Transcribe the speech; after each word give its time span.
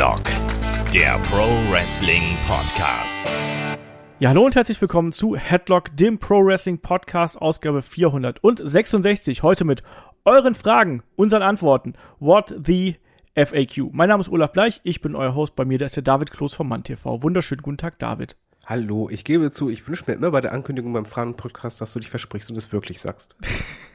Headlock, 0.00 0.24
der 0.94 1.18
Pro 1.24 1.46
Wrestling 1.70 2.22
Podcast. 2.48 3.22
Ja, 4.18 4.30
hallo 4.30 4.46
und 4.46 4.56
herzlich 4.56 4.80
willkommen 4.80 5.12
zu 5.12 5.36
Headlock, 5.36 5.94
dem 5.94 6.18
Pro 6.18 6.42
Wrestling 6.42 6.78
Podcast, 6.78 7.38
Ausgabe 7.38 7.82
466. 7.82 9.42
Heute 9.42 9.66
mit 9.66 9.82
euren 10.24 10.54
Fragen, 10.54 11.02
unseren 11.16 11.42
Antworten. 11.42 11.92
What 12.18 12.54
the 12.64 12.96
FAQ. 13.34 13.92
Mein 13.92 14.08
Name 14.08 14.22
ist 14.22 14.30
Olaf 14.30 14.52
Bleich, 14.52 14.80
ich 14.84 15.02
bin 15.02 15.14
euer 15.14 15.34
Host. 15.34 15.54
Bei 15.54 15.66
mir, 15.66 15.76
da 15.76 15.84
ist 15.84 15.96
der 15.96 16.02
David 16.02 16.30
Kloß 16.30 16.54
vom 16.54 16.68
Mann 16.68 16.82
TV. 16.82 17.22
Wunderschönen 17.22 17.60
guten 17.60 17.76
Tag, 17.76 17.98
David. 17.98 18.38
Hallo, 18.64 19.10
ich 19.10 19.22
gebe 19.24 19.50
zu, 19.50 19.68
ich 19.68 19.86
wünsche 19.86 20.04
mir 20.06 20.14
immer 20.14 20.30
bei 20.30 20.40
der 20.40 20.54
Ankündigung 20.54 20.94
beim 20.94 21.04
Fragen-Podcast, 21.04 21.78
dass 21.82 21.92
du 21.92 21.98
dich 21.98 22.08
versprichst 22.08 22.50
und 22.50 22.56
es 22.56 22.72
wirklich 22.72 23.02
sagst. 23.02 23.36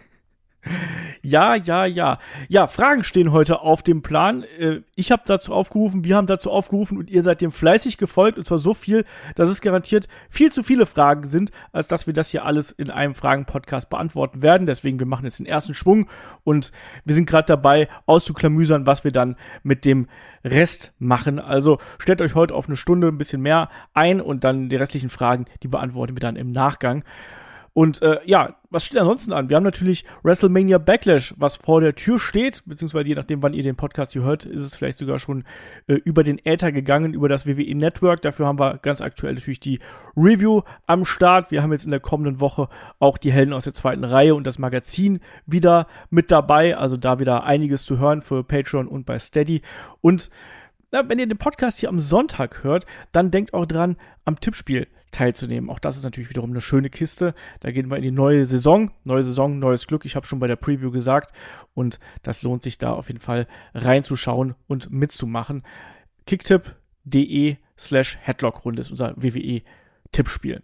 Ja, 1.21 1.55
ja, 1.55 1.85
ja. 1.85 2.19
Ja, 2.49 2.67
Fragen 2.67 3.03
stehen 3.03 3.31
heute 3.31 3.61
auf 3.61 3.81
dem 3.81 4.01
Plan. 4.01 4.43
Äh, 4.59 4.81
ich 4.95 5.11
habe 5.11 5.23
dazu 5.25 5.53
aufgerufen, 5.53 6.03
wir 6.03 6.15
haben 6.15 6.27
dazu 6.27 6.51
aufgerufen 6.51 6.97
und 6.97 7.09
ihr 7.09 7.23
seid 7.23 7.41
dem 7.41 7.51
fleißig 7.51 7.97
gefolgt 7.97 8.37
und 8.37 8.45
zwar 8.45 8.59
so 8.59 8.73
viel, 8.73 9.05
dass 9.35 9.49
es 9.49 9.61
garantiert 9.61 10.07
viel 10.29 10.51
zu 10.51 10.61
viele 10.61 10.85
Fragen 10.85 11.27
sind, 11.27 11.51
als 11.71 11.87
dass 11.87 12.05
wir 12.05 12.13
das 12.13 12.29
hier 12.29 12.45
alles 12.45 12.71
in 12.71 12.91
einem 12.91 13.15
Fragen-Podcast 13.15 13.89
beantworten 13.89 14.41
werden. 14.41 14.67
Deswegen, 14.67 14.99
wir 14.99 15.07
machen 15.07 15.25
jetzt 15.25 15.39
den 15.39 15.45
ersten 15.45 15.73
Schwung 15.73 16.07
und 16.43 16.71
wir 17.05 17.15
sind 17.15 17.27
gerade 17.27 17.47
dabei, 17.47 17.87
auszuklamüsern, 18.05 18.85
was 18.85 19.03
wir 19.03 19.11
dann 19.11 19.35
mit 19.63 19.83
dem 19.85 20.07
Rest 20.43 20.93
machen. 20.99 21.39
Also 21.39 21.79
stellt 21.97 22.21
euch 22.21 22.35
heute 22.35 22.53
auf 22.53 22.67
eine 22.67 22.75
Stunde 22.75 23.07
ein 23.07 23.17
bisschen 23.17 23.41
mehr 23.41 23.69
ein 23.93 24.21
und 24.21 24.43
dann 24.43 24.69
die 24.69 24.75
restlichen 24.75 25.09
Fragen, 25.09 25.45
die 25.63 25.67
beantworten 25.67 26.15
wir 26.15 26.21
dann 26.21 26.35
im 26.35 26.51
Nachgang. 26.51 27.03
Und 27.75 28.01
äh, 28.01 28.19
ja, 28.23 28.55
was 28.69 28.85
steht 28.85 28.97
ansonsten 28.97 29.33
an? 29.33 29.49
Wir 29.49 29.57
haben 29.57 29.65
natürlich 29.65 30.05
WrestleMania 30.23 30.77
Backlash, 30.77 31.33
was 31.35 31.57
vor 31.57 31.81
der 31.81 31.93
Tür 31.93 32.19
steht, 32.19 32.63
beziehungsweise 32.65 33.09
je 33.09 33.15
nachdem, 33.15 33.43
wann 33.43 33.51
ihr 33.51 33.63
den 33.63 33.75
Podcast 33.75 34.13
hier 34.13 34.23
hört, 34.23 34.45
ist 34.45 34.63
es 34.63 34.77
vielleicht 34.77 34.97
sogar 34.97 35.19
schon 35.19 35.43
äh, 35.87 35.95
über 35.95 36.23
den 36.23 36.39
Äther 36.45 36.71
gegangen, 36.71 37.13
über 37.13 37.27
das 37.27 37.45
WWE 37.45 37.75
Network. 37.75 38.21
Dafür 38.21 38.47
haben 38.47 38.59
wir 38.59 38.77
ganz 38.77 39.01
aktuell 39.01 39.33
natürlich 39.33 39.59
die 39.59 39.79
Review 40.15 40.61
am 40.87 41.03
Start. 41.03 41.51
Wir 41.51 41.61
haben 41.61 41.73
jetzt 41.73 41.83
in 41.83 41.91
der 41.91 41.99
kommenden 41.99 42.39
Woche 42.39 42.69
auch 42.99 43.17
die 43.17 43.33
Helden 43.33 43.51
aus 43.51 43.65
der 43.65 43.73
zweiten 43.73 44.05
Reihe 44.05 44.35
und 44.35 44.47
das 44.47 44.57
Magazin 44.57 45.19
wieder 45.45 45.87
mit 46.09 46.31
dabei. 46.31 46.77
Also 46.77 46.95
da 46.95 47.19
wieder 47.19 47.43
einiges 47.43 47.83
zu 47.83 47.99
hören 47.99 48.21
für 48.21 48.45
Patreon 48.45 48.87
und 48.87 49.05
bei 49.05 49.19
Steady. 49.19 49.61
Und 49.99 50.29
na, 50.93 51.09
wenn 51.09 51.19
ihr 51.19 51.27
den 51.27 51.37
Podcast 51.37 51.79
hier 51.79 51.89
am 51.89 51.99
Sonntag 51.99 52.63
hört, 52.63 52.85
dann 53.11 53.31
denkt 53.31 53.53
auch 53.53 53.65
dran, 53.65 53.97
am 54.23 54.39
Tippspiel 54.39 54.87
teilzunehmen. 55.15 55.69
Auch 55.69 55.79
das 55.79 55.95
ist 55.95 56.03
natürlich 56.03 56.29
wiederum 56.29 56.51
eine 56.51 56.61
schöne 56.61 56.89
Kiste. 56.89 57.33
Da 57.61 57.71
gehen 57.71 57.89
wir 57.89 57.97
in 57.97 58.03
die 58.03 58.11
neue 58.11 58.45
Saison. 58.45 58.91
Neue 59.05 59.23
Saison, 59.23 59.59
neues 59.59 59.87
Glück. 59.87 60.05
Ich 60.05 60.15
habe 60.15 60.25
schon 60.25 60.39
bei 60.39 60.47
der 60.47 60.57
Preview 60.57 60.91
gesagt. 60.91 61.33
Und 61.73 61.99
das 62.21 62.43
lohnt 62.43 62.63
sich 62.63 62.77
da 62.77 62.91
auf 62.91 63.07
jeden 63.07 63.21
Fall 63.21 63.47
reinzuschauen 63.73 64.55
und 64.67 64.91
mitzumachen. 64.91 65.63
Kicktipp.de 66.25 67.55
slash 67.77 68.17
Headlock-Runde 68.21 68.81
ist 68.81 68.91
unser 68.91 69.15
WWE-Tippspiel. 69.15 70.63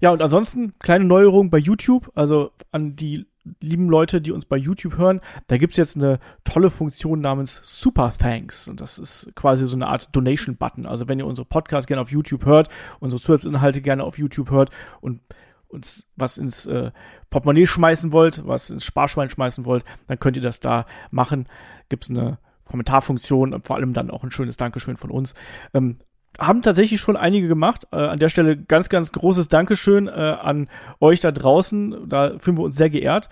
Ja, 0.00 0.10
und 0.10 0.22
ansonsten 0.22 0.78
kleine 0.78 1.04
Neuerung 1.04 1.50
bei 1.50 1.58
YouTube. 1.58 2.12
Also 2.14 2.52
an 2.70 2.94
die 2.94 3.26
lieben 3.60 3.88
Leute, 3.88 4.20
die 4.20 4.32
uns 4.32 4.44
bei 4.44 4.56
YouTube 4.56 4.98
hören, 4.98 5.20
da 5.46 5.56
gibt's 5.56 5.76
jetzt 5.76 5.96
eine 5.96 6.18
tolle 6.44 6.70
Funktion 6.70 7.20
namens 7.20 7.60
Super 7.62 8.12
Thanks. 8.16 8.68
Und 8.68 8.80
das 8.80 8.98
ist 8.98 9.34
quasi 9.34 9.66
so 9.66 9.76
eine 9.76 9.86
Art 9.86 10.14
Donation-Button. 10.14 10.86
Also 10.86 11.08
wenn 11.08 11.18
ihr 11.18 11.26
unsere 11.26 11.46
Podcasts 11.46 11.86
gerne 11.86 12.02
auf 12.02 12.10
YouTube 12.10 12.44
hört, 12.44 12.68
unsere 13.00 13.20
Zusatzinhalte 13.20 13.80
gerne 13.80 14.04
auf 14.04 14.18
YouTube 14.18 14.50
hört 14.50 14.70
und 15.00 15.20
uns 15.68 16.06
was 16.16 16.38
ins 16.38 16.66
äh, 16.66 16.90
Portemonnaie 17.30 17.66
schmeißen 17.66 18.12
wollt, 18.12 18.46
was 18.46 18.70
ins 18.70 18.84
Sparschwein 18.84 19.30
schmeißen 19.30 19.66
wollt, 19.66 19.84
dann 20.06 20.18
könnt 20.18 20.36
ihr 20.36 20.42
das 20.42 20.60
da 20.60 20.86
machen. 21.10 21.46
Gibt's 21.88 22.08
eine 22.08 22.38
Kommentarfunktion 22.64 23.54
und 23.54 23.66
vor 23.66 23.76
allem 23.76 23.92
dann 23.92 24.10
auch 24.10 24.24
ein 24.24 24.30
schönes 24.30 24.56
Dankeschön 24.56 24.96
von 24.96 25.10
uns. 25.10 25.34
Ähm, 25.74 25.98
haben 26.38 26.62
tatsächlich 26.62 27.00
schon 27.00 27.16
einige 27.16 27.48
gemacht. 27.48 27.86
Äh, 27.92 27.96
an 27.96 28.18
der 28.18 28.28
Stelle 28.28 28.56
ganz, 28.56 28.88
ganz 28.88 29.12
großes 29.12 29.48
Dankeschön 29.48 30.06
äh, 30.06 30.10
an 30.10 30.68
euch 31.00 31.20
da 31.20 31.32
draußen. 31.32 32.08
Da 32.08 32.38
fühlen 32.38 32.58
wir 32.58 32.64
uns 32.64 32.76
sehr 32.76 32.90
geehrt. 32.90 33.28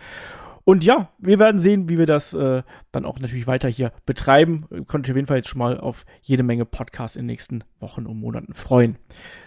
Und 0.64 0.82
ja, 0.82 1.10
wir 1.18 1.38
werden 1.38 1.60
sehen, 1.60 1.88
wie 1.88 1.96
wir 1.96 2.06
das 2.06 2.34
äh, 2.34 2.64
dann 2.90 3.04
auch 3.04 3.20
natürlich 3.20 3.46
weiter 3.46 3.68
hier 3.68 3.92
betreiben. 4.04 4.66
Könnt 4.88 5.06
ihr 5.06 5.12
auf 5.12 5.16
jeden 5.16 5.28
Fall 5.28 5.36
jetzt 5.36 5.48
schon 5.48 5.60
mal 5.60 5.78
auf 5.78 6.04
jede 6.22 6.42
Menge 6.42 6.64
Podcasts 6.64 7.16
in 7.16 7.22
den 7.22 7.26
nächsten 7.26 7.62
Wochen 7.78 8.04
und 8.04 8.18
Monaten 8.18 8.52
freuen. 8.52 8.96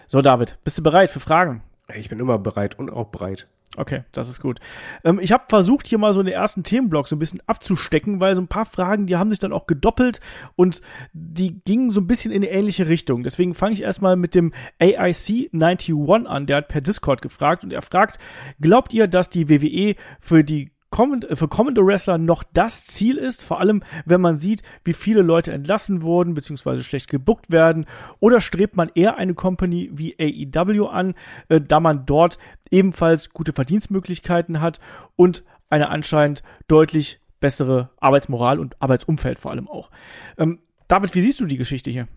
So, 0.06 0.22
David, 0.22 0.58
bist 0.64 0.78
du 0.78 0.82
bereit 0.82 1.10
für 1.10 1.20
Fragen? 1.20 1.62
Ich 1.96 2.08
bin 2.08 2.20
immer 2.20 2.38
bereit 2.38 2.78
und 2.78 2.90
auch 2.90 3.08
bereit. 3.08 3.48
Okay, 3.76 4.02
das 4.10 4.28
ist 4.28 4.40
gut. 4.40 4.58
Ähm, 5.04 5.20
ich 5.22 5.30
habe 5.30 5.44
versucht, 5.48 5.86
hier 5.86 5.98
mal 5.98 6.12
so 6.12 6.22
den 6.22 6.32
ersten 6.32 6.64
Themenblock 6.64 7.06
so 7.06 7.14
ein 7.14 7.20
bisschen 7.20 7.40
abzustecken, 7.46 8.18
weil 8.18 8.34
so 8.34 8.40
ein 8.40 8.48
paar 8.48 8.66
Fragen, 8.66 9.06
die 9.06 9.16
haben 9.16 9.30
sich 9.30 9.38
dann 9.38 9.52
auch 9.52 9.66
gedoppelt 9.66 10.18
und 10.56 10.80
die 11.12 11.60
gingen 11.64 11.90
so 11.90 12.00
ein 12.00 12.08
bisschen 12.08 12.32
in 12.32 12.42
eine 12.42 12.50
ähnliche 12.50 12.88
Richtung. 12.88 13.22
Deswegen 13.22 13.54
fange 13.54 13.74
ich 13.74 13.82
erstmal 13.82 14.16
mit 14.16 14.34
dem 14.34 14.52
AIC 14.80 15.50
91 15.52 15.94
an, 16.26 16.46
der 16.46 16.56
hat 16.56 16.68
per 16.68 16.80
Discord 16.80 17.22
gefragt 17.22 17.62
und 17.62 17.72
er 17.72 17.82
fragt, 17.82 18.18
glaubt 18.60 18.92
ihr, 18.92 19.06
dass 19.06 19.30
die 19.30 19.48
WWE 19.48 19.94
für 20.20 20.42
die 20.42 20.72
für 20.92 21.48
kommende 21.48 21.86
Wrestler 21.86 22.18
noch 22.18 22.42
das 22.52 22.84
Ziel 22.84 23.16
ist, 23.16 23.42
vor 23.42 23.60
allem 23.60 23.82
wenn 24.04 24.20
man 24.20 24.38
sieht, 24.38 24.62
wie 24.84 24.92
viele 24.92 25.22
Leute 25.22 25.52
entlassen 25.52 26.02
wurden 26.02 26.34
bzw. 26.34 26.82
schlecht 26.82 27.08
gebuckt 27.08 27.50
werden, 27.50 27.86
oder 28.18 28.40
strebt 28.40 28.76
man 28.76 28.90
eher 28.94 29.16
eine 29.16 29.34
Company 29.34 29.90
wie 29.92 30.16
AEW 30.18 30.86
an, 30.86 31.14
äh, 31.48 31.60
da 31.60 31.80
man 31.80 32.06
dort 32.06 32.38
ebenfalls 32.70 33.30
gute 33.30 33.52
Verdienstmöglichkeiten 33.52 34.60
hat 34.60 34.80
und 35.16 35.44
eine 35.68 35.88
anscheinend 35.88 36.42
deutlich 36.66 37.20
bessere 37.38 37.90
Arbeitsmoral 37.98 38.58
und 38.58 38.80
Arbeitsumfeld 38.82 39.38
vor 39.38 39.52
allem 39.52 39.68
auch. 39.68 39.90
Ähm, 40.36 40.60
David, 40.88 41.14
wie 41.14 41.22
siehst 41.22 41.40
du 41.40 41.46
die 41.46 41.56
Geschichte 41.56 41.90
hier? 41.90 42.08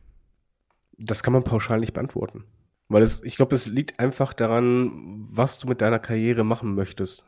Das 0.97 1.23
kann 1.23 1.33
man 1.33 1.43
pauschal 1.43 1.79
nicht 1.79 1.93
beantworten. 1.93 2.43
Weil 2.89 3.01
es, 3.01 3.23
ich 3.23 3.37
glaube, 3.37 3.55
es 3.55 3.67
liegt 3.67 3.99
einfach 3.99 4.33
daran, 4.33 4.91
was 4.93 5.59
du 5.59 5.67
mit 5.67 5.81
deiner 5.81 5.99
Karriere 5.99 6.43
machen 6.43 6.75
möchtest. 6.75 7.25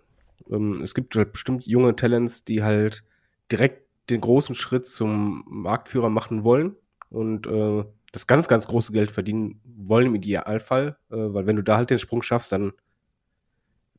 Ähm, 0.49 0.81
es 0.81 0.93
gibt 0.93 1.15
halt 1.15 1.33
bestimmt 1.33 1.65
junge 1.65 1.95
Talents, 1.95 2.43
die 2.43 2.63
halt 2.63 3.03
direkt 3.51 3.85
den 4.09 4.21
großen 4.21 4.55
Schritt 4.55 4.85
zum 4.85 5.43
Marktführer 5.47 6.09
machen 6.09 6.43
wollen 6.43 6.75
und 7.09 7.47
äh, 7.47 7.83
das 8.11 8.27
ganz, 8.27 8.47
ganz 8.47 8.67
große 8.67 8.93
Geld 8.93 9.11
verdienen 9.11 9.59
wollen 9.65 10.07
im 10.07 10.15
Idealfall, 10.15 10.97
äh, 11.09 11.15
weil 11.15 11.47
wenn 11.47 11.55
du 11.55 11.63
da 11.63 11.77
halt 11.77 11.89
den 11.89 11.99
Sprung 11.99 12.21
schaffst, 12.21 12.51
dann 12.51 12.73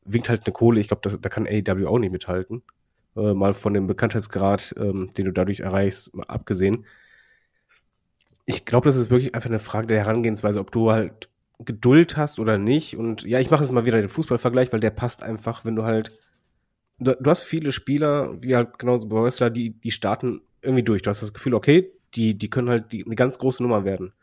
winkt 0.05 0.29
halt 0.29 0.45
eine 0.45 0.53
Kohle. 0.53 0.79
Ich 0.79 0.87
glaube, 0.87 1.17
da 1.17 1.29
kann 1.29 1.45
AEW 1.45 1.87
auch 1.87 1.99
nicht 1.99 2.11
mithalten. 2.11 2.63
Äh, 3.15 3.33
mal 3.33 3.53
von 3.53 3.73
dem 3.73 3.87
Bekanntheitsgrad, 3.87 4.75
ähm, 4.77 5.11
den 5.17 5.25
du 5.25 5.31
dadurch 5.31 5.59
erreichst, 5.59 6.11
abgesehen. 6.27 6.85
Ich 8.45 8.65
glaube, 8.65 8.85
das 8.85 8.95
ist 8.95 9.09
wirklich 9.09 9.35
einfach 9.35 9.49
eine 9.49 9.59
Frage 9.59 9.87
der 9.87 9.97
Herangehensweise, 9.97 10.59
ob 10.59 10.71
du 10.71 10.91
halt 10.91 11.29
Geduld 11.59 12.15
hast 12.15 12.39
oder 12.39 12.57
nicht. 12.57 12.95
Und 12.95 13.23
ja, 13.23 13.39
ich 13.39 13.49
mache 13.49 13.63
jetzt 13.63 13.71
mal 13.71 13.85
wieder 13.85 13.99
den 13.99 14.09
Fußballvergleich, 14.09 14.71
weil 14.71 14.79
der 14.79 14.91
passt 14.91 15.23
einfach, 15.23 15.65
wenn 15.65 15.75
du 15.75 15.83
halt 15.83 16.17
du, 16.99 17.15
du 17.19 17.29
hast 17.29 17.43
viele 17.43 17.71
Spieler, 17.71 18.41
wie 18.41 18.55
halt 18.55 18.79
genauso 18.79 19.07
bei 19.07 19.21
Wrestler, 19.21 19.49
die, 19.49 19.71
die 19.71 19.91
starten 19.91 20.41
irgendwie 20.61 20.83
durch. 20.83 21.01
Du 21.01 21.09
hast 21.09 21.21
das 21.21 21.33
Gefühl, 21.33 21.53
okay, 21.53 21.91
die, 22.15 22.37
die 22.37 22.49
können 22.49 22.69
halt 22.69 22.91
die, 22.91 23.05
eine 23.05 23.15
ganz 23.15 23.37
große 23.37 23.63
Nummer 23.63 23.85
werden. 23.85 24.13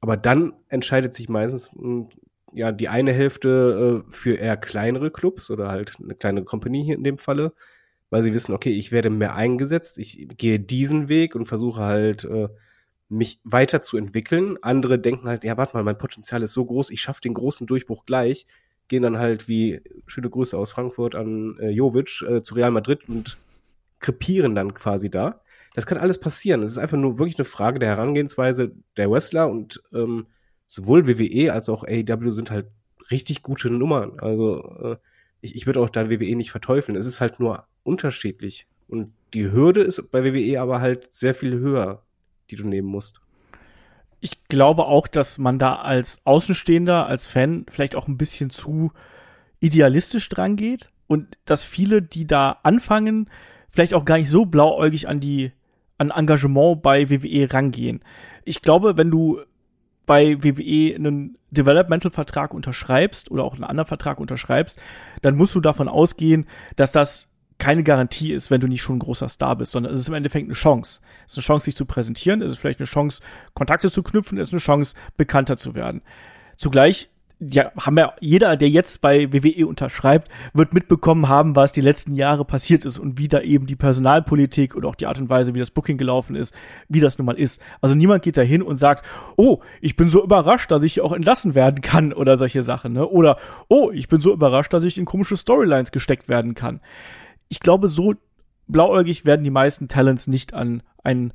Aber 0.00 0.16
dann 0.16 0.54
entscheidet 0.68 1.14
sich 1.14 1.28
meistens 1.28 1.70
hm, 1.72 2.08
ja 2.52 2.72
die 2.72 2.88
eine 2.88 3.12
Hälfte 3.12 4.04
äh, 4.08 4.10
für 4.10 4.34
eher 4.34 4.56
kleinere 4.56 5.10
Clubs 5.10 5.50
oder 5.50 5.68
halt 5.68 5.96
eine 6.02 6.14
kleine 6.14 6.44
Company 6.44 6.82
hier 6.84 6.96
in 6.96 7.04
dem 7.04 7.18
Falle, 7.18 7.52
weil 8.08 8.22
sie 8.22 8.34
wissen, 8.34 8.54
okay, 8.54 8.70
ich 8.70 8.92
werde 8.92 9.10
mehr 9.10 9.34
eingesetzt, 9.34 9.98
ich 9.98 10.26
gehe 10.36 10.58
diesen 10.58 11.08
Weg 11.08 11.34
und 11.34 11.46
versuche 11.46 11.82
halt 11.82 12.24
äh, 12.24 12.48
mich 13.08 13.40
weiterzuentwickeln. 13.44 14.56
Andere 14.62 14.98
denken 14.98 15.28
halt, 15.28 15.44
ja, 15.44 15.56
warte 15.56 15.76
mal, 15.76 15.84
mein 15.84 15.98
Potenzial 15.98 16.42
ist 16.42 16.54
so 16.54 16.64
groß, 16.64 16.90
ich 16.90 17.02
schaffe 17.02 17.20
den 17.20 17.34
großen 17.34 17.66
Durchbruch 17.66 18.06
gleich 18.06 18.46
gehen 18.90 19.04
dann 19.04 19.18
halt 19.18 19.48
wie 19.48 19.80
schöne 20.06 20.28
Grüße 20.28 20.58
aus 20.58 20.72
Frankfurt 20.72 21.14
an 21.14 21.56
äh, 21.60 21.70
Jovic 21.70 22.22
äh, 22.22 22.42
zu 22.42 22.54
Real 22.54 22.72
Madrid 22.72 23.08
und 23.08 23.38
krepieren 24.00 24.54
dann 24.54 24.74
quasi 24.74 25.08
da. 25.08 25.40
Das 25.74 25.86
kann 25.86 25.96
alles 25.96 26.18
passieren. 26.18 26.62
Es 26.62 26.72
ist 26.72 26.78
einfach 26.78 26.98
nur 26.98 27.18
wirklich 27.18 27.38
eine 27.38 27.44
Frage 27.44 27.78
der 27.78 27.90
Herangehensweise 27.90 28.72
der 28.96 29.10
Wrestler 29.10 29.48
und 29.48 29.80
ähm, 29.94 30.26
sowohl 30.66 31.06
WWE 31.06 31.52
als 31.52 31.68
auch 31.68 31.84
AEW 31.84 32.30
sind 32.32 32.50
halt 32.50 32.66
richtig 33.12 33.42
gute 33.42 33.70
Nummern. 33.70 34.18
Also 34.18 34.60
äh, 34.82 34.96
ich, 35.40 35.54
ich 35.54 35.66
würde 35.66 35.80
auch 35.80 35.90
da 35.90 36.10
WWE 36.10 36.34
nicht 36.34 36.50
verteufeln. 36.50 36.98
Es 36.98 37.06
ist 37.06 37.20
halt 37.20 37.38
nur 37.38 37.66
unterschiedlich. 37.84 38.66
Und 38.88 39.12
die 39.34 39.52
Hürde 39.52 39.82
ist 39.82 40.10
bei 40.10 40.24
WWE 40.24 40.60
aber 40.60 40.80
halt 40.80 41.12
sehr 41.12 41.34
viel 41.34 41.60
höher, 41.60 42.02
die 42.50 42.56
du 42.56 42.66
nehmen 42.66 42.88
musst 42.88 43.20
ich 44.20 44.44
glaube 44.48 44.86
auch, 44.86 45.06
dass 45.06 45.38
man 45.38 45.58
da 45.58 45.76
als 45.76 46.20
Außenstehender, 46.24 47.06
als 47.06 47.26
Fan 47.26 47.66
vielleicht 47.68 47.96
auch 47.96 48.06
ein 48.06 48.18
bisschen 48.18 48.50
zu 48.50 48.92
idealistisch 49.60 50.28
dran 50.28 50.56
geht 50.56 50.88
und 51.06 51.38
dass 51.44 51.64
viele, 51.64 52.02
die 52.02 52.26
da 52.26 52.58
anfangen, 52.62 53.30
vielleicht 53.70 53.94
auch 53.94 54.04
gar 54.04 54.18
nicht 54.18 54.30
so 54.30 54.46
blauäugig 54.46 55.08
an 55.08 55.20
die 55.20 55.52
an 55.98 56.10
Engagement 56.10 56.82
bei 56.82 57.10
WWE 57.10 57.52
rangehen. 57.52 58.00
Ich 58.44 58.62
glaube, 58.62 58.96
wenn 58.96 59.10
du 59.10 59.40
bei 60.06 60.42
WWE 60.42 60.94
einen 60.94 61.36
Developmental-Vertrag 61.50 62.54
unterschreibst 62.54 63.30
oder 63.30 63.44
auch 63.44 63.54
einen 63.54 63.64
anderen 63.64 63.86
Vertrag 63.86 64.18
unterschreibst, 64.18 64.82
dann 65.20 65.36
musst 65.36 65.54
du 65.54 65.60
davon 65.60 65.88
ausgehen, 65.88 66.46
dass 66.74 66.90
das 66.90 67.29
keine 67.60 67.84
Garantie 67.84 68.32
ist, 68.32 68.50
wenn 68.50 68.60
du 68.60 68.66
nicht 68.66 68.82
schon 68.82 68.96
ein 68.96 69.00
großer 69.00 69.28
Star 69.28 69.54
bist, 69.54 69.70
sondern 69.70 69.94
es 69.94 70.00
ist 70.00 70.08
im 70.08 70.14
Endeffekt 70.14 70.46
eine 70.46 70.54
Chance. 70.54 71.00
Es 71.26 71.34
ist 71.34 71.38
eine 71.38 71.44
Chance, 71.44 71.64
sich 71.66 71.76
zu 71.76 71.86
präsentieren, 71.86 72.42
es 72.42 72.50
ist 72.50 72.58
vielleicht 72.58 72.80
eine 72.80 72.86
Chance, 72.86 73.22
Kontakte 73.54 73.90
zu 73.90 74.02
knüpfen, 74.02 74.38
es 74.38 74.48
ist 74.48 74.54
eine 74.54 74.60
Chance, 74.60 74.96
bekannter 75.16 75.56
zu 75.56 75.76
werden. 75.76 76.02
Zugleich 76.56 77.10
ja, 77.40 77.72
haben 77.78 77.96
ja 77.96 78.12
jeder, 78.20 78.56
der 78.56 78.68
jetzt 78.68 79.00
bei 79.00 79.32
WWE 79.32 79.66
unterschreibt, 79.66 80.28
wird 80.52 80.74
mitbekommen 80.74 81.28
haben, 81.28 81.56
was 81.56 81.72
die 81.72 81.80
letzten 81.80 82.14
Jahre 82.14 82.44
passiert 82.44 82.84
ist 82.84 82.98
und 82.98 83.18
wie 83.18 83.28
da 83.28 83.40
eben 83.40 83.66
die 83.66 83.76
Personalpolitik 83.76 84.74
und 84.74 84.84
auch 84.84 84.94
die 84.94 85.06
Art 85.06 85.18
und 85.18 85.30
Weise, 85.30 85.54
wie 85.54 85.58
das 85.58 85.70
Booking 85.70 85.96
gelaufen 85.96 86.36
ist, 86.36 86.54
wie 86.88 87.00
das 87.00 87.16
nun 87.16 87.24
mal 87.24 87.38
ist. 87.38 87.62
Also 87.80 87.94
niemand 87.94 88.22
geht 88.22 88.36
da 88.36 88.42
hin 88.42 88.62
und 88.62 88.76
sagt, 88.76 89.06
oh, 89.36 89.60
ich 89.80 89.96
bin 89.96 90.10
so 90.10 90.22
überrascht, 90.22 90.70
dass 90.70 90.84
ich 90.84 91.00
auch 91.00 91.12
entlassen 91.12 91.54
werden 91.54 91.80
kann 91.80 92.12
oder 92.12 92.36
solche 92.36 92.62
Sachen, 92.62 92.92
ne? 92.92 93.08
Oder, 93.08 93.38
oh, 93.68 93.90
ich 93.90 94.08
bin 94.08 94.20
so 94.20 94.32
überrascht, 94.34 94.74
dass 94.74 94.84
ich 94.84 94.98
in 94.98 95.06
komische 95.06 95.38
Storylines 95.38 95.92
gesteckt 95.92 96.28
werden 96.28 96.54
kann. 96.54 96.80
Ich 97.50 97.60
glaube, 97.60 97.88
so 97.88 98.14
blauäugig 98.66 99.26
werden 99.26 99.44
die 99.44 99.50
meisten 99.50 99.88
Talents 99.88 100.28
nicht 100.28 100.54
an 100.54 100.82
einen 101.04 101.34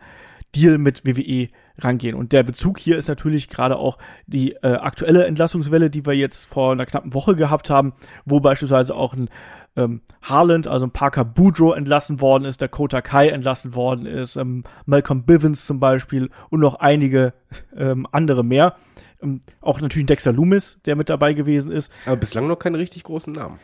Deal 0.56 0.78
mit 0.78 1.06
WWE 1.06 1.50
rangehen. 1.78 2.16
Und 2.16 2.32
der 2.32 2.44
Bezug 2.44 2.80
hier 2.80 2.98
ist 2.98 3.10
natürlich 3.10 3.50
gerade 3.50 3.76
auch 3.76 3.98
die 4.26 4.54
äh, 4.54 4.76
aktuelle 4.76 5.26
Entlassungswelle, 5.26 5.90
die 5.90 6.06
wir 6.06 6.14
jetzt 6.14 6.46
vor 6.46 6.72
einer 6.72 6.86
knappen 6.86 7.14
Woche 7.14 7.36
gehabt 7.36 7.70
haben, 7.70 7.94
wo 8.24 8.40
beispielsweise 8.40 8.96
auch 8.96 9.14
ein 9.14 9.30
ähm, 9.76 10.02
Harland, 10.22 10.68
also 10.68 10.86
ein 10.86 10.92
Parker 10.92 11.26
Boudreau 11.26 11.74
entlassen 11.74 12.22
worden 12.22 12.46
ist, 12.46 12.62
der 12.62 12.70
Kota 12.70 13.02
Kai 13.02 13.28
entlassen 13.28 13.76
worden 13.76 14.06
ist, 14.06 14.38
ähm, 14.38 14.64
Malcolm 14.86 15.24
Bivens 15.24 15.66
zum 15.66 15.82
Beispiel 15.82 16.30
und 16.50 16.62
noch 16.62 16.76
einige 16.76 17.34
ähm, 17.76 18.08
andere 18.12 18.46
mehr. 18.46 18.78
Ähm, 19.22 19.42
auch 19.60 19.82
natürlich 19.82 20.06
Dexter 20.06 20.32
Loomis, 20.32 20.80
der 20.86 20.96
mit 20.96 21.10
dabei 21.10 21.34
gewesen 21.34 21.72
ist. 21.72 21.92
Aber 22.06 22.16
bislang 22.16 22.48
noch 22.48 22.58
keine 22.58 22.78
richtig 22.78 23.04
großen 23.04 23.34
Namen. 23.34 23.60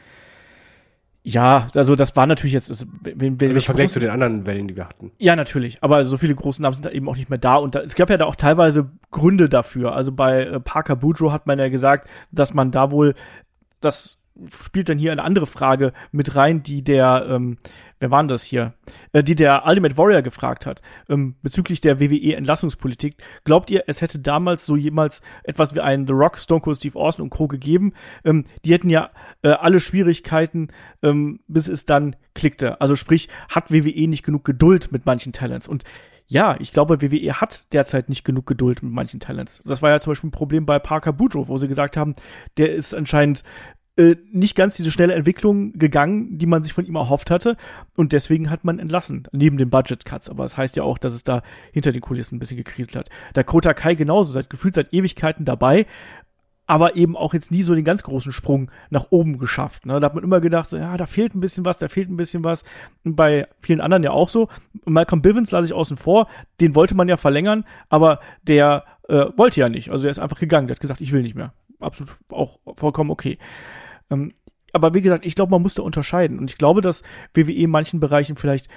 Ja, 1.24 1.68
also 1.76 1.96
das 1.96 2.16
war 2.16 2.26
natürlich 2.26 2.54
jetzt, 2.54 2.70
also, 2.72 2.86
wenn, 3.02 3.40
wenn 3.40 3.50
also 3.50 3.60
im 3.60 3.64
Vergleich 3.64 3.92
zu 3.92 4.00
den 4.00 4.10
anderen 4.10 4.46
Wellen, 4.48 4.68
die 4.68 4.76
wir 4.76 4.88
hatten. 4.88 5.12
Ja, 5.20 5.36
natürlich. 5.36 5.78
Aber 5.82 6.04
so 6.04 6.18
viele 6.18 6.34
großen 6.34 6.64
Namen 6.64 6.74
sind 6.74 6.86
da 6.86 6.90
eben 6.90 7.08
auch 7.08 7.16
nicht 7.16 7.30
mehr 7.30 7.38
da. 7.38 7.56
Und 7.56 7.76
da, 7.76 7.82
es 7.82 7.94
gab 7.94 8.10
ja 8.10 8.18
da 8.18 8.26
auch 8.26 8.36
teilweise 8.36 8.90
Gründe 9.12 9.48
dafür. 9.48 9.94
Also 9.94 10.12
bei 10.12 10.46
äh, 10.46 10.60
Parker 10.60 10.96
Boudreau 10.96 11.32
hat 11.32 11.46
man 11.46 11.60
ja 11.60 11.70
gesagt, 11.70 12.10
dass 12.32 12.54
man 12.54 12.72
da 12.72 12.92
wohl 12.92 13.14
das 13.82 14.20
spielt 14.50 14.90
dann 14.90 14.98
hier 14.98 15.12
eine 15.12 15.24
andere 15.24 15.46
Frage 15.46 15.94
mit 16.12 16.36
rein, 16.36 16.64
die 16.64 16.84
der, 16.84 17.28
ähm, 17.30 17.58
wer 18.02 18.12
war 18.12 18.22
denn 18.22 18.28
das 18.28 18.44
hier? 18.44 18.74
Äh, 19.14 19.24
die 19.24 19.36
der 19.36 19.64
Ultimate 19.66 19.98
Warrior 19.98 20.22
gefragt 20.22 20.66
hat, 20.66 20.82
ähm, 21.08 21.36
bezüglich 21.42 21.80
der 21.80 22.00
WWE-Entlassungspolitik. 22.00 23.16
Glaubt 23.46 23.72
ihr, 23.72 23.84
es 23.88 24.02
hätte 24.02 24.20
damals 24.20 24.66
so 24.66 24.76
jemals 24.76 25.22
etwas 25.44 25.74
wie 25.76 25.80
einen 25.80 26.08
The 26.08 26.14
Rock, 26.14 26.38
Stone 26.38 26.62
Cold 26.62 26.78
Steve 26.78 27.00
Austin 27.00 27.24
und 27.24 27.30
Co. 27.30 27.48
gegeben? 27.48 27.94
Ähm, 28.26 28.44
die 28.66 28.74
hätten 28.74 28.90
ja 28.90 29.12
äh, 29.44 29.50
alle 29.50 29.80
Schwierigkeiten, 29.80 30.70
ähm, 31.02 31.40
bis 31.48 31.68
es 31.68 31.86
dann 31.86 32.16
klickte. 32.34 32.82
Also 32.82 32.96
sprich, 32.96 33.30
hat 33.50 33.72
WWE 33.72 34.08
nicht 34.08 34.24
genug 34.24 34.44
Geduld 34.44 34.92
mit 34.92 35.06
manchen 35.06 35.32
Talents? 35.32 35.68
Und 35.68 35.84
ja, 36.28 36.56
ich 36.60 36.72
glaube, 36.72 37.02
WWE 37.02 37.42
hat 37.42 37.72
derzeit 37.74 38.08
nicht 38.08 38.24
genug 38.24 38.48
Geduld 38.48 38.82
mit 38.82 38.94
manchen 38.94 39.20
Talents. 39.20 39.62
Das 39.66 39.82
war 39.82 39.90
ja 39.90 40.00
zum 40.00 40.12
Beispiel 40.12 40.30
ein 40.30 40.32
Problem 40.32 40.66
bei 40.66 40.80
Parker 40.80 41.12
Boudreaux, 41.12 41.50
wo 41.50 41.58
sie 41.58 41.68
gesagt 41.68 41.98
haben, 41.98 42.16
der 42.58 42.74
ist 42.74 42.96
anscheinend 42.96 43.44
äh, 43.98 44.16
nicht 44.32 44.56
ganz 44.56 44.78
diese 44.78 44.92
schnelle 44.92 45.14
Entwicklung 45.14 45.74
gegangen, 45.74 46.38
die 46.38 46.46
man 46.46 46.64
sich 46.64 46.74
von 46.74 46.86
ihm 46.86 46.96
erhofft 46.96 47.30
hatte. 47.30 47.58
Und 47.96 48.14
deswegen 48.14 48.50
hat 48.50 48.64
man 48.64 48.80
entlassen, 48.80 49.28
neben 49.32 49.58
den 49.58 49.70
Budget 49.70 50.06
Cuts. 50.06 50.30
Aber 50.30 50.44
das 50.44 50.58
heißt 50.58 50.76
ja 50.78 50.84
auch, 50.84 50.98
dass 50.98 51.14
es 51.14 51.24
da 51.24 51.42
hinter 51.74 51.92
den 51.92 52.02
Kulissen 52.02 52.36
ein 52.36 52.40
bisschen 52.40 52.58
gekriselt 52.58 52.96
hat. 52.96 53.10
Der 53.36 53.44
Kota 53.44 53.74
Kai 53.74 53.96
genauso, 53.96 54.32
seit 54.32 54.50
gefühlt 54.50 54.76
seit 54.76 54.94
Ewigkeiten 54.94 55.46
dabei, 55.46 55.86
aber 56.68 56.96
eben 56.96 57.18
auch 57.18 57.34
jetzt 57.34 57.52
nie 57.52 57.64
so 57.64 57.76
den 57.76 57.84
ganz 57.84 58.02
großen 58.02 58.32
Sprung 58.32 58.72
nach 58.90 59.08
oben 59.10 59.40
geschafft. 59.40 59.86
Ne? 59.86 60.00
Da 60.00 60.06
hat 60.06 60.16
man 60.16 60.24
immer 60.24 60.40
gedacht, 60.40 60.70
so, 60.70 60.78
ja, 60.78 60.96
da 60.96 61.06
fehlt 61.06 61.36
ein 61.36 61.42
bisschen 61.42 61.66
was, 61.66 61.76
da 61.76 61.90
fehlt 61.90 62.10
ein 62.10 62.16
bisschen 62.16 62.46
was. 62.46 62.64
Und 63.04 63.18
bei 63.18 63.46
vielen 63.60 63.82
anderen 63.82 64.04
ja 64.04 64.12
auch 64.12 64.30
so. 64.30 64.48
Malcolm 64.86 65.22
Bivens 65.22 65.52
lasse 65.52 65.66
ich 65.66 65.74
außen 65.74 65.98
vor, 65.98 66.30
den 66.62 66.74
wollte 66.74 66.96
man 66.96 67.10
ja 67.10 67.18
verlängern, 67.18 67.66
aber 67.90 68.22
der 68.44 68.86
äh, 69.10 69.26
wollte 69.36 69.60
ja 69.60 69.68
nicht. 69.68 69.92
Also 69.92 70.08
er 70.08 70.12
ist 70.12 70.20
einfach 70.20 70.40
gegangen, 70.40 70.68
der 70.68 70.76
hat 70.76 70.82
gesagt, 70.82 71.02
ich 71.02 71.12
will 71.12 71.24
nicht 71.24 71.36
mehr. 71.36 71.54
Absolut 71.82 72.14
auch 72.32 72.60
vollkommen 72.78 73.12
okay. 73.12 73.38
Ähm, 74.12 74.34
aber 74.74 74.94
wie 74.94 75.02
gesagt, 75.02 75.26
ich 75.26 75.36
glaube, 75.36 75.52
man 75.52 75.62
muss 75.62 75.76
da 75.76 75.84
unterscheiden. 75.84 76.40
Und 76.40 76.50
ich 76.50 76.58
glaube, 76.58 76.82
dass 76.82 77.04
WWE 77.34 77.54
in 77.54 77.72
manchen 77.72 78.00
Bereichen 78.00 78.36
vielleicht 78.36 78.68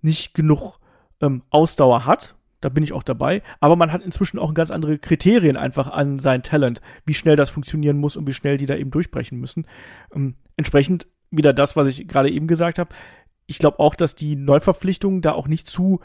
nicht 0.00 0.34
genug 0.34 0.78
ähm, 1.20 1.42
Ausdauer 1.50 2.06
hat. 2.06 2.34
Da 2.60 2.70
bin 2.70 2.82
ich 2.82 2.92
auch 2.92 3.02
dabei. 3.02 3.42
Aber 3.60 3.76
man 3.76 3.92
hat 3.92 4.02
inzwischen 4.02 4.38
auch 4.38 4.54
ganz 4.54 4.70
andere 4.70 4.98
Kriterien 4.98 5.56
einfach 5.56 5.88
an 5.88 6.18
sein 6.18 6.42
Talent, 6.42 6.80
wie 7.04 7.14
schnell 7.14 7.36
das 7.36 7.50
funktionieren 7.50 7.98
muss 7.98 8.16
und 8.16 8.26
wie 8.26 8.32
schnell 8.32 8.56
die 8.56 8.66
da 8.66 8.74
eben 8.74 8.90
durchbrechen 8.90 9.38
müssen. 9.38 9.66
Ähm, 10.14 10.36
entsprechend 10.56 11.06
wieder 11.30 11.52
das, 11.52 11.76
was 11.76 11.98
ich 11.98 12.08
gerade 12.08 12.30
eben 12.30 12.46
gesagt 12.46 12.78
habe. 12.78 12.94
Ich 13.46 13.58
glaube 13.58 13.80
auch, 13.80 13.94
dass 13.94 14.14
die 14.14 14.36
Neuverpflichtungen 14.36 15.20
da 15.20 15.32
auch 15.32 15.46
nicht 15.46 15.66
zu 15.66 16.00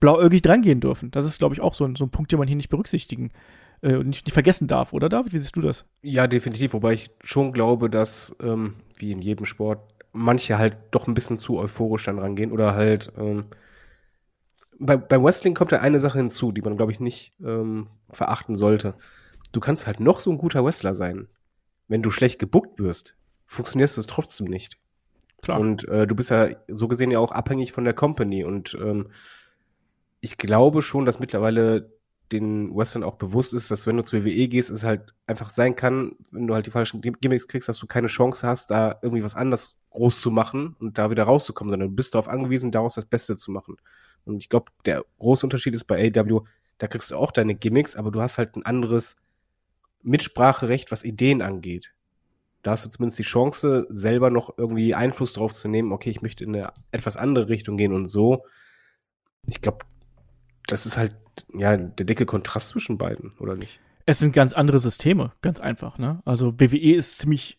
blauäugig 0.00 0.42
drangehen 0.42 0.80
dürfen. 0.80 1.10
Das 1.10 1.26
ist, 1.26 1.38
glaube 1.38 1.54
ich, 1.54 1.60
auch 1.60 1.74
so 1.74 1.84
ein, 1.84 1.96
so 1.96 2.04
ein 2.04 2.10
Punkt, 2.10 2.32
den 2.32 2.38
man 2.38 2.48
hier 2.48 2.56
nicht 2.56 2.70
berücksichtigen 2.70 3.30
äh, 3.30 3.63
nicht, 3.82 4.26
nicht 4.26 4.32
vergessen 4.32 4.66
darf, 4.66 4.92
oder 4.92 5.08
David? 5.08 5.32
Wie 5.32 5.38
siehst 5.38 5.56
du 5.56 5.60
das? 5.60 5.84
Ja, 6.02 6.26
definitiv. 6.26 6.72
Wobei 6.72 6.94
ich 6.94 7.10
schon 7.22 7.52
glaube, 7.52 7.90
dass, 7.90 8.36
ähm, 8.42 8.76
wie 8.96 9.12
in 9.12 9.20
jedem 9.20 9.46
Sport, 9.46 9.80
manche 10.12 10.58
halt 10.58 10.76
doch 10.92 11.06
ein 11.06 11.14
bisschen 11.14 11.38
zu 11.38 11.58
euphorisch 11.58 12.04
dann 12.04 12.18
rangehen 12.18 12.52
oder 12.52 12.74
halt 12.74 13.12
ähm, 13.18 13.46
bei, 14.78 14.96
beim 14.96 15.22
Wrestling 15.24 15.54
kommt 15.54 15.72
da 15.72 15.78
eine 15.78 16.00
Sache 16.00 16.18
hinzu, 16.18 16.52
die 16.52 16.62
man, 16.62 16.76
glaube 16.76 16.92
ich, 16.92 17.00
nicht 17.00 17.32
ähm, 17.44 17.86
verachten 18.10 18.56
sollte. 18.56 18.94
Du 19.52 19.60
kannst 19.60 19.86
halt 19.86 20.00
noch 20.00 20.20
so 20.20 20.30
ein 20.30 20.38
guter 20.38 20.64
Wrestler 20.64 20.94
sein. 20.94 21.28
Wenn 21.88 22.02
du 22.02 22.10
schlecht 22.10 22.38
gebuckt 22.38 22.80
wirst, 22.80 23.16
funktionierst 23.46 23.96
du 23.96 24.00
es 24.00 24.06
trotzdem 24.06 24.46
nicht. 24.46 24.78
Klar. 25.42 25.60
Und 25.60 25.86
äh, 25.88 26.06
du 26.06 26.14
bist 26.14 26.30
ja 26.30 26.48
so 26.68 26.88
gesehen 26.88 27.10
ja 27.10 27.18
auch 27.18 27.32
abhängig 27.32 27.72
von 27.72 27.84
der 27.84 27.94
Company. 27.94 28.44
Und 28.44 28.76
ähm, 28.80 29.10
ich 30.20 30.38
glaube 30.38 30.82
schon, 30.82 31.04
dass 31.04 31.20
mittlerweile 31.20 31.92
den 32.32 32.74
Western 32.74 33.02
auch 33.02 33.16
bewusst 33.16 33.54
ist, 33.54 33.70
dass 33.70 33.86
wenn 33.86 33.96
du 33.96 34.04
zur 34.04 34.24
WWE 34.24 34.48
gehst, 34.48 34.70
es 34.70 34.82
halt 34.82 35.14
einfach 35.26 35.50
sein 35.50 35.76
kann, 35.76 36.16
wenn 36.32 36.46
du 36.46 36.54
halt 36.54 36.66
die 36.66 36.70
falschen 36.70 37.00
Gimmicks 37.00 37.48
kriegst, 37.48 37.68
dass 37.68 37.78
du 37.78 37.86
keine 37.86 38.06
Chance 38.06 38.46
hast, 38.46 38.70
da 38.70 38.98
irgendwie 39.02 39.22
was 39.22 39.34
anders 39.34 39.78
groß 39.90 40.20
zu 40.20 40.30
machen 40.30 40.74
und 40.80 40.98
da 40.98 41.10
wieder 41.10 41.24
rauszukommen, 41.24 41.70
sondern 41.70 41.90
du 41.90 41.94
bist 41.94 42.14
darauf 42.14 42.28
angewiesen, 42.28 42.72
daraus 42.72 42.94
das 42.94 43.06
Beste 43.06 43.36
zu 43.36 43.50
machen. 43.50 43.76
Und 44.24 44.38
ich 44.38 44.48
glaube, 44.48 44.72
der 44.86 45.04
große 45.18 45.44
Unterschied 45.44 45.74
ist 45.74 45.84
bei 45.84 46.12
AW, 46.16 46.40
da 46.78 46.86
kriegst 46.86 47.10
du 47.10 47.16
auch 47.16 47.30
deine 47.30 47.54
Gimmicks, 47.54 47.94
aber 47.94 48.10
du 48.10 48.20
hast 48.20 48.38
halt 48.38 48.56
ein 48.56 48.64
anderes 48.64 49.16
Mitspracherecht, 50.02 50.90
was 50.90 51.04
Ideen 51.04 51.42
angeht. 51.42 51.94
Da 52.62 52.72
hast 52.72 52.86
du 52.86 52.90
zumindest 52.90 53.18
die 53.18 53.24
Chance, 53.24 53.86
selber 53.90 54.30
noch 54.30 54.56
irgendwie 54.56 54.94
Einfluss 54.94 55.34
drauf 55.34 55.52
zu 55.52 55.68
nehmen, 55.68 55.92
okay, 55.92 56.10
ich 56.10 56.22
möchte 56.22 56.44
in 56.44 56.56
eine 56.56 56.72
etwas 56.90 57.16
andere 57.16 57.48
Richtung 57.48 57.76
gehen 57.76 57.92
und 57.92 58.06
so. 58.06 58.44
Ich 59.46 59.60
glaube, 59.60 59.84
das 60.66 60.86
ist 60.86 60.96
halt 60.96 61.14
ja 61.52 61.76
der 61.76 62.06
dicke 62.06 62.26
Kontrast 62.26 62.70
zwischen 62.70 62.98
beiden, 62.98 63.32
oder 63.38 63.56
nicht? 63.56 63.80
Es 64.06 64.18
sind 64.18 64.32
ganz 64.32 64.52
andere 64.52 64.78
Systeme, 64.78 65.32
ganz 65.40 65.60
einfach. 65.60 65.98
Ne? 65.98 66.20
Also 66.24 66.60
WWE 66.60 66.94
ist 66.94 67.18
ziemlich 67.18 67.58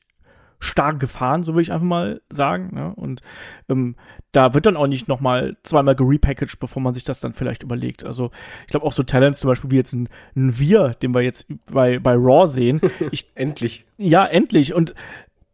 stark 0.59 0.99
gefahren, 0.99 1.43
so 1.43 1.53
würde 1.53 1.63
ich 1.63 1.71
einfach 1.71 1.85
mal 1.85 2.21
sagen. 2.29 2.73
Ne? 2.73 2.93
Und 2.95 3.21
ähm, 3.69 3.95
da 4.31 4.53
wird 4.53 4.65
dann 4.65 4.77
auch 4.77 4.87
nicht 4.87 5.07
noch 5.07 5.19
mal 5.19 5.57
zweimal 5.63 5.95
gerepackaged, 5.95 6.59
bevor 6.59 6.81
man 6.81 6.93
sich 6.93 7.03
das 7.03 7.19
dann 7.19 7.33
vielleicht 7.33 7.63
überlegt. 7.63 8.05
Also 8.05 8.31
ich 8.61 8.67
glaube 8.67 8.85
auch 8.85 8.93
so 8.93 9.03
Talents 9.03 9.39
zum 9.39 9.49
Beispiel 9.49 9.71
wie 9.71 9.75
jetzt 9.75 9.93
ein, 9.93 10.09
ein 10.35 10.57
Wir, 10.57 10.89
den 10.89 11.13
wir 11.13 11.21
jetzt 11.21 11.47
bei, 11.71 11.99
bei 11.99 12.13
Raw 12.13 12.47
sehen. 12.47 12.81
Ich, 13.11 13.29
endlich. 13.35 13.85
Ja, 13.97 14.25
endlich. 14.25 14.73
Und 14.73 14.95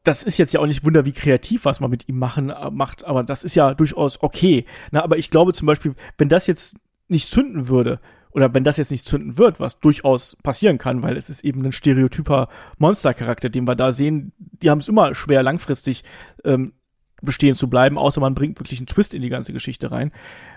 das 0.04 0.24
ist 0.24 0.38
jetzt 0.38 0.54
ja 0.54 0.60
auch 0.60 0.66
nicht 0.66 0.84
wunder, 0.84 1.06
wie 1.06 1.12
kreativ 1.12 1.66
was 1.66 1.80
man 1.80 1.92
mit 1.92 2.08
ihm 2.08 2.18
machen 2.18 2.50
äh, 2.50 2.72
macht, 2.72 3.04
aber 3.04 3.24
das 3.24 3.44
ist 3.44 3.56
ja 3.56 3.74
durchaus 3.74 4.22
okay. 4.22 4.66
Na, 4.92 5.04
aber 5.04 5.18
ich 5.18 5.30
glaube 5.30 5.54
zum 5.54 5.66
Beispiel, 5.66 5.96
wenn 6.18 6.30
das 6.30 6.48
jetzt 6.48 6.76
nicht 7.12 7.30
zünden 7.30 7.68
würde, 7.68 8.00
oder 8.32 8.54
wenn 8.54 8.64
das 8.64 8.78
jetzt 8.78 8.92
nicht 8.92 9.06
zünden 9.06 9.38
wird, 9.38 9.60
was 9.60 9.80
durchaus 9.80 10.38
passieren 10.42 10.78
kann, 10.78 11.04
weil 11.04 11.18
es 11.18 11.30
ist 11.30 11.44
eben 11.44 11.64
ein 11.66 11.74
stereotyper 11.74 12.48
Monstercharakter, 12.78 13.50
den 13.50 13.68
wir 13.68 13.76
da 13.76 13.92
sehen, 13.92 14.32
die 14.38 14.70
haben 14.70 14.80
es 14.80 14.88
immer 14.88 15.14
schwer, 15.16 15.44
langfristig 15.44 16.04
ähm, 16.46 16.74
bestehen 17.22 17.56
zu 17.56 17.70
bleiben, 17.70 17.98
außer 17.98 18.22
man 18.22 18.34
bringt 18.34 18.60
wirklich 18.60 18.80
einen 18.80 18.88
Twist 18.88 19.14
in 19.14 19.22
die 19.22 19.30
ganze 19.30 19.54
Geschichte 19.54 19.92
rein. 19.92 20.12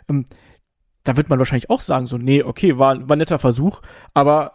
Ähm, 0.08 0.26
da 1.02 1.16
wird 1.16 1.28
man 1.28 1.38
wahrscheinlich 1.38 1.68
auch 1.68 1.80
sagen, 1.80 2.06
so, 2.06 2.16
nee, 2.16 2.42
okay, 2.42 2.78
war, 2.78 3.08
war 3.08 3.16
ein 3.16 3.18
netter 3.18 3.38
Versuch, 3.38 3.82
aber 4.14 4.52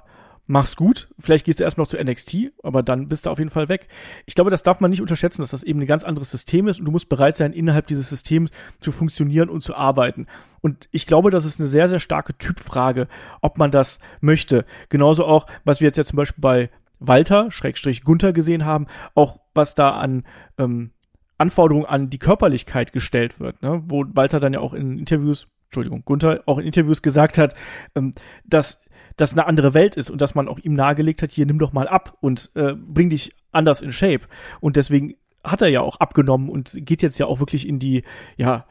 mach's 0.50 0.75
gut. 0.75 1.08
Vielleicht 1.20 1.46
gehst 1.46 1.60
du 1.60 1.63
erst 1.63 1.77
noch 1.77 1.86
zu 1.86 2.03
NXT, 2.03 2.51
aber 2.63 2.82
dann 2.82 3.08
bist 3.08 3.27
du 3.27 3.29
auf 3.29 3.38
jeden 3.38 3.51
Fall 3.51 3.70
weg. 3.70 3.88
Ich 4.25 4.34
glaube, 4.34 4.50
das 4.50 4.63
darf 4.63 4.79
man 4.79 4.89
nicht 4.89 5.00
unterschätzen, 5.00 5.44
dass 5.44 5.51
das 5.51 5.63
eben 5.63 5.79
ein 5.79 5.86
ganz 5.86 6.03
anderes 6.03 6.32
System 6.32 6.68
ist 6.68 6.79
und 6.79 6.86
du 6.86 6.91
musst 6.91 7.08
bereit 7.08 7.38
sein, 7.38 7.53
innerhalb 7.53 7.86
dieses 7.86 8.10
Systems 8.10 8.50
zu 8.79 8.91
funktionieren 8.91 9.48
und 9.50 9.62
zu 9.62 9.75
arbeiten. 9.75 10.25
Und 10.62 10.89
ich 10.91 11.06
glaube, 11.06 11.29
das 11.29 11.46
ist 11.46 11.60
eine 11.60 11.70
sehr, 11.70 11.88
sehr 11.88 12.00
starke 12.00 12.36
Typfrage, 12.36 13.08
ob 13.41 13.60
man 13.60 13.70
das 13.70 14.00
möchte. 14.22 14.65
Genauso 14.89 15.24
auch, 15.25 15.46
was 15.65 15.82
wir 15.82 15.88
jetzt 15.88 15.98
ja 15.98 16.03
zum 16.03 16.18
Beispiel 16.18 16.41
bei 16.41 16.70
Walter, 17.00 17.51
Schrägstrich 17.51 18.03
Gunther 18.03 18.34
gesehen 18.34 18.65
haben, 18.65 18.88
auch 19.13 19.39
was 19.53 19.75
da 19.75 19.91
an 19.91 20.24
ähm, 20.58 20.89
Anforderungen 21.38 21.86
an 21.86 22.10
die 22.10 22.18
Körperlichkeit 22.18 22.91
gestellt 22.91 23.39
wird, 23.39 23.62
ne? 23.62 23.84
wo 23.86 24.03
Walter 24.15 24.39
dann 24.39 24.53
ja 24.53 24.62
auch 24.62 24.74
in 24.74 24.98
Interviews 24.98 25.48
Entschuldigung, 25.70 26.01
Gunther 26.03 26.41
auch 26.48 26.58
in 26.58 26.65
Interviews 26.65 27.03
gesagt 27.03 27.38
hat, 27.38 27.53
ähm, 27.94 28.15
dass 28.44 28.82
das 29.18 29.34
eine 29.34 29.46
andere 29.46 29.74
Welt 29.74 29.96
ist 29.96 30.10
und 30.10 30.22
dass 30.22 30.36
man 30.36 30.48
auch 30.48 30.60
ihm 30.60 30.74
nahegelegt 30.74 31.22
hat, 31.22 31.32
hier 31.32 31.46
nimm 31.46 31.60
doch 31.60 31.74
mal 31.74 31.88
ab 31.88 32.18
und 32.22 32.51
äh, 32.56 32.74
bring 32.74 33.10
dich 33.10 33.34
anders 33.51 33.82
in 33.82 33.92
Shape. 33.92 34.22
Und 34.60 34.75
deswegen 34.75 35.16
hat 35.44 35.62
er 35.62 35.70
ja 35.70 35.82
auch 35.82 35.98
abgenommen 35.98 36.50
und 36.50 36.72
geht 36.75 37.01
jetzt 37.01 37.20
ja 37.20 37.25
auch 37.25 37.39
wirklich 37.39 37.68
in 37.68 37.80
die, 37.80 38.04
ja, 38.38 38.66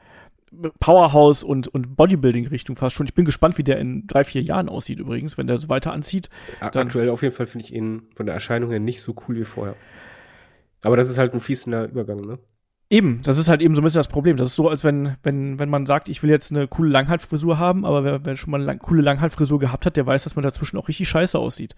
Powerhouse 0.81 1.43
und, 1.45 1.69
und 1.69 1.97
Bodybuilding-Richtung 1.97 2.77
fast 2.77 2.97
schon. 2.97 3.07
Ich 3.07 3.15
bin 3.15 3.25
gespannt, 3.25 3.59
wie 3.59 3.65
der 3.65 3.79
in 3.79 4.07
drei, 4.07 4.25
vier 4.25 4.43
Jahren 4.43 4.69
aussieht 4.69 4.99
übrigens, 4.99 5.37
wenn 5.37 5.47
der 5.47 5.59
so 5.59 5.69
weiter 5.69 5.93
anzieht. 5.93 6.31
Aktuell 6.61 7.11
auf 7.11 7.23
jeden 7.23 7.35
Fall 7.35 7.47
finde 7.47 7.67
ich 7.67 7.75
ihn 7.75 8.09
von 8.15 8.27
der 8.27 8.35
Erscheinung 8.35 8.71
her 8.71 8.81
nicht 8.81 9.03
so 9.03 9.15
cool 9.27 9.37
wie 9.37 9.45
vorher. 9.45 9.77
Aber 10.85 10.97
das 10.97 11.11
ist 11.11 11.19
halt 11.19 11.35
ein 11.35 11.41
fließender 11.41 11.89
Übergang, 11.91 12.21
ne? 12.21 12.39
Eben, 12.91 13.21
das 13.23 13.37
ist 13.37 13.49
halt 13.49 13.61
eben 13.61 13.75
so 13.75 13.83
ein 13.83 13.85
bisschen 13.85 13.99
das 13.99 14.09
Problem. 14.09 14.39
Das 14.39 14.47
ist 14.47 14.57
so, 14.57 14.71
als 14.71 14.83
wenn, 14.83 15.17
wenn, 15.23 15.59
wenn 15.59 15.69
man 15.69 15.85
sagt, 15.85 16.09
ich 16.09 16.23
will 16.23 16.31
jetzt 16.31 16.51
eine 16.51 16.67
coole 16.67 16.89
Langhaltfrisur 16.89 17.59
haben, 17.59 17.85
aber 17.85 18.03
wer, 18.03 18.25
wer 18.25 18.37
schon 18.37 18.51
mal 18.51 18.57
eine 18.57 18.65
lang, 18.65 18.79
coole 18.79 19.03
Langhaltfrisur 19.03 19.59
gehabt 19.59 19.85
hat, 19.85 19.97
der 19.97 20.07
weiß, 20.07 20.25
dass 20.25 20.37
man 20.37 20.43
dazwischen 20.43 20.79
auch 20.79 20.89
richtig 20.89 21.07
scheiße 21.07 21.39
aussieht. 21.39 21.75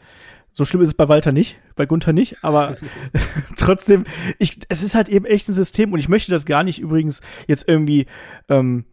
So 0.52 0.64
schlimm 0.64 0.83
ist 0.83 0.90
es 0.90 0.95
bei 0.95 1.09
Walter 1.09 1.33
nicht, 1.33 1.59
bei 1.75 1.85
Gunther 1.85 2.12
nicht, 2.12 2.37
aber 2.43 2.76
trotzdem, 3.57 4.05
ich, 4.38 4.61
es 4.69 4.85
ist 4.85 4.95
halt 4.95 5.09
eben 5.09 5.25
echt 5.25 5.49
ein 5.49 5.55
System 5.55 5.93
und 5.93 5.99
ich 5.99 6.09
möchte 6.09 6.31
das 6.31 6.47
gar 6.47 6.62
nicht 6.62 6.79
übrigens 6.79 7.23
jetzt 7.49 7.67
irgendwie 7.67 8.07
ähm, 8.49 8.85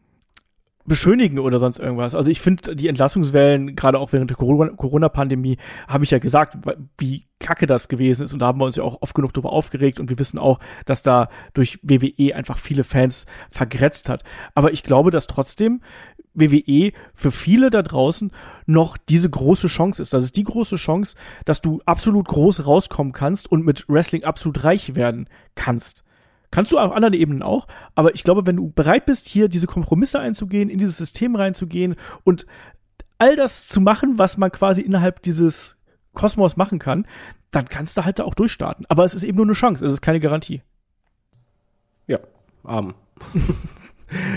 beschönigen 0.87 1.37
oder 1.37 1.59
sonst 1.59 1.79
irgendwas. 1.79 2.15
Also 2.15 2.31
ich 2.31 2.41
finde 2.41 2.75
die 2.75 2.87
Entlassungswellen, 2.87 3.75
gerade 3.75 3.99
auch 3.99 4.13
während 4.13 4.31
der 4.31 4.37
Corona-Pandemie, 4.37 5.57
habe 5.87 6.05
ich 6.05 6.11
ja 6.11 6.17
gesagt, 6.17 6.57
wie 6.97 7.25
kacke 7.39 7.67
das 7.67 7.89
gewesen 7.89 8.23
ist. 8.23 8.33
Und 8.33 8.39
da 8.39 8.47
haben 8.47 8.59
wir 8.59 8.65
uns 8.65 8.77
ja 8.77 8.83
auch 8.83 9.01
oft 9.01 9.13
genug 9.13 9.33
darüber 9.33 9.51
aufgeregt. 9.51 9.99
Und 9.99 10.09
wir 10.09 10.17
wissen 10.17 10.39
auch, 10.39 10.59
dass 10.85 11.03
da 11.03 11.29
durch 11.53 11.79
WWE 11.83 12.33
einfach 12.33 12.57
viele 12.57 12.83
Fans 12.85 13.25
vergrätzt 13.51 14.09
hat. 14.09 14.23
Aber 14.55 14.71
ich 14.71 14.81
glaube, 14.81 15.11
dass 15.11 15.27
trotzdem 15.27 15.81
WWE 16.33 16.93
für 17.13 17.31
viele 17.31 17.69
da 17.69 17.81
draußen 17.81 18.31
noch 18.65 18.97
diese 18.97 19.29
große 19.29 19.67
Chance 19.67 20.01
ist. 20.01 20.13
Das 20.13 20.23
ist 20.23 20.37
die 20.37 20.43
große 20.43 20.77
Chance, 20.77 21.15
dass 21.45 21.61
du 21.61 21.81
absolut 21.85 22.27
groß 22.27 22.65
rauskommen 22.65 23.11
kannst 23.11 23.51
und 23.51 23.65
mit 23.65 23.85
Wrestling 23.89 24.23
absolut 24.23 24.63
reich 24.63 24.95
werden 24.95 25.27
kannst. 25.55 26.03
Kannst 26.51 26.71
du 26.71 26.79
auf 26.79 26.91
anderen 26.91 27.13
Ebenen 27.13 27.43
auch, 27.43 27.67
aber 27.95 28.15
ich 28.15 28.23
glaube, 28.23 28.45
wenn 28.45 28.55
du 28.55 28.71
bereit 28.71 29.05
bist, 29.05 29.27
hier 29.27 29.49
diese 29.49 29.67
Kompromisse 29.67 30.19
einzugehen, 30.19 30.69
in 30.69 30.79
dieses 30.79 30.97
System 30.97 31.35
reinzugehen 31.35 31.95
und 32.23 32.45
all 33.17 33.35
das 33.35 33.67
zu 33.67 33.81
machen, 33.81 34.17
was 34.17 34.37
man 34.37 34.51
quasi 34.51 34.81
innerhalb 34.81 35.21
dieses 35.23 35.77
Kosmos 36.13 36.55
machen 36.55 36.79
kann, 36.79 37.05
dann 37.51 37.65
kannst 37.65 37.97
du 37.97 38.05
halt 38.05 38.19
da 38.19 38.23
auch 38.23 38.33
durchstarten. 38.33 38.85
Aber 38.87 39.03
es 39.03 39.13
ist 39.13 39.23
eben 39.23 39.37
nur 39.37 39.45
eine 39.45 39.53
Chance, 39.53 39.85
es 39.85 39.93
ist 39.93 40.01
keine 40.01 40.19
Garantie. 40.19 40.61
Ja, 42.07 42.19
arm. 42.63 42.95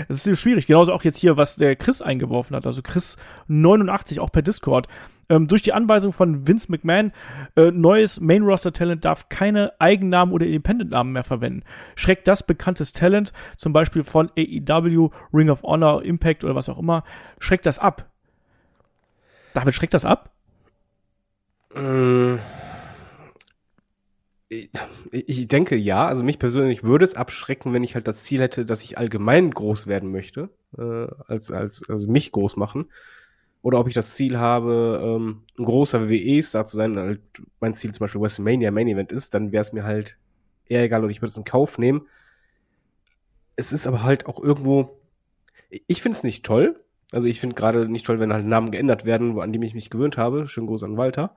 Es 0.07 0.27
ist 0.27 0.41
schwierig. 0.41 0.67
Genauso 0.67 0.93
auch 0.93 1.03
jetzt 1.03 1.17
hier, 1.17 1.37
was 1.37 1.55
der 1.55 1.75
Chris 1.75 2.01
eingeworfen 2.01 2.55
hat. 2.55 2.65
Also 2.65 2.81
Chris 2.81 3.17
89 3.47 4.19
auch 4.19 4.31
per 4.31 4.41
Discord. 4.41 4.87
Ähm, 5.31 5.47
durch 5.47 5.61
die 5.61 5.71
Anweisung 5.71 6.11
von 6.11 6.45
Vince 6.45 6.69
McMahon, 6.69 7.13
äh, 7.55 7.71
neues 7.71 8.19
Main-Roster-Talent 8.19 9.05
darf 9.05 9.29
keine 9.29 9.71
Eigennamen 9.79 10.33
oder 10.33 10.45
Independent-Namen 10.45 11.13
mehr 11.13 11.23
verwenden. 11.23 11.63
Schreckt 11.95 12.27
das 12.27 12.45
bekanntes 12.45 12.91
Talent, 12.91 13.31
zum 13.55 13.71
Beispiel 13.71 14.03
von 14.03 14.29
AEW, 14.37 15.09
Ring 15.33 15.49
of 15.49 15.63
Honor, 15.63 16.03
Impact 16.03 16.43
oder 16.43 16.53
was 16.53 16.67
auch 16.67 16.77
immer, 16.77 17.05
schreckt 17.39 17.65
das 17.65 17.79
ab? 17.79 18.11
David, 19.53 19.73
schreckt 19.73 19.93
das 19.93 20.03
ab? 20.03 20.31
Äh, 21.73 22.35
ich 24.49 25.47
denke 25.47 25.77
ja, 25.77 26.07
also 26.07 26.23
mich 26.23 26.39
persönlich 26.39 26.83
würde 26.83 27.05
es 27.05 27.15
abschrecken, 27.15 27.71
wenn 27.71 27.85
ich 27.85 27.95
halt 27.95 28.09
das 28.09 28.25
Ziel 28.25 28.41
hätte, 28.41 28.65
dass 28.65 28.83
ich 28.83 28.97
allgemein 28.97 29.51
groß 29.51 29.87
werden 29.87 30.11
möchte, 30.11 30.49
äh, 30.77 31.07
als, 31.25 31.51
als 31.51 31.89
also 31.89 32.11
mich 32.11 32.33
groß 32.33 32.57
machen 32.57 32.89
oder 33.61 33.79
ob 33.79 33.87
ich 33.87 33.93
das 33.93 34.15
Ziel 34.15 34.39
habe, 34.39 35.01
ähm, 35.03 35.43
ein 35.57 35.65
großer 35.65 36.09
WWE-Star 36.09 36.65
zu 36.65 36.77
sein, 36.77 36.97
halt 36.97 37.21
mein 37.59 37.73
Ziel 37.73 37.93
zum 37.93 38.05
Beispiel 38.05 38.21
WrestleMania 38.21 38.71
Main 38.71 38.87
Event 38.87 39.11
ist, 39.11 39.33
dann 39.33 39.51
wäre 39.51 39.61
es 39.61 39.73
mir 39.73 39.83
halt 39.83 40.17
eher 40.67 40.83
egal 40.83 41.03
und 41.03 41.11
ich 41.11 41.21
würde 41.21 41.31
es 41.31 41.37
in 41.37 41.43
Kauf 41.43 41.77
nehmen. 41.77 42.07
Es 43.55 43.71
ist 43.71 43.85
aber 43.85 44.03
halt 44.03 44.25
auch 44.25 44.41
irgendwo, 44.41 44.99
ich 45.87 46.01
finde 46.01 46.17
es 46.17 46.23
nicht 46.23 46.45
toll. 46.45 46.83
Also 47.11 47.27
ich 47.27 47.39
finde 47.39 47.55
gerade 47.55 47.89
nicht 47.89 48.05
toll, 48.05 48.19
wenn 48.19 48.33
halt 48.33 48.45
Namen 48.45 48.71
geändert 48.71 49.05
werden, 49.05 49.39
an 49.39 49.51
die 49.51 49.63
ich 49.65 49.75
mich 49.75 49.89
gewöhnt 49.89 50.17
habe. 50.17 50.47
Schönen 50.47 50.67
Gruß 50.67 50.83
an 50.83 50.97
Walter. 50.97 51.35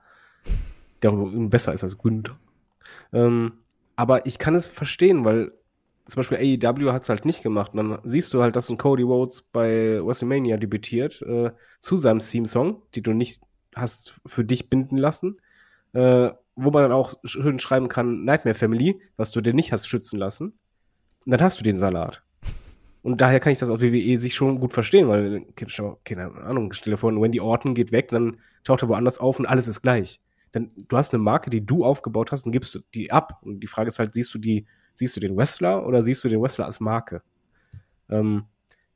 Der 1.03 1.11
besser 1.11 1.73
ist 1.73 1.83
als 1.83 1.97
Günther. 1.97 2.39
Ähm, 3.11 3.53
aber 3.95 4.25
ich 4.25 4.39
kann 4.39 4.55
es 4.55 4.67
verstehen, 4.67 5.25
weil 5.25 5.51
zum 6.05 6.19
Beispiel 6.19 6.37
AEW 6.37 6.91
hat 6.91 7.03
es 7.03 7.09
halt 7.09 7.25
nicht 7.25 7.43
gemacht. 7.43 7.73
Und 7.73 7.89
dann 7.89 7.99
siehst 8.03 8.33
du 8.33 8.41
halt, 8.41 8.55
dass 8.55 8.69
ein 8.69 8.77
Cody 8.77 9.03
Rhodes 9.03 9.41
bei 9.41 9.99
WrestleMania 10.03 10.57
debütiert 10.57 11.21
äh, 11.23 11.51
zu 11.79 11.97
seinem 11.97 12.19
Theme-Song, 12.19 12.83
die 12.93 13.01
du 13.01 13.13
nicht 13.13 13.41
hast 13.75 14.19
für 14.25 14.45
dich 14.45 14.69
binden 14.69 14.97
lassen. 14.97 15.41
Äh, 15.93 16.31
wo 16.55 16.71
man 16.71 16.83
dann 16.83 16.91
auch 16.91 17.13
schön 17.23 17.59
schreiben 17.59 17.89
kann, 17.89 18.23
Nightmare 18.23 18.55
Family, 18.55 19.01
was 19.17 19.31
du 19.31 19.41
dir 19.41 19.53
nicht 19.53 19.71
hast 19.71 19.87
schützen 19.87 20.17
lassen. 20.17 20.53
Und 21.25 21.31
dann 21.31 21.41
hast 21.41 21.59
du 21.59 21.63
den 21.63 21.77
Salat. 21.77 22.23
Und 23.01 23.21
daher 23.21 23.39
kann 23.39 23.51
ich 23.51 23.59
das 23.59 23.69
auf 23.69 23.81
WWE 23.81 24.17
sich 24.17 24.33
schon 24.33 24.59
gut 24.59 24.73
verstehen, 24.73 25.07
weil, 25.07 25.45
keine 26.03 26.33
Ahnung, 26.43 26.73
stell 26.73 26.91
dir 26.91 26.97
vor, 26.97 27.11
Wendy 27.13 27.39
Orton 27.39 27.75
geht 27.75 27.91
weg, 27.91 28.09
dann 28.09 28.37
taucht 28.63 28.81
er 28.81 28.89
woanders 28.89 29.19
auf 29.19 29.37
und 29.37 29.45
alles 29.45 29.67
ist 29.67 29.81
gleich. 29.81 30.21
Denn 30.53 30.71
du 30.75 30.97
hast 30.97 31.13
eine 31.13 31.21
Marke, 31.21 31.49
die 31.49 31.65
du 31.65 31.83
aufgebaut 31.83 32.31
hast 32.31 32.45
und 32.45 32.51
gibst 32.51 32.79
die 32.93 33.11
ab. 33.11 33.41
Und 33.43 33.59
die 33.59 33.67
Frage 33.67 33.89
ist 33.89 33.99
halt, 33.99 34.13
siehst 34.13 34.33
du 34.33 34.39
die 34.39 34.65
Siehst 34.95 35.15
du 35.15 35.19
den 35.19 35.37
Wrestler 35.37 35.85
oder 35.85 36.01
siehst 36.01 36.23
du 36.23 36.29
den 36.29 36.41
Wrestler 36.41 36.65
als 36.65 36.79
Marke? 36.79 37.21
Ähm, 38.09 38.45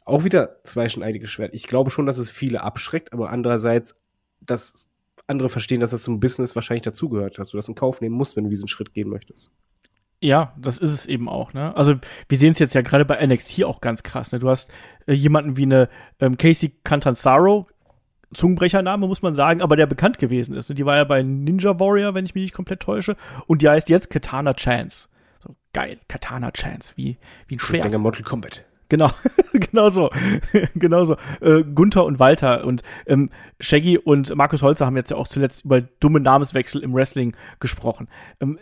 auch 0.06 0.24
wieder 0.24 0.64
zweischneidiges 0.64 1.30
Schwert. 1.30 1.54
Ich 1.54 1.68
glaube 1.68 1.92
schon, 1.92 2.06
dass 2.06 2.18
es 2.18 2.30
viele 2.30 2.64
abschreckt, 2.64 3.14
aber 3.14 3.30
andererseits, 3.30 3.94
dass 4.42 4.90
andere 5.28 5.50
verstehen, 5.50 5.80
dass 5.80 5.92
das 5.92 6.04
zum 6.04 6.20
Business 6.20 6.56
wahrscheinlich 6.56 6.82
dazugehört, 6.82 7.38
dass 7.38 7.50
du 7.50 7.58
das 7.58 7.68
in 7.68 7.76
Kauf 7.76 8.02
nehmen 8.02 8.16
musst, 8.16 8.36
wenn 8.36 8.46
du 8.46 8.50
diesen 8.50 8.68
Schritt 8.68 8.94
gehen 8.94 9.10
möchtest. 9.10 9.52
Ja, 10.22 10.54
das 10.58 10.80
ist 10.80 10.92
es 10.92 11.06
eben 11.06 11.30
auch, 11.30 11.54
ne? 11.54 11.76
Also 11.78 11.96
wir 12.28 12.38
sehen 12.38 12.52
es 12.52 12.60
jetzt 12.60 12.74
ja 12.74 12.82
gerade 12.82 13.06
bei 13.06 13.26
NXT 13.26 13.64
auch 13.64 13.80
ganz 13.80 14.04
krass, 14.04 14.32
ne? 14.32 14.40
Du 14.40 14.50
hast 14.50 14.70
äh, 15.06 15.14
jemanden 15.14 15.56
wie 15.56 15.64
eine 15.64 15.90
ähm, 16.20 16.36
Casey 16.36 16.74
Cantanzaro, 16.84 17.68
Zungenbrechername, 18.34 19.08
muss 19.08 19.22
man 19.22 19.34
sagen, 19.34 19.62
aber 19.62 19.76
der 19.76 19.86
bekannt 19.86 20.20
gewesen 20.20 20.56
ist. 20.56 20.70
Ne? 20.70 20.76
Die 20.76 20.86
war 20.86 20.98
ja 20.98 21.04
bei 21.04 21.24
Ninja 21.24 21.80
Warrior, 21.80 22.14
wenn 22.14 22.26
ich 22.26 22.36
mich 22.36 22.44
nicht 22.44 22.54
komplett 22.54 22.82
täusche, 22.82 23.16
und 23.48 23.62
die 23.62 23.70
heißt 23.70 23.90
jetzt 23.90 24.10
Katana 24.10 24.54
Chance. 24.54 25.08
So 25.40 25.56
geil, 25.74 26.00
Katana 26.08 26.52
Chance, 26.52 26.94
wie, 26.96 27.18
wie 27.48 27.56
ein 27.56 27.60
Schwert. 27.60 27.78
Ich 27.78 27.82
denke 27.84 28.00
Mortal 28.00 28.24
Kombat. 28.24 28.66
Genau, 28.90 29.12
genau 29.54 29.90
so, 29.90 30.10
genau 30.76 31.06
so. 31.06 31.16
Äh, 31.42 31.64
Gunther 31.64 32.06
und 32.06 32.20
Walter 32.20 32.66
und 32.66 32.82
ähm, 33.06 33.30
Shaggy 33.60 33.98
und 34.00 34.36
Markus 34.36 34.64
Holzer 34.64 34.86
haben 34.86 34.98
jetzt 34.98 35.12
ja 35.12 35.18
auch 35.18 35.28
zuletzt 35.28 35.66
über 35.66 35.82
dumme 35.82 36.20
Namenswechsel 36.20 36.82
im 36.82 36.94
Wrestling 36.94 37.36
gesprochen. 37.60 38.10
Ähm, 38.42 38.60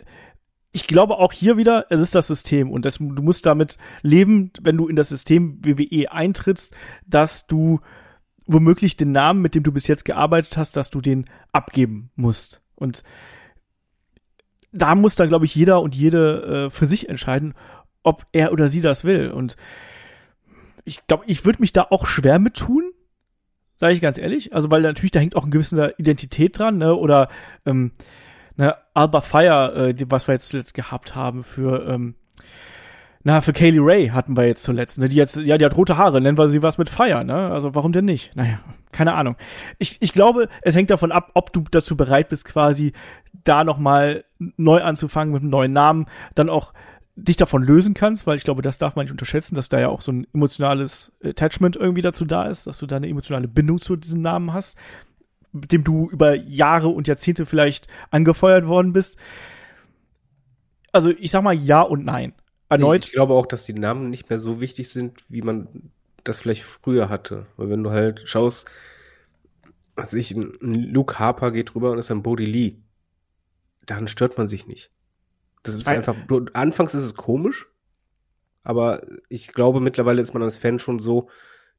ich 0.70 0.86
glaube 0.86 1.16
auch 1.16 1.32
hier 1.32 1.56
wieder, 1.56 1.86
es 1.88 2.00
ist 2.00 2.14
das 2.14 2.26
System 2.26 2.70
und 2.70 2.84
das, 2.84 2.98
du 2.98 3.22
musst 3.22 3.46
damit 3.46 3.78
leben, 4.02 4.52
wenn 4.60 4.76
du 4.76 4.86
in 4.86 4.96
das 4.96 5.08
System 5.08 5.64
WWE 5.64 6.12
eintrittst, 6.12 6.76
dass 7.06 7.46
du 7.46 7.80
womöglich 8.46 8.96
den 8.96 9.12
Namen, 9.12 9.40
mit 9.40 9.54
dem 9.54 9.62
du 9.62 9.72
bis 9.72 9.86
jetzt 9.86 10.04
gearbeitet 10.04 10.56
hast, 10.56 10.76
dass 10.76 10.90
du 10.90 11.00
den 11.00 11.24
abgeben 11.52 12.10
musst. 12.16 12.60
Und 12.74 13.02
da 14.72 14.94
muss 14.94 15.16
dann, 15.16 15.28
glaube 15.28 15.44
ich, 15.44 15.54
jeder 15.54 15.80
und 15.80 15.94
jede 15.94 16.66
äh, 16.66 16.70
für 16.70 16.86
sich 16.86 17.08
entscheiden, 17.08 17.54
ob 18.02 18.26
er 18.32 18.52
oder 18.52 18.68
sie 18.68 18.80
das 18.80 19.04
will. 19.04 19.30
Und 19.30 19.56
ich 20.84 21.06
glaube, 21.06 21.24
ich 21.26 21.44
würde 21.44 21.60
mich 21.60 21.72
da 21.72 21.86
auch 21.90 22.06
schwer 22.06 22.38
mit 22.38 22.54
tun, 22.54 22.92
sage 23.76 23.94
ich 23.94 24.00
ganz 24.00 24.18
ehrlich. 24.18 24.54
Also, 24.54 24.70
weil 24.70 24.82
natürlich, 24.82 25.12
da 25.12 25.20
hängt 25.20 25.36
auch 25.36 25.42
eine 25.42 25.50
gewisse 25.50 25.94
Identität 25.98 26.58
dran, 26.58 26.78
ne? 26.78 26.94
Oder 26.94 27.28
ähm, 27.66 27.92
ne, 28.56 28.76
Alba 28.94 29.20
Fire, 29.20 29.88
äh, 29.88 29.94
was 30.08 30.28
wir 30.28 30.34
jetzt 30.34 30.48
zuletzt 30.48 30.74
gehabt 30.74 31.14
haben 31.14 31.44
für 31.44 31.86
ähm, 31.88 32.14
na, 33.24 33.40
für 33.40 33.52
Kaylee 33.52 33.80
Ray 33.80 34.08
hatten 34.08 34.36
wir 34.36 34.46
jetzt 34.46 34.62
zuletzt, 34.62 34.98
ne? 34.98 35.08
Die 35.08 35.16
jetzt, 35.16 35.36
ja, 35.36 35.58
die 35.58 35.64
hat 35.64 35.76
rote 35.76 35.96
Haare, 35.96 36.20
nennen 36.20 36.38
wir 36.38 36.50
sie 36.50 36.62
was 36.62 36.78
mit 36.78 36.88
Fire, 36.88 37.24
ne? 37.24 37.50
Also 37.50 37.74
warum 37.74 37.92
denn 37.92 38.04
nicht? 38.04 38.34
Naja, 38.36 38.60
keine 38.92 39.14
Ahnung. 39.14 39.36
Ich, 39.78 40.00
ich 40.00 40.12
glaube, 40.12 40.48
es 40.62 40.76
hängt 40.76 40.90
davon 40.90 41.10
ab, 41.10 41.32
ob 41.34 41.52
du 41.52 41.64
dazu 41.70 41.96
bereit 41.96 42.28
bist, 42.28 42.44
quasi 42.44 42.92
da 43.44 43.64
nochmal 43.64 44.24
neu 44.38 44.82
anzufangen 44.82 45.32
mit 45.32 45.42
einem 45.42 45.50
neuen 45.50 45.72
Namen, 45.72 46.06
dann 46.34 46.48
auch 46.48 46.72
dich 47.16 47.36
davon 47.36 47.62
lösen 47.62 47.94
kannst, 47.94 48.28
weil 48.28 48.36
ich 48.36 48.44
glaube, 48.44 48.62
das 48.62 48.78
darf 48.78 48.94
man 48.94 49.04
nicht 49.04 49.12
unterschätzen, 49.12 49.56
dass 49.56 49.68
da 49.68 49.80
ja 49.80 49.88
auch 49.88 50.00
so 50.00 50.12
ein 50.12 50.26
emotionales 50.32 51.12
Attachment 51.22 51.74
irgendwie 51.74 52.02
dazu 52.02 52.24
da 52.24 52.44
ist, 52.44 52.68
dass 52.68 52.78
du 52.78 52.86
da 52.86 52.96
eine 52.96 53.08
emotionale 53.08 53.48
Bindung 53.48 53.80
zu 53.80 53.96
diesem 53.96 54.20
Namen 54.20 54.52
hast, 54.52 54.78
mit 55.50 55.72
dem 55.72 55.82
du 55.82 56.08
über 56.08 56.34
Jahre 56.34 56.88
und 56.88 57.08
Jahrzehnte 57.08 57.46
vielleicht 57.46 57.88
angefeuert 58.10 58.68
worden 58.68 58.92
bist. 58.92 59.16
Also 60.92 61.10
ich 61.10 61.32
sag 61.32 61.42
mal 61.42 61.54
ja 61.54 61.82
und 61.82 62.04
nein 62.04 62.34
erneut. 62.68 63.06
Ich 63.06 63.12
glaube 63.12 63.34
auch, 63.34 63.46
dass 63.46 63.64
die 63.64 63.74
Namen 63.74 64.10
nicht 64.10 64.28
mehr 64.30 64.38
so 64.38 64.60
wichtig 64.60 64.90
sind, 64.90 65.22
wie 65.28 65.42
man 65.42 65.90
das 66.24 66.40
vielleicht 66.40 66.62
früher 66.62 67.08
hatte. 67.08 67.46
Weil 67.56 67.70
wenn 67.70 67.82
du 67.82 67.90
halt 67.90 68.28
schaust, 68.28 68.66
als 69.96 70.14
ich, 70.14 70.32
ein 70.32 70.52
Luke 70.60 71.18
Harper 71.18 71.50
geht 71.50 71.74
drüber 71.74 71.90
und 71.90 71.98
ist 71.98 72.10
ein 72.10 72.22
Bodie 72.22 72.46
Lee, 72.46 72.76
dann 73.86 74.08
stört 74.08 74.38
man 74.38 74.46
sich 74.46 74.66
nicht. 74.66 74.90
Das 75.62 75.74
ist 75.74 75.88
einfach, 75.88 76.14
du, 76.28 76.46
anfangs 76.52 76.94
ist 76.94 77.02
es 77.02 77.14
komisch, 77.14 77.66
aber 78.62 79.00
ich 79.28 79.48
glaube, 79.48 79.80
mittlerweile 79.80 80.22
ist 80.22 80.34
man 80.34 80.42
als 80.42 80.56
Fan 80.56 80.78
schon 80.78 80.98
so, 80.98 81.28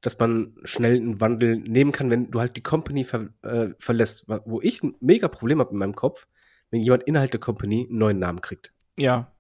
dass 0.02 0.18
man 0.20 0.56
schnell 0.64 0.96
einen 0.96 1.22
Wandel 1.22 1.58
nehmen 1.58 1.92
kann, 1.92 2.10
wenn 2.10 2.32
du 2.32 2.40
halt 2.40 2.56
die 2.56 2.64
Company 2.64 3.04
ver, 3.04 3.30
äh, 3.42 3.70
verlässt. 3.78 4.26
Wo 4.28 4.62
ich 4.62 4.82
ein 4.84 4.96
mega 5.00 5.28
Problem 5.28 5.60
habe 5.60 5.72
in 5.72 5.78
meinem 5.78 5.96
Kopf, 5.96 6.28
wenn 6.72 6.82
jemand 6.82 7.04
innerhalb 7.04 7.32
der 7.32 7.40
Company 7.40 7.88
einen 7.90 8.00
neuen 8.00 8.20
Namen 8.20 8.42
kriegt. 8.42 8.74
Ja, 8.98 9.32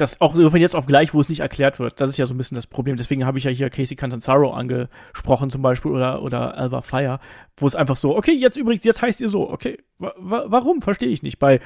das 0.00 0.20
auch 0.20 0.34
von 0.34 0.60
jetzt 0.60 0.74
auf 0.74 0.86
gleich, 0.86 1.12
wo 1.14 1.20
es 1.20 1.28
nicht 1.28 1.40
erklärt 1.40 1.78
wird. 1.78 2.00
Das 2.00 2.08
ist 2.10 2.16
ja 2.16 2.26
so 2.26 2.34
ein 2.34 2.36
bisschen 2.36 2.54
das 2.54 2.66
Problem. 2.66 2.96
Deswegen 2.96 3.24
habe 3.26 3.38
ich 3.38 3.44
ja 3.44 3.50
hier 3.50 3.70
Casey 3.70 3.96
Cantanzaro 3.96 4.52
angesprochen 4.52 5.50
zum 5.50 5.62
Beispiel 5.62 5.92
oder, 5.92 6.22
oder 6.22 6.56
Alva 6.56 6.80
Fire, 6.80 7.20
wo 7.56 7.66
es 7.66 7.74
einfach 7.74 7.96
so, 7.96 8.16
okay, 8.16 8.32
jetzt 8.32 8.56
übrigens, 8.56 8.84
jetzt 8.84 9.02
heißt 9.02 9.20
ihr 9.20 9.28
so, 9.28 9.50
okay, 9.50 9.78
wa 9.98 10.12
warum? 10.46 10.80
Verstehe 10.80 11.08
ich 11.10 11.22
nicht. 11.22 11.38
Bei 11.38 11.56
äh, 11.56 11.60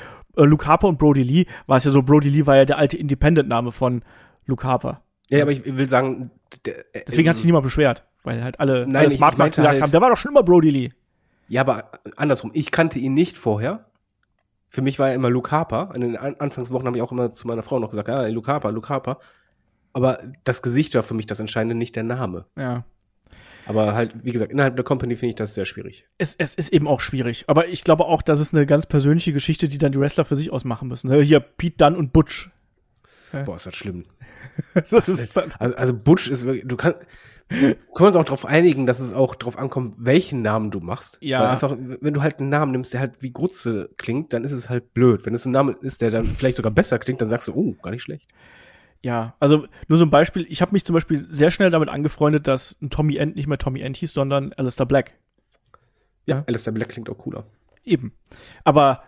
Luke 0.44 0.66
Harper 0.66 0.88
und 0.88 0.98
Brody 0.98 1.22
Lee 1.22 1.46
war 1.66 1.76
es 1.76 1.84
ja 1.84 1.90
so, 1.90 2.02
Brody 2.02 2.28
Lee 2.28 2.46
war 2.46 2.56
ja 2.56 2.64
der 2.64 2.78
alte 2.78 2.96
Independent-Name 2.96 3.72
von 3.72 4.02
Luke 4.46 4.66
Harper. 4.66 5.02
Ja, 5.28 5.42
aber 5.42 5.52
ich 5.52 5.64
will 5.64 5.88
sagen, 5.88 6.30
der, 6.66 6.78
äh, 6.94 7.04
deswegen 7.06 7.28
hat 7.28 7.36
sich 7.36 7.46
niemand 7.46 7.64
beschwert, 7.64 8.04
weil 8.24 8.42
halt 8.44 8.60
alle, 8.60 8.86
Nein, 8.86 8.96
alle 8.96 9.06
ich- 9.08 9.14
Smart 9.14 9.32
ich 9.34 9.38
meinte 9.38 9.56
gesagt 9.56 9.72
halt- 9.72 9.82
haben, 9.82 9.90
der 9.90 10.00
war 10.00 10.10
doch 10.10 10.16
schon 10.16 10.30
immer 10.32 10.42
Brody 10.42 10.70
Lee. 10.70 10.90
Ja, 11.48 11.60
aber 11.62 11.90
andersrum. 12.16 12.50
Ich 12.54 12.70
kannte 12.70 12.98
ihn 12.98 13.14
nicht 13.14 13.36
vorher. 13.38 13.86
Für 14.74 14.82
mich 14.82 14.98
war 14.98 15.10
er 15.10 15.14
immer 15.14 15.30
Luke 15.30 15.52
Harper. 15.52 15.92
In 15.94 16.00
den 16.00 16.16
An 16.16 16.34
Anfangswochen 16.34 16.84
habe 16.88 16.96
ich 16.96 17.02
auch 17.04 17.12
immer 17.12 17.30
zu 17.30 17.46
meiner 17.46 17.62
Frau 17.62 17.78
noch 17.78 17.90
gesagt, 17.90 18.08
ja, 18.08 18.26
Luke 18.26 18.50
Harper, 18.50 18.72
Luke 18.72 18.88
Harper. 18.88 19.20
Aber 19.92 20.18
das 20.42 20.62
Gesicht 20.62 20.96
war 20.96 21.04
für 21.04 21.14
mich 21.14 21.28
das 21.28 21.38
Entscheidende, 21.38 21.76
nicht 21.76 21.94
der 21.94 22.02
Name. 22.02 22.46
Ja. 22.58 22.84
Aber 23.66 23.94
halt, 23.94 24.24
wie 24.24 24.32
gesagt, 24.32 24.50
innerhalb 24.50 24.74
der 24.74 24.84
Company 24.84 25.14
finde 25.14 25.30
ich 25.30 25.36
das 25.36 25.54
sehr 25.54 25.64
schwierig. 25.64 26.08
es, 26.18 26.34
es 26.38 26.56
ist 26.56 26.72
eben 26.72 26.88
auch 26.88 26.98
schwierig. 26.98 27.44
Aber 27.46 27.68
ich 27.68 27.84
glaube 27.84 28.06
auch, 28.06 28.20
das 28.20 28.40
ist 28.40 28.52
eine 28.52 28.66
ganz 28.66 28.86
persönliche 28.86 29.32
Geschichte, 29.32 29.68
die 29.68 29.78
dann 29.78 29.92
die 29.92 30.00
Wrestler 30.00 30.24
für 30.24 30.34
sich 30.34 30.50
ausmachen 30.50 30.88
müssen. 30.88 31.08
Hier 31.22 31.38
Pete 31.38 31.76
Dunn 31.76 31.94
und 31.94 32.12
Butch. 32.12 32.50
Boah, 33.44 33.54
ist 33.54 33.66
das 33.66 33.76
schlimm. 33.76 34.06
das 34.74 35.08
ist 35.08 35.38
Also, 35.38 35.76
also 35.76 35.94
Butch 35.94 36.28
ist 36.28 36.44
wirklich, 36.44 36.66
du 36.66 36.76
kannst, 36.76 36.98
können 37.48 37.76
wir 37.94 38.06
uns 38.06 38.16
auch 38.16 38.24
darauf 38.24 38.46
einigen, 38.46 38.86
dass 38.86 39.00
es 39.00 39.12
auch 39.12 39.34
darauf 39.34 39.58
ankommt, 39.58 40.04
welchen 40.04 40.42
Namen 40.42 40.70
du 40.70 40.80
machst. 40.80 41.18
Ja. 41.20 41.40
Weil 41.40 41.48
einfach, 41.48 41.76
wenn 41.78 42.14
du 42.14 42.22
halt 42.22 42.38
einen 42.40 42.48
Namen 42.48 42.72
nimmst, 42.72 42.92
der 42.92 43.00
halt 43.00 43.22
wie 43.22 43.32
Grutze 43.32 43.90
klingt, 43.96 44.32
dann 44.32 44.44
ist 44.44 44.52
es 44.52 44.68
halt 44.68 44.94
blöd. 44.94 45.26
Wenn 45.26 45.34
es 45.34 45.44
ein 45.44 45.52
Name 45.52 45.76
ist, 45.80 46.00
der 46.00 46.10
dann 46.10 46.24
vielleicht 46.24 46.56
sogar 46.56 46.72
besser 46.72 46.98
klingt, 46.98 47.20
dann 47.20 47.28
sagst 47.28 47.48
du, 47.48 47.54
oh, 47.54 47.74
gar 47.82 47.90
nicht 47.90 48.02
schlecht. 48.02 48.26
ja, 49.02 49.34
also 49.40 49.66
nur 49.88 49.98
so 49.98 50.04
ein 50.06 50.10
Beispiel. 50.10 50.46
Ich 50.48 50.62
habe 50.62 50.72
mich 50.72 50.84
zum 50.84 50.94
Beispiel 50.94 51.26
sehr 51.28 51.50
schnell 51.50 51.70
damit 51.70 51.90
angefreundet, 51.90 52.46
dass 52.46 52.76
ein 52.80 52.90
Tommy 52.90 53.16
End 53.16 53.36
nicht 53.36 53.46
mehr 53.46 53.58
Tommy 53.58 53.80
End 53.80 53.96
hieß, 53.98 54.14
sondern 54.14 54.52
Alistair 54.54 54.86
Black. 54.86 55.14
Ja, 56.26 56.36
Ja. 56.36 56.44
Alistair 56.46 56.72
Black 56.72 56.88
klingt 56.88 57.10
auch 57.10 57.18
cooler. 57.18 57.44
Eben. 57.84 58.14
Aber 58.64 59.02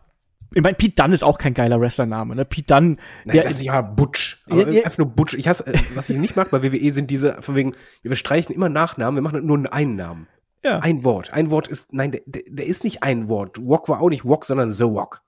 ich 0.54 0.62
meine, 0.62 0.76
Pete 0.76 0.94
Dunn 0.94 1.12
ist 1.12 1.24
auch 1.24 1.38
kein 1.38 1.54
geiler 1.54 1.80
Wrestlername. 1.80 2.34
Ne? 2.34 2.44
Pete 2.44 2.74
Dunn, 2.74 2.98
Nein, 3.24 3.34
der 3.34 3.44
das 3.44 3.56
ist 3.56 3.62
ja 3.62 3.80
Butch. 3.80 4.42
Aber 4.48 4.70
Ja, 4.70 4.84
einfach 4.84 4.98
nur 4.98 5.08
Butch. 5.08 5.34
Ich 5.34 5.48
hasse, 5.48 5.66
äh, 5.66 5.78
was 5.94 6.08
ich 6.08 6.16
nicht 6.16 6.36
mag 6.36 6.50
bei 6.50 6.62
WWE 6.62 6.90
sind 6.90 7.10
diese, 7.10 7.40
von 7.42 7.54
wegen, 7.54 7.74
wir 8.02 8.16
streichen 8.16 8.54
immer 8.54 8.68
Nachnamen, 8.68 9.16
wir 9.16 9.22
machen 9.22 9.46
nur 9.46 9.72
einen 9.72 9.96
Namen. 9.96 10.28
ja, 10.62 10.78
Ein 10.78 11.04
Wort. 11.04 11.32
Ein 11.32 11.50
Wort 11.50 11.68
ist, 11.68 11.92
nein, 11.92 12.12
der, 12.12 12.22
der, 12.26 12.66
ist 12.66 12.84
nicht 12.84 13.02
ein 13.02 13.28
Wort. 13.28 13.58
Wok 13.60 13.88
war 13.88 14.00
auch 14.00 14.08
nicht 14.08 14.24
Wok, 14.24 14.44
sondern 14.44 14.72
The 14.72 14.84
Wok. 14.84 15.22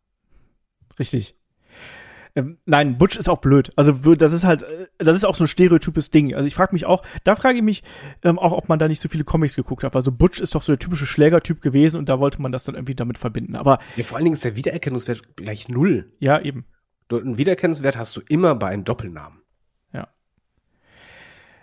richtig. 0.99 1.38
Ähm, 2.39 2.59
nein, 2.67 2.99
Butch 2.99 3.17
ist 3.17 3.29
auch 3.29 3.41
blöd. 3.41 3.73
Also 3.75 3.91
das 4.15 4.33
ist 4.33 4.45
halt, 4.45 4.63
äh, 4.63 4.87
das 4.99 5.17
ist 5.17 5.25
auch 5.25 5.35
so 5.35 5.43
ein 5.43 5.49
stereotypes 5.49 6.11
Ding. 6.11 6.35
Also 6.37 6.47
ich 6.47 6.55
frage 6.55 6.73
mich 6.73 6.87
auch, 6.87 7.03
da 7.25 7.35
frage 7.35 7.59
ich 7.59 7.65
mich 7.65 7.83
ähm, 8.23 8.39
auch, 8.39 8.53
ob 8.53 8.69
man 8.69 8.79
da 8.79 8.87
nicht 8.87 9.01
so 9.01 9.09
viele 9.09 9.25
Comics 9.25 9.57
geguckt 9.57 9.83
hat. 9.83 9.97
Also 9.97 10.13
Butch 10.13 10.41
ist 10.41 10.55
doch 10.55 10.63
so 10.63 10.71
der 10.71 10.79
typische 10.79 11.07
Schlägertyp 11.07 11.61
gewesen 11.61 11.97
und 11.97 12.09
da 12.09 12.21
wollte 12.21 12.41
man 12.41 12.53
das 12.53 12.63
dann 12.63 12.77
irgendwie 12.77 12.95
damit 12.95 13.19
verbinden. 13.19 13.57
Aber 13.57 13.81
Ja, 13.97 14.05
vor 14.05 14.17
allen 14.17 14.25
Dingen 14.25 14.35
ist 14.35 14.45
der 14.45 14.55
Wiedererkennungswert 14.55 15.37
gleich 15.37 15.69
null. 15.69 16.13
ja, 16.21 16.41
eben. 16.41 16.65
Einen 17.11 17.39
Wiedererkennungswert 17.39 17.97
hast 17.97 18.17
du 18.17 18.21
immer 18.29 18.55
bei 18.55 18.69
einem 18.69 18.85
Doppelnamen. 18.85 19.38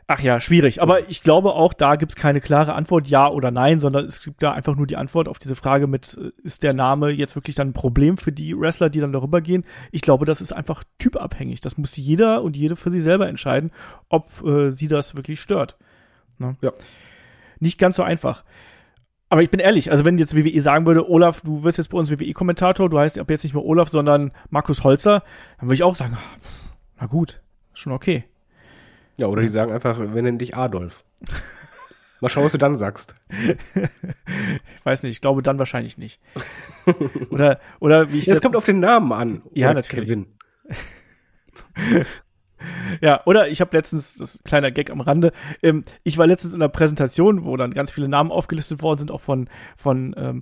Ach 0.08 0.20
ja, 0.20 0.40
schwierig. 0.40 0.84
Aber 0.84 1.10
ich 1.10 1.24
glaube 1.24 1.54
auch, 1.54 1.74
da 1.74 1.96
gibt's 1.96 2.16
keine 2.16 2.40
klare 2.40 2.74
Antwort, 2.74 3.08
ja 3.08 3.28
oder 3.28 3.50
nein, 3.50 3.80
sondern 3.80 4.06
es 4.06 4.24
gibt 4.24 4.44
da 4.44 4.52
einfach 4.52 4.76
nur 4.76 4.86
die 4.86 4.98
Antwort 4.98 5.28
auf 5.28 5.40
diese 5.40 5.56
Frage 5.56 5.88
mit, 5.88 6.16
äh, 6.22 6.32
ist 6.44 6.62
der 6.62 6.74
Name 6.74 7.10
jetzt 7.10 7.36
wirklich 7.36 7.56
dann 7.56 7.70
ein 7.70 7.74
Problem 7.74 8.18
für 8.18 8.32
die 8.32 8.56
Wrestler, 8.56 8.90
die 8.90 9.00
dann 9.00 9.14
darüber 9.14 9.42
gehen? 9.42 9.66
Ich 9.92 10.02
glaube, 10.02 10.26
das 10.26 10.42
ist 10.42 10.54
einfach 10.54 10.84
typabhängig. 11.00 11.60
Das 11.62 11.78
muss 11.78 11.98
jeder 11.98 12.44
und 12.44 12.56
jede 12.56 12.76
für 12.76 12.92
sich 12.92 13.02
selber 13.02 13.28
entscheiden, 13.28 13.72
ob 14.10 14.44
äh, 14.46 14.72
sie 14.72 14.88
das 14.88 15.16
wirklich 15.16 15.42
stört. 15.42 15.76
Ne? 16.38 16.56
Ja. 16.62 16.72
Nicht 17.60 17.80
ganz 17.80 17.96
so 17.96 18.04
einfach. 18.04 18.44
Aber 19.30 19.42
ich 19.42 19.50
bin 19.50 19.60
ehrlich, 19.60 19.90
also 19.90 20.06
wenn 20.06 20.20
jetzt 20.20 20.36
WWE 20.36 20.62
sagen 20.62 20.86
würde, 20.86 21.10
Olaf, 21.10 21.42
du 21.42 21.64
wirst 21.64 21.80
jetzt 21.80 21.90
bei 21.90 21.98
uns 21.98 22.12
WWE-Kommentator, 22.12 22.90
du 22.90 23.00
heißt 23.00 23.18
ab 23.18 23.32
jetzt 23.32 23.44
nicht 23.44 23.56
mehr 23.56 23.66
Olaf, 23.66 23.90
sondern 23.90 24.32
Markus 24.52 24.84
Holzer, 24.84 25.24
dann 25.58 25.68
würde 25.68 25.74
ich 25.74 25.84
auch 25.84 25.96
sagen, 25.96 26.16
ah, 26.16 26.40
na 27.00 27.08
gut, 27.08 27.42
schon 27.74 27.92
okay. 27.92 28.26
Ja, 29.18 29.28
oder 29.28 29.42
die 29.42 29.48
sagen 29.48 29.72
einfach, 29.72 30.00
wir 30.00 30.22
nennen 30.22 30.38
dich 30.38 30.56
Adolf. 30.56 31.06
Mal 32.22 32.30
schauen, 32.30 32.46
was 32.46 32.52
du 32.54 32.58
dann 32.58 32.76
sagst. 32.76 33.16
Ich 33.30 33.56
weiß 34.86 35.04
nicht, 35.04 35.12
ich 35.12 35.22
glaube 35.22 35.42
dann 35.42 35.60
wahrscheinlich 35.60 35.98
nicht. 35.98 36.20
oder, 37.30 37.60
oder 37.80 38.12
wie 38.12 38.20
ich 38.20 38.26
Ja, 38.26 38.34
es 38.34 38.42
kommt 38.42 38.56
auf 38.56 38.66
den 38.66 38.80
Namen 38.80 39.12
an. 39.12 39.42
Ja, 39.54 39.68
Oder 39.68 39.76
natürlich. 39.76 40.10
Kevin. 40.10 40.28
Ja, 43.02 43.22
oder 43.26 43.50
ich 43.50 43.62
habe 43.62 43.76
letztens, 43.76 44.16
das 44.16 44.40
kleiner 44.44 44.72
Gag 44.72 44.90
am 44.90 45.02
Rande, 45.02 45.34
ähm, 45.62 45.84
ich 46.04 46.18
war 46.18 46.26
letztens 46.26 46.54
in 46.54 46.62
einer 46.62 46.70
Präsentation, 46.70 47.46
wo 47.46 47.58
dann 47.58 47.74
ganz 47.74 47.92
viele 47.92 48.08
Namen 48.08 48.32
aufgelistet 48.32 48.82
worden 48.82 49.00
sind, 49.00 49.12
auch 49.12 49.22
von, 49.22 49.50
von 49.76 50.16
ähm, 50.18 50.42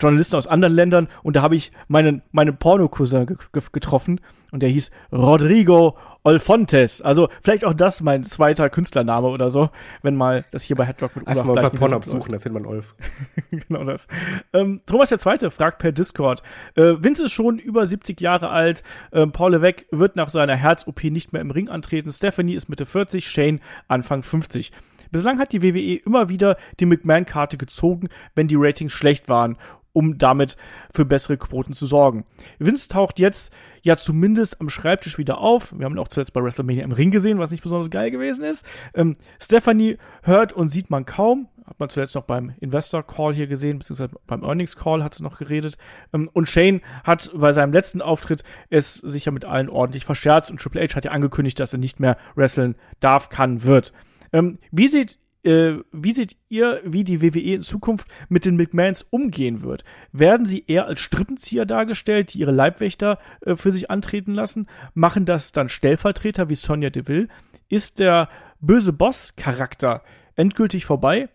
Journalisten 0.00 0.36
aus 0.36 0.46
anderen 0.46 0.74
Ländern 0.74 1.08
und 1.22 1.36
da 1.36 1.42
habe 1.42 1.56
ich 1.56 1.72
meinen, 1.88 2.22
meinen 2.32 2.56
Porno-Cousin 2.56 3.26
ge 3.26 3.36
ge 3.52 3.62
getroffen 3.72 4.20
und 4.50 4.62
der 4.62 4.70
hieß 4.70 4.90
Rodrigo 5.12 5.96
Olfontes. 6.22 7.02
Also 7.02 7.28
vielleicht 7.42 7.64
auch 7.64 7.74
das 7.74 8.00
mein 8.00 8.24
zweiter 8.24 8.70
Künstlername 8.70 9.28
oder 9.28 9.50
so, 9.50 9.70
wenn 10.02 10.16
mal 10.16 10.44
das 10.52 10.62
hier 10.62 10.74
bei 10.76 10.84
Headlock 10.84 11.16
mit 11.16 11.26
Einfach 11.26 11.44
Olaf 11.44 11.46
mal 11.46 11.54
bei 11.54 11.60
gleich 11.60 11.72
nicht 11.72 11.80
Pornhub 11.80 12.00
mehr 12.00 12.08
so 12.08 12.12
läuft. 12.16 12.24
suchen, 12.24 12.32
da 12.32 12.38
findet 12.38 12.62
man 12.62 12.72
Olf. 12.72 12.94
genau 13.50 13.84
das. 13.84 14.06
Ähm, 14.52 14.80
Thomas 14.86 15.10
der 15.10 15.18
Zweite 15.18 15.50
fragt 15.50 15.78
per 15.78 15.92
Discord. 15.92 16.42
Äh, 16.76 16.94
Vince 16.98 17.24
ist 17.24 17.32
schon 17.32 17.58
über 17.58 17.84
70 17.84 18.20
Jahre 18.20 18.48
alt. 18.48 18.82
Ähm, 19.12 19.32
Paul 19.32 19.52
Levesque 19.52 19.86
wird 19.90 20.16
nach 20.16 20.30
seiner 20.30 20.56
Herz-OP 20.56 21.04
nicht 21.04 21.32
mehr 21.32 21.42
im 21.42 21.50
Ring 21.50 21.68
antreten. 21.68 22.10
Stephanie 22.10 22.54
ist 22.54 22.68
Mitte 22.68 22.86
40, 22.86 23.28
Shane 23.28 23.60
Anfang 23.88 24.22
50. 24.22 24.72
Bislang 25.10 25.38
hat 25.38 25.52
die 25.52 25.62
WWE 25.62 26.00
immer 26.06 26.28
wieder 26.28 26.56
die 26.80 26.86
McMahon-Karte 26.86 27.56
gezogen, 27.56 28.08
wenn 28.34 28.48
die 28.48 28.56
Ratings 28.56 28.92
schlecht 28.92 29.28
waren, 29.28 29.58
um 29.94 30.18
damit 30.18 30.56
für 30.92 31.06
bessere 31.06 31.38
Quoten 31.38 31.72
zu 31.72 31.86
sorgen. 31.86 32.24
Vince 32.58 32.88
taucht 32.88 33.18
jetzt 33.18 33.54
ja 33.82 33.96
zumindest 33.96 34.60
am 34.60 34.68
Schreibtisch 34.68 35.16
wieder 35.16 35.38
auf. 35.38 35.72
Wir 35.76 35.86
haben 35.86 35.94
ihn 35.94 35.98
auch 35.98 36.08
zuletzt 36.08 36.34
bei 36.34 36.42
WrestleMania 36.42 36.84
im 36.84 36.92
Ring 36.92 37.10
gesehen, 37.10 37.38
was 37.38 37.50
nicht 37.50 37.62
besonders 37.62 37.90
geil 37.90 38.10
gewesen 38.10 38.44
ist. 38.44 38.66
Ähm, 38.92 39.16
Stephanie 39.40 39.96
hört 40.22 40.52
und 40.52 40.68
sieht 40.68 40.90
man 40.90 41.06
kaum. 41.06 41.48
Hat 41.64 41.80
man 41.80 41.88
zuletzt 41.88 42.14
noch 42.14 42.24
beim 42.24 42.52
Investor 42.60 43.02
Call 43.06 43.32
hier 43.32 43.46
gesehen, 43.46 43.78
beziehungsweise 43.78 44.14
beim 44.26 44.42
Earnings 44.42 44.76
Call 44.76 45.02
hat 45.02 45.14
sie 45.14 45.22
noch 45.22 45.38
geredet. 45.38 45.78
Ähm, 46.12 46.28
und 46.32 46.48
Shane 46.48 46.82
hat 47.04 47.30
bei 47.34 47.52
seinem 47.52 47.72
letzten 47.72 48.02
Auftritt 48.02 48.42
es 48.68 48.94
sich 48.96 49.24
ja 49.24 49.32
mit 49.32 49.44
allen 49.44 49.70
ordentlich 49.70 50.04
verscherzt 50.04 50.50
und 50.50 50.60
Triple 50.60 50.82
H 50.82 50.94
hat 50.96 51.04
ja 51.04 51.12
angekündigt, 51.12 51.58
dass 51.60 51.72
er 51.72 51.78
nicht 51.78 52.00
mehr 52.00 52.18
wresteln 52.34 52.74
darf, 53.00 53.28
kann, 53.28 53.62
wird. 53.62 53.92
Ähm, 54.32 54.58
wie 54.72 54.88
seht 54.88 55.18
äh, 55.44 55.82
wie 55.92 56.12
seht 56.12 56.36
ihr, 56.48 56.80
wie 56.84 57.04
die 57.04 57.22
WWE 57.22 57.54
in 57.54 57.62
Zukunft 57.62 58.08
mit 58.28 58.44
den 58.44 58.56
McMahons 58.56 59.06
umgehen 59.10 59.62
wird? 59.62 59.84
Werden 60.12 60.46
sie 60.46 60.64
eher 60.66 60.86
als 60.86 61.00
Strippenzieher 61.00 61.66
dargestellt, 61.66 62.34
die 62.34 62.40
ihre 62.40 62.52
Leibwächter 62.52 63.18
äh, 63.42 63.56
für 63.56 63.72
sich 63.72 63.90
antreten 63.90 64.34
lassen? 64.34 64.68
Machen 64.94 65.26
das 65.26 65.52
dann 65.52 65.68
Stellvertreter 65.68 66.48
wie 66.48 66.54
Sonja 66.54 66.90
Deville? 66.90 67.28
Ist 67.68 67.98
der 67.98 68.28
böse 68.60 68.92
Boss-Charakter 68.92 70.02
endgültig 70.34 70.86
vorbei? 70.86 71.28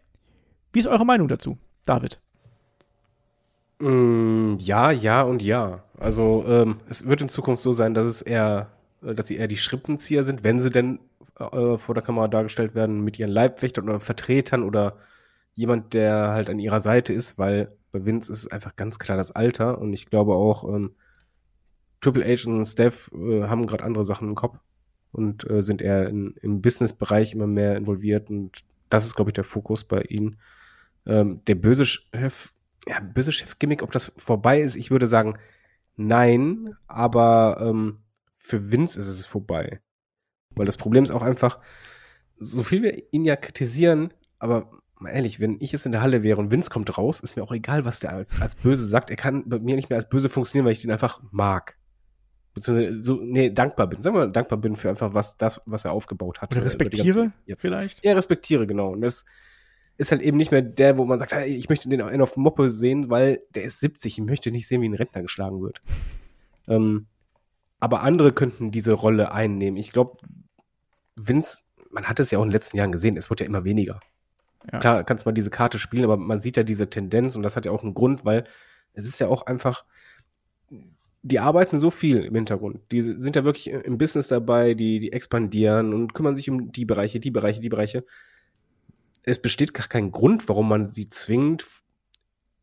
Wie 0.73 0.79
ist 0.79 0.87
eure 0.87 1.05
Meinung 1.05 1.27
dazu, 1.27 1.57
David? 1.85 2.19
Mm, 3.79 4.55
ja, 4.57 4.91
ja 4.91 5.21
und 5.21 5.41
ja. 5.41 5.83
Also 5.97 6.45
ähm, 6.47 6.77
es 6.89 7.05
wird 7.05 7.21
in 7.21 7.29
Zukunft 7.29 7.63
so 7.63 7.73
sein, 7.73 7.93
dass 7.93 8.07
es 8.07 8.21
eher, 8.21 8.71
dass 9.01 9.27
sie 9.27 9.37
eher 9.37 9.47
die 9.47 9.57
Schrippenzieher 9.57 10.23
sind, 10.23 10.43
wenn 10.43 10.59
sie 10.59 10.71
denn 10.71 10.99
äh, 11.39 11.77
vor 11.77 11.95
der 11.95 12.03
Kamera 12.03 12.27
dargestellt 12.27 12.75
werden 12.75 13.03
mit 13.03 13.17
ihren 13.19 13.31
Leibwächtern 13.31 13.89
oder 13.89 13.99
Vertretern 13.99 14.63
oder 14.63 14.97
jemand, 15.55 15.93
der 15.93 16.29
halt 16.29 16.49
an 16.49 16.59
ihrer 16.59 16.79
Seite 16.79 17.13
ist, 17.13 17.37
weil 17.37 17.75
bei 17.91 18.05
Vince 18.05 18.31
ist 18.31 18.43
es 18.43 18.51
einfach 18.51 18.75
ganz 18.75 18.99
klar 18.99 19.17
das 19.17 19.31
Alter 19.31 19.79
und 19.79 19.93
ich 19.93 20.09
glaube 20.09 20.35
auch 20.35 20.63
ähm, 20.67 20.95
Triple 22.01 22.25
H 22.25 22.49
und 22.49 22.65
Steph 22.65 23.11
äh, 23.13 23.43
haben 23.43 23.67
gerade 23.67 23.83
andere 23.83 24.05
Sachen 24.05 24.29
im 24.29 24.35
Kopf 24.35 24.57
und 25.11 25.49
äh, 25.49 25.61
sind 25.61 25.81
eher 25.81 26.07
in, 26.07 26.35
im 26.41 26.61
Business-Bereich 26.61 27.33
immer 27.33 27.47
mehr 27.47 27.75
involviert 27.75 28.29
und 28.29 28.63
das 28.89 29.05
ist, 29.05 29.15
glaube 29.15 29.31
ich, 29.31 29.33
der 29.33 29.43
Fokus 29.43 29.83
bei 29.83 30.01
ihnen. 30.01 30.39
Ähm, 31.05 31.41
der 31.45 31.55
böse 31.55 31.85
Chef, 31.85 32.53
ja, 32.87 32.99
böse 32.99 33.31
Chef-Gimmick, 33.31 33.83
ob 33.83 33.91
das 33.91 34.11
vorbei 34.17 34.61
ist, 34.61 34.75
ich 34.75 34.91
würde 34.91 35.07
sagen, 35.07 35.37
nein, 35.95 36.75
aber 36.87 37.57
ähm, 37.61 37.99
für 38.35 38.71
Vince 38.71 38.99
ist 38.99 39.07
es 39.07 39.25
vorbei. 39.25 39.81
Weil 40.55 40.65
das 40.65 40.77
Problem 40.77 41.03
ist 41.03 41.11
auch 41.11 41.21
einfach, 41.21 41.59
so 42.35 42.63
viel 42.63 42.81
wir 42.81 43.01
ihn 43.11 43.25
ja 43.25 43.35
kritisieren, 43.35 44.13
aber 44.39 44.69
mal 44.99 45.11
ehrlich, 45.11 45.39
wenn 45.39 45.57
ich 45.59 45.71
jetzt 45.71 45.85
in 45.85 45.91
der 45.91 46.01
Halle 46.01 46.23
wäre 46.23 46.39
und 46.39 46.51
Vince 46.51 46.69
kommt 46.69 46.97
raus, 46.97 47.21
ist 47.21 47.35
mir 47.35 47.43
auch 47.43 47.51
egal, 47.51 47.85
was 47.85 47.99
der 47.99 48.11
als, 48.11 48.39
als 48.41 48.55
böse 48.55 48.85
sagt. 48.85 49.09
Er 49.09 49.15
kann 49.15 49.47
bei 49.47 49.59
mir 49.59 49.75
nicht 49.75 49.89
mehr 49.89 49.97
als 49.97 50.09
böse 50.09 50.29
funktionieren, 50.29 50.65
weil 50.65 50.73
ich 50.73 50.81
den 50.81 50.91
einfach 50.91 51.21
mag. 51.31 51.77
Beziehungsweise 52.53 53.01
so, 53.01 53.19
nee, 53.21 53.49
dankbar 53.49 53.87
bin. 53.87 54.01
Sagen 54.01 54.15
wir 54.15 54.25
mal, 54.25 54.31
dankbar 54.31 54.59
bin 54.59 54.75
für 54.75 54.89
einfach 54.89 55.13
was, 55.13 55.37
das, 55.37 55.61
was 55.65 55.85
er 55.85 55.93
aufgebaut 55.93 56.41
hat. 56.41 56.51
Oder 56.51 56.61
äh, 56.61 56.65
respektiere 56.65 57.31
jetzt. 57.45 57.61
vielleicht? 57.61 58.03
Ja, 58.03 58.13
respektiere, 58.13 58.67
genau. 58.67 58.91
Und 58.91 59.01
das 59.01 59.25
ist 59.97 60.11
halt 60.11 60.21
eben 60.21 60.37
nicht 60.37 60.51
mehr 60.51 60.61
der, 60.61 60.97
wo 60.97 61.05
man 61.05 61.19
sagt, 61.19 61.33
hey, 61.33 61.55
ich 61.55 61.69
möchte 61.69 61.89
den 61.89 62.21
auf 62.21 62.37
Moppe 62.37 62.69
sehen, 62.69 63.09
weil 63.09 63.41
der 63.53 63.63
ist 63.63 63.79
70, 63.79 64.17
ich 64.17 64.25
möchte 64.25 64.51
nicht 64.51 64.67
sehen, 64.67 64.81
wie 64.81 64.89
ein 64.89 64.95
Rentner 64.95 65.21
geschlagen 65.21 65.61
wird. 65.61 65.81
Ähm, 66.67 67.05
aber 67.79 68.03
andere 68.03 68.33
könnten 68.33 68.71
diese 68.71 68.93
Rolle 68.93 69.31
einnehmen. 69.31 69.77
Ich 69.77 69.91
glaube, 69.91 70.17
Vince, 71.15 71.61
man 71.91 72.05
hat 72.05 72.19
es 72.19 72.31
ja 72.31 72.39
auch 72.39 72.43
in 72.43 72.49
den 72.49 72.53
letzten 72.53 72.77
Jahren 72.77 72.91
gesehen, 72.91 73.17
es 73.17 73.29
wird 73.29 73.39
ja 73.39 73.45
immer 73.45 73.63
weniger. 73.63 73.99
Ja. 74.71 74.79
Klar, 74.79 75.03
kannst 75.03 75.25
mal 75.25 75.31
diese 75.31 75.49
Karte 75.49 75.79
spielen, 75.79 76.03
aber 76.03 76.17
man 76.17 76.41
sieht 76.41 76.57
ja 76.57 76.63
diese 76.63 76.89
Tendenz 76.89 77.35
und 77.35 77.43
das 77.43 77.55
hat 77.55 77.65
ja 77.65 77.71
auch 77.71 77.83
einen 77.83 77.93
Grund, 77.93 78.25
weil 78.25 78.43
es 78.93 79.05
ist 79.05 79.19
ja 79.19 79.27
auch 79.27 79.45
einfach, 79.45 79.85
die 81.21 81.39
arbeiten 81.39 81.79
so 81.79 81.91
viel 81.91 82.23
im 82.23 82.35
Hintergrund. 82.35 82.81
Die 82.91 83.01
sind 83.01 83.35
ja 83.35 83.43
wirklich 83.43 83.67
im 83.67 83.97
Business 83.97 84.27
dabei, 84.27 84.73
die, 84.73 84.99
die 84.99 85.13
expandieren 85.13 85.93
und 85.93 86.13
kümmern 86.13 86.35
sich 86.35 86.49
um 86.49 86.71
die 86.71 86.85
Bereiche, 86.85 87.19
die 87.19 87.31
Bereiche, 87.31 87.61
die 87.61 87.69
Bereiche. 87.69 88.05
Es 89.23 89.41
besteht 89.41 89.73
gar 89.73 89.87
kein 89.87 90.11
Grund, 90.11 90.47
warum 90.49 90.67
man 90.69 90.85
sie 90.85 91.09
zwingend 91.09 91.65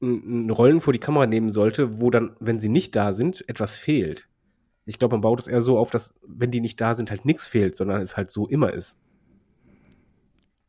Rollen 0.02 0.80
vor 0.80 0.92
die 0.92 0.98
Kamera 0.98 1.26
nehmen 1.26 1.48
sollte, 1.48 2.00
wo 2.00 2.10
dann, 2.10 2.36
wenn 2.38 2.60
sie 2.60 2.68
nicht 2.68 2.94
da 2.94 3.12
sind, 3.12 3.48
etwas 3.48 3.76
fehlt. 3.76 4.28
Ich 4.86 4.98
glaube, 4.98 5.14
man 5.14 5.20
baut 5.20 5.40
es 5.40 5.48
eher 5.48 5.60
so 5.60 5.78
auf, 5.78 5.90
dass, 5.90 6.14
wenn 6.26 6.50
die 6.50 6.60
nicht 6.60 6.80
da 6.80 6.94
sind, 6.94 7.10
halt 7.10 7.24
nichts 7.24 7.46
fehlt, 7.46 7.76
sondern 7.76 8.00
es 8.00 8.16
halt 8.16 8.30
so 8.30 8.46
immer 8.46 8.72
ist. 8.72 8.98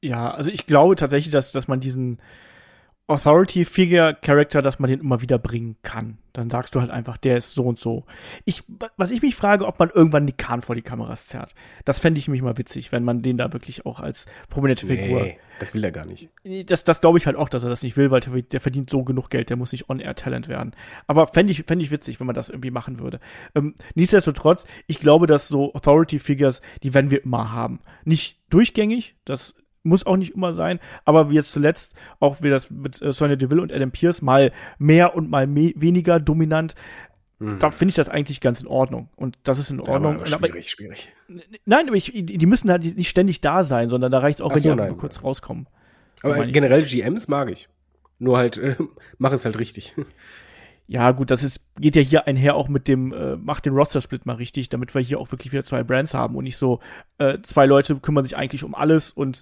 Ja, 0.02 0.32
also 0.32 0.52
ich 0.52 0.66
glaube 0.66 0.96
tatsächlich, 0.96 1.32
dass, 1.32 1.52
dass 1.52 1.68
man 1.68 1.80
diesen, 1.80 2.20
Authority-Figure-Character, 3.08 4.62
dass 4.62 4.80
man 4.80 4.90
den 4.90 5.00
immer 5.00 5.22
wieder 5.22 5.40
bringen 5.40 5.78
kann. 5.82 6.18
Dann 6.34 6.50
sagst 6.50 6.76
du 6.76 6.82
halt 6.82 6.92
einfach, 6.92 7.18
der 7.18 7.38
ist 7.38 7.56
so 7.56 7.64
und 7.64 7.80
so. 7.80 8.06
Ich, 8.46 8.64
was 8.98 9.12
ich 9.12 9.22
mich 9.22 9.36
frage, 9.36 9.66
ob 9.66 9.80
man 9.80 9.90
irgendwann 9.90 10.28
die 10.28 10.34
Kahn 10.34 10.62
vor 10.62 10.76
die 10.76 10.82
Kameras 10.82 11.28
zerrt. 11.28 11.56
Das 11.86 12.00
fände 12.00 12.20
ich 12.20 12.28
mich 12.28 12.42
mal 12.42 12.58
witzig, 12.58 12.92
wenn 12.92 13.04
man 13.04 13.22
den 13.22 13.38
da 13.38 13.54
wirklich 13.54 13.86
auch 13.86 14.02
als 14.02 14.26
prominente 14.50 14.86
Figur. 14.86 15.22
Nee, 15.22 15.40
das 15.60 15.74
will 15.74 15.84
er 15.84 15.92
gar 15.92 16.06
nicht. 16.06 16.30
Das, 16.66 16.84
das 16.84 17.02
glaube 17.02 17.18
ich 17.18 17.26
halt 17.26 17.38
auch, 17.38 17.50
dass 17.50 17.64
er 17.64 17.70
das 17.70 17.82
nicht 17.82 17.98
will, 17.98 18.12
weil 18.12 18.20
der, 18.20 18.42
der 18.42 18.60
verdient 18.60 18.90
so 18.90 19.04
genug 19.04 19.30
Geld, 19.30 19.50
der 19.50 19.58
muss 19.58 19.72
nicht 19.72 19.90
On-Air-Talent 19.90 20.48
werden. 20.50 20.76
Aber 21.08 21.28
fände 21.28 21.52
ich, 21.52 21.64
fänd 21.64 21.82
ich 21.82 21.92
witzig, 21.92 22.20
wenn 22.20 22.28
man 22.28 22.36
das 22.36 22.50
irgendwie 22.50 22.72
machen 22.72 23.00
würde. 23.00 23.20
Ähm, 23.56 23.74
nichtsdestotrotz, 23.96 24.68
ich 24.86 25.00
glaube, 25.00 25.28
dass 25.28 25.48
so 25.48 25.74
Authority-Figures, 25.74 26.62
die 26.84 26.94
werden 26.94 27.10
wir 27.10 27.24
immer 27.24 27.52
haben. 27.52 27.80
Nicht 28.04 28.38
durchgängig, 28.50 29.16
das 29.26 29.56
muss 29.88 30.06
auch 30.06 30.18
nicht 30.18 30.36
immer 30.36 30.54
sein, 30.54 30.80
aber 31.06 31.30
wie 31.30 31.36
jetzt 31.36 31.52
zuletzt 31.52 31.96
auch 32.20 32.42
wie 32.42 32.50
das 32.50 32.70
mit 32.70 33.02
äh, 33.02 33.12
Sonya 33.12 33.36
Deville 33.36 33.62
und 33.62 33.74
Adam 33.74 33.92
Pierce 33.92 34.22
mal 34.22 34.52
mehr 34.78 35.16
und 35.16 35.30
mal 35.30 35.48
me 35.48 35.74
weniger 35.76 36.20
dominant. 36.20 36.76
Mhm. 37.40 37.60
Da 37.60 37.72
finde 37.72 37.90
ich 37.92 37.96
das 37.96 38.10
eigentlich 38.10 38.42
ganz 38.42 38.62
in 38.62 38.68
Ordnung. 38.68 39.10
Und 39.16 39.38
das 39.44 39.60
ist 39.60 39.70
in 39.70 39.80
Ordnung. 39.80 40.26
Ja, 40.26 40.36
aber 40.36 40.48
schwierig, 40.48 40.72
schwierig. 40.72 41.14
Nein, 41.66 41.88
aber 41.88 41.96
ich, 41.96 42.12
die 42.14 42.46
müssen 42.46 42.72
halt 42.72 42.84
nicht 42.84 43.10
ständig 43.10 43.42
da 43.42 43.64
sein, 43.64 43.90
sondern 43.90 44.12
da 44.12 44.20
reicht 44.20 44.40
es 44.40 44.42
auch, 44.42 44.52
Ach 44.52 44.56
wenn 44.56 44.62
so, 44.62 44.74
die 44.74 44.82
einfach 44.82 44.98
kurz 44.98 45.24
rauskommen. 45.24 45.68
Aber 46.24 46.46
generell 46.48 46.84
GMs 46.84 47.28
mag 47.28 47.52
ich. 47.52 47.70
Nur 48.20 48.38
halt, 48.38 48.58
äh, 48.58 48.76
mach 49.18 49.32
es 49.32 49.46
halt 49.46 49.60
richtig. 49.60 49.94
Ja, 50.90 51.12
gut, 51.12 51.32
das 51.32 51.44
ist, 51.44 51.60
geht 51.78 51.98
ja 51.98 52.02
hier 52.02 52.28
einher 52.28 52.56
auch 52.56 52.70
mit 52.70 52.88
dem, 52.88 53.12
äh, 53.12 53.36
macht 53.36 53.66
den 53.66 53.74
Roster-Split 53.74 54.26
mal 54.26 54.38
richtig, 54.38 54.70
damit 54.70 54.96
wir 54.96 55.02
hier 55.02 55.20
auch 55.20 55.30
wirklich 55.32 55.52
wieder 55.52 55.64
zwei 55.64 55.84
Brands 55.84 56.14
haben 56.14 56.36
und 56.36 56.46
nicht 56.46 56.56
so, 56.56 56.80
äh, 57.18 57.40
zwei 57.42 57.66
Leute 57.66 57.98
kümmern 57.98 58.24
sich 58.24 58.38
eigentlich 58.38 58.64
um 58.64 58.74
alles 58.74 59.12
und 59.12 59.42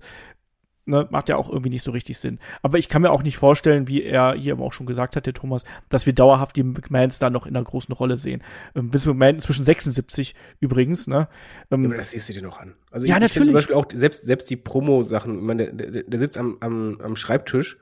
ne, 0.85 1.07
macht 1.09 1.29
ja 1.29 1.37
auch 1.37 1.49
irgendwie 1.49 1.69
nicht 1.69 1.83
so 1.83 1.91
richtig 1.91 2.17
Sinn. 2.17 2.39
Aber 2.61 2.77
ich 2.77 2.89
kann 2.89 3.01
mir 3.01 3.11
auch 3.11 3.23
nicht 3.23 3.37
vorstellen, 3.37 3.87
wie 3.87 4.03
er 4.03 4.35
hier 4.35 4.53
aber 4.53 4.63
auch 4.63 4.73
schon 4.73 4.85
gesagt 4.85 5.15
hat, 5.15 5.25
der 5.25 5.33
Thomas, 5.33 5.63
dass 5.89 6.05
wir 6.05 6.13
dauerhaft 6.13 6.55
die 6.55 6.63
McMahons 6.63 7.19
da 7.19 7.29
noch 7.29 7.45
in 7.45 7.55
einer 7.55 7.65
großen 7.65 7.93
Rolle 7.93 8.17
sehen. 8.17 8.43
Ähm, 8.75 8.89
bis 8.89 9.05
McMahon 9.05 9.35
inzwischen 9.35 9.65
76 9.65 10.35
übrigens, 10.59 11.07
ne? 11.07 11.27
Ähm, 11.71 11.83
ja, 11.83 11.89
aber 11.89 11.97
das 11.97 12.11
siehst 12.11 12.29
du 12.29 12.33
dir 12.33 12.43
noch 12.43 12.59
an. 12.59 12.75
Also 12.91 13.05
ja, 13.07 13.15
ich, 13.15 13.21
natürlich. 13.21 13.41
Ich 13.41 13.45
zum 13.45 13.53
Beispiel 13.53 13.75
auch 13.75 13.85
selbst, 13.91 14.25
selbst 14.25 14.49
die 14.49 14.57
Promo-Sachen, 14.57 15.37
ich 15.37 15.43
meine, 15.43 15.73
der, 15.73 15.91
der, 15.91 16.03
der 16.03 16.19
sitzt 16.19 16.37
am, 16.37 16.57
am, 16.61 16.99
am 17.01 17.15
Schreibtisch, 17.15 17.77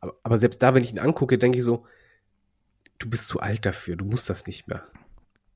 aber, 0.00 0.14
aber 0.22 0.38
selbst 0.38 0.62
da, 0.62 0.74
wenn 0.74 0.82
ich 0.82 0.92
ihn 0.92 0.98
angucke, 0.98 1.38
denke 1.38 1.58
ich 1.58 1.64
so, 1.64 1.84
du 2.98 3.08
bist 3.08 3.26
zu 3.28 3.40
alt 3.40 3.66
dafür, 3.66 3.96
du 3.96 4.04
musst 4.04 4.30
das 4.30 4.46
nicht 4.46 4.68
mehr. 4.68 4.84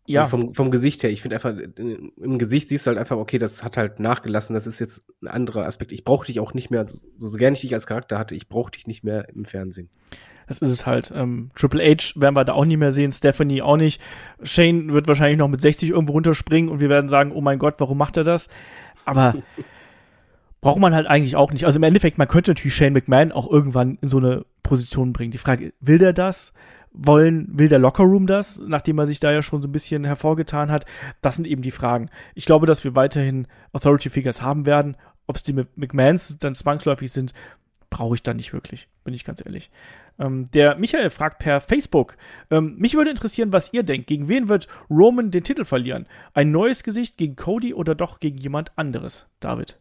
Ja. 0.06 0.22
Also 0.22 0.36
vom, 0.36 0.54
vom 0.54 0.70
Gesicht 0.70 1.02
her, 1.02 1.10
ich 1.10 1.22
finde 1.22 1.36
einfach, 1.36 1.54
im 1.56 2.38
Gesicht 2.38 2.68
siehst 2.68 2.84
du 2.84 2.88
halt 2.88 2.98
einfach, 2.98 3.16
okay, 3.16 3.38
das 3.38 3.64
hat 3.64 3.78
halt 3.78 4.00
nachgelassen, 4.00 4.52
das 4.52 4.66
ist 4.66 4.78
jetzt 4.78 5.06
ein 5.22 5.28
anderer 5.28 5.64
Aspekt. 5.64 5.92
Ich 5.92 6.04
brauche 6.04 6.26
dich 6.26 6.40
auch 6.40 6.52
nicht 6.52 6.70
mehr, 6.70 6.86
so, 6.86 6.98
so 7.18 7.38
gerne 7.38 7.54
ich 7.54 7.62
dich 7.62 7.72
als 7.72 7.86
Charakter 7.86 8.18
hatte, 8.18 8.34
ich 8.34 8.48
brauche 8.48 8.72
dich 8.72 8.86
nicht 8.86 9.02
mehr 9.02 9.28
im 9.30 9.46
Fernsehen. 9.46 9.88
Das 10.46 10.60
ist 10.60 10.70
es 10.70 10.84
halt. 10.84 11.10
Ähm, 11.14 11.50
Triple 11.54 11.82
H 11.82 12.20
werden 12.20 12.34
wir 12.34 12.44
da 12.44 12.52
auch 12.52 12.66
nicht 12.66 12.76
mehr 12.76 12.92
sehen, 12.92 13.12
Stephanie 13.12 13.62
auch 13.62 13.78
nicht. 13.78 14.00
Shane 14.42 14.92
wird 14.92 15.08
wahrscheinlich 15.08 15.38
noch 15.38 15.48
mit 15.48 15.62
60 15.62 15.90
irgendwo 15.90 16.12
runterspringen 16.12 16.70
und 16.70 16.80
wir 16.80 16.90
werden 16.90 17.08
sagen, 17.08 17.32
oh 17.32 17.40
mein 17.40 17.58
Gott, 17.58 17.76
warum 17.78 17.96
macht 17.96 18.18
er 18.18 18.24
das? 18.24 18.48
Aber 19.06 19.34
braucht 20.60 20.80
man 20.80 20.94
halt 20.94 21.06
eigentlich 21.06 21.36
auch 21.36 21.50
nicht. 21.50 21.64
Also 21.64 21.78
im 21.78 21.82
Endeffekt, 21.82 22.18
man 22.18 22.28
könnte 22.28 22.50
natürlich 22.50 22.74
Shane 22.74 22.92
McMahon 22.92 23.32
auch 23.32 23.50
irgendwann 23.50 23.98
in 24.02 24.08
so 24.08 24.18
eine 24.18 24.44
Position 24.62 25.12
bringen. 25.14 25.30
Die 25.30 25.38
Frage, 25.38 25.72
will 25.80 25.98
der 25.98 26.12
das? 26.12 26.52
Wollen, 26.94 27.48
will 27.50 27.68
der 27.68 27.80
Lockerroom 27.80 28.26
das, 28.26 28.62
nachdem 28.64 28.98
er 28.98 29.06
sich 29.06 29.20
da 29.20 29.32
ja 29.32 29.42
schon 29.42 29.60
so 29.60 29.68
ein 29.68 29.72
bisschen 29.72 30.04
hervorgetan 30.04 30.70
hat? 30.70 30.86
Das 31.20 31.36
sind 31.36 31.46
eben 31.46 31.60
die 31.60 31.72
Fragen. 31.72 32.08
Ich 32.34 32.46
glaube, 32.46 32.66
dass 32.66 32.84
wir 32.84 32.94
weiterhin 32.94 33.46
Authority 33.72 34.08
Figures 34.10 34.40
haben 34.40 34.64
werden. 34.64 34.96
Ob 35.26 35.36
es 35.36 35.42
die 35.42 35.54
McMahons 35.54 36.38
dann 36.38 36.54
zwangsläufig 36.54 37.10
sind, 37.10 37.32
brauche 37.90 38.14
ich 38.14 38.22
dann 38.22 38.36
nicht 38.36 38.52
wirklich, 38.52 38.88
bin 39.04 39.14
ich 39.14 39.24
ganz 39.24 39.44
ehrlich. 39.44 39.70
Ähm, 40.18 40.50
der 40.52 40.76
Michael 40.78 41.10
fragt 41.10 41.38
per 41.40 41.60
Facebook, 41.60 42.16
ähm, 42.50 42.76
mich 42.78 42.94
würde 42.94 43.10
interessieren, 43.10 43.52
was 43.52 43.72
ihr 43.72 43.82
denkt. 43.82 44.06
Gegen 44.06 44.28
wen 44.28 44.48
wird 44.48 44.68
Roman 44.90 45.30
den 45.30 45.44
Titel 45.44 45.64
verlieren? 45.64 46.06
Ein 46.32 46.50
neues 46.50 46.82
Gesicht 46.82 47.16
gegen 47.16 47.36
Cody 47.36 47.74
oder 47.74 47.94
doch 47.94 48.20
gegen 48.20 48.38
jemand 48.38 48.76
anderes? 48.76 49.26
David. 49.40 49.78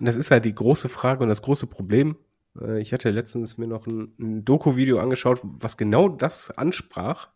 Das 0.00 0.16
ist 0.16 0.30
halt 0.30 0.44
die 0.44 0.54
große 0.54 0.88
Frage 0.88 1.22
und 1.22 1.28
das 1.28 1.42
große 1.42 1.66
Problem 1.66 2.16
äh, 2.60 2.80
ich 2.80 2.92
hatte 2.92 3.10
letztens 3.10 3.58
mir 3.58 3.66
noch 3.66 3.86
ein, 3.86 4.14
ein 4.18 4.44
Doku-Video 4.44 4.98
angeschaut, 4.98 5.40
was 5.42 5.76
genau 5.76 6.08
das 6.08 6.50
ansprach. 6.50 7.28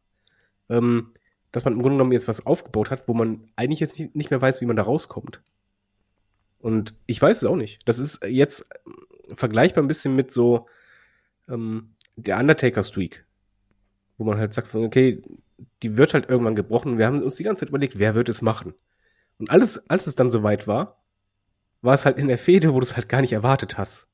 Ähm, 0.69 1.13
dass 1.51 1.65
man 1.65 1.75
im 1.75 1.83
Grunde 1.83 1.97
genommen 1.97 2.13
jetzt 2.13 2.29
was 2.29 2.47
aufgebaut 2.47 2.91
hat, 2.91 3.09
wo 3.09 3.15
man 3.15 3.47
eigentlich 3.57 3.81
jetzt 3.81 3.99
nicht 3.99 4.31
mehr 4.31 4.41
weiß, 4.41 4.63
wie 4.63 4.67
man 4.67 4.77
da 4.77 4.83
rauskommt. 4.83 5.43
Und 6.59 6.95
ich 7.07 7.21
weiß 7.21 7.43
es 7.43 7.45
auch 7.45 7.57
nicht. 7.57 7.87
Das 7.87 7.99
ist 7.99 8.25
jetzt 8.25 8.67
vergleichbar 9.35 9.85
ein 9.85 9.89
bisschen 9.89 10.17
mit 10.17 10.31
so 10.31 10.67
ähm, 11.49 11.95
der 12.17 12.39
Undertaker-Streak. 12.39 13.27
Wo 14.17 14.25
man 14.25 14.39
halt 14.39 14.55
sagt, 14.55 14.75
okay, 14.75 15.23
die 15.83 15.97
wird 15.99 16.15
halt 16.15 16.31
irgendwann 16.31 16.55
gebrochen. 16.55 16.97
Wir 16.97 17.07
haben 17.07 17.23
uns 17.23 17.35
die 17.35 17.43
ganze 17.43 17.61
Zeit 17.61 17.69
überlegt, 17.69 17.99
wer 17.99 18.15
wird 18.15 18.31
es 18.31 18.41
machen. 18.41 18.73
Und 19.39 19.51
alles, 19.51 19.91
als 19.91 20.07
es 20.07 20.15
dann 20.15 20.31
soweit 20.31 20.67
war, 20.67 21.03
war 21.83 21.95
es 21.95 22.07
halt 22.07 22.19
in 22.19 22.29
der 22.29 22.39
Fehde, 22.39 22.73
wo 22.73 22.81
du 22.81 22.87
es 22.87 22.97
halt 22.97 23.11
gar 23.11 23.21
nicht 23.21 23.33
erwartet 23.33 23.77
hast 23.77 24.12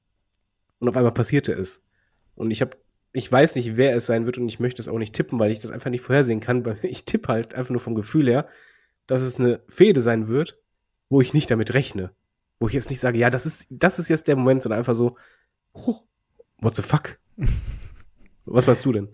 und 0.78 0.88
auf 0.88 0.96
einmal 0.96 1.12
passierte 1.12 1.52
es. 1.52 1.82
Und 2.34 2.50
ich 2.50 2.60
habe, 2.60 2.76
ich 3.12 3.30
weiß 3.30 3.56
nicht, 3.56 3.76
wer 3.76 3.96
es 3.96 4.06
sein 4.06 4.26
wird 4.26 4.38
und 4.38 4.48
ich 4.48 4.60
möchte 4.60 4.80
es 4.80 4.88
auch 4.88 4.98
nicht 4.98 5.14
tippen, 5.14 5.38
weil 5.38 5.50
ich 5.50 5.60
das 5.60 5.70
einfach 5.70 5.90
nicht 5.90 6.02
vorhersehen 6.02 6.40
kann. 6.40 6.64
Ich 6.82 7.04
tippe 7.04 7.28
halt 7.28 7.54
einfach 7.54 7.70
nur 7.70 7.80
vom 7.80 7.94
Gefühl 7.94 8.28
her, 8.28 8.46
dass 9.06 9.22
es 9.22 9.38
eine 9.38 9.60
Fehde 9.68 10.00
sein 10.00 10.28
wird, 10.28 10.58
wo 11.08 11.20
ich 11.20 11.34
nicht 11.34 11.50
damit 11.50 11.74
rechne. 11.74 12.10
Wo 12.60 12.68
ich 12.68 12.74
jetzt 12.74 12.90
nicht 12.90 13.00
sage, 13.00 13.18
ja, 13.18 13.30
das 13.30 13.46
ist, 13.46 13.66
das 13.70 13.98
ist 13.98 14.08
jetzt 14.08 14.28
der 14.28 14.36
Moment, 14.36 14.62
sondern 14.62 14.78
einfach 14.78 14.94
so, 14.94 15.16
oh, 15.72 15.96
what 16.58 16.74
the 16.74 16.82
fuck? 16.82 17.18
Was 18.44 18.66
meinst 18.66 18.84
du 18.84 18.92
denn? 18.92 19.08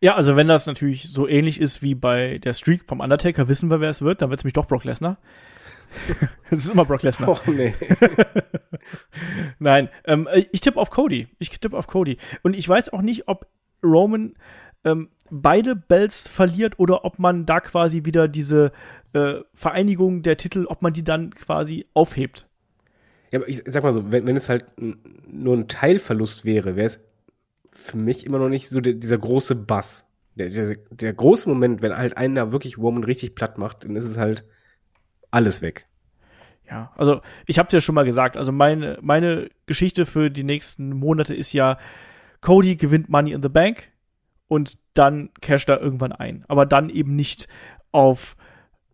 Ja, 0.00 0.14
also 0.14 0.36
wenn 0.36 0.46
das 0.46 0.66
natürlich 0.66 1.10
so 1.10 1.26
ähnlich 1.26 1.60
ist 1.60 1.82
wie 1.82 1.94
bei 1.94 2.38
der 2.38 2.52
Streak 2.52 2.84
vom 2.84 3.00
Undertaker, 3.00 3.48
wissen 3.48 3.70
wir, 3.70 3.80
wer 3.80 3.90
es 3.90 4.00
wird, 4.00 4.22
dann 4.22 4.30
wird 4.30 4.40
es 4.40 4.44
mich 4.44 4.52
doch 4.52 4.66
Brock 4.66 4.84
Lesnar. 4.84 5.18
Es 6.50 6.64
ist 6.64 6.70
immer 6.70 6.86
Brock 6.86 7.02
Lesnar. 7.02 7.28
Och, 7.28 7.46
nee. 7.46 7.74
Nein, 9.58 9.90
ähm, 10.06 10.26
ich 10.50 10.62
tippe 10.62 10.80
auf 10.80 10.88
Cody. 10.88 11.28
Ich 11.38 11.50
tippe 11.50 11.76
auf 11.76 11.86
Cody. 11.86 12.16
Und 12.42 12.54
ich 12.54 12.66
weiß 12.66 12.92
auch 12.92 13.02
nicht, 13.02 13.28
ob 13.28 13.46
Roman 13.82 14.34
ähm, 14.84 15.10
beide 15.30 15.76
Bells 15.76 16.26
verliert 16.26 16.78
oder 16.78 17.04
ob 17.04 17.18
man 17.18 17.44
da 17.44 17.60
quasi 17.60 18.04
wieder 18.04 18.28
diese 18.28 18.72
äh, 19.12 19.34
Vereinigung 19.52 20.22
der 20.22 20.36
Titel, 20.36 20.66
ob 20.66 20.80
man 20.80 20.92
die 20.92 21.04
dann 21.04 21.34
quasi 21.34 21.86
aufhebt. 21.94 22.48
Ja, 23.30 23.40
aber 23.40 23.48
ich 23.48 23.62
sag 23.66 23.82
mal 23.82 23.92
so, 23.92 24.10
wenn, 24.10 24.26
wenn 24.26 24.36
es 24.36 24.48
halt 24.48 24.66
nur 25.30 25.56
ein 25.56 25.68
Teilverlust 25.68 26.44
wäre, 26.44 26.76
wäre 26.76 26.86
es 26.86 27.04
für 27.72 27.96
mich 27.96 28.24
immer 28.24 28.38
noch 28.38 28.48
nicht 28.48 28.68
so 28.68 28.80
der, 28.80 28.94
dieser 28.94 29.18
große 29.18 29.54
Bass. 29.54 30.06
Der, 30.34 30.48
der, 30.48 30.76
der 30.90 31.12
große 31.12 31.48
Moment, 31.48 31.82
wenn 31.82 31.96
halt 31.96 32.16
einer 32.16 32.52
wirklich 32.52 32.78
Roman 32.78 33.04
richtig 33.04 33.34
platt 33.34 33.58
macht, 33.58 33.84
dann 33.84 33.96
ist 33.96 34.04
es 34.04 34.16
halt 34.16 34.44
alles 35.30 35.62
weg. 35.62 35.86
Ja, 36.68 36.92
also 36.96 37.22
ich 37.46 37.58
habe 37.58 37.68
es 37.68 37.72
ja 37.72 37.80
schon 37.80 37.94
mal 37.94 38.04
gesagt, 38.04 38.36
also 38.36 38.52
meine, 38.52 38.98
meine 39.00 39.48
Geschichte 39.66 40.04
für 40.04 40.30
die 40.30 40.44
nächsten 40.44 40.90
Monate 40.90 41.34
ist 41.34 41.52
ja, 41.52 41.78
Cody 42.40 42.76
gewinnt 42.76 43.08
Money 43.08 43.32
in 43.32 43.42
the 43.42 43.48
Bank 43.48 43.90
und 44.48 44.78
dann 44.94 45.30
casht 45.40 45.68
er 45.68 45.80
irgendwann 45.80 46.12
ein. 46.12 46.44
Aber 46.48 46.66
dann 46.66 46.90
eben 46.90 47.16
nicht 47.16 47.48
auf 47.90 48.36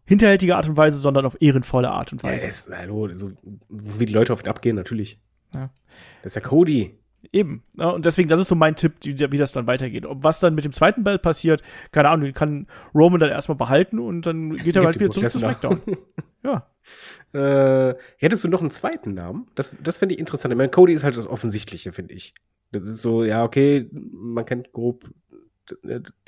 hinterhältige 0.07 0.57
Art 0.57 0.68
und 0.68 0.77
Weise, 0.77 0.99
sondern 0.99 1.27
auf 1.27 1.37
ehrenvolle 1.40 1.90
Art 1.90 2.12
und 2.12 2.23
Weise. 2.23 2.44
Ja, 2.44 2.49
ist, 2.49 2.70
hallo, 2.77 3.09
so, 3.16 3.33
wie 3.68 4.07
die 4.07 4.12
Leute 4.12 4.33
auf 4.33 4.42
ihn 4.42 4.49
abgehen, 4.49 4.77
natürlich. 4.77 5.20
Ja. 5.53 5.70
Das 6.23 6.33
ist 6.33 6.37
ja 6.37 6.49
Cody. 6.49 6.99
Eben. 7.32 7.62
Ja, 7.74 7.90
und 7.90 8.04
deswegen, 8.04 8.28
das 8.28 8.40
ist 8.40 8.48
so 8.48 8.54
mein 8.54 8.76
Tipp, 8.76 8.94
wie, 9.02 9.18
wie, 9.18 9.37
das 9.37 9.52
dann 9.52 9.66
weitergeht. 9.66 10.06
Ob 10.06 10.22
was 10.22 10.40
dann 10.40 10.54
mit 10.54 10.64
dem 10.64 10.72
zweiten 10.72 11.04
Bell 11.04 11.18
passiert, 11.18 11.62
keine 11.92 12.08
Ahnung, 12.08 12.24
den 12.24 12.34
kann 12.34 12.66
Roman 12.94 13.20
dann 13.20 13.30
erstmal 13.30 13.56
behalten 13.56 13.98
und 13.98 14.26
dann 14.26 14.56
geht 14.56 14.76
er 14.76 14.84
halt 14.84 14.98
wieder 14.98 15.10
zurück 15.10 15.30
zu 15.30 15.38
SmackDown. 15.38 15.80
ja. 16.44 16.68
Äh, 17.32 17.94
hättest 18.18 18.44
du 18.44 18.48
noch 18.48 18.60
einen 18.60 18.70
zweiten 18.70 19.14
Namen? 19.14 19.48
Das, 19.54 19.76
das 19.82 19.98
fände 19.98 20.14
ich 20.14 20.20
interessant. 20.20 20.52
Ich 20.52 20.58
meine, 20.58 20.70
Cody 20.70 20.92
ist 20.92 21.04
halt 21.04 21.16
das 21.16 21.26
Offensichtliche, 21.26 21.92
finde 21.92 22.14
ich. 22.14 22.34
Das 22.72 22.82
ist 22.82 23.02
so, 23.02 23.24
ja, 23.24 23.44
okay, 23.44 23.88
man 23.92 24.44
kennt 24.44 24.72
grob 24.72 25.08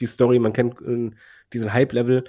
die 0.01 0.07
Story, 0.07 0.39
man 0.39 0.53
kennt 0.53 0.81
äh, 0.81 1.11
diesen 1.53 1.73
Hype-Level. 1.73 2.25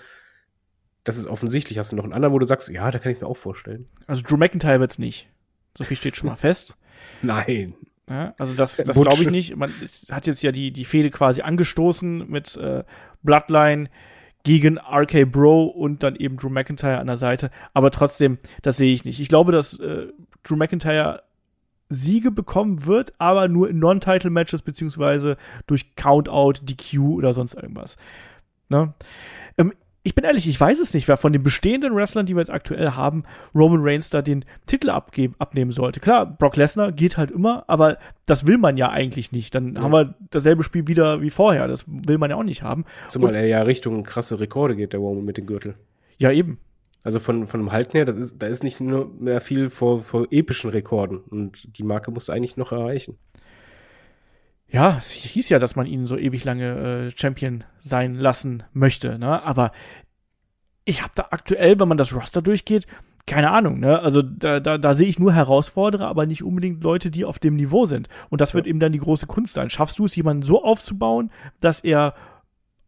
das 1.04 1.18
ist 1.18 1.28
offensichtlich. 1.28 1.78
Hast 1.78 1.92
du 1.92 1.96
noch 1.96 2.04
einen 2.04 2.14
anderen, 2.14 2.34
wo 2.34 2.40
du 2.40 2.46
sagst, 2.46 2.70
ja, 2.70 2.92
da 2.92 3.00
kann 3.00 3.12
ich 3.12 3.22
mir 3.22 3.28
auch 3.28 3.38
vorstellen. 3.38 3.86
Also 4.08 4.24
Drew 4.24 4.38
McIntyre 4.38 4.80
wird's 4.80 5.00
nicht. 5.00 5.30
So 5.78 5.84
viel 5.84 5.98
steht 5.98 6.18
schon 6.18 6.30
mal 6.30 6.36
fest. 6.48 6.76
Nein. 7.22 7.76
Ja, 8.10 8.34
also 8.38 8.54
das, 8.54 8.78
das 8.78 8.96
Butch. 8.96 9.10
glaube 9.10 9.24
ich 9.24 9.30
nicht. 9.30 9.56
Man 9.56 9.70
ist, 9.82 10.12
hat 10.12 10.28
jetzt 10.28 10.42
ja 10.42 10.52
die, 10.52 10.72
die 10.72 10.86
Fehde 10.86 11.10
quasi 11.10 11.42
angestoßen 11.42 12.30
mit 12.30 12.56
äh, 12.58 12.84
Bloodline 13.22 13.90
gegen 14.44 14.78
RK 14.78 15.26
Bro 15.26 15.66
und 15.66 16.04
dann 16.04 16.16
eben 16.16 16.38
Drew 16.38 16.50
McIntyre 16.50 17.00
an 17.00 17.08
der 17.08 17.18
Seite. 17.18 17.52
Aber 17.74 17.92
trotzdem, 17.92 18.38
das 18.62 18.78
sehe 18.78 18.94
ich 18.94 19.04
nicht. 19.04 19.20
Ich 19.20 19.28
glaube, 19.28 19.52
dass 19.52 19.78
äh, 19.80 20.08
Drew 20.44 20.56
McIntyre 20.56 21.24
Siege 21.90 22.32
bekommen 22.32 22.86
wird, 22.86 23.14
aber 23.18 23.48
nur 23.48 23.70
in 23.70 23.80
Non-Title-Matches 23.80 24.62
beziehungsweise 24.62 25.38
durch 25.68 25.96
Countout, 25.96 26.62
DQ 26.64 27.00
oder 27.00 27.34
sonst 27.34 27.56
irgendwas. 27.56 27.98
Ne? 28.70 28.94
Ähm, 29.58 29.74
ich 30.08 30.16
bin 30.16 30.24
ehrlich, 30.24 30.48
ich 30.48 30.60
weiß 30.60 30.80
es 30.80 30.94
nicht, 30.94 31.08
wer 31.10 31.18
von 31.18 31.34
den 31.34 31.44
bestehenden 31.44 31.94
Wrestlern, 31.94 32.26
die 32.26 32.34
wir 32.34 32.40
jetzt 32.40 32.50
aktuell 32.50 32.92
haben, 32.92 33.24
Roman 33.54 33.82
Reigns 33.84 34.10
da 34.10 34.22
den 34.22 34.46
Titel 34.66 34.90
abgeben, 34.90 35.36
abnehmen 35.38 35.72
sollte. 35.72 36.00
Klar, 36.00 36.26
Brock 36.26 36.56
Lesnar 36.56 36.94
geht 36.94 37.18
halt 37.18 37.30
immer, 37.30 37.66
aber 37.68 37.98
das 38.26 38.48
will 38.48 38.58
man 38.58 38.78
ja 38.78 38.90
eigentlich 38.90 39.34
nicht. 39.34 39.54
Dann 39.54 39.76
Ja. 39.76 39.82
haben 39.82 39.92
wir 39.92 40.16
dasselbe 40.32 40.64
Spiel 40.64 40.88
wieder 40.88 41.22
wie 41.22 41.30
vorher. 41.30 41.68
Das 41.68 41.84
will 41.88 42.18
man 42.18 42.30
ja 42.30 42.38
auch 42.38 42.44
nicht 42.44 42.64
haben. 42.64 42.86
Zumal 43.10 43.36
er 43.36 43.46
ja 43.48 43.62
Richtung 43.64 44.04
krasse 44.04 44.40
Rekorde 44.40 44.76
geht, 44.78 44.94
der 44.94 45.02
Roman 45.02 45.26
mit 45.26 45.38
dem 45.38 45.46
Gürtel. 45.46 45.76
Ja, 46.18 46.32
eben. 46.32 46.58
Also 47.04 47.20
von, 47.20 47.46
von 47.46 47.60
dem 47.60 47.72
Halten 47.72 47.92
her, 47.92 48.06
das 48.06 48.18
ist, 48.18 48.42
da 48.42 48.48
ist 48.48 48.64
nicht 48.64 48.80
nur 48.80 49.12
mehr 49.20 49.42
viel 49.42 49.70
vor, 49.70 50.00
vor 50.00 50.28
epischen 50.32 50.70
Rekorden. 50.70 51.20
Und 51.20 51.78
die 51.78 51.84
Marke 51.84 52.12
musst 52.12 52.28
du 52.30 52.32
eigentlich 52.32 52.58
noch 52.58 52.72
erreichen. 52.72 53.18
Ja, 54.70 54.98
es 54.98 55.12
hieß 55.12 55.50
ja, 55.50 55.60
dass 55.60 55.76
man 55.76 55.86
ihn 55.86 56.06
so 56.06 56.18
ewig 56.18 56.44
lange 56.44 57.08
äh, 57.08 57.12
Champion 57.18 57.64
sein 57.80 58.16
lassen 58.16 58.64
möchte, 58.74 59.18
ne? 59.18 59.42
Aber 59.44 59.72
ich 60.84 61.02
habe 61.02 61.14
da 61.16 61.28
aktuell, 61.32 61.80
wenn 61.80 61.88
man 61.88 61.98
das 61.98 62.14
Roster 62.14 62.42
durchgeht, 62.42 62.86
keine 63.26 63.52
Ahnung, 63.52 63.80
ne? 63.80 64.00
Also 64.00 64.22
da, 64.22 64.60
da, 64.60 64.78
da 64.78 64.94
sehe 64.94 65.08
ich 65.08 65.20
nur 65.20 65.34
Herausforderer, 65.34 66.08
aber 66.08 66.26
nicht 66.26 66.44
unbedingt 66.44 66.84
Leute, 66.84 67.12
die 67.12 67.26
auf 67.26 67.40
dem 67.40 67.56
Niveau 67.56 67.86
sind. 67.86 68.10
Und 68.30 68.42
das 68.42 68.54
wird 68.54 68.68
eben 68.68 68.80
dann 68.80 68.92
die 68.92 69.00
große 69.00 69.28
Kunst 69.28 69.54
sein. 69.54 69.70
Schaffst 69.70 70.00
du 70.00 70.06
es, 70.06 70.16
jemanden 70.16 70.44
so 70.44 70.64
aufzubauen, 70.64 71.32
dass 71.60 71.82
er 71.82 72.14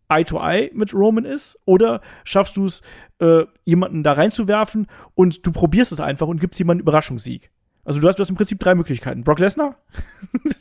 Eye 0.09 0.23
to 0.23 0.39
Eye 0.39 0.71
mit 0.73 0.93
Roman 0.93 1.25
ist? 1.25 1.59
Oder 1.65 2.01
schaffst 2.23 2.57
du 2.57 2.65
es, 2.65 2.81
äh, 3.19 3.45
jemanden 3.63 4.03
da 4.03 4.13
reinzuwerfen 4.13 4.87
und 5.13 5.45
du 5.45 5.51
probierst 5.51 5.91
es 5.91 5.99
einfach 5.99 6.27
und 6.27 6.41
gibst 6.41 6.59
jemanden 6.59 6.81
einen 6.81 6.87
Überraschungssieg? 6.87 7.51
Also 7.85 7.99
du 7.99 8.07
hast, 8.07 8.17
du 8.17 8.21
hast 8.21 8.29
im 8.29 8.35
Prinzip 8.35 8.59
drei 8.59 8.75
Möglichkeiten. 8.75 9.23
Brock 9.23 9.39
Lesnar? 9.39 9.75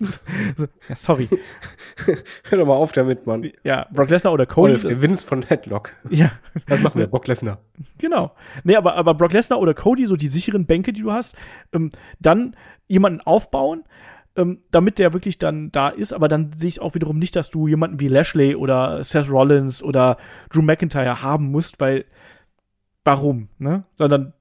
ja, 0.89 0.97
sorry. 0.97 1.29
Hör 2.45 2.59
doch 2.59 2.67
mal 2.67 2.75
auf 2.75 2.93
damit, 2.93 3.27
Mann. 3.27 3.51
Ja, 3.65 3.87
Brock 3.93 4.09
Lesnar 4.11 4.33
oder 4.33 4.47
Cody. 4.47 4.73
Wolf, 4.73 4.85
der 4.85 5.03
Vince 5.03 5.27
von 5.27 5.43
Headlock. 5.43 5.95
ja, 6.11 6.33
Was 6.69 6.81
machen 6.81 6.99
wir? 6.99 7.07
Bock 7.07 7.27
Lesnar. 7.27 7.59
genau. 7.99 8.35
Nee, 8.65 8.77
aber, 8.77 8.95
aber 8.95 9.15
Brock 9.15 9.33
Lesnar 9.33 9.59
oder 9.61 9.75
Cody, 9.75 10.07
so 10.07 10.17
die 10.17 10.29
sicheren 10.29 10.67
Bänke, 10.67 10.93
die 10.93 11.03
du 11.03 11.13
hast, 11.13 11.37
ähm, 11.73 11.91
dann 12.19 12.57
jemanden 12.87 13.21
aufbauen, 13.21 13.85
ähm, 14.37 14.63
damit 14.71 14.99
der 14.99 15.13
wirklich 15.13 15.39
dann 15.39 15.71
da 15.73 15.89
ist, 15.89 16.13
aber 16.13 16.29
dann 16.29 16.53
sehe 16.57 16.69
ich 16.69 16.81
auch 16.81 16.95
wiederum 16.95 17.19
nicht, 17.19 17.35
dass 17.37 17.51
du 17.51 17.67
jemanden 17.67 18.01
wie 18.01 18.09
Lashley 18.09 18.55
oder 18.55 19.03
Seth 19.03 19.29
Rollins 19.29 19.83
oder 19.83 20.17
Drew 20.51 20.63
McIntyre 20.63 21.23
haben 21.23 21.51
musst, 21.51 21.81
weil 21.81 22.05
warum, 23.05 23.49
ne? 23.59 23.85
Sondern 23.97 24.33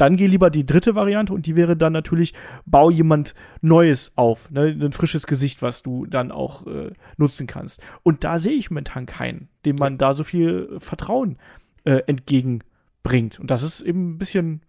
dann 0.00 0.16
geh 0.16 0.26
lieber 0.26 0.50
die 0.50 0.64
dritte 0.64 0.94
Variante 0.94 1.32
und 1.32 1.46
die 1.46 1.56
wäre 1.56 1.76
dann 1.76 1.92
natürlich, 1.92 2.34
bau 2.64 2.90
jemand 2.90 3.34
Neues 3.60 4.12
auf, 4.16 4.50
ne? 4.50 4.62
ein 4.80 4.92
frisches 4.92 5.26
Gesicht, 5.26 5.62
was 5.62 5.82
du 5.82 6.06
dann 6.06 6.32
auch 6.32 6.66
äh, 6.66 6.92
nutzen 7.16 7.46
kannst. 7.46 7.82
Und 8.02 8.24
da 8.24 8.38
sehe 8.38 8.54
ich 8.54 8.70
momentan 8.70 9.06
keinen, 9.06 9.48
dem 9.64 9.76
man 9.76 9.98
da 9.98 10.14
so 10.14 10.24
viel 10.24 10.76
Vertrauen 10.78 11.36
äh, 11.84 12.00
entgegenbringt. 12.06 13.38
Und 13.40 13.50
das 13.50 13.62
ist 13.62 13.80
eben 13.82 14.12
ein 14.12 14.18
bisschen 14.18 14.62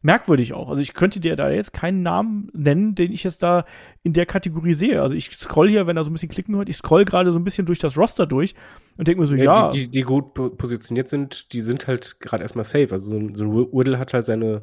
merkwürdig 0.00 0.52
auch. 0.54 0.68
Also 0.68 0.80
ich 0.80 0.94
könnte 0.94 1.18
dir 1.18 1.34
da 1.34 1.50
jetzt 1.50 1.72
keinen 1.72 2.02
Namen 2.02 2.50
nennen, 2.54 2.94
den 2.94 3.12
ich 3.12 3.24
jetzt 3.24 3.42
da 3.42 3.64
in 4.04 4.12
der 4.12 4.26
Kategorie 4.26 4.74
sehe. 4.74 5.02
Also 5.02 5.16
ich 5.16 5.30
scroll 5.32 5.68
hier, 5.68 5.86
wenn 5.88 5.96
er 5.96 6.04
so 6.04 6.10
ein 6.10 6.12
bisschen 6.12 6.28
klicken 6.28 6.54
hört, 6.56 6.68
ich 6.68 6.76
scroll 6.76 7.04
gerade 7.04 7.32
so 7.32 7.38
ein 7.38 7.44
bisschen 7.44 7.66
durch 7.66 7.80
das 7.80 7.98
Roster 7.98 8.24
durch 8.24 8.54
und 8.96 9.08
denke 9.08 9.20
mir 9.20 9.26
so, 9.26 9.34
ja, 9.34 9.70
Die, 9.70 9.86
die, 9.86 9.88
die 9.90 10.02
gut 10.02 10.34
po- 10.34 10.50
positioniert 10.50 11.08
sind, 11.08 11.52
die 11.52 11.60
sind 11.60 11.88
halt 11.88 12.20
gerade 12.20 12.44
erstmal 12.44 12.64
safe. 12.64 12.92
Also 12.92 13.10
so 13.10 13.16
ein, 13.16 13.34
so 13.34 13.44
ein 13.44 13.50
Riddle 13.72 13.98
hat 13.98 14.14
halt 14.14 14.24
seine 14.24 14.62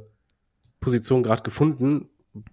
Position 0.86 1.24
gerade 1.24 1.42
gefunden. 1.44 2.08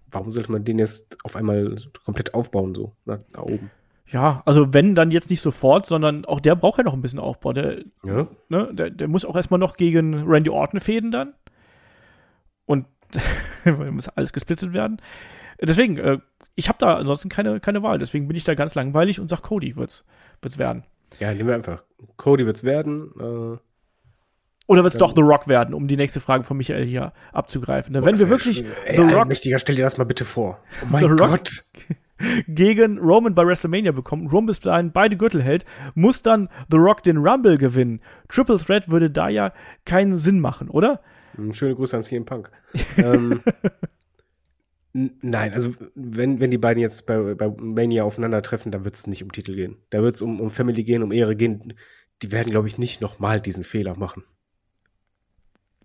Warum 0.09 0.31
sollte 0.31 0.51
man 0.51 0.63
den 0.65 0.79
jetzt 0.79 1.17
auf 1.23 1.35
einmal 1.35 1.75
komplett 2.05 2.33
aufbauen, 2.33 2.73
so 2.75 2.93
nach, 3.05 3.19
nach 3.33 3.43
oben? 3.43 3.69
ja, 4.07 4.43
also 4.45 4.73
wenn, 4.73 4.93
dann 4.95 5.09
jetzt 5.11 5.29
nicht 5.29 5.41
sofort, 5.41 5.85
sondern 5.85 6.25
auch 6.25 6.39
der 6.39 6.55
braucht 6.55 6.77
ja 6.77 6.83
noch 6.83 6.93
ein 6.93 7.01
bisschen 7.01 7.19
Aufbau. 7.19 7.51
Der, 7.53 7.83
Ja. 8.03 8.27
ne, 8.49 8.69
der, 8.73 8.89
der 8.91 9.07
muss 9.07 9.25
auch 9.25 9.35
erstmal 9.35 9.59
noch 9.59 9.75
gegen 9.77 10.23
Randy 10.27 10.49
Orton 10.49 10.79
fäden 10.79 11.09
dann. 11.11 11.33
Und 12.65 12.85
muss 13.91 14.09
alles 14.09 14.33
gesplittet 14.33 14.73
werden. 14.73 15.01
Deswegen, 15.61 15.97
äh, 15.97 16.19
ich 16.55 16.69
habe 16.69 16.77
da 16.79 16.95
ansonsten 16.95 17.29
keine, 17.29 17.59
keine 17.59 17.81
Wahl. 17.83 17.97
Deswegen 17.99 18.27
bin 18.27 18.37
ich 18.37 18.43
da 18.43 18.53
ganz 18.55 18.75
langweilig 18.75 19.19
und 19.19 19.27
sag 19.29 19.41
Cody 19.41 19.75
wird's, 19.75 20.05
wird's 20.41 20.57
werden. 20.59 20.83
Ja, 21.19 21.33
nehmen 21.33 21.47
wir 21.49 21.55
einfach. 21.55 21.83
Cody 22.17 22.45
wird's 22.45 22.63
werden. 22.63 23.11
Äh, 23.19 23.57
Oder 24.65 24.83
wird's 24.83 24.97
doch 24.97 25.13
The 25.13 25.21
Rock 25.21 25.47
werden, 25.47 25.73
um 25.73 25.87
die 25.87 25.97
nächste 25.97 26.19
Frage 26.21 26.43
von 26.45 26.55
Michael 26.57 26.85
hier 26.85 27.11
abzugreifen. 27.33 27.93
Wenn 27.93 28.17
wir 28.17 28.29
wirklich 28.29 28.63
Ey, 28.85 28.95
The 28.95 29.13
Rock 29.13 29.27
Mächtiger, 29.27 29.59
stell 29.59 29.75
dir 29.75 29.83
das 29.83 29.97
mal 29.97 30.05
bitte 30.05 30.23
vor. 30.25 30.59
Oh 30.81 30.85
mein 30.89 31.03
The 31.03 31.09
Rock- 31.09 31.17
Gott. 31.29 31.63
gegen 32.47 32.99
Roman 32.99 33.35
bei 33.35 33.45
WrestleMania 33.45 33.91
bekommt, 33.91 34.31
Roman 34.31 34.45
bis 34.45 34.61
dahin 34.61 34.91
beide 34.93 35.17
Gürtel 35.17 35.43
hält, 35.43 35.65
muss 35.95 36.21
dann 36.21 36.47
The 36.71 36.77
Rock 36.77 37.03
den 37.03 37.17
Rumble 37.17 37.57
gewinnen. 37.57 37.99
Triple 38.29 38.57
Threat 38.57 38.89
würde 38.89 39.09
da 39.09 39.27
ja 39.27 39.51
keinen 39.85 40.15
Sinn 40.17 40.39
machen, 40.39 40.69
oder? 40.69 41.01
Hm, 41.35 41.51
Schöne 41.51 41.75
Grüße 41.75 41.97
an 41.97 42.03
CM 42.03 42.23
Punk. 42.25 42.49
ähm, 42.97 43.41
nein, 44.93 45.53
also 45.53 45.73
wenn, 45.95 46.39
wenn 46.39 46.51
die 46.51 46.57
beiden 46.57 46.81
jetzt 46.81 47.05
bei, 47.07 47.33
bei 47.33 47.49
Mania 47.49 48.03
aufeinandertreffen, 48.03 48.71
dann 48.71 48.85
wird 48.85 48.95
es 48.95 49.07
nicht 49.07 49.23
um 49.23 49.31
Titel 49.31 49.55
gehen. 49.55 49.77
Da 49.89 50.01
wird 50.01 50.15
es 50.15 50.21
um, 50.21 50.39
um 50.39 50.49
Family 50.49 50.83
gehen, 50.83 51.03
um 51.03 51.11
Ehre 51.11 51.35
gehen. 51.35 51.73
Die 52.21 52.31
werden, 52.31 52.51
glaube 52.51 52.67
ich, 52.67 52.77
nicht 52.77 53.01
nochmal 53.01 53.41
diesen 53.41 53.63
Fehler 53.63 53.97
machen. 53.97 54.23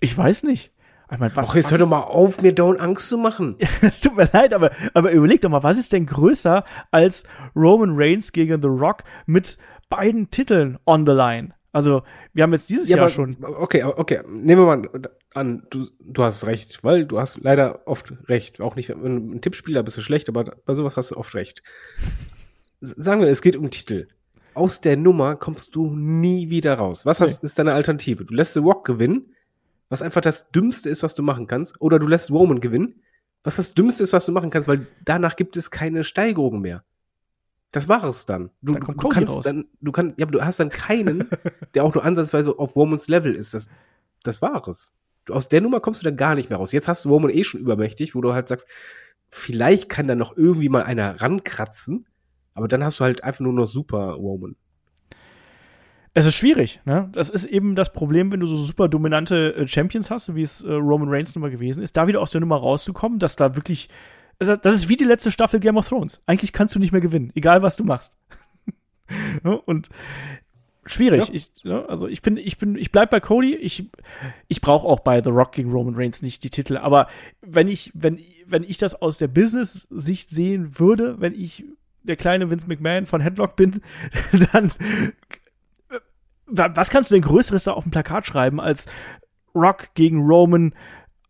Ich 0.01 0.17
weiß 0.17 0.45
nicht. 0.45 0.73
Ich 1.11 1.19
meine, 1.19 1.35
was, 1.35 1.49
Ach, 1.51 1.55
jetzt 1.55 1.67
was 1.67 1.73
hör 1.73 1.79
doch 1.79 1.89
mal 1.89 2.03
auf, 2.03 2.43
mir 2.43 2.55
dauernd 2.55 2.81
Angst 2.81 3.09
zu 3.09 3.17
machen. 3.17 3.57
Es 3.81 4.01
tut 4.01 4.17
mir 4.17 4.29
leid, 4.31 4.53
aber, 4.53 4.71
aber 4.93 5.13
überleg 5.13 5.41
doch 5.41 5.49
mal, 5.49 5.63
was 5.63 5.79
ist 5.79 5.93
denn 5.93 6.05
größer 6.05 6.65
als 6.91 7.25
Roman 7.57 7.93
Reigns 7.95 8.33
gegen 8.33 8.61
The 8.61 8.69
Rock 8.69 9.05
mit 9.27 9.57
beiden 9.89 10.31
Titeln 10.31 10.79
on 10.85 11.07
the 11.07 11.13
line? 11.13 11.55
Also, 11.73 12.03
wir 12.33 12.43
haben 12.43 12.53
jetzt 12.53 12.71
dieses 12.71 12.89
Jahr 12.89 13.01
aber, 13.01 13.09
schon. 13.09 13.37
Okay, 13.43 13.85
okay, 13.85 14.21
nehmen 14.29 14.63
wir 14.63 14.77
mal 14.77 15.09
an, 15.35 15.67
du, 15.71 15.87
du 16.01 16.23
hast 16.23 16.47
recht, 16.47 16.83
weil 16.83 17.07
du 17.07 17.21
hast 17.21 17.41
leider 17.43 17.87
oft 17.87 18.13
recht. 18.27 18.61
Auch 18.61 18.75
nicht, 18.75 18.89
wenn 18.89 19.31
du 19.31 19.37
ein 19.37 19.41
Tippspieler 19.41 19.83
bist 19.83 19.97
du 19.97 20.03
schlecht, 20.03 20.29
aber 20.29 20.57
bei 20.65 20.75
sowas 20.75 20.97
hast 20.97 21.11
du 21.11 21.17
oft 21.17 21.35
recht. 21.35 21.63
Sagen 22.81 23.21
wir, 23.21 23.29
es 23.29 23.43
geht 23.43 23.57
um 23.57 23.71
Titel. 23.71 24.09
Aus 24.55 24.81
der 24.81 24.97
Nummer 24.97 25.37
kommst 25.37 25.75
du 25.77 25.95
nie 25.95 26.51
wieder 26.51 26.75
raus. 26.75 27.07
Was 27.07 27.21
hast, 27.21 27.45
ist 27.45 27.59
deine 27.59 27.75
Alternative? 27.75 28.25
Du 28.25 28.35
lässt 28.35 28.55
The 28.55 28.61
Rock 28.61 28.85
gewinnen, 28.85 29.35
was 29.89 30.03
einfach 30.03 30.21
das 30.21 30.51
Dümmste 30.51 30.91
ist, 30.91 31.03
was 31.03 31.15
du 31.15 31.23
machen 31.23 31.47
kannst, 31.47 31.81
oder 31.81 31.99
du 31.99 32.07
lässt 32.07 32.31
Roman 32.31 32.61
gewinnen, 32.61 33.03
was 33.43 33.57
das 33.57 33.75
Dümmste 33.75 34.03
ist, 34.03 34.13
was 34.13 34.27
du 34.27 34.33
machen 34.33 34.51
kannst, 34.51 34.69
weil 34.69 34.87
danach 35.05 35.37
gibt 35.37 35.57
es 35.57 35.71
keine 35.71 36.05
Steigerung 36.05 36.61
mehr. 36.61 36.85
Das 37.71 37.89
war 37.89 38.05
es 38.05 38.25
dann. 38.27 38.51
Du, 38.63 38.75
Dann 38.75 38.97
du 38.97 39.09
kannst 39.09 39.33
raus. 39.35 39.45
dann, 39.45 39.67
du 39.81 39.93
kannst, 39.93 40.19
ja, 40.19 40.25
aber 40.25 40.33
du 40.33 40.45
hast 40.45 40.59
dann 40.59 40.71
keinen, 40.71 41.29
der 41.75 41.85
auch 41.85 41.95
nur 41.95 42.05
ansatzweise 42.05 42.59
auf 42.59 42.77
Romans 42.77 43.09
Level 43.09 43.35
ist. 43.35 43.55
Das, 43.55 43.69
das 44.23 44.41
war 44.41 44.67
es. 44.69 44.93
Du, 45.27 45.35
aus 45.35 45.49
der 45.49 45.61
Nummer 45.61 45.81
kommst 45.81 46.01
du 46.01 46.05
dann 46.05 46.17
gar 46.17 46.35
nicht 46.35 46.49
mehr 46.49 46.59
raus. 46.59 46.73
Jetzt 46.73 46.89
hast 46.89 47.05
du 47.05 47.11
Roman 47.11 47.31
eh 47.31 47.45
schon 47.45 47.61
übermächtig, 47.61 48.15
wo 48.15 48.23
du 48.23 48.33
halt 48.33 48.49
sagst, 48.49 48.67
vielleicht 49.29 49.91
kann 49.91 50.09
da 50.09 50.15
noch 50.15 50.37
irgendwie 50.37 50.71
mal 50.71 50.83
einer 50.83 51.21
rankratzen, 51.21 52.07
aber 52.55 52.69
dann 52.69 52.83
hast 52.83 53.01
du 53.01 53.05
halt 53.05 53.23
einfach 53.23 53.41
nur 53.41 53.53
noch 53.53 53.67
Super 53.67 54.13
Roman. 54.13 54.57
Es 56.15 56.27
ist 56.27 56.35
schwierig, 56.35 56.81
ne? 56.85 57.09
Das 57.13 57.31
ist 57.31 57.45
eben 57.45 57.75
das 57.75 57.93
Problem, 57.93 58.33
wenn 58.33 58.41
du 58.41 58.47
so 58.47 58.57
super 58.57 58.89
dominante 58.89 59.55
äh, 59.55 59.69
Champions 59.69 60.11
hast, 60.11 60.27
so 60.27 60.37
wie 60.37 60.43
es 60.43 60.63
äh, 60.63 60.73
Roman 60.73 61.09
Reigns 61.09 61.35
Nummer 61.35 61.51
gewesen 61.51 61.83
ist, 61.83 61.97
da 61.97 62.07
wieder 62.07 62.21
aus 62.21 62.31
der 62.33 62.41
Nummer 62.41 62.57
rauszukommen, 62.57 63.19
dass 63.19 63.37
da 63.37 63.55
wirklich. 63.55 63.89
Das 64.39 64.73
ist 64.73 64.89
wie 64.89 64.95
die 64.95 65.05
letzte 65.05 65.33
Staffel 65.33 65.59
Game 65.59 65.77
of 65.77 65.89
Thrones. 65.89 66.23
Eigentlich 66.27 66.53
kannst 66.53 66.73
du 66.73 66.79
nicht 66.79 66.93
mehr 66.93 67.01
gewinnen, 67.01 67.33
egal 67.35 67.63
was 67.63 67.77
du 67.77 67.83
machst. 67.83 68.17
Ja, 69.45 69.51
Und 69.67 69.89
schwierig. 70.87 71.29
Ja. 71.29 71.35
Ich, 71.35 71.51
ja, 71.65 71.85
also 71.87 72.07
ich 72.07 72.23
bin, 72.23 72.37
ich 72.37 72.59
bin, 72.59 72.77
ich 72.77 72.93
bleib 72.93 73.11
bei 73.11 73.21
Cody. 73.21 73.55
Ich, 73.57 73.91
ich 74.47 74.61
brauche 74.61 74.87
auch 74.87 75.01
bei 75.01 75.23
The 75.23 75.31
Rock 75.31 75.53
gegen 75.53 75.71
Roman 75.71 75.95
Reigns 75.97 76.23
nicht 76.23 76.45
die 76.45 76.51
Titel. 76.51 76.77
Aber 76.77 77.09
wenn 77.41 77.69
ich, 77.69 77.91
wenn, 77.95 78.21
wenn 78.47 78.63
ich 78.63 78.79
das 78.79 78.95
aus 78.95 79.19
der 79.19 79.29
Business-Sicht 79.29 80.31
sehen 80.31 80.79
würde, 80.79 81.21
wenn 81.21 81.35
ich 81.35 81.65
der 82.03 82.17
kleine 82.17 82.51
Vince 82.51 82.67
McMahon 82.67 83.07
von 83.07 83.21
Headlock 83.21 83.57
bin, 83.57 83.81
dann 84.53 84.73
was 86.51 86.91
kannst 86.91 87.11
du 87.11 87.15
denn 87.15 87.23
Größeres 87.23 87.65
da 87.65 87.73
auf 87.73 87.85
dem 87.85 87.91
Plakat 87.91 88.27
schreiben 88.27 88.61
als 88.61 88.87
Rock 89.55 89.95
gegen 89.95 90.27
Roman, 90.27 90.75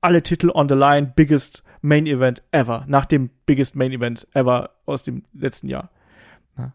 alle 0.01 0.23
Titel 0.23 0.51
on 0.51 0.69
the 0.69 0.75
line, 0.75 1.13
biggest 1.15 1.63
Main 1.81 2.07
Event 2.07 2.43
ever, 2.51 2.85
nach 2.89 3.05
dem 3.05 3.31
biggest 3.47 3.77
Main 3.77 3.93
Event 3.93 4.27
ever 4.35 4.71
aus 4.87 5.03
dem 5.03 5.25
letzten 5.33 5.69
Jahr. 5.69 5.91
Ja. 6.57 6.73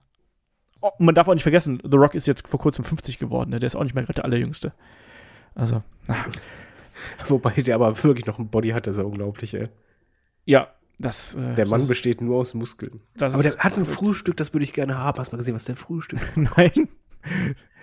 Oh, 0.81 0.91
und 0.97 1.05
man 1.05 1.15
darf 1.15 1.27
auch 1.27 1.33
nicht 1.33 1.43
vergessen, 1.43 1.79
The 1.83 1.97
Rock 1.97 2.15
ist 2.15 2.27
jetzt 2.27 2.47
vor 2.47 2.59
kurzem 2.59 2.85
50 2.85 3.19
geworden, 3.19 3.51
ne? 3.51 3.59
der 3.59 3.67
ist 3.67 3.75
auch 3.75 3.83
nicht 3.83 3.95
mehr 3.95 4.03
gerade 4.03 4.15
der 4.15 4.25
allerjüngste. 4.25 4.73
Also, 5.55 5.83
na. 6.07 6.15
Wobei 7.27 7.51
der 7.53 7.75
aber 7.75 8.03
wirklich 8.03 8.25
noch 8.25 8.39
ein 8.39 8.49
Body 8.49 8.69
hat, 8.69 8.87
das 8.87 8.97
ist 8.97 9.01
ja 9.01 9.07
unglaublich, 9.07 9.53
ey. 9.53 9.67
Ja, 10.45 10.67
das. 10.99 11.35
Äh, 11.35 11.55
Der 11.55 11.67
Mann 11.67 11.79
das, 11.79 11.87
besteht 11.87 12.21
nur 12.21 12.37
aus 12.37 12.53
Muskeln. 12.53 13.01
das 13.15 13.33
Aber 13.33 13.43
der 13.43 13.57
hat 13.57 13.77
ein. 13.77 13.85
Frühstück, 13.85 14.37
das 14.37 14.53
würde 14.53 14.63
ich 14.63 14.73
gerne 14.73 14.97
haben. 14.97 15.17
Hast 15.19 15.31
du 15.31 15.35
mal 15.35 15.39
gesehen, 15.39 15.55
was 15.55 15.65
der 15.65 15.75
Frühstück 15.75 16.19
Nein. 16.35 16.89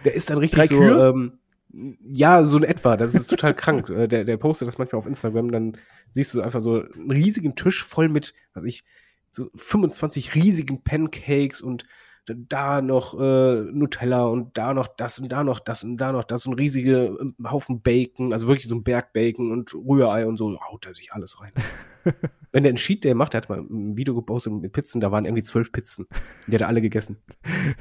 Der 0.04 0.14
ist 0.14 0.30
dann 0.30 0.38
richtig 0.38 0.68
so, 0.68 0.82
ähm, 0.82 1.38
ja, 1.72 2.44
so 2.44 2.58
in 2.58 2.64
etwa. 2.64 2.96
Das 2.96 3.14
ist 3.14 3.28
total 3.28 3.54
krank. 3.56 3.88
Äh, 3.90 4.08
Der, 4.08 4.24
der 4.24 4.36
postet 4.36 4.68
das 4.68 4.78
manchmal 4.78 4.98
auf 4.98 5.06
Instagram, 5.06 5.50
dann 5.52 5.76
siehst 6.10 6.34
du 6.34 6.42
einfach 6.42 6.60
so 6.60 6.82
einen 6.82 7.10
riesigen 7.10 7.54
Tisch 7.54 7.84
voll 7.84 8.08
mit, 8.08 8.34
was 8.54 8.64
ich, 8.64 8.84
so 9.30 9.48
25 9.54 10.34
riesigen 10.34 10.82
Pancakes 10.82 11.60
und 11.60 11.86
da 12.26 12.80
noch 12.82 13.18
äh, 13.18 13.62
Nutella 13.72 14.24
und 14.24 14.56
da 14.56 14.74
noch 14.74 14.88
das 14.88 15.18
und 15.18 15.30
da 15.30 15.42
noch 15.42 15.60
das 15.60 15.84
und 15.84 15.96
da 15.96 16.12
noch 16.12 16.24
das 16.24 16.46
und 16.46 16.54
riesige 16.54 17.16
ähm, 17.20 17.34
Haufen 17.44 17.80
Bacon, 17.80 18.32
also 18.32 18.46
wirklich 18.46 18.68
so 18.68 18.74
ein 18.74 18.82
Berg 18.82 19.12
Bacon 19.12 19.50
und 19.50 19.74
Rührei 19.74 20.26
und 20.26 20.36
so, 20.36 20.58
haut 20.60 20.86
er 20.86 20.94
sich 20.94 21.12
alles 21.12 21.40
rein. 21.40 21.52
Wenn 22.52 22.62
der 22.62 22.70
einen 22.70 22.76
Cheat 22.76 23.04
Day 23.04 23.14
macht, 23.14 23.32
der 23.32 23.42
hat 23.42 23.48
mal 23.48 23.58
ein 23.58 23.96
Video 23.96 24.14
gepostet 24.14 24.52
mit 24.52 24.72
Pizzen, 24.72 25.00
da 25.00 25.12
waren 25.12 25.24
irgendwie 25.24 25.42
zwölf 25.42 25.72
Pizzen. 25.72 26.06
Die 26.46 26.54
hat 26.54 26.62
er 26.62 26.68
alle 26.68 26.80
gegessen. 26.80 27.18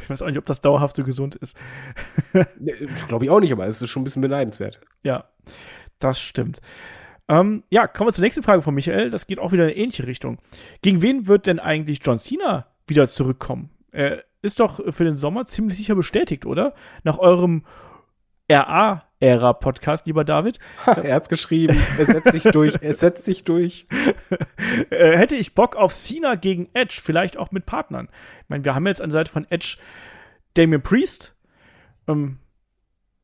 Ich 0.04 0.10
weiß 0.10 0.22
auch 0.22 0.28
nicht, 0.28 0.38
ob 0.38 0.46
das 0.46 0.62
dauerhaft 0.62 0.96
so 0.96 1.04
gesund 1.04 1.36
ist. 1.36 1.58
Glaube 3.08 3.26
ich 3.26 3.32
auch 3.32 3.40
nicht, 3.40 3.52
aber 3.52 3.66
es 3.68 3.82
ist 3.82 3.90
schon 3.90 4.02
ein 4.02 4.06
bisschen 4.06 4.22
beneidenswert. 4.22 4.80
Ja, 5.04 5.30
das 6.00 6.20
stimmt. 6.20 6.62
Ähm, 7.28 7.64
ja, 7.70 7.88
kommen 7.88 8.08
wir 8.08 8.14
zur 8.14 8.24
nächsten 8.24 8.44
Frage 8.44 8.62
von 8.62 8.74
Michael. 8.74 9.12
Das 9.12 9.28
geht 9.28 9.40
auch 9.40 9.52
wieder 9.52 9.64
in 9.64 9.70
eine 9.70 9.78
ähnliche 9.78 10.08
Richtung. 10.08 10.40
Gegen 10.82 11.02
wen 11.02 11.28
wird 11.28 11.46
denn 11.46 11.60
eigentlich 11.60 12.02
John 12.04 12.18
Cena 12.18 12.68
wieder 12.88 13.08
zurückkommen? 13.08 13.70
Er 13.92 14.24
ist 14.42 14.60
doch 14.60 14.80
für 14.94 15.04
den 15.04 15.18
Sommer 15.18 15.46
ziemlich 15.46 15.78
sicher 15.78 15.96
bestätigt, 15.96 16.46
oder? 16.46 16.74
Nach 17.04 17.20
eurem 17.20 17.66
RA-Ära-Podcast, 19.22 20.08
lieber 20.08 20.24
David, 20.24 20.60
er 20.86 21.16
hat's 21.16 21.30
geschrieben. 21.30 21.78
Es 21.98 22.08
setzt 22.08 22.32
sich 22.32 22.44
durch. 22.44 22.76
Es 22.82 23.00
setzt 23.00 23.26
sich 23.26 23.44
durch. 23.44 23.88
äh, 24.90 25.18
hätte 25.18 25.36
ich 25.36 25.56
Bock 25.56 25.76
auf 25.76 25.94
Cena 25.94 26.36
gegen 26.36 26.70
Edge, 26.74 27.00
vielleicht 27.04 27.38
auch 27.38 27.52
mit 27.52 27.66
Partnern. 27.66 28.10
Ich 28.44 28.50
meine, 28.50 28.64
wir 28.64 28.76
haben 28.76 28.88
jetzt 28.88 29.02
an 29.02 29.10
der 29.10 29.20
Seite 29.20 29.32
von 29.32 29.46
Edge 29.50 29.78
Damien 30.54 30.82
Priest. 30.82 31.36
Ähm, 32.08 32.38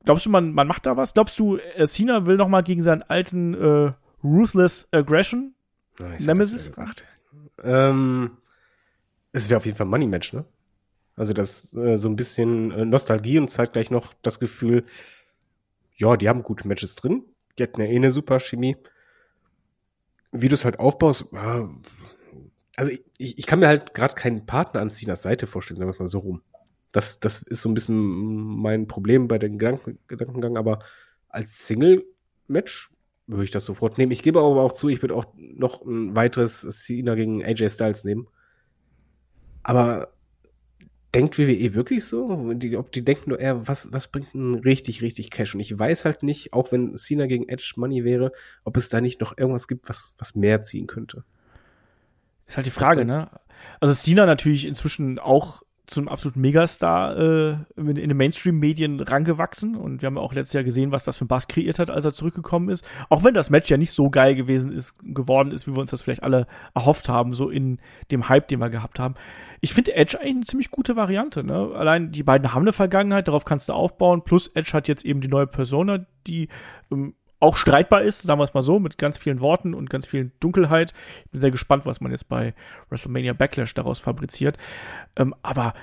glaubst 0.03 0.25
du, 0.25 0.29
man, 0.29 0.53
man 0.53 0.67
macht 0.67 0.85
da 0.85 0.97
was? 0.97 1.13
Glaubst 1.13 1.39
du, 1.39 1.57
äh, 1.57 1.87
Cena 1.87 2.25
will 2.25 2.37
noch 2.37 2.49
mal 2.49 2.61
gegen 2.61 2.83
seinen 2.83 3.03
alten 3.03 3.53
äh, 3.53 3.93
Ruthless 4.23 4.87
Aggression? 4.91 5.55
Nice, 5.99 6.25
Nemesis? 6.25 6.71
Ähm, 7.63 8.37
es 9.31 9.49
wäre 9.49 9.57
auf 9.57 9.65
jeden 9.65 9.77
Fall 9.77 9.87
Money 9.87 10.07
Match, 10.07 10.33
ne? 10.33 10.45
Also 11.17 11.31
das 11.31 11.73
äh, 11.75 11.97
so 11.97 12.09
ein 12.09 12.17
bisschen 12.17 12.71
äh, 12.71 12.83
Nostalgie 12.83 13.39
und 13.39 13.49
zeitgleich 13.49 13.89
noch 13.89 14.13
das 14.21 14.41
Gefühl, 14.41 14.83
ja, 15.95 16.17
die 16.17 16.29
haben 16.29 16.43
gute 16.43 16.67
Matches 16.67 16.95
drin. 16.95 17.23
Die 17.57 17.63
hatten 17.63 17.81
ja 17.81 17.87
eh 17.87 17.95
eine 17.95 18.11
super 18.11 18.39
Chemie. 18.39 18.77
Wie 20.31 20.49
du 20.49 20.55
es 20.55 20.65
halt 20.65 20.79
aufbaust, 20.79 21.27
ja, 21.31 21.69
also 22.75 22.91
ich, 23.17 23.37
ich 23.37 23.45
kann 23.45 23.59
mir 23.59 23.67
halt 23.67 23.93
gerade 23.93 24.15
keinen 24.15 24.45
Partner 24.45 24.81
an 24.81 24.89
Cenas 24.89 25.23
Seite 25.23 25.47
vorstellen, 25.47 25.77
sagen 25.77 25.89
wir 25.89 25.93
es 25.93 25.99
mal 25.99 26.07
so 26.07 26.19
rum. 26.19 26.41
Das, 26.91 27.19
das 27.19 27.41
ist 27.41 27.61
so 27.61 27.69
ein 27.69 27.73
bisschen 27.73 27.97
mein 27.97 28.87
Problem 28.87 29.27
bei 29.27 29.37
den 29.37 29.57
Gedanken, 29.57 29.99
Gedankengang, 30.07 30.57
aber 30.57 30.79
als 31.29 31.67
Single-Match 31.67 32.91
würde 33.27 33.43
ich 33.43 33.51
das 33.51 33.65
sofort 33.65 33.97
nehmen. 33.97 34.11
Ich 34.11 34.23
gebe 34.23 34.39
aber 34.39 34.61
auch 34.61 34.73
zu, 34.73 34.89
ich 34.89 35.01
würde 35.01 35.15
auch 35.15 35.25
noch 35.35 35.81
ein 35.85 36.15
weiteres 36.15 36.61
Cena 36.61 37.15
gegen 37.15 37.43
AJ 37.43 37.69
Styles 37.69 38.03
nehmen. 38.03 38.27
Aber 39.63 40.14
denkt 41.15 41.39
WWE 41.39 41.73
wirklich 41.73 42.05
so? 42.05 42.53
Die, 42.53 42.77
ob 42.77 42.91
die 42.91 43.03
denken 43.03 43.29
nur 43.29 43.39
eher, 43.39 43.67
was, 43.67 43.91
was 43.91 44.09
bringt 44.09 44.33
denn 44.33 44.55
richtig, 44.55 45.01
richtig 45.01 45.31
Cash? 45.31 45.55
Und 45.55 45.61
ich 45.61 45.77
weiß 45.77 46.05
halt 46.05 46.23
nicht, 46.23 46.53
auch 46.53 46.71
wenn 46.71 46.95
Cena 46.97 47.25
gegen 47.25 47.47
Edge 47.47 47.73
Money 47.77 48.03
wäre, 48.03 48.31
ob 48.63 48.77
es 48.77 48.89
da 48.89 49.01
nicht 49.01 49.21
noch 49.21 49.37
irgendwas 49.37 49.67
gibt, 49.67 49.89
was, 49.89 50.15
was 50.17 50.35
mehr 50.35 50.61
ziehen 50.61 50.87
könnte. 50.87 51.23
Ist 52.47 52.57
halt 52.57 52.67
die 52.67 52.71
Frage, 52.71 53.05
ne? 53.05 53.29
Also 53.79 53.93
Cena 53.93 54.25
natürlich 54.25 54.65
inzwischen 54.65 55.17
auch 55.17 55.63
zum 55.87 56.07
absoluten 56.07 56.41
Megastar 56.41 57.17
äh, 57.17 57.57
in, 57.75 57.95
in 57.95 58.09
den 58.09 58.17
Mainstream-Medien 58.17 58.99
rangewachsen 58.99 59.75
und 59.75 60.01
wir 60.01 60.07
haben 60.07 60.15
ja 60.15 60.21
auch 60.21 60.33
letztes 60.33 60.53
Jahr 60.53 60.63
gesehen, 60.63 60.91
was 60.91 61.03
das 61.03 61.17
für 61.17 61.25
ein 61.25 61.27
Bass 61.27 61.47
kreiert 61.47 61.79
hat, 61.79 61.89
als 61.91 62.05
er 62.05 62.13
zurückgekommen 62.13 62.69
ist. 62.69 62.87
Auch 63.09 63.23
wenn 63.23 63.33
das 63.33 63.49
Match 63.49 63.69
ja 63.69 63.77
nicht 63.77 63.91
so 63.91 64.09
geil 64.09 64.35
gewesen 64.35 64.71
ist, 64.71 64.95
geworden 65.03 65.51
ist, 65.51 65.67
wie 65.67 65.73
wir 65.73 65.79
uns 65.79 65.91
das 65.91 66.01
vielleicht 66.01 66.23
alle 66.23 66.47
erhofft 66.73 67.07
haben, 67.07 67.33
so 67.33 67.49
in 67.49 67.79
dem 68.11 68.29
Hype, 68.29 68.47
den 68.47 68.59
wir 68.59 68.69
gehabt 68.69 68.99
haben. 68.99 69.15
Ich 69.65 69.73
finde 69.73 69.95
Edge 69.95 70.19
eigentlich 70.19 70.35
eine 70.35 70.45
ziemlich 70.45 70.69
gute 70.69 70.95
Variante. 70.95 71.43
Ne? 71.43 71.71
Allein 71.73 72.11
die 72.11 72.21
beiden 72.21 72.53
haben 72.53 72.61
eine 72.61 72.71
Vergangenheit, 72.71 73.27
darauf 73.27 73.45
kannst 73.45 73.67
du 73.67 73.73
aufbauen. 73.73 74.23
Plus 74.23 74.47
Edge 74.49 74.73
hat 74.73 74.87
jetzt 74.87 75.03
eben 75.03 75.21
die 75.21 75.27
neue 75.27 75.47
Persona, 75.47 76.05
die 76.27 76.49
ähm, 76.91 77.15
auch 77.39 77.57
streitbar 77.57 78.03
ist, 78.03 78.21
sagen 78.21 78.39
wir 78.39 78.43
es 78.43 78.53
mal 78.53 78.61
so, 78.61 78.77
mit 78.79 78.99
ganz 78.99 79.17
vielen 79.17 79.39
Worten 79.39 79.73
und 79.73 79.89
ganz 79.89 80.05
viel 80.05 80.31
Dunkelheit. 80.39 80.93
Ich 81.25 81.31
bin 81.31 81.41
sehr 81.41 81.49
gespannt, 81.49 81.87
was 81.87 81.99
man 81.99 82.11
jetzt 82.11 82.29
bei 82.29 82.53
WrestleMania 82.91 83.33
Backlash 83.33 83.73
daraus 83.73 83.97
fabriziert. 83.97 84.57
Ähm, 85.15 85.33
aber 85.41 85.73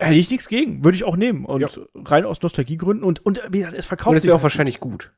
hätte 0.00 0.14
ich 0.16 0.28
nichts 0.28 0.48
gegen, 0.48 0.82
würde 0.84 0.96
ich 0.96 1.04
auch 1.04 1.16
nehmen. 1.16 1.44
Und 1.44 1.60
Ja. 1.60 1.68
rein 1.94 2.24
aus 2.26 2.42
Nostalgiegründen 2.42 3.04
und, 3.04 3.24
und 3.24 3.40
wie 3.50 3.58
gesagt, 3.58 3.76
es 3.78 3.86
verkauft 3.86 4.10
Und 4.10 4.16
es 4.16 4.22
sich 4.22 4.30
wäre 4.30 4.34
auch 4.34 4.38
halt. 4.40 4.42
wahrscheinlich 4.42 4.80
gut. 4.80 5.12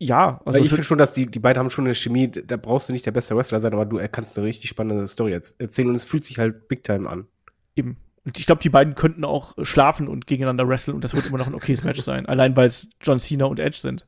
Ja, 0.00 0.40
Also 0.44 0.60
ich 0.60 0.68
finde 0.68 0.84
schon, 0.84 0.98
dass 0.98 1.12
die, 1.12 1.26
die 1.26 1.40
beiden 1.40 1.58
haben 1.58 1.70
schon 1.70 1.84
eine 1.84 1.94
Chemie, 1.94 2.28
da 2.30 2.56
brauchst 2.56 2.88
du 2.88 2.92
nicht 2.92 3.04
der 3.04 3.10
beste 3.10 3.36
Wrestler 3.36 3.58
sein, 3.58 3.72
aber 3.72 3.84
du 3.84 3.98
kannst 4.12 4.38
eine 4.38 4.46
richtig 4.46 4.70
spannende 4.70 5.08
Story 5.08 5.34
erz- 5.34 5.54
erzählen 5.58 5.88
und 5.88 5.96
es 5.96 6.04
fühlt 6.04 6.24
sich 6.24 6.38
halt 6.38 6.68
big 6.68 6.84
time 6.84 7.08
an. 7.08 7.26
eben. 7.74 7.96
Und 8.24 8.38
ich 8.38 8.44
glaube, 8.46 8.60
die 8.62 8.68
beiden 8.68 8.94
könnten 8.94 9.24
auch 9.24 9.54
schlafen 9.62 10.06
und 10.06 10.26
gegeneinander 10.26 10.68
wresteln 10.68 10.94
und 10.94 11.02
das 11.02 11.14
wird 11.14 11.26
immer 11.26 11.38
noch 11.38 11.46
ein 11.46 11.54
okayes 11.54 11.82
Match 11.82 12.00
sein. 12.02 12.26
Allein 12.26 12.56
weil 12.56 12.66
es 12.66 12.90
John 13.00 13.18
Cena 13.18 13.46
und 13.46 13.58
Edge 13.58 13.78
sind. 13.78 14.06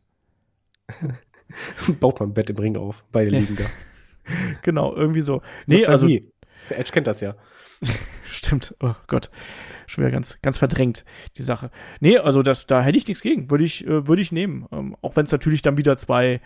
Baut 2.01 2.21
man 2.21 2.31
ein 2.31 2.35
Bett 2.35 2.51
im 2.51 2.59
Ring 2.59 2.77
auf, 2.77 3.05
beide 3.13 3.31
liegen 3.31 3.57
da. 3.57 3.65
Genau, 4.63 4.95
irgendwie 4.95 5.23
so. 5.23 5.43
Nee, 5.67 5.85
also 5.87 6.07
Nostalgie. 6.07 6.31
Edge 6.69 6.93
kennt 6.93 7.07
das 7.09 7.21
ja. 7.21 7.35
Stimmt. 8.31 8.75
Oh 8.81 8.95
Gott. 9.09 9.29
Schon 9.91 10.05
wieder 10.05 10.13
ganz, 10.13 10.39
ganz 10.41 10.57
verdrängt, 10.57 11.05
die 11.37 11.43
Sache. 11.43 11.73
Nee, 11.99 12.19
also 12.19 12.43
das, 12.43 12.67
da 12.67 12.81
hätte 12.81 12.97
ich 12.97 13.09
nichts 13.09 13.23
gegen. 13.23 13.51
Würde 13.51 13.65
ich, 13.65 13.85
äh, 13.85 14.07
würde 14.07 14.23
ich 14.23 14.31
nehmen. 14.31 14.67
Ähm, 14.71 14.97
auch 15.03 15.17
wenn 15.17 15.25
es 15.25 15.33
natürlich 15.33 15.63
dann 15.63 15.79
wieder 15.79 15.97
zwei 15.97 16.41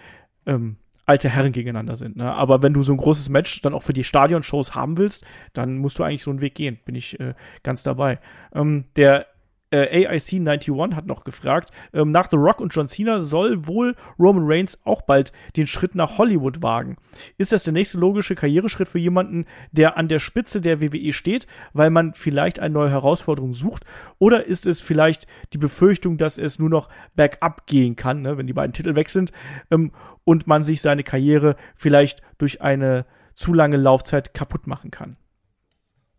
ähm, 0.47 0.77
alte 1.05 1.29
Herren 1.29 1.53
gegeneinander 1.53 1.95
sind. 1.95 2.17
Ne? 2.17 2.33
Aber 2.33 2.63
wenn 2.63 2.73
du 2.73 2.83
so 2.83 2.95
ein 2.95 2.97
großes 2.97 3.29
Match 3.29 3.61
dann 3.61 3.75
auch 3.75 3.83
für 3.83 3.93
die 3.93 4.03
Stadionshows 4.03 4.75
haben 4.75 4.97
willst, 4.97 5.27
dann 5.53 5.77
musst 5.77 5.99
du 5.99 6.05
eigentlich 6.05 6.23
so 6.23 6.31
einen 6.31 6.41
Weg 6.41 6.55
gehen. 6.55 6.79
Bin 6.87 6.95
ich 6.95 7.21
äh, 7.21 7.35
ganz 7.63 7.83
dabei. 7.83 8.19
Ähm, 8.55 8.85
der 8.97 9.27
äh, 9.75 10.07
AIC91 10.07 10.95
hat 10.95 11.07
noch 11.07 11.25
gefragt, 11.25 11.71
ähm, 11.93 12.13
nach 12.13 12.31
The 12.31 12.37
Rock 12.37 12.61
und 12.61 12.73
John 12.75 12.87
Cena 12.87 13.19
soll 13.19 13.67
wohl 13.67 13.97
Roman 14.19 14.45
Reigns 14.47 14.79
auch 14.85 15.03
bald 15.03 15.33
den 15.57 15.67
Schritt 15.67 15.97
nach 15.97 16.19
Hollywood 16.19 16.63
wagen. 16.63 16.97
Ist 17.39 17.51
das 17.51 17.65
der 17.65 17.73
nächste 17.73 17.99
logische 17.99 18.37
Karriereschritt 18.37 18.89
für 18.89 18.99
jemanden, 18.99 19.47
der 19.73 19.97
an 19.97 20.07
der 20.07 20.21
Spitze 20.21 20.61
der 20.61 20.81
WWE 20.81 21.13
steht, 21.13 21.49
weil 21.73 21.91
man 21.91 22.15
vielleicht 22.15 22.61
eine 22.61 22.75
neue 22.75 22.91
Herausforderung 22.91 23.53
sucht? 23.53 23.85
Oder 24.19 24.47
ist 24.47 24.65
es 24.67 24.81
vielleicht 24.81 25.27
die 25.53 25.59
Befürchtung, 25.59 26.19
dass 26.19 26.39
es 26.39 26.59
nur 26.59 26.71
noch 26.71 26.89
bergab 27.17 27.67
gehen 27.67 27.97
kann, 27.97 28.23
ne, 28.23 28.39
wenn 28.39 28.47
die 28.47 28.53
beiden 28.53 28.73
Titel 28.73 28.95
weg 28.95 29.11
sind 29.11 29.33
ähm, 29.71 29.91
und 30.23 30.47
man 30.47 30.63
sich 30.63 30.81
seine 30.81 31.03
Karriere 31.03 31.57
vielleicht 31.75 32.23
durch 32.39 32.63
eine 32.63 33.07
zu 33.33 33.53
lange 33.53 33.77
Laufzeit 33.77 34.35
kaputt 34.35 34.69
machen 34.69 34.93
kann? 34.93 35.17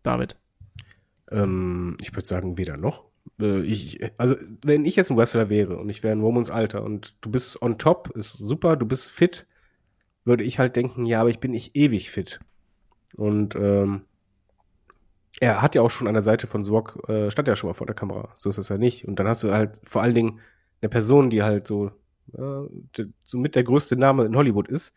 David. 0.02 0.36
Ähm, 1.30 1.96
ich 2.00 2.14
würde 2.14 2.28
sagen, 2.28 2.58
weder 2.58 2.76
noch. 2.76 3.04
Äh, 3.40 3.60
ich, 3.62 4.00
also, 4.18 4.36
wenn 4.62 4.84
ich 4.84 4.96
jetzt 4.96 5.10
ein 5.10 5.16
Wrestler 5.16 5.48
wäre 5.48 5.76
und 5.78 5.88
ich 5.88 6.02
wäre 6.02 6.12
in 6.12 6.20
Romans 6.20 6.50
Alter 6.50 6.84
und 6.84 7.16
du 7.20 7.30
bist 7.30 7.60
on 7.62 7.78
top, 7.78 8.10
ist 8.16 8.32
super, 8.32 8.76
du 8.76 8.86
bist 8.86 9.10
fit, 9.10 9.46
würde 10.24 10.44
ich 10.44 10.58
halt 10.58 10.76
denken, 10.76 11.06
ja, 11.06 11.20
aber 11.20 11.30
ich 11.30 11.40
bin 11.40 11.52
nicht 11.52 11.76
ewig 11.76 12.10
fit. 12.10 12.40
Und 13.16 13.54
ähm, 13.56 14.02
er 15.40 15.62
hat 15.62 15.74
ja 15.74 15.82
auch 15.82 15.90
schon 15.90 16.08
an 16.08 16.14
der 16.14 16.22
Seite 16.22 16.46
von 16.46 16.64
Swag, 16.64 16.96
äh, 17.08 17.30
stand 17.30 17.48
ja 17.48 17.56
schon 17.56 17.68
mal 17.68 17.74
vor 17.74 17.86
der 17.86 17.96
Kamera. 17.96 18.34
So 18.38 18.48
ist 18.48 18.58
das 18.58 18.68
ja 18.68 18.78
nicht. 18.78 19.06
Und 19.06 19.18
dann 19.18 19.28
hast 19.28 19.42
du 19.42 19.52
halt 19.52 19.80
vor 19.84 20.02
allen 20.02 20.14
Dingen 20.14 20.40
eine 20.80 20.88
Person, 20.88 21.30
die 21.30 21.42
halt 21.42 21.66
so, 21.66 21.90
äh, 22.32 23.04
so 23.24 23.38
mit 23.38 23.54
der 23.54 23.64
größte 23.64 23.96
Name 23.96 24.24
in 24.24 24.36
Hollywood 24.36 24.68
ist, 24.68 24.94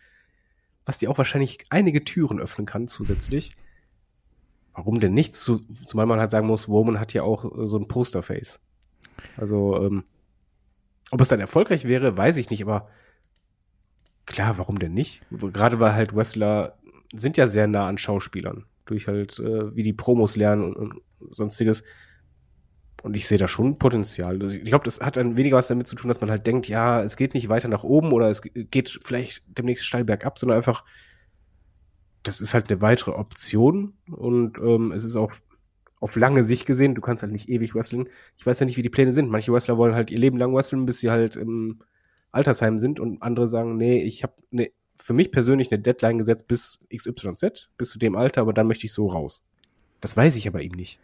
was 0.86 0.98
dir 0.98 1.12
auch 1.12 1.18
wahrscheinlich 1.18 1.60
einige 1.70 2.04
Türen 2.04 2.40
öffnen 2.40 2.66
kann 2.66 2.88
zusätzlich. 2.88 3.52
Warum 4.74 5.00
denn 5.00 5.14
nicht? 5.14 5.36
Zu, 5.36 5.60
zumal 5.86 6.06
man 6.06 6.20
halt 6.20 6.32
sagen 6.32 6.48
muss, 6.48 6.68
Roman 6.68 7.00
hat 7.00 7.14
ja 7.14 7.24
auch 7.24 7.46
äh, 7.46 7.68
so 7.68 7.78
ein 7.78 7.88
Posterface. 7.88 8.60
Also, 9.38 9.82
ähm, 9.84 10.04
ob 11.12 11.22
es 11.22 11.28
dann 11.28 11.40
erfolgreich 11.40 11.86
wäre, 11.86 12.16
weiß 12.16 12.38
ich 12.38 12.50
nicht, 12.50 12.62
aber 12.62 12.88
klar, 14.26 14.58
warum 14.58 14.80
denn 14.80 14.94
nicht? 14.94 15.22
Gerade 15.32 15.80
weil 15.80 15.94
halt 15.94 16.16
Wrestler 16.16 16.78
sind 17.14 17.38
ja 17.38 17.48
sehr 17.48 17.68
nah 17.68 17.88
an 17.88 17.98
Schauspielern. 17.98 18.66
Durch 18.86 19.08
halt, 19.08 19.40
äh, 19.40 19.76
wie 19.76 19.84
die 19.84 19.94
Promos 19.94 20.36
lernen 20.36 20.64
und, 20.64 20.76
und 20.76 21.02
sonstiges. 21.32 21.84
Und 23.02 23.16
ich 23.16 23.28
sehe 23.28 23.38
da 23.38 23.48
schon 23.48 23.80
Potenzial. 23.80 24.42
Also 24.42 24.56
ich 24.56 24.66
glaube, 24.66 24.86
das 24.86 25.02
hat 25.02 25.18
dann 25.18 25.36
weniger 25.36 25.58
was 25.58 25.68
damit 25.68 25.88
zu 25.88 25.96
tun, 25.96 26.10
dass 26.10 26.22
man 26.22 26.30
halt 26.30 26.46
denkt, 26.46 26.68
ja, 26.68 27.02
es 27.02 27.18
geht 27.18 27.34
nicht 27.34 27.50
weiter 27.50 27.70
nach 27.70 27.84
oben 27.84 28.12
oder 28.12 28.30
es 28.30 28.42
geht 28.42 29.00
vielleicht 29.02 29.44
demnächst 29.48 29.86
steil 29.86 30.04
bergab, 30.04 30.38
sondern 30.38 30.58
einfach, 30.58 30.84
das 32.24 32.42
ist 32.42 32.54
halt 32.54 32.70
eine 32.70 32.82
weitere 32.82 33.12
Option 33.12 33.94
und 34.12 34.58
ähm, 34.60 34.92
es 34.92 35.06
ist 35.06 35.16
auch 35.16 35.34
auf 36.00 36.16
lange 36.16 36.44
Sicht 36.44 36.66
gesehen, 36.66 36.96
du 36.96 37.02
kannst 37.02 37.24
halt 37.24 37.32
nicht 37.32 37.50
ewig 37.50 37.76
wresteln. 37.76 38.08
Ich 38.38 38.46
weiß 38.46 38.60
ja 38.60 38.66
nicht, 38.66 38.78
wie 38.78 38.82
die 38.82 38.90
Pläne 38.90 39.12
sind. 39.12 39.30
Manche 39.30 39.52
Wrestler 39.52 39.78
wollen 39.78 39.96
halt 39.96 40.12
ihr 40.12 40.18
Leben 40.18 40.38
lang 40.38 40.56
wresteln, 40.56 40.86
bis 40.86 41.00
sie 41.00 41.12
halt 41.12 41.36
im 41.36 41.80
Altersheim 42.32 42.80
sind 42.80 43.00
und 43.00 43.22
andere 43.22 43.48
sagen, 43.48 43.78
nee, 43.78 44.02
ich 44.02 44.24
habe 44.24 44.34
ne, 44.52 44.72
für 44.94 45.14
mich 45.14 45.32
persönlich 45.32 45.72
eine 45.72 45.82
Deadline 45.82 46.18
gesetzt 46.18 46.48
bis 46.48 46.86
XYZ, 46.94 47.70
bis 47.78 47.90
zu 47.90 48.00
dem 48.00 48.16
Alter, 48.16 48.42
aber 48.42 48.54
dann 48.54 48.68
möchte 48.68 48.86
ich 48.86 48.94
so 48.94 49.08
raus. 49.08 49.44
Das 50.02 50.16
weiß 50.16 50.36
ich 50.38 50.48
aber 50.48 50.62
ihm 50.62 50.74
nicht. 50.74 51.00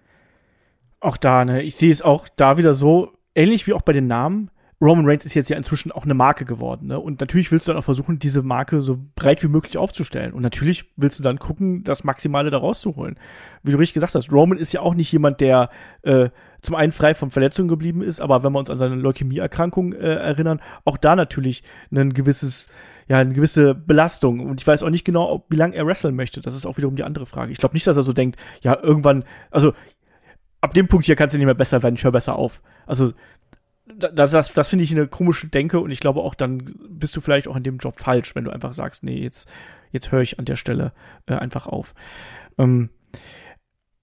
Auch 1.00 1.18
da, 1.18 1.44
ne, 1.44 1.62
ich 1.64 1.76
sehe 1.76 1.92
es 1.92 2.02
auch 2.02 2.30
da 2.30 2.58
wieder 2.58 2.74
so, 2.74 3.12
ähnlich 3.34 3.68
wie 3.68 3.74
auch 3.74 3.82
bei 3.82 3.94
den 3.94 4.08
Namen. 4.08 4.50
Roman 4.86 5.06
Reigns 5.06 5.26
ist 5.26 5.34
jetzt 5.34 5.50
ja 5.50 5.58
inzwischen 5.58 5.92
auch 5.92 6.04
eine 6.04 6.14
Marke 6.14 6.46
geworden, 6.46 6.88
ne? 6.88 7.00
Und 7.00 7.20
natürlich 7.20 7.52
willst 7.52 7.68
du 7.68 7.72
dann 7.72 7.80
auch 7.80 7.86
versuchen, 7.86 8.20
diese 8.20 8.44
Marke 8.44 8.82
so 8.82 8.98
breit 9.16 9.42
wie 9.44 9.48
möglich 9.48 9.78
aufzustellen. 9.78 10.34
Und 10.34 10.42
natürlich 10.42 10.92
willst 10.96 11.20
du 11.20 11.24
dann 11.24 11.40
gucken, 11.40 11.84
das 11.84 12.04
Maximale 12.04 12.50
da 12.50 12.58
rauszuholen. 12.58 13.18
Wie 13.64 13.72
du 13.72 13.78
richtig 13.78 13.96
gesagt 13.96 14.16
hast, 14.16 14.32
Roman 14.32 14.58
ist 14.58 14.74
ja 14.74 14.82
auch 14.82 14.94
nicht 14.94 15.12
jemand, 15.12 15.42
der 15.42 15.70
äh, 16.04 16.30
zum 16.62 16.76
einen 16.76 16.92
frei 16.92 17.16
von 17.16 17.32
Verletzungen 17.32 17.68
geblieben 17.68 18.02
ist, 18.02 18.22
aber 18.22 18.44
wenn 18.44 18.54
wir 18.54 18.60
uns 18.60 18.70
an 18.70 18.78
seine 18.78 18.96
Leukämieerkrankung 18.96 19.94
äh, 19.94 20.16
erinnern, 20.16 20.62
auch 20.84 20.98
da 20.98 21.16
natürlich 21.16 21.64
ein 21.92 22.14
gewisses 22.14 22.70
ja, 23.08 23.20
eine 23.20 23.34
gewisse 23.34 23.76
Belastung. 23.76 24.40
Und 24.40 24.60
ich 24.60 24.66
weiß 24.66 24.82
auch 24.82 24.90
nicht 24.90 25.06
genau, 25.06 25.30
ob, 25.30 25.46
wie 25.52 25.58
lange 25.58 25.76
er 25.76 25.86
wresteln 25.86 26.16
möchte. 26.16 26.42
Das 26.42 26.56
ist 26.56 26.66
auch 26.66 26.78
wiederum 26.78 26.96
die 26.96 27.04
andere 27.04 27.28
Frage. 27.28 27.52
Ich 27.52 27.60
glaube 27.60 27.76
nicht, 27.76 27.86
dass 27.86 27.98
er 27.98 28.02
so 28.02 28.14
denkt, 28.14 28.40
ja, 28.62 28.82
irgendwann, 28.82 29.26
also 29.52 29.74
ab 30.66 30.74
dem 30.74 30.88
Punkt 30.88 31.06
hier 31.06 31.16
kannst 31.16 31.34
du 31.34 31.38
nicht 31.38 31.46
mehr 31.46 31.54
besser 31.54 31.84
werden, 31.84 31.96
ich 31.96 32.04
höre 32.04 32.12
besser 32.12 32.36
auf. 32.36 32.62
Also 32.88 33.14
das, 33.86 34.32
das, 34.32 34.54
das 34.54 34.68
finde 34.68 34.84
ich 34.84 34.92
eine 34.92 35.08
komische 35.08 35.48
Denke 35.48 35.80
und 35.80 35.92
ich 35.92 36.00
glaube 36.00 36.22
auch, 36.22 36.36
dann 36.36 36.76
bist 36.90 37.16
du 37.16 37.22
vielleicht 37.22 37.48
auch 37.48 37.56
in 37.56 37.64
dem 37.64 37.78
Job 37.78 38.00
falsch, 38.00 38.36
wenn 38.36 38.46
du 38.46 38.52
einfach 38.52 38.74
sagst, 38.74 39.04
nee, 39.04 39.22
jetzt, 39.22 39.50
jetzt 39.92 40.12
höre 40.12 40.22
ich 40.22 40.40
an 40.40 40.46
der 40.46 40.56
Stelle 40.56 40.94
äh, 41.28 41.36
einfach 41.36 41.68
auf. 41.68 41.94
Ähm, 42.58 42.90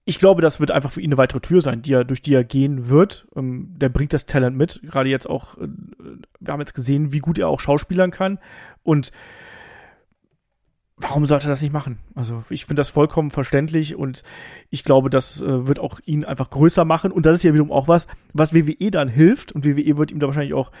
ich 0.05 0.19
glaube, 0.19 0.41
das 0.41 0.59
wird 0.59 0.71
einfach 0.71 0.91
für 0.91 1.01
ihn 1.01 1.09
eine 1.09 1.17
weitere 1.17 1.39
Tür 1.39 1.61
sein, 1.61 1.81
die 1.81 1.93
er, 1.93 2.03
durch 2.03 2.21
die 2.21 2.33
er 2.33 2.43
gehen 2.43 2.89
wird. 2.89 3.27
Ähm, 3.35 3.73
der 3.77 3.89
bringt 3.89 4.13
das 4.13 4.25
Talent 4.25 4.57
mit. 4.57 4.81
Gerade 4.83 5.09
jetzt 5.09 5.29
auch, 5.29 5.57
äh, 5.57 5.67
wir 6.39 6.53
haben 6.53 6.59
jetzt 6.59 6.75
gesehen, 6.75 7.13
wie 7.13 7.19
gut 7.19 7.37
er 7.37 7.47
auch 7.47 7.59
schauspielern 7.59 8.11
kann. 8.11 8.39
Und 8.83 9.11
warum 11.03 11.25
sollte 11.25 11.47
er 11.47 11.51
das 11.51 11.61
nicht 11.61 11.73
machen? 11.73 11.99
Also 12.15 12.43
ich 12.49 12.65
finde 12.65 12.79
das 12.79 12.89
vollkommen 12.89 13.29
verständlich 13.29 13.95
und 13.95 14.23
ich 14.69 14.83
glaube, 14.83 15.09
das 15.09 15.41
äh, 15.41 15.67
wird 15.67 15.79
auch 15.79 15.99
ihn 16.05 16.25
einfach 16.25 16.49
größer 16.49 16.85
machen. 16.85 17.11
Und 17.11 17.25
das 17.25 17.35
ist 17.35 17.43
ja 17.43 17.53
wiederum 17.53 17.71
auch 17.71 17.87
was, 17.87 18.07
was 18.33 18.53
WWE 18.53 18.89
dann 18.89 19.09
hilft. 19.09 19.51
Und 19.51 19.65
WWE 19.65 19.97
wird 19.97 20.11
ihm 20.11 20.19
da 20.19 20.27
wahrscheinlich 20.27 20.53
auch 20.53 20.71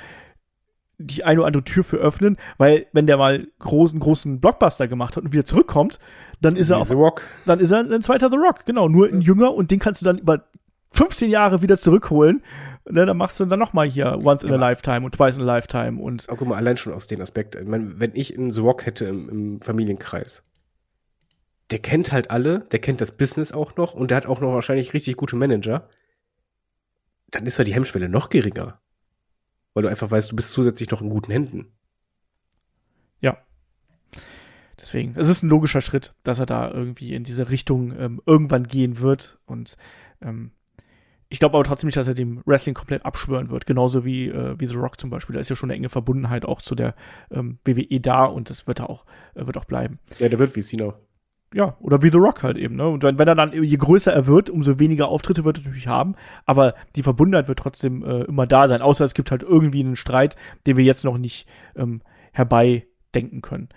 die 0.97 1.23
eine 1.23 1.39
oder 1.39 1.47
andere 1.47 1.63
Tür 1.63 1.83
für 1.83 1.97
öffnen, 1.97 2.37
weil 2.57 2.85
wenn 2.93 3.07
der 3.07 3.17
mal 3.17 3.47
großen, 3.59 3.99
großen 3.99 4.39
Blockbuster 4.39 4.87
gemacht 4.87 5.17
hat 5.17 5.23
und 5.23 5.33
wieder 5.33 5.45
zurückkommt, 5.45 5.99
dann 6.39 6.55
ist 6.55 6.69
er 6.69 6.77
auch, 6.77 6.85
The 6.85 6.93
Rock. 6.93 7.23
dann 7.45 7.59
ist 7.59 7.71
er 7.71 7.79
ein 7.79 8.01
zweiter 8.01 8.29
The 8.29 8.37
Rock, 8.37 8.65
genau, 8.65 8.87
nur 8.87 9.07
ein 9.07 9.21
jünger 9.21 9.53
und 9.53 9.71
den 9.71 9.79
kannst 9.79 10.01
du 10.01 10.05
dann 10.05 10.19
über 10.19 10.45
15 10.91 11.29
Jahre 11.29 11.61
wieder 11.61 11.77
zurückholen 11.77 12.43
ne, 12.89 13.05
dann 13.05 13.17
machst 13.17 13.39
du 13.39 13.45
dann 13.45 13.59
noch 13.59 13.73
mal 13.73 13.89
hier 13.89 14.19
Once 14.23 14.43
in 14.43 14.49
ja, 14.49 14.55
a 14.55 14.59
Lifetime 14.59 15.05
und 15.05 15.15
Twice 15.15 15.35
in 15.37 15.41
a 15.41 15.45
Lifetime 15.45 16.01
und. 16.01 16.27
Aber 16.29 16.37
guck 16.37 16.47
mal, 16.47 16.57
allein 16.57 16.77
schon 16.77 16.93
aus 16.93 17.07
dem 17.07 17.21
Aspekt. 17.21 17.55
Ich 17.55 17.67
meine, 17.67 17.99
wenn 17.99 18.11
ich 18.15 18.37
einen 18.37 18.51
The 18.51 18.61
Rock 18.61 18.85
hätte 18.85 19.05
im, 19.05 19.29
im 19.29 19.61
Familienkreis, 19.61 20.45
der 21.71 21.79
kennt 21.79 22.11
halt 22.11 22.31
alle, 22.31 22.61
der 22.71 22.79
kennt 22.79 23.01
das 23.01 23.17
Business 23.17 23.51
auch 23.51 23.75
noch 23.75 23.93
und 23.93 24.11
der 24.11 24.17
hat 24.17 24.25
auch 24.25 24.41
noch 24.41 24.53
wahrscheinlich 24.53 24.93
richtig 24.93 25.17
gute 25.17 25.35
Manager. 25.35 25.89
Dann 27.31 27.45
ist 27.45 27.57
ja 27.57 27.63
die 27.63 27.73
Hemmschwelle 27.73 28.09
noch 28.09 28.29
geringer. 28.29 28.79
Weil 29.73 29.83
du 29.83 29.89
einfach 29.89 30.11
weißt, 30.11 30.31
du 30.31 30.35
bist 30.35 30.51
zusätzlich 30.51 30.91
noch 30.91 31.01
in 31.01 31.09
guten 31.09 31.31
Händen. 31.31 31.73
Ja. 33.21 33.37
Deswegen, 34.79 35.15
es 35.17 35.29
ist 35.29 35.41
ein 35.41 35.49
logischer 35.49 35.81
Schritt, 35.81 36.13
dass 36.23 36.37
er 36.37 36.45
da 36.45 36.69
irgendwie 36.69 37.15
in 37.15 37.23
diese 37.23 37.49
Richtung 37.49 37.97
ähm, 37.97 38.21
irgendwann 38.25 38.65
gehen 38.65 38.99
wird. 38.99 39.39
Und 39.45 39.77
ähm, 40.21 40.51
ich 41.33 41.39
glaube 41.39 41.57
aber 41.57 41.63
trotzdem 41.63 41.87
nicht, 41.87 41.97
dass 41.97 42.07
er 42.07 42.13
dem 42.13 42.43
Wrestling 42.45 42.75
komplett 42.75 43.03
abschwören 43.07 43.49
wird. 43.49 43.65
Genauso 43.65 44.05
wie, 44.05 44.27
äh, 44.27 44.53
wie 44.59 44.67
The 44.67 44.75
Rock 44.75 44.99
zum 44.99 45.09
Beispiel. 45.09 45.33
Da 45.33 45.39
ist 45.39 45.49
ja 45.49 45.55
schon 45.55 45.71
eine 45.71 45.77
enge 45.77 45.89
Verbundenheit 45.89 46.45
auch 46.45 46.61
zu 46.61 46.75
der 46.75 46.93
ähm, 47.31 47.57
WWE 47.65 47.99
da 47.99 48.25
und 48.25 48.51
das 48.51 48.67
wird 48.67 48.81
er 48.81 48.89
auch, 48.91 49.03
äh, 49.33 49.47
wird 49.47 49.57
auch 49.57 49.65
bleiben. 49.65 49.97
Ja, 50.19 50.29
der 50.29 50.37
wird 50.37 50.55
wie 50.55 50.61
Cena. 50.61 50.93
Ja, 51.51 51.75
oder 51.79 52.03
wie 52.03 52.11
The 52.11 52.19
Rock 52.19 52.43
halt 52.43 52.55
eben, 52.57 52.75
ne? 52.75 52.87
Und 52.87 53.01
wenn, 53.01 53.17
wenn 53.17 53.27
er 53.27 53.33
dann, 53.33 53.51
je 53.51 53.77
größer 53.77 54.13
er 54.13 54.27
wird, 54.27 54.51
umso 54.51 54.77
weniger 54.77 55.07
Auftritte 55.07 55.43
wird 55.43 55.57
er 55.57 55.63
natürlich 55.63 55.87
haben. 55.87 56.13
Aber 56.45 56.75
die 56.95 57.01
Verbundenheit 57.01 57.47
wird 57.47 57.57
trotzdem 57.57 58.03
äh, 58.03 58.25
immer 58.25 58.45
da 58.45 58.67
sein. 58.67 58.83
Außer 58.83 59.03
es 59.03 59.15
gibt 59.15 59.31
halt 59.31 59.41
irgendwie 59.41 59.79
einen 59.79 59.95
Streit, 59.95 60.35
den 60.67 60.77
wir 60.77 60.83
jetzt 60.83 61.03
noch 61.03 61.17
nicht 61.17 61.47
ähm, 61.75 62.03
herbeidenken 62.31 63.41
können. 63.41 63.69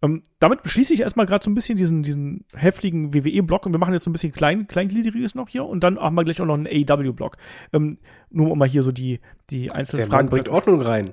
Ähm, 0.00 0.22
damit 0.38 0.62
beschließe 0.62 0.94
ich 0.94 1.00
erstmal 1.00 1.26
gerade 1.26 1.44
so 1.44 1.50
ein 1.50 1.54
bisschen 1.54 1.76
diesen, 1.76 2.02
diesen 2.02 2.44
heftigen 2.54 3.12
WWE-Block 3.14 3.66
und 3.66 3.72
wir 3.72 3.78
machen 3.78 3.92
jetzt 3.92 4.04
so 4.04 4.10
ein 4.10 4.12
bisschen 4.12 4.32
klein, 4.32 4.68
kleingliedriges 4.68 5.34
noch 5.34 5.48
hier 5.48 5.64
und 5.64 5.82
dann 5.82 5.98
haben 5.98 6.14
wir 6.14 6.24
gleich 6.24 6.40
auch 6.40 6.46
noch 6.46 6.54
einen 6.54 6.68
AEW-Block. 6.68 7.36
Ähm, 7.72 7.98
nur 8.30 8.50
um 8.50 8.58
mal 8.58 8.68
hier 8.68 8.84
so 8.84 8.92
die, 8.92 9.20
die 9.50 9.72
einzelnen 9.72 10.02
Der 10.02 10.06
Fragen. 10.06 10.26
Mann 10.26 10.30
bringt 10.30 10.48
Ordnung 10.48 10.80
rein. 10.82 11.10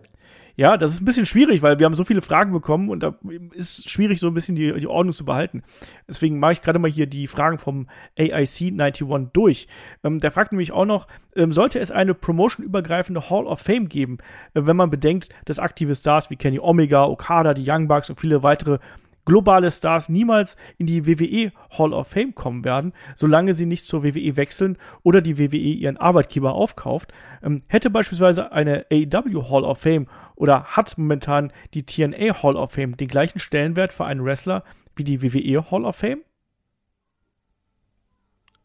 Ja, 0.58 0.78
das 0.78 0.92
ist 0.92 1.02
ein 1.02 1.06
bisschen 1.06 1.26
schwierig, 1.26 1.62
weil 1.62 1.80
wir 1.80 1.86
haben 1.86 1.94
so 1.94 2.06
viele 2.06 2.22
Fragen 2.22 2.54
bekommen 2.54 2.90
und 2.90 3.04
da 3.04 3.16
ist 3.54 3.90
schwierig, 3.90 4.22
so 4.22 4.28
ein 4.28 4.34
bisschen 4.34 4.56
die, 4.56 4.72
die 4.80 4.88
Ordnung 4.88 5.14
zu 5.14 5.26
behalten. 5.26 5.64
Deswegen 6.08 6.40
mache 6.40 6.54
ich 6.54 6.62
gerade 6.62 6.80
mal 6.80 6.90
hier 6.90 7.08
die 7.08 7.28
Fragen 7.28 7.58
vom 7.58 7.88
AIC 8.18 8.72
91 8.72 9.32
durch. 9.34 9.68
Ähm, 10.04 10.20
der 10.20 10.32
fragt 10.32 10.54
nämlich 10.54 10.72
auch 10.72 10.86
noch, 10.86 11.08
ähm, 11.36 11.52
sollte 11.52 11.80
es 11.80 11.92
eine 11.92 12.14
promotionübergreifende 12.14 13.30
Hall 13.30 13.48
of 13.48 13.60
Fame 13.60 13.90
geben, 13.90 14.20
äh, 14.54 14.62
wenn 14.64 14.78
man 14.78 14.90
bedenkt, 14.90 15.30
dass 15.44 15.60
aktive 15.60 15.96
Stars 15.96 16.30
wie 16.30 16.38
Kenny 16.38 16.60
Omega, 16.60 17.06
Okada, 17.06 17.54
die 17.54 17.70
Young 17.70 17.90
Bucks 17.90 18.10
und 18.10 18.20
viele 18.20 18.42
weitere 18.42 18.80
globale 19.26 19.70
Stars 19.72 20.10
niemals 20.10 20.56
in 20.78 20.86
die 20.86 21.06
WWE 21.06 21.52
Hall 21.78 21.94
of 21.94 22.08
Fame 22.08 22.34
kommen 22.34 22.64
werden, 22.64 22.94
solange 23.16 23.54
sie 23.54 23.66
nicht 23.66 23.88
zur 23.88 24.04
WWE 24.04 24.38
wechseln 24.38 24.78
oder 25.04 25.22
die 25.22 25.38
WWE 25.38 25.58
ihren 25.58 25.98
Arbeitgeber 25.98 26.54
aufkauft. 26.54 27.12
Ähm, 27.44 27.64
hätte 27.68 27.90
beispielsweise 27.90 28.52
eine 28.52 28.86
AEW 28.92 29.50
Hall 29.50 29.64
of 29.64 29.80
Fame 29.80 30.08
oder 30.36 30.64
hat 30.64 30.98
momentan 30.98 31.52
die 31.74 31.86
TNA 31.86 32.44
Hall 32.44 32.56
of 32.56 32.72
Fame 32.72 32.96
den 32.98 33.08
gleichen 33.08 33.40
Stellenwert 33.40 33.94
für 33.94 34.06
einen 34.06 34.24
Wrestler 34.24 34.64
wie 34.96 35.04
die 35.04 35.22
WWE 35.22 35.70
Hall 35.72 35.86
of 35.86 35.96
Fame? 35.96 36.22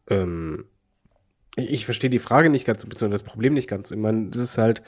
Ähm, 0.09 0.65
ich 1.55 1.85
verstehe 1.85 2.09
die 2.09 2.19
Frage 2.19 2.49
nicht 2.49 2.65
ganz, 2.65 2.83
beziehungsweise 2.83 3.23
das 3.23 3.29
Problem 3.29 3.53
nicht 3.53 3.69
ganz. 3.69 3.91
Ich 3.91 3.97
meine, 3.97 4.29
das 4.29 4.41
ist 4.41 4.57
halt, 4.57 4.81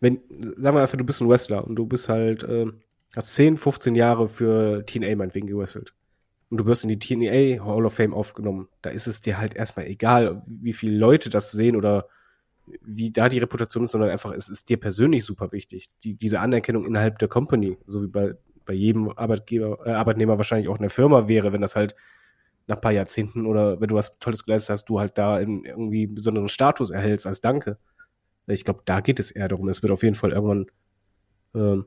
wenn, 0.00 0.20
sagen 0.30 0.76
wir 0.76 0.82
einfach, 0.82 0.98
du 0.98 1.04
bist 1.04 1.20
ein 1.20 1.28
Wrestler 1.28 1.66
und 1.66 1.76
du 1.76 1.86
bist 1.86 2.08
halt, 2.08 2.42
äh, 2.42 2.66
hast 3.16 3.34
10, 3.34 3.56
15 3.56 3.94
Jahre 3.94 4.28
für 4.28 4.84
TNA 4.84 5.16
meinetwegen 5.16 5.46
gewrestelt. 5.46 5.94
Und 6.50 6.58
du 6.58 6.66
wirst 6.66 6.84
in 6.84 6.88
die 6.88 6.98
TNA 6.98 7.64
Hall 7.64 7.84
of 7.84 7.94
Fame 7.94 8.14
aufgenommen. 8.14 8.68
Da 8.80 8.90
ist 8.90 9.06
es 9.06 9.20
dir 9.20 9.38
halt 9.38 9.54
erstmal 9.54 9.86
egal, 9.86 10.42
wie 10.46 10.72
viele 10.72 10.96
Leute 10.96 11.28
das 11.28 11.52
sehen 11.52 11.76
oder 11.76 12.08
wie 12.82 13.10
da 13.10 13.28
die 13.28 13.38
Reputation 13.38 13.84
ist, 13.84 13.92
sondern 13.92 14.10
einfach, 14.10 14.32
es 14.32 14.48
ist 14.48 14.68
dir 14.68 14.78
persönlich 14.78 15.24
super 15.24 15.52
wichtig. 15.52 15.88
Die, 16.04 16.14
diese 16.14 16.40
Anerkennung 16.40 16.84
innerhalb 16.84 17.18
der 17.18 17.28
Company, 17.28 17.78
so 17.86 18.02
wie 18.02 18.08
bei, 18.08 18.34
bei 18.64 18.74
jedem 18.74 19.10
Arbeitgeber, 19.10 19.78
äh, 19.86 19.90
Arbeitnehmer 19.90 20.38
wahrscheinlich 20.38 20.68
auch 20.68 20.78
eine 20.78 20.90
Firma 20.90 21.28
wäre, 21.28 21.52
wenn 21.52 21.60
das 21.60 21.76
halt 21.76 21.94
nach 22.66 22.76
ein 22.76 22.80
paar 22.80 22.92
Jahrzehnten 22.92 23.46
oder 23.46 23.80
wenn 23.80 23.88
du 23.88 23.94
was 23.94 24.18
Tolles 24.18 24.44
geleistet 24.44 24.74
hast, 24.74 24.84
du 24.86 25.00
halt 25.00 25.16
da 25.16 25.40
in 25.40 25.64
irgendwie 25.64 26.06
besonderen 26.06 26.48
Status 26.48 26.90
erhältst 26.90 27.26
als 27.26 27.40
Danke. 27.40 27.78
Ich 28.46 28.64
glaube, 28.64 28.82
da 28.84 29.00
geht 29.00 29.20
es 29.20 29.30
eher 29.30 29.48
darum. 29.48 29.68
Es 29.68 29.82
wird 29.82 29.92
auf 29.92 30.02
jeden 30.02 30.14
Fall 30.14 30.32
irgendwann 30.32 30.66
ähm, 31.54 31.86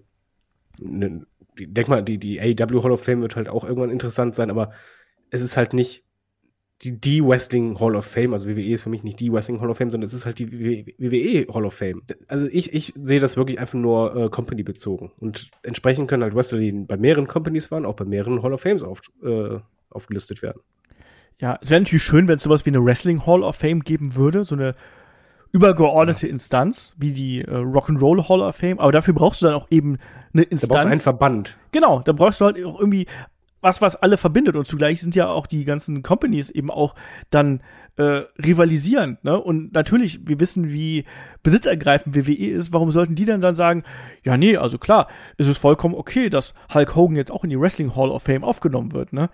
ne, 0.81 1.25
denk 1.57 1.87
mal, 1.87 2.03
die, 2.03 2.17
die 2.17 2.39
AEW 2.39 2.83
Hall 2.83 2.91
of 2.91 3.03
Fame 3.03 3.21
wird 3.21 3.35
halt 3.35 3.49
auch 3.49 3.63
irgendwann 3.63 3.89
interessant 3.89 4.35
sein, 4.35 4.49
aber 4.49 4.71
es 5.29 5.41
ist 5.41 5.57
halt 5.57 5.73
nicht 5.73 6.03
die, 6.83 6.99
die 6.99 7.23
Wrestling 7.23 7.79
Hall 7.79 7.95
of 7.95 8.05
Fame, 8.05 8.33
also 8.33 8.47
WWE 8.47 8.73
ist 8.73 8.83
für 8.83 8.89
mich 8.89 9.03
nicht 9.03 9.19
die 9.19 9.31
Wrestling 9.31 9.61
Hall 9.61 9.69
of 9.69 9.77
Fame, 9.77 9.91
sondern 9.91 10.05
es 10.05 10.13
ist 10.13 10.25
halt 10.25 10.39
die 10.39 10.51
WWE 10.51 11.53
Hall 11.53 11.65
of 11.65 11.75
Fame. 11.75 12.01
Also 12.27 12.47
ich, 12.51 12.73
ich 12.73 12.93
sehe 12.95 13.19
das 13.19 13.37
wirklich 13.37 13.59
einfach 13.59 13.75
nur 13.75 14.15
äh, 14.15 14.29
Company 14.29 14.63
bezogen. 14.63 15.11
Und 15.19 15.51
entsprechend 15.61 16.07
können 16.07 16.23
halt 16.23 16.35
Wrestler, 16.35 16.57
die 16.57 16.71
bei 16.71 16.97
mehreren 16.97 17.27
Companies 17.27 17.69
waren, 17.69 17.85
auch 17.85 17.95
bei 17.95 18.05
mehreren 18.05 18.41
Hall 18.41 18.53
of 18.53 18.61
Fames 18.61 18.83
auf, 18.83 19.01
äh, 19.23 19.59
aufgelistet 19.91 20.41
werden. 20.41 20.61
Ja, 21.39 21.57
es 21.61 21.69
wäre 21.69 21.81
natürlich 21.81 22.03
schön, 22.03 22.27
wenn 22.27 22.37
es 22.37 22.43
sowas 22.43 22.65
wie 22.65 22.71
eine 22.71 22.83
Wrestling 22.83 23.25
Hall 23.25 23.43
of 23.43 23.55
Fame 23.55 23.81
geben 23.81 24.15
würde, 24.15 24.43
so 24.43 24.55
eine 24.55 24.75
übergeordnete. 25.51 26.27
Instanz, 26.27 26.95
wie 26.97 27.11
die 27.11 27.41
äh, 27.41 27.49
Rock'n'Roll 27.49 28.27
Hall 28.27 28.41
of 28.41 28.55
Fame, 28.55 28.79
aber 28.79 28.91
dafür 28.91 29.13
brauchst 29.13 29.41
du 29.41 29.47
dann 29.47 29.55
auch 29.55 29.67
eben 29.69 29.97
eine 30.33 30.43
Instanz. 30.43 30.61
Da 30.61 30.67
brauchst 30.67 30.85
du 30.85 30.89
einen 30.89 31.01
Verband. 31.01 31.57
Genau, 31.71 32.01
da 32.01 32.11
brauchst 32.13 32.41
du 32.41 32.45
halt 32.45 32.63
auch 32.63 32.79
irgendwie 32.79 33.05
was, 33.61 33.81
was 33.81 33.95
alle 33.95 34.17
verbindet 34.17 34.55
und 34.55 34.65
zugleich 34.65 35.01
sind 35.01 35.15
ja 35.15 35.27
auch 35.27 35.45
die 35.45 35.65
ganzen 35.65 36.01
Companies 36.01 36.49
eben 36.49 36.71
auch 36.71 36.95
dann 37.29 37.61
äh, 37.97 38.23
rivalisierend, 38.43 39.23
ne? 39.23 39.39
Und 39.39 39.73
natürlich, 39.73 40.21
wir 40.27 40.39
wissen, 40.39 40.71
wie 40.71 41.05
besitzergreifend 41.43 42.15
WWE 42.15 42.51
ist, 42.51 42.73
warum 42.73 42.91
sollten 42.91 43.15
die 43.15 43.25
dann 43.25 43.41
dann 43.41 43.55
sagen, 43.55 43.83
ja, 44.23 44.37
nee, 44.37 44.57
also 44.57 44.77
klar, 44.77 45.07
ist 45.37 45.47
es 45.47 45.57
vollkommen 45.57 45.95
okay, 45.95 46.29
dass 46.29 46.53
Hulk 46.73 46.95
Hogan 46.95 47.15
jetzt 47.15 47.31
auch 47.31 47.43
in 47.43 47.49
die 47.49 47.59
Wrestling 47.59 47.95
Hall 47.95 48.11
of 48.11 48.23
Fame 48.23 48.43
aufgenommen 48.43 48.93
wird, 48.93 49.13
ne? 49.13 49.29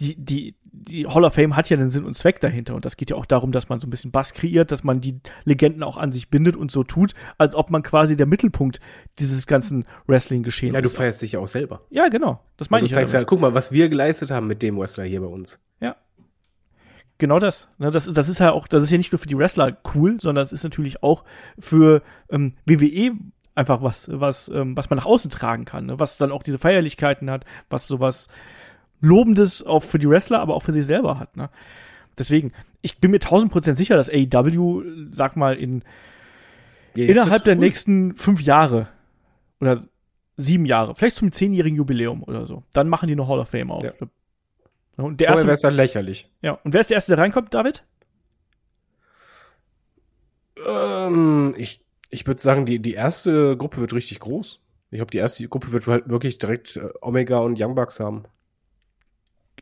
Die, 0.00 0.16
die, 0.16 0.54
die 0.62 1.06
Hall 1.06 1.24
of 1.24 1.34
Fame 1.34 1.56
hat 1.56 1.68
ja 1.68 1.76
einen 1.76 1.90
Sinn 1.90 2.04
und 2.04 2.14
Zweck 2.14 2.40
dahinter 2.40 2.74
und 2.74 2.86
das 2.86 2.96
geht 2.96 3.10
ja 3.10 3.16
auch 3.16 3.26
darum, 3.26 3.52
dass 3.52 3.68
man 3.68 3.80
so 3.80 3.86
ein 3.86 3.90
bisschen 3.90 4.10
Bass 4.10 4.32
kreiert, 4.32 4.72
dass 4.72 4.82
man 4.82 5.00
die 5.00 5.20
Legenden 5.44 5.82
auch 5.82 5.98
an 5.98 6.12
sich 6.12 6.30
bindet 6.30 6.56
und 6.56 6.70
so 6.70 6.84
tut, 6.84 7.14
als 7.36 7.54
ob 7.54 7.70
man 7.70 7.82
quasi 7.82 8.16
der 8.16 8.26
Mittelpunkt 8.26 8.80
dieses 9.18 9.46
ganzen 9.46 9.84
Wrestling-Geschehens 10.06 10.72
ist. 10.72 10.78
Ja, 10.78 10.82
du 10.82 10.88
feierst 10.88 11.20
dich 11.20 11.32
ja 11.32 11.40
auch 11.40 11.48
selber. 11.48 11.82
Ja, 11.90 12.08
genau. 12.08 12.40
Das 12.56 12.70
meine 12.70 12.86
ich. 12.86 12.92
Du 12.92 12.94
zeigst 12.94 13.12
ja, 13.12 13.24
guck 13.24 13.40
mal, 13.40 13.52
was 13.52 13.72
wir 13.72 13.90
geleistet 13.90 14.30
haben 14.30 14.46
mit 14.46 14.62
dem 14.62 14.78
Wrestler 14.78 15.04
hier 15.04 15.20
bei 15.20 15.26
uns. 15.26 15.60
Ja. 15.80 15.96
Genau 17.20 17.38
das. 17.38 17.68
Ne, 17.78 17.90
das, 17.90 18.12
das 18.12 18.28
ist 18.28 18.40
ja 18.40 18.50
auch, 18.50 18.66
das 18.66 18.82
ist 18.82 18.90
ja 18.90 18.96
nicht 18.98 19.12
nur 19.12 19.18
für 19.18 19.28
die 19.28 19.36
Wrestler 19.36 19.76
cool, 19.94 20.18
sondern 20.20 20.42
es 20.42 20.52
ist 20.52 20.64
natürlich 20.64 21.02
auch 21.02 21.22
für 21.58 22.02
ähm, 22.30 22.54
WWE 22.64 23.12
einfach 23.54 23.82
was, 23.82 24.08
was, 24.10 24.48
ähm, 24.48 24.76
was 24.76 24.88
man 24.88 24.98
nach 24.98 25.04
außen 25.06 25.30
tragen 25.30 25.66
kann, 25.66 25.86
ne? 25.86 26.00
was 26.00 26.16
dann 26.16 26.32
auch 26.32 26.42
diese 26.42 26.58
Feierlichkeiten 26.58 27.30
hat, 27.30 27.44
was 27.68 27.86
sowas 27.86 28.28
Lobendes 29.02 29.62
auch 29.64 29.82
für 29.82 29.98
die 29.98 30.08
Wrestler, 30.08 30.40
aber 30.40 30.54
auch 30.54 30.62
für 30.62 30.72
sich 30.72 30.86
selber 30.86 31.18
hat. 31.18 31.36
Ne? 31.36 31.50
Deswegen, 32.18 32.52
ich 32.80 32.98
bin 32.98 33.10
mir 33.10 33.20
tausend 33.20 33.52
Prozent 33.52 33.76
sicher, 33.76 33.96
dass 33.96 34.08
AEW, 34.08 34.82
sag 35.10 35.36
mal, 35.36 35.56
in 35.56 35.82
Ja, 36.94 37.04
innerhalb 37.04 37.44
der 37.44 37.54
cool. 37.54 37.60
nächsten 37.60 38.16
fünf 38.16 38.40
Jahre 38.40 38.88
oder 39.60 39.84
sieben 40.38 40.64
Jahre, 40.64 40.94
vielleicht 40.94 41.16
zum 41.16 41.30
zehnjährigen 41.30 41.76
Jubiläum 41.76 42.22
oder 42.22 42.46
so, 42.46 42.62
dann 42.72 42.88
machen 42.88 43.08
die 43.08 43.12
eine 43.12 43.28
Hall 43.28 43.40
of 43.40 43.50
Fame 43.50 43.70
auf. 43.70 43.84
Ja. 43.84 43.92
Und 45.00 45.20
der 45.20 45.28
Vorher 45.28 45.44
wäre 45.46 45.54
es 45.54 45.60
dann 45.60 45.74
lächerlich. 45.74 46.30
ja, 46.42 46.52
und 46.64 46.74
wer 46.74 46.80
ist 46.80 46.90
der 46.90 46.96
erste, 46.96 47.16
der 47.16 47.22
reinkommt, 47.22 47.54
David? 47.54 47.84
Ähm, 50.66 51.54
ich 51.56 51.84
ich 52.10 52.26
würde 52.26 52.40
sagen, 52.40 52.66
die, 52.66 52.80
die 52.80 52.94
erste 52.94 53.56
Gruppe 53.56 53.80
wird 53.80 53.94
richtig 53.94 54.20
groß. 54.20 54.60
Ich 54.90 54.98
glaube, 54.98 55.12
die 55.12 55.18
erste 55.18 55.46
Gruppe 55.48 55.72
wird 55.72 55.86
halt 55.86 56.08
wirklich 56.08 56.38
direkt 56.38 56.76
äh, 56.76 56.88
Omega 57.00 57.38
und 57.38 57.60
Young 57.60 57.76
Bucks 57.76 58.00
haben. 58.00 58.24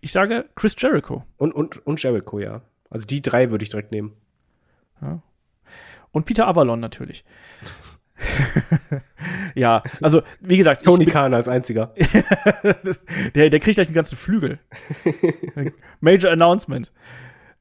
Ich 0.01 0.13
sage 0.13 0.49
Chris 0.55 0.75
Jericho. 0.79 1.25
Und, 1.37 1.53
und, 1.55 1.87
und 1.87 2.03
Jericho, 2.03 2.39
ja. 2.39 2.63
Also 2.89 3.07
die 3.07 3.21
drei 3.21 3.51
würde 3.51 3.63
ich 3.63 3.69
direkt 3.69 3.93
nehmen. 3.93 4.17
Und 6.11 6.25
Peter 6.25 6.49
Avalon 6.49 6.81
natürlich. 6.81 7.25
ja, 9.55 9.83
also 10.01 10.23
wie 10.41 10.57
gesagt, 10.57 10.85
Tony 10.85 11.05
ich 11.05 11.11
Khan 11.11 11.35
als 11.35 11.49
einziger. 11.49 11.93
bin, 11.97 12.25
der, 13.35 13.51
der 13.51 13.61
kriegt 13.61 13.77
gleich 13.77 13.89
einen 13.89 13.95
ganzen 13.95 14.17
Flügel. 14.17 14.59
Major 16.01 16.31
Announcement. 16.33 16.93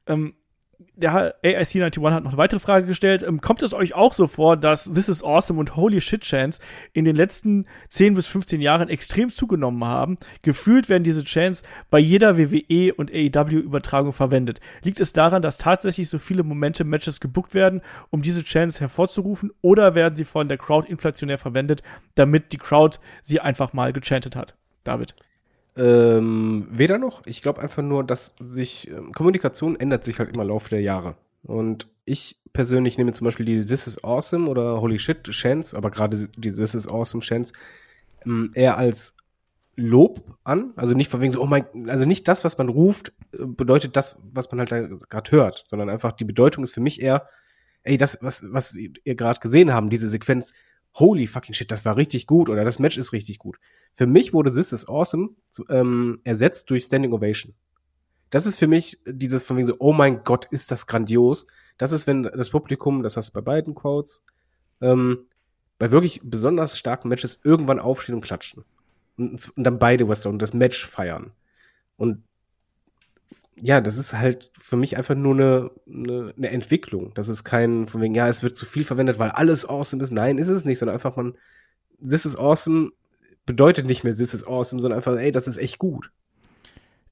Ähm, 0.06 0.34
der 0.98 1.36
AIC 1.42 1.76
91 1.76 2.04
hat 2.04 2.24
noch 2.24 2.30
eine 2.32 2.38
weitere 2.38 2.60
Frage 2.60 2.86
gestellt. 2.86 3.22
Ähm, 3.22 3.40
kommt 3.40 3.62
es 3.62 3.72
euch 3.72 3.94
auch 3.94 4.12
so 4.12 4.26
vor, 4.26 4.56
dass 4.56 4.92
This 4.92 5.08
is 5.08 5.22
Awesome 5.22 5.58
und 5.58 5.76
Holy 5.76 6.00
Shit 6.00 6.22
Chants 6.22 6.60
in 6.92 7.04
den 7.04 7.14
letzten 7.14 7.66
10 7.88 8.14
bis 8.14 8.26
15 8.26 8.60
Jahren 8.60 8.88
extrem 8.88 9.30
zugenommen 9.30 9.84
haben? 9.84 10.18
Gefühlt 10.42 10.88
werden 10.88 11.04
diese 11.04 11.24
Chants 11.24 11.62
bei 11.90 11.98
jeder 11.98 12.36
WWE 12.36 12.94
und 12.94 13.12
AEW 13.12 13.58
Übertragung 13.58 14.12
verwendet. 14.12 14.60
Liegt 14.82 15.00
es 15.00 15.12
daran, 15.12 15.42
dass 15.42 15.56
tatsächlich 15.56 16.08
so 16.08 16.18
viele 16.18 16.42
Momente 16.42 16.84
Matches 16.84 17.20
gebuckt 17.20 17.54
werden, 17.54 17.80
um 18.10 18.22
diese 18.22 18.42
Chants 18.42 18.80
hervorzurufen, 18.80 19.52
oder 19.62 19.94
werden 19.94 20.16
sie 20.16 20.24
von 20.24 20.48
der 20.48 20.58
Crowd 20.58 20.88
inflationär 20.88 21.38
verwendet, 21.38 21.82
damit 22.16 22.52
die 22.52 22.58
Crowd 22.58 22.98
sie 23.22 23.40
einfach 23.40 23.72
mal 23.72 23.92
gechantet 23.92 24.34
hat? 24.34 24.56
David. 24.84 25.14
Ähm, 25.78 26.66
weder 26.70 26.98
noch. 26.98 27.24
Ich 27.24 27.40
glaube 27.40 27.60
einfach 27.60 27.82
nur, 27.82 28.02
dass 28.02 28.34
sich 28.40 28.90
ähm, 28.90 29.12
Kommunikation 29.12 29.76
ändert 29.76 30.04
sich 30.04 30.18
halt 30.18 30.34
immer 30.34 30.42
im 30.42 30.48
Laufe 30.48 30.70
der 30.70 30.80
Jahre. 30.80 31.14
Und 31.44 31.86
ich 32.04 32.40
persönlich 32.52 32.98
nehme 32.98 33.12
zum 33.12 33.26
Beispiel 33.26 33.46
die 33.46 33.60
This 33.60 33.86
is 33.86 34.02
Awesome 34.02 34.48
oder 34.48 34.80
Holy 34.80 34.98
Shit 34.98 35.22
Chance, 35.30 35.76
aber 35.76 35.90
gerade 35.90 36.28
die 36.36 36.50
This 36.50 36.74
is 36.74 36.88
Awesome 36.88 37.22
Chance 37.22 37.52
ähm, 38.26 38.50
eher 38.54 38.76
als 38.76 39.16
Lob 39.76 40.36
an. 40.42 40.72
Also 40.74 40.94
nicht 40.94 41.08
von 41.10 41.20
wegen 41.20 41.32
so, 41.32 41.40
oh 41.40 41.46
mein, 41.46 41.64
also 41.88 42.04
nicht 42.04 42.26
das, 42.26 42.44
was 42.44 42.58
man 42.58 42.68
ruft, 42.68 43.12
äh, 43.32 43.46
bedeutet 43.46 43.96
das, 43.96 44.18
was 44.32 44.50
man 44.50 44.58
halt 44.58 44.70
gerade 45.08 45.30
hört, 45.30 45.64
sondern 45.68 45.88
einfach 45.88 46.10
die 46.10 46.24
Bedeutung 46.24 46.64
ist 46.64 46.74
für 46.74 46.80
mich 46.80 47.00
eher, 47.00 47.28
ey, 47.84 47.96
das, 47.96 48.18
was, 48.20 48.44
was 48.52 48.74
ihr 48.74 49.14
gerade 49.14 49.38
gesehen 49.38 49.72
haben, 49.72 49.90
diese 49.90 50.08
Sequenz, 50.08 50.52
holy 50.94 51.26
fucking 51.26 51.54
shit, 51.54 51.70
das 51.70 51.84
war 51.84 51.96
richtig 51.96 52.26
gut 52.26 52.48
oder 52.48 52.64
das 52.64 52.78
Match 52.78 52.96
ist 52.96 53.12
richtig 53.12 53.38
gut. 53.38 53.58
Für 53.94 54.06
mich 54.06 54.32
wurde 54.32 54.52
This 54.52 54.72
is 54.72 54.88
Awesome 54.88 55.30
ähm, 55.68 56.20
ersetzt 56.24 56.70
durch 56.70 56.84
Standing 56.84 57.12
Ovation. 57.12 57.54
Das 58.30 58.46
ist 58.46 58.58
für 58.58 58.66
mich 58.66 58.98
dieses 59.06 59.42
von 59.42 59.56
wegen 59.56 59.68
so, 59.68 59.76
oh 59.78 59.92
mein 59.92 60.22
Gott, 60.24 60.46
ist 60.50 60.70
das 60.70 60.86
grandios. 60.86 61.46
Das 61.78 61.92
ist, 61.92 62.06
wenn 62.06 62.24
das 62.24 62.50
Publikum, 62.50 63.02
das 63.02 63.16
hast 63.16 63.30
du 63.30 63.32
bei 63.32 63.40
beiden 63.40 63.74
Quotes, 63.74 64.22
ähm, 64.80 65.26
bei 65.78 65.90
wirklich 65.90 66.20
besonders 66.24 66.78
starken 66.78 67.08
Matches 67.08 67.40
irgendwann 67.44 67.78
aufstehen 67.78 68.16
und 68.16 68.20
klatschen. 68.20 68.64
Und, 69.16 69.56
und 69.56 69.64
dann 69.64 69.78
beide 69.78 70.08
Wrestler 70.08 70.30
und 70.30 70.40
das 70.40 70.52
Match 70.52 70.84
feiern. 70.84 71.32
Und 71.96 72.22
ja, 73.60 73.80
das 73.80 73.96
ist 73.96 74.14
halt 74.14 74.50
für 74.58 74.76
mich 74.76 74.96
einfach 74.96 75.14
nur 75.14 75.34
eine, 75.34 75.70
eine, 75.86 76.34
eine 76.36 76.50
Entwicklung. 76.50 77.12
Das 77.14 77.28
ist 77.28 77.44
kein, 77.44 77.86
von 77.86 78.00
wegen, 78.00 78.14
ja, 78.14 78.28
es 78.28 78.42
wird 78.42 78.56
zu 78.56 78.66
viel 78.66 78.84
verwendet, 78.84 79.18
weil 79.18 79.30
alles 79.30 79.68
awesome 79.68 80.02
ist. 80.02 80.10
Nein, 80.12 80.38
ist 80.38 80.48
es 80.48 80.64
nicht, 80.64 80.78
sondern 80.78 80.94
einfach 80.94 81.16
man, 81.16 81.36
this 82.00 82.24
is 82.24 82.36
awesome 82.36 82.92
bedeutet 83.46 83.86
nicht 83.86 84.04
mehr 84.04 84.14
this 84.14 84.34
is 84.34 84.46
awesome, 84.46 84.80
sondern 84.80 84.98
einfach, 84.98 85.16
ey, 85.16 85.32
das 85.32 85.48
ist 85.48 85.56
echt 85.56 85.78
gut. 85.78 86.10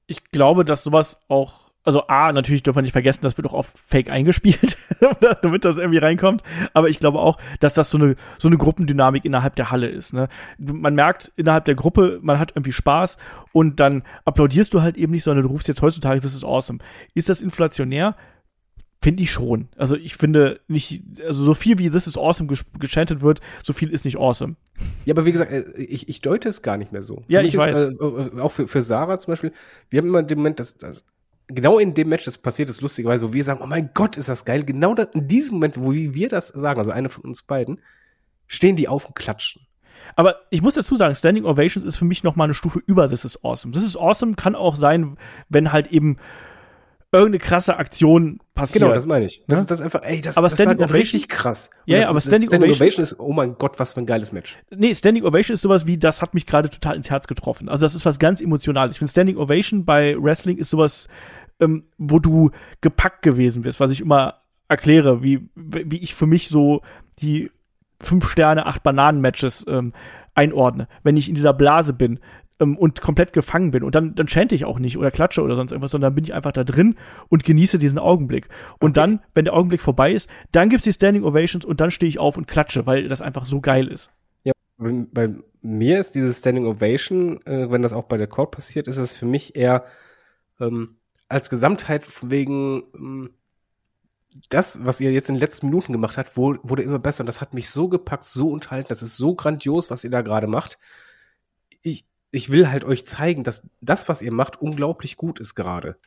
ich 0.05 0.23
glaube, 0.31 0.63
dass 0.63 0.83
sowas 0.83 1.19
auch, 1.27 1.66
also 1.87 2.05
A, 2.07 2.33
natürlich 2.33 2.63
dürfen 2.63 2.79
wir 2.79 2.81
nicht 2.81 2.91
vergessen, 2.91 3.21
das 3.21 3.37
wird 3.37 3.47
auch 3.47 3.53
oft 3.53 3.79
fake 3.79 4.09
eingespielt, 4.09 4.77
damit 5.41 5.63
das 5.63 5.77
irgendwie 5.77 5.99
reinkommt. 5.99 6.43
Aber 6.73 6.89
ich 6.89 6.99
glaube 6.99 7.19
auch, 7.19 7.37
dass 7.61 7.75
das 7.75 7.89
so 7.89 7.97
eine, 7.97 8.17
so 8.37 8.49
eine 8.49 8.57
Gruppendynamik 8.57 9.23
innerhalb 9.23 9.55
der 9.55 9.71
Halle 9.71 9.87
ist. 9.87 10.11
Ne? 10.11 10.27
Man 10.57 10.95
merkt 10.95 11.31
innerhalb 11.37 11.63
der 11.63 11.75
Gruppe, 11.75 12.19
man 12.21 12.39
hat 12.39 12.51
irgendwie 12.51 12.73
Spaß 12.73 13.15
und 13.53 13.79
dann 13.79 14.03
applaudierst 14.25 14.73
du 14.73 14.81
halt 14.81 14.97
eben 14.97 15.13
nicht, 15.13 15.23
sondern 15.23 15.43
du 15.43 15.49
rufst 15.49 15.69
jetzt 15.69 15.81
heutzutage, 15.81 16.19
das 16.19 16.33
ist 16.33 16.43
awesome. 16.43 16.79
Ist 17.13 17.29
das 17.29 17.41
inflationär? 17.41 18.17
Finde 19.01 19.23
ich 19.23 19.31
schon. 19.31 19.69
Also 19.77 19.95
ich 19.95 20.17
finde 20.17 20.59
nicht, 20.67 21.03
also 21.25 21.45
so 21.45 21.53
viel 21.53 21.77
wie 21.77 21.89
This 21.89 22.07
is 22.07 22.17
awesome 22.17 22.53
gechantet 22.79 23.21
wird, 23.21 23.39
so 23.63 23.71
viel 23.71 23.91
ist 23.91 24.03
nicht 24.03 24.17
awesome. 24.17 24.57
Ja, 25.05 25.13
aber 25.13 25.25
wie 25.25 25.31
gesagt, 25.31 25.53
äh, 25.53 25.63
ich, 25.77 26.09
ich 26.09 26.19
deute 26.19 26.49
es 26.49 26.63
gar 26.63 26.75
nicht 26.75 26.91
mehr 26.91 27.03
so. 27.03 27.23
Ja, 27.29 27.39
Für 27.39 27.45
mich 27.45 27.53
ich 27.53 27.59
weiß. 27.61 27.77
Ist, 27.77 28.01
äh, 28.01 28.05
äh, 28.05 28.41
auch 28.41 28.51
für, 28.51 28.67
für 28.67 28.81
Sarah 28.81 29.19
zum 29.19 29.31
Beispiel, 29.31 29.53
wir 29.89 30.01
haben 30.01 30.07
immer 30.07 30.23
den 30.23 30.39
Moment, 30.39 30.59
dass, 30.59 30.77
dass 30.77 31.05
genau 31.47 31.79
in 31.79 31.93
dem 31.93 32.09
Match, 32.09 32.25
das 32.25 32.37
passiert 32.37 32.69
ist 32.69 32.81
lustigerweise, 32.81 33.29
wo 33.29 33.33
wir 33.33 33.43
sagen, 33.43 33.59
oh 33.63 33.67
mein 33.67 33.91
Gott, 33.93 34.17
ist 34.17 34.29
das 34.29 34.45
geil. 34.45 34.63
Genau 34.63 34.93
das, 34.93 35.07
in 35.13 35.27
diesem 35.27 35.55
Moment, 35.55 35.77
wo 35.79 35.91
wir 35.93 36.29
das 36.29 36.47
sagen, 36.49 36.79
also 36.79 36.91
eine 36.91 37.09
von 37.09 37.23
uns 37.23 37.41
beiden, 37.43 37.81
stehen 38.47 38.75
die 38.75 38.87
auf 38.87 39.05
und 39.05 39.15
klatschen. 39.15 39.63
Aber 40.15 40.37
ich 40.51 40.61
muss 40.61 40.75
dazu 40.75 40.95
sagen, 40.95 41.15
Standing 41.15 41.45
Ovations 41.45 41.85
ist 41.85 41.97
für 41.97 42.05
mich 42.05 42.23
noch 42.23 42.35
mal 42.35 42.45
eine 42.45 42.53
Stufe 42.53 42.79
über 42.85 43.09
This 43.09 43.25
is 43.25 43.43
Awesome. 43.43 43.73
This 43.73 43.83
is 43.83 43.97
Awesome 43.97 44.35
kann 44.35 44.55
auch 44.55 44.75
sein, 44.75 45.17
wenn 45.49 45.71
halt 45.73 45.87
eben 45.87 46.17
irgendeine 47.11 47.39
krasse 47.39 47.77
Aktion 47.77 48.39
passiert. 48.53 48.83
Genau, 48.83 48.93
das 48.93 49.05
meine 49.05 49.25
ich. 49.25 49.41
Das 49.47 49.57
Ja? 49.57 49.61
ist 49.61 49.71
das 49.71 49.81
einfach, 49.81 50.01
ey, 50.03 50.21
das, 50.21 50.37
Aber 50.37 50.47
das 50.49 50.53
Standing 50.57 50.77
war 50.77 50.85
Ovation- 50.85 50.99
richtig 51.01 51.29
krass. 51.29 51.69
Und 51.85 51.91
Ja, 51.93 51.99
ja, 51.99 52.05
aber 52.09 52.15
das 52.15 52.25
Standing 52.25 52.49
Ovation- 52.49 53.01
ist, 53.03 53.19
oh 53.19 53.31
mein 53.31 53.55
Gott, 53.57 53.79
was 53.79 53.93
für 53.93 54.01
ein 54.01 54.05
geiles 54.05 54.33
Match. 54.33 54.57
nee, 54.75 54.93
Standing 54.93 55.23
Ovation 55.23 55.53
ist 55.55 55.61
sowas 55.61 55.87
wie, 55.87 55.97
das 55.97 56.21
hat 56.21 56.33
mich 56.33 56.45
gerade 56.45 56.69
total 56.69 56.95
ins 56.97 57.09
Herz 57.09 57.27
getroffen. 57.27 57.69
Also 57.69 57.85
das 57.85 57.95
ist 57.95 58.05
was 58.05 58.19
ganz 58.19 58.41
Emotionales. 58.41 58.91
Ich 58.93 58.99
finde 58.99 59.11
Standing 59.11 59.37
Ovation 59.37 59.85
bei 59.85 60.15
Wrestling 60.21 60.57
ist 60.57 60.69
sowas, 60.69 61.07
ähm, 61.59 61.85
wo 61.97 62.19
du 62.19 62.51
gepackt 62.81 63.21
gewesen 63.21 63.63
bist, 63.63 63.79
was 63.79 63.91
ich 63.91 64.01
immer 64.01 64.41
erkläre, 64.67 65.23
wie, 65.23 65.49
wie 65.55 65.97
ich 65.97 66.13
für 66.13 66.27
mich 66.27 66.49
so 66.49 66.81
die 67.19 67.51
fünf 68.01 68.29
Sterne, 68.29 68.65
acht 68.65 68.83
Bananen-Matches 68.83 69.65
ähm, 69.67 69.93
einordne. 70.35 70.87
Wenn 71.03 71.17
ich 71.17 71.29
in 71.29 71.35
dieser 71.35 71.53
Blase 71.53 71.93
bin 71.93 72.19
ähm, 72.59 72.77
und 72.77 73.01
komplett 73.01 73.33
gefangen 73.33 73.71
bin 73.71 73.83
und 73.83 73.95
dann, 73.95 74.13
dann 74.13 74.27
chante 74.27 74.55
ich 74.55 74.65
auch 74.65 74.77
nicht 74.77 74.97
oder 74.97 75.09
klatsche 75.09 75.41
oder 75.41 75.55
sonst 75.55 75.71
irgendwas, 75.71 75.91
sondern 75.91 76.13
bin 76.13 76.23
ich 76.23 76.33
einfach 76.33 76.51
da 76.51 76.63
drin 76.63 76.95
und 77.29 77.43
genieße 77.43 77.79
diesen 77.79 77.97
Augenblick. 77.97 78.49
Und 78.79 78.91
Okay. 78.91 78.99
dann, 78.99 79.19
wenn 79.33 79.45
der 79.45 79.53
Augenblick 79.55 79.81
vorbei 79.81 80.11
ist, 80.13 80.29
dann 80.51 80.69
gibt's 80.69 80.83
die 80.83 80.93
Standing 80.93 81.23
Ovations 81.23 81.65
und 81.65 81.81
dann 81.81 81.91
stehe 81.91 82.09
ich 82.09 82.19
auf 82.19 82.37
und 82.37 82.47
klatsche, 82.47 82.85
weil 82.85 83.07
das 83.07 83.21
einfach 83.21 83.45
so 83.45 83.61
geil 83.61 83.87
ist. 83.87 84.11
Bei, 84.79 84.91
bei 85.11 85.33
mir 85.63 85.99
ist 85.99 86.13
dieses 86.13 86.37
Standing 86.37 86.67
Ovation, 86.67 87.41
äh, 87.47 87.71
wenn 87.71 87.81
das 87.81 87.93
auch 87.93 88.03
bei 88.03 88.17
der 88.17 88.27
Court 88.27 88.51
passiert, 88.51 88.87
ist 88.87 88.97
es 88.97 89.17
für 89.17 89.25
mich 89.25 89.55
eher 89.55 89.85
ähm, 90.59 90.97
als 91.29 91.49
Gesamtheit 91.49 92.05
wegen 92.21 92.83
ähm, 92.95 93.29
das, 94.49 94.85
was 94.85 95.01
ihr 95.01 95.11
jetzt 95.11 95.29
in 95.29 95.35
den 95.35 95.41
letzten 95.41 95.67
Minuten 95.67 95.91
gemacht 95.91 96.17
habt, 96.17 96.37
wurde 96.37 96.83
immer 96.83 96.99
besser. 96.99 97.21
Und 97.21 97.27
das 97.27 97.41
hat 97.41 97.53
mich 97.53 97.69
so 97.69 97.89
gepackt, 97.89 98.23
so 98.23 98.49
unterhalten. 98.49 98.89
Das 98.89 99.01
ist 99.01 99.17
so 99.17 99.35
grandios, 99.35 99.89
was 99.89 100.03
ihr 100.03 100.09
da 100.11 100.21
gerade 100.21 100.47
macht. 100.47 100.77
Ich, 101.81 102.05
ich 102.31 102.49
will 102.51 102.69
halt 102.69 102.83
euch 102.83 103.05
zeigen, 103.05 103.43
dass 103.43 103.67
das, 103.81 104.09
was 104.09 104.21
ihr 104.21 104.31
macht, 104.31 104.61
unglaublich 104.61 105.17
gut 105.17 105.39
ist 105.39 105.55
gerade. 105.55 105.97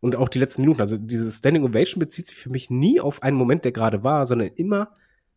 Und 0.00 0.16
auch 0.16 0.28
die 0.28 0.38
letzten 0.38 0.62
Minuten. 0.62 0.80
Also 0.80 0.96
dieses 0.96 1.38
Standing 1.38 1.64
Ovation 1.64 2.00
bezieht 2.00 2.26
sich 2.26 2.36
für 2.36 2.50
mich 2.50 2.70
nie 2.70 3.00
auf 3.00 3.22
einen 3.22 3.36
Moment, 3.36 3.64
der 3.64 3.72
gerade 3.72 4.02
war, 4.02 4.26
sondern 4.26 4.48
immer 4.48 4.96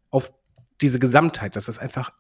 auf 0.09 0.33
diese 0.81 0.99
Gesamtheit, 0.99 1.55
dass 1.55 1.65
das 1.65 1.79
einfach 1.79 2.11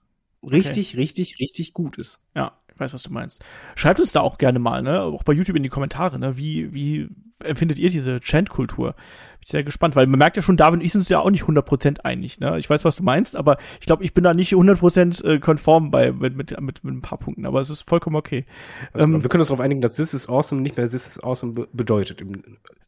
richtig, 0.43 0.97
richtig, 0.97 1.39
richtig 1.39 1.73
gut 1.73 1.97
ist. 1.97 2.25
Ja, 2.35 2.60
weiß, 2.81 2.93
was 2.93 3.03
du 3.03 3.13
meinst. 3.13 3.45
Schreibt 3.75 3.99
uns 3.99 4.11
da 4.11 4.21
auch 4.21 4.37
gerne 4.37 4.59
mal, 4.59 4.81
ne? 4.81 5.01
Auch 5.01 5.23
bei 5.23 5.33
YouTube 5.33 5.55
in 5.55 5.63
die 5.63 5.69
Kommentare, 5.69 6.19
ne? 6.19 6.37
Wie, 6.37 6.73
wie 6.73 7.09
empfindet 7.43 7.79
ihr 7.79 7.89
diese 7.89 8.19
Chant-Kultur? 8.19 8.95
Bin 9.41 9.45
ich 9.45 9.49
sehr 9.49 9.63
gespannt, 9.63 9.95
weil 9.95 10.05
man 10.05 10.19
merkt 10.19 10.35
ja 10.37 10.43
schon, 10.43 10.55
David 10.55 10.79
und 10.81 10.85
ich 10.85 10.91
sind 10.91 11.01
uns 11.01 11.09
ja 11.09 11.19
auch 11.19 11.31
nicht 11.31 11.45
100% 11.45 12.01
einig, 12.01 12.39
ne? 12.39 12.59
Ich 12.59 12.69
weiß, 12.69 12.85
was 12.85 12.95
du 12.95 13.01
meinst, 13.01 13.35
aber 13.35 13.57
ich 13.79 13.87
glaube, 13.87 14.03
ich 14.03 14.13
bin 14.13 14.23
da 14.23 14.35
nicht 14.35 14.53
100% 14.53 15.25
äh, 15.25 15.39
konform 15.39 15.89
bei, 15.89 16.11
mit, 16.11 16.35
mit, 16.37 16.51
mit, 16.61 16.83
mit 16.83 16.93
ein 16.93 17.01
paar 17.01 17.17
Punkten, 17.17 17.47
aber 17.47 17.59
es 17.59 17.71
ist 17.71 17.89
vollkommen 17.89 18.15
okay. 18.15 18.45
Also 18.93 19.07
Ähm, 19.07 19.23
wir 19.23 19.29
können 19.29 19.41
uns 19.41 19.47
darauf 19.47 19.59
einigen, 19.59 19.81
dass 19.81 19.95
This 19.95 20.13
is 20.13 20.29
Awesome 20.29 20.61
nicht 20.61 20.77
mehr 20.77 20.87
This 20.87 21.07
is 21.07 21.23
Awesome 21.23 21.53
be 21.53 21.67
bedeutet, 21.73 22.21
im 22.21 22.43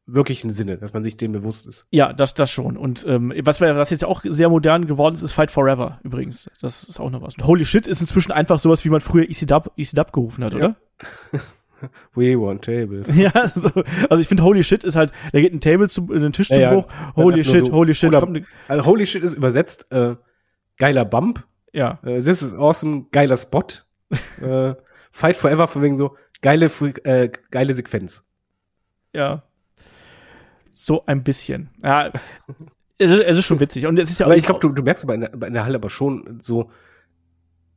wirklichen 0.05 0.51
Sinne, 0.51 0.77
dass 0.77 0.93
man 0.93 1.03
sich 1.03 1.17
dem 1.17 1.31
bewusst 1.31 1.65
ist. 1.65 1.87
Ja, 1.89 2.13
das, 2.13 2.35
das 2.35 2.51
schon. 2.51 2.77
Und 2.77 3.03
ähm, 3.07 3.33
was, 3.43 3.59
was 3.59 3.89
jetzt 3.89 4.05
auch 4.05 4.21
sehr 4.23 4.49
modern 4.49 4.85
geworden 4.85 5.15
ist, 5.15 5.23
ist 5.23 5.31
Fight 5.31 5.49
Forever 5.49 5.99
übrigens. 6.03 6.49
Das 6.61 6.83
ist 6.83 6.99
auch 6.99 7.09
noch 7.09 7.21
was. 7.23 7.35
Und 7.35 7.47
Holy 7.47 7.65
Shit 7.65 7.87
ist 7.87 8.01
inzwischen 8.01 8.31
einfach 8.31 8.59
sowas, 8.59 8.85
wie 8.85 8.89
man 8.89 9.01
früher 9.01 9.23
ECW, 9.23 9.69
ECW 9.75 10.03
gerufen 10.11 10.43
hat, 10.43 10.51
Ja. 10.53 10.57
oder? 10.57 10.75
We 12.15 12.39
want 12.39 12.63
tables. 12.63 13.13
Ja, 13.15 13.31
so, 13.55 13.69
also 14.09 14.21
ich 14.21 14.27
finde 14.27 14.43
Holy 14.43 14.63
Shit 14.63 14.83
ist 14.83 14.95
halt, 14.95 15.11
da 15.31 15.39
geht 15.39 15.53
ein 15.53 15.61
Table 15.61 15.89
zu, 15.89 16.07
äh, 16.11 16.17
ein 16.23 16.33
Tisch 16.33 16.49
Ja, 16.49 16.55
zum 16.55 16.61
ja. 16.61 16.73
Bruch, 16.73 16.87
Holy 17.15 17.41
ist 17.41 17.47
einfach 17.47 17.59
Shit, 17.59 17.67
so- 17.67 17.73
Holy 17.73 17.93
Shit, 17.93 18.13
kommt 18.13 18.45
Also 18.67 18.85
Holy 18.85 19.05
Shit 19.05 19.23
ist 19.23 19.35
übersetzt 19.35 19.91
äh, 19.91 20.15
geiler 20.77 21.05
Bump 21.05 21.45
Ja. 21.71 21.99
Äh, 22.03 22.19
this 22.19 22.41
is 22.41 22.53
awesome, 22.53 23.05
geiler 23.11 23.37
Spot. 23.37 23.63
äh, 24.41 24.73
Fight 25.11 25.37
Forever 25.37 25.67
von 25.67 25.81
wegen 25.81 25.95
so, 25.95 26.15
geile, 26.41 26.65
äh, 27.03 27.29
geile 27.51 27.73
Sequenz. 27.73 28.25
Ja. 29.13 29.43
So 30.71 31.05
ein 31.05 31.23
bisschen. 31.23 31.69
Ja. 31.83 32.11
es, 32.97 33.11
ist, 33.11 33.23
es 33.23 33.37
ist 33.37 33.45
schon 33.45 33.59
witzig. 33.59 33.85
Und 33.85 33.97
es 33.99 34.09
ist 34.09 34.19
ja 34.19 34.25
aber 34.25 34.37
ich 34.37 34.45
glaube, 34.45 34.59
du, 34.59 34.69
du 34.69 34.83
merkst 34.83 35.03
aber 35.03 35.15
in 35.15 35.21
der, 35.21 35.33
in 35.33 35.53
der 35.53 35.65
Halle 35.65 35.75
aber 35.75 35.89
schon 35.89 36.39
so, 36.41 36.71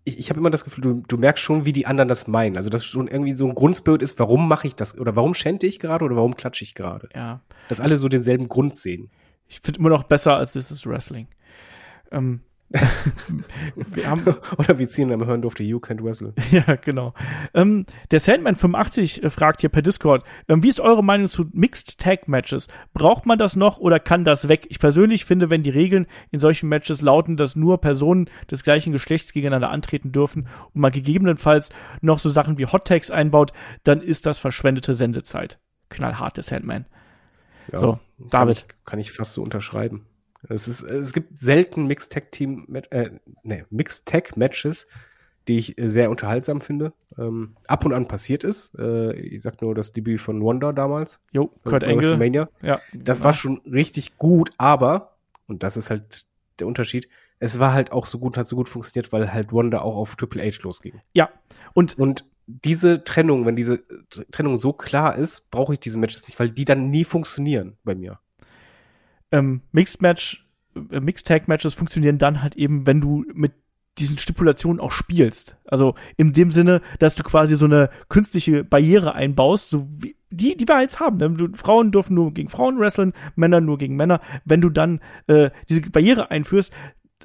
ich, 0.06 0.18
ich 0.18 0.30
habe 0.30 0.40
immer 0.40 0.50
das 0.50 0.64
Gefühl, 0.64 0.82
du, 0.82 1.02
du 1.06 1.18
merkst 1.18 1.42
schon, 1.42 1.66
wie 1.66 1.72
die 1.72 1.86
anderen 1.86 2.08
das 2.08 2.26
meinen. 2.26 2.56
Also, 2.56 2.70
dass 2.70 2.86
schon 2.86 3.08
irgendwie 3.08 3.34
so 3.34 3.46
ein 3.46 3.54
Grundspirit 3.54 4.02
ist, 4.02 4.18
warum 4.18 4.48
mache 4.48 4.68
ich 4.68 4.74
das 4.74 4.98
oder 4.98 5.16
warum 5.16 5.34
schände 5.34 5.66
ich 5.66 5.78
gerade 5.78 6.04
oder 6.04 6.16
warum 6.16 6.36
klatsche 6.36 6.64
ich 6.64 6.74
gerade. 6.74 7.08
Ja. 7.14 7.40
Dass 7.68 7.80
alle 7.80 7.98
so 7.98 8.08
denselben 8.08 8.48
Grund 8.48 8.74
sehen. 8.74 9.10
Ich 9.48 9.60
finde 9.60 9.80
immer 9.80 9.90
noch 9.90 10.04
besser 10.04 10.36
als 10.36 10.52
This 10.52 10.70
is 10.70 10.86
Wrestling. 10.86 11.26
Ähm, 12.10 12.40
wir 12.68 14.10
haben 14.10 14.24
Oder 14.58 14.78
wir 14.78 14.88
ziehen 14.88 15.12
am 15.12 15.24
Hören 15.24 15.42
durfte 15.42 15.62
You 15.62 15.78
Can't 15.78 16.02
Wrestle. 16.02 16.34
ja, 16.50 16.76
genau. 16.76 17.14
Ähm, 17.54 17.86
der 18.10 18.20
Sandman85 18.20 19.22
äh, 19.22 19.30
fragt 19.30 19.60
hier 19.60 19.70
per 19.70 19.82
Discord, 19.82 20.24
ähm, 20.48 20.62
wie 20.62 20.68
ist 20.68 20.80
eure 20.80 21.04
Meinung 21.04 21.28
zu 21.28 21.46
Mixed 21.52 21.98
Tag 21.98 22.28
Matches? 22.28 22.68
Braucht 22.92 23.26
man 23.26 23.38
das 23.38 23.56
noch 23.56 23.78
oder 23.78 24.00
kann 24.00 24.24
das 24.24 24.48
weg? 24.48 24.66
Ich 24.68 24.80
persönlich 24.80 25.24
finde, 25.24 25.50
wenn 25.50 25.62
die 25.62 25.70
Regeln 25.70 26.06
in 26.30 26.38
solchen 26.38 26.68
Matches 26.68 27.02
lauten, 27.02 27.36
dass 27.36 27.56
nur 27.56 27.80
Personen 27.80 28.28
des 28.50 28.62
gleichen 28.64 28.92
Geschlechts 28.92 29.32
gegeneinander 29.32 29.70
antreten 29.70 30.10
dürfen 30.12 30.48
und 30.74 30.80
man 30.80 30.90
gegebenenfalls 30.90 31.70
noch 32.00 32.18
so 32.18 32.30
Sachen 32.30 32.58
wie 32.58 32.66
Hot 32.66 32.86
Tags 32.86 33.10
einbaut, 33.10 33.52
dann 33.84 34.02
ist 34.02 34.26
das 34.26 34.38
verschwendete 34.38 34.94
Sendezeit. 34.94 35.60
Knallharte 35.88 36.42
Sandman. 36.42 36.86
Ja, 37.72 37.78
so, 37.78 37.98
David. 38.18 38.30
Kann 38.30 38.48
ich, 38.50 38.84
kann 38.84 38.98
ich 38.98 39.12
fast 39.12 39.34
so 39.34 39.42
unterschreiben. 39.42 40.06
Es, 40.48 40.68
ist, 40.68 40.82
es 40.82 41.12
gibt 41.12 41.38
selten 41.38 41.86
Mixed 41.86 42.12
Tag 42.12 42.32
Team, 42.32 42.66
äh, 42.90 43.10
nee, 43.42 43.64
Mixed 43.70 44.06
Tag 44.06 44.36
Matches, 44.36 44.88
die 45.48 45.58
ich 45.58 45.78
äh, 45.78 45.88
sehr 45.88 46.10
unterhaltsam 46.10 46.60
finde. 46.60 46.92
Ähm, 47.18 47.56
ab 47.66 47.84
und 47.84 47.92
an 47.92 48.08
passiert 48.08 48.44
ist. 48.44 48.74
Äh, 48.78 49.16
ich 49.16 49.42
sag 49.42 49.60
nur 49.62 49.74
das 49.74 49.92
Debüt 49.92 50.20
von 50.20 50.42
Wonder 50.42 50.72
damals. 50.72 51.20
Jo, 51.32 51.50
Kurt 51.64 51.84
Angle. 51.84 52.48
Ja, 52.62 52.80
das 52.92 53.18
genau. 53.18 53.24
war 53.24 53.32
schon 53.32 53.60
richtig 53.70 54.18
gut, 54.18 54.50
aber, 54.58 55.16
und 55.46 55.62
das 55.62 55.76
ist 55.76 55.90
halt 55.90 56.26
der 56.58 56.66
Unterschied, 56.66 57.08
es 57.38 57.58
war 57.58 57.72
halt 57.74 57.92
auch 57.92 58.06
so 58.06 58.18
gut, 58.18 58.36
hat 58.36 58.46
so 58.46 58.56
gut 58.56 58.68
funktioniert, 58.68 59.12
weil 59.12 59.32
halt 59.32 59.52
Wonder 59.52 59.82
auch 59.82 59.96
auf 59.96 60.16
Triple 60.16 60.42
H 60.42 60.62
losging. 60.62 61.00
Ja, 61.12 61.28
und, 61.74 61.98
und 61.98 62.24
diese 62.46 63.04
Trennung, 63.04 63.44
wenn 63.44 63.56
diese 63.56 63.84
Trennung 64.30 64.56
so 64.56 64.72
klar 64.72 65.16
ist, 65.16 65.50
brauche 65.50 65.74
ich 65.74 65.80
diese 65.80 65.98
Matches 65.98 66.26
nicht, 66.26 66.38
weil 66.38 66.50
die 66.50 66.64
dann 66.64 66.90
nie 66.90 67.04
funktionieren 67.04 67.76
bei 67.84 67.94
mir 67.94 68.20
ähm, 69.32 69.62
Mixed 69.72 70.02
Match, 70.02 70.46
äh, 70.90 71.00
Mixed 71.00 71.26
Tag 71.26 71.48
Matches 71.48 71.74
funktionieren 71.74 72.18
dann 72.18 72.42
halt 72.42 72.56
eben, 72.56 72.86
wenn 72.86 73.00
du 73.00 73.24
mit 73.32 73.52
diesen 73.98 74.18
Stipulationen 74.18 74.80
auch 74.80 74.92
spielst. 74.92 75.56
Also 75.64 75.94
in 76.16 76.32
dem 76.32 76.50
Sinne, 76.50 76.82
dass 76.98 77.14
du 77.14 77.22
quasi 77.22 77.56
so 77.56 77.64
eine 77.64 77.90
künstliche 78.08 78.62
Barriere 78.62 79.14
einbaust, 79.14 79.70
so 79.70 79.88
wie 79.98 80.16
die, 80.30 80.56
die 80.56 80.68
wir 80.68 80.80
jetzt 80.80 81.00
haben. 81.00 81.16
Ne? 81.16 81.30
Du, 81.30 81.48
Frauen 81.54 81.92
dürfen 81.92 82.14
nur 82.14 82.34
gegen 82.34 82.50
Frauen 82.50 82.78
wresteln, 82.78 83.14
Männer 83.36 83.60
nur 83.60 83.78
gegen 83.78 83.96
Männer. 83.96 84.20
Wenn 84.44 84.60
du 84.60 84.70
dann 84.70 85.00
äh, 85.28 85.50
diese 85.68 85.80
Barriere 85.80 86.30
einführst, 86.30 86.72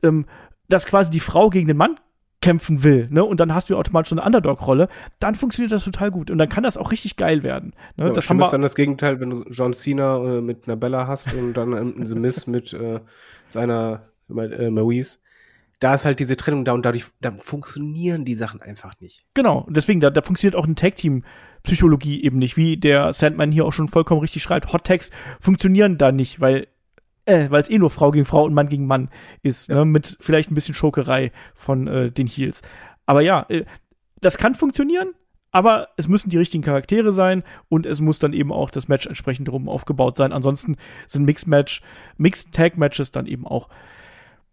ähm, 0.03 0.25
dass 0.69 0.85
quasi 0.85 1.09
die 1.09 1.19
Frau 1.19 1.49
gegen 1.49 1.67
den 1.67 1.77
Mann 1.77 1.99
kämpfen 2.41 2.83
will, 2.83 3.07
ne? 3.11 3.23
Und 3.23 3.39
dann 3.39 3.53
hast 3.53 3.69
du 3.69 3.77
automatisch 3.77 4.09
so 4.09 4.15
eine 4.15 4.25
Underdog-Rolle, 4.25 4.89
dann 5.19 5.35
funktioniert 5.35 5.71
das 5.71 5.83
total 5.83 6.11
gut. 6.11 6.31
Und 6.31 6.39
dann 6.39 6.49
kann 6.49 6.63
das 6.63 6.75
auch 6.75 6.91
richtig 6.91 7.15
geil 7.15 7.43
werden. 7.43 7.73
Ne? 7.95 8.07
Ja, 8.07 8.13
das 8.13 8.29
haben 8.29 8.37
wir 8.37 8.45
ist 8.45 8.51
dann 8.51 8.63
das 8.63 8.75
Gegenteil, 8.75 9.19
wenn 9.19 9.29
du 9.29 9.43
John 9.51 9.73
Cena 9.73 10.17
äh, 10.17 10.41
mit 10.41 10.67
einer 10.67 10.75
Bella 10.75 11.07
hast 11.07 11.33
und 11.33 11.53
dann 11.53 11.73
ein 11.73 12.05
The 12.05 12.15
Miz 12.15 12.47
mit 12.47 12.73
äh, 12.73 12.99
seiner 13.47 14.07
äh, 14.29 14.69
Maurice. 14.69 15.19
Da 15.79 15.95
ist 15.95 16.05
halt 16.05 16.19
diese 16.19 16.35
Trennung 16.35 16.65
da 16.65 16.73
und 16.73 16.85
dadurch 16.85 17.05
da 17.21 17.31
funktionieren 17.31 18.25
die 18.25 18.35
Sachen 18.35 18.61
einfach 18.61 18.99
nicht. 18.99 19.23
Genau, 19.33 19.65
deswegen, 19.69 19.99
da, 19.99 20.11
da 20.11 20.21
funktioniert 20.21 20.55
auch 20.55 20.67
ein 20.67 20.75
Tag-Team-Psychologie 20.75 22.23
eben 22.23 22.37
nicht, 22.37 22.55
wie 22.55 22.77
der 22.77 23.13
Sandman 23.13 23.51
hier 23.51 23.65
auch 23.65 23.73
schon 23.73 23.87
vollkommen 23.87 24.21
richtig 24.21 24.43
schreibt. 24.43 24.73
Hot 24.73 24.83
Tags 24.83 25.09
funktionieren 25.39 25.97
da 25.97 26.11
nicht, 26.11 26.39
weil 26.39 26.67
äh, 27.25 27.49
weil 27.49 27.61
es 27.61 27.69
eh 27.69 27.77
nur 27.77 27.89
Frau 27.89 28.11
gegen 28.11 28.25
Frau 28.25 28.45
und 28.45 28.53
Mann 28.53 28.69
gegen 28.69 28.87
Mann 28.87 29.09
ist, 29.43 29.69
ja. 29.69 29.75
ne, 29.75 29.85
mit 29.85 30.17
vielleicht 30.19 30.51
ein 30.51 30.55
bisschen 30.55 30.73
Schokerei 30.73 31.31
von 31.53 31.87
äh, 31.87 32.11
den 32.11 32.27
Heels. 32.27 32.61
Aber 33.05 33.21
ja, 33.21 33.45
äh, 33.49 33.65
das 34.21 34.37
kann 34.37 34.55
funktionieren, 34.55 35.13
aber 35.51 35.89
es 35.97 36.07
müssen 36.07 36.29
die 36.29 36.37
richtigen 36.37 36.63
Charaktere 36.63 37.11
sein 37.11 37.43
und 37.69 37.85
es 37.85 38.01
muss 38.01 38.19
dann 38.19 38.33
eben 38.33 38.51
auch 38.51 38.69
das 38.69 38.87
Match 38.87 39.05
entsprechend 39.05 39.47
drum 39.47 39.67
aufgebaut 39.67 40.15
sein. 40.15 40.31
Ansonsten 40.31 40.77
sind 41.07 41.25
Mixed 41.25 41.47
Match, 41.47 41.81
Mixed 42.17 42.53
Tag 42.53 42.77
Matches 42.77 43.11
dann 43.11 43.25
eben 43.25 43.45
auch 43.45 43.69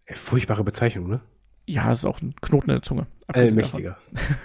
furchtbare 0.07 0.65
Bezeichnung, 0.65 1.09
ne? 1.09 1.21
Ja, 1.69 1.91
ist 1.93 2.07
auch 2.07 2.23
ein 2.23 2.35
Knoten 2.41 2.71
in 2.71 2.77
der 2.77 2.83
Zunge. 2.83 3.07
Allmächtiger. 3.27 3.99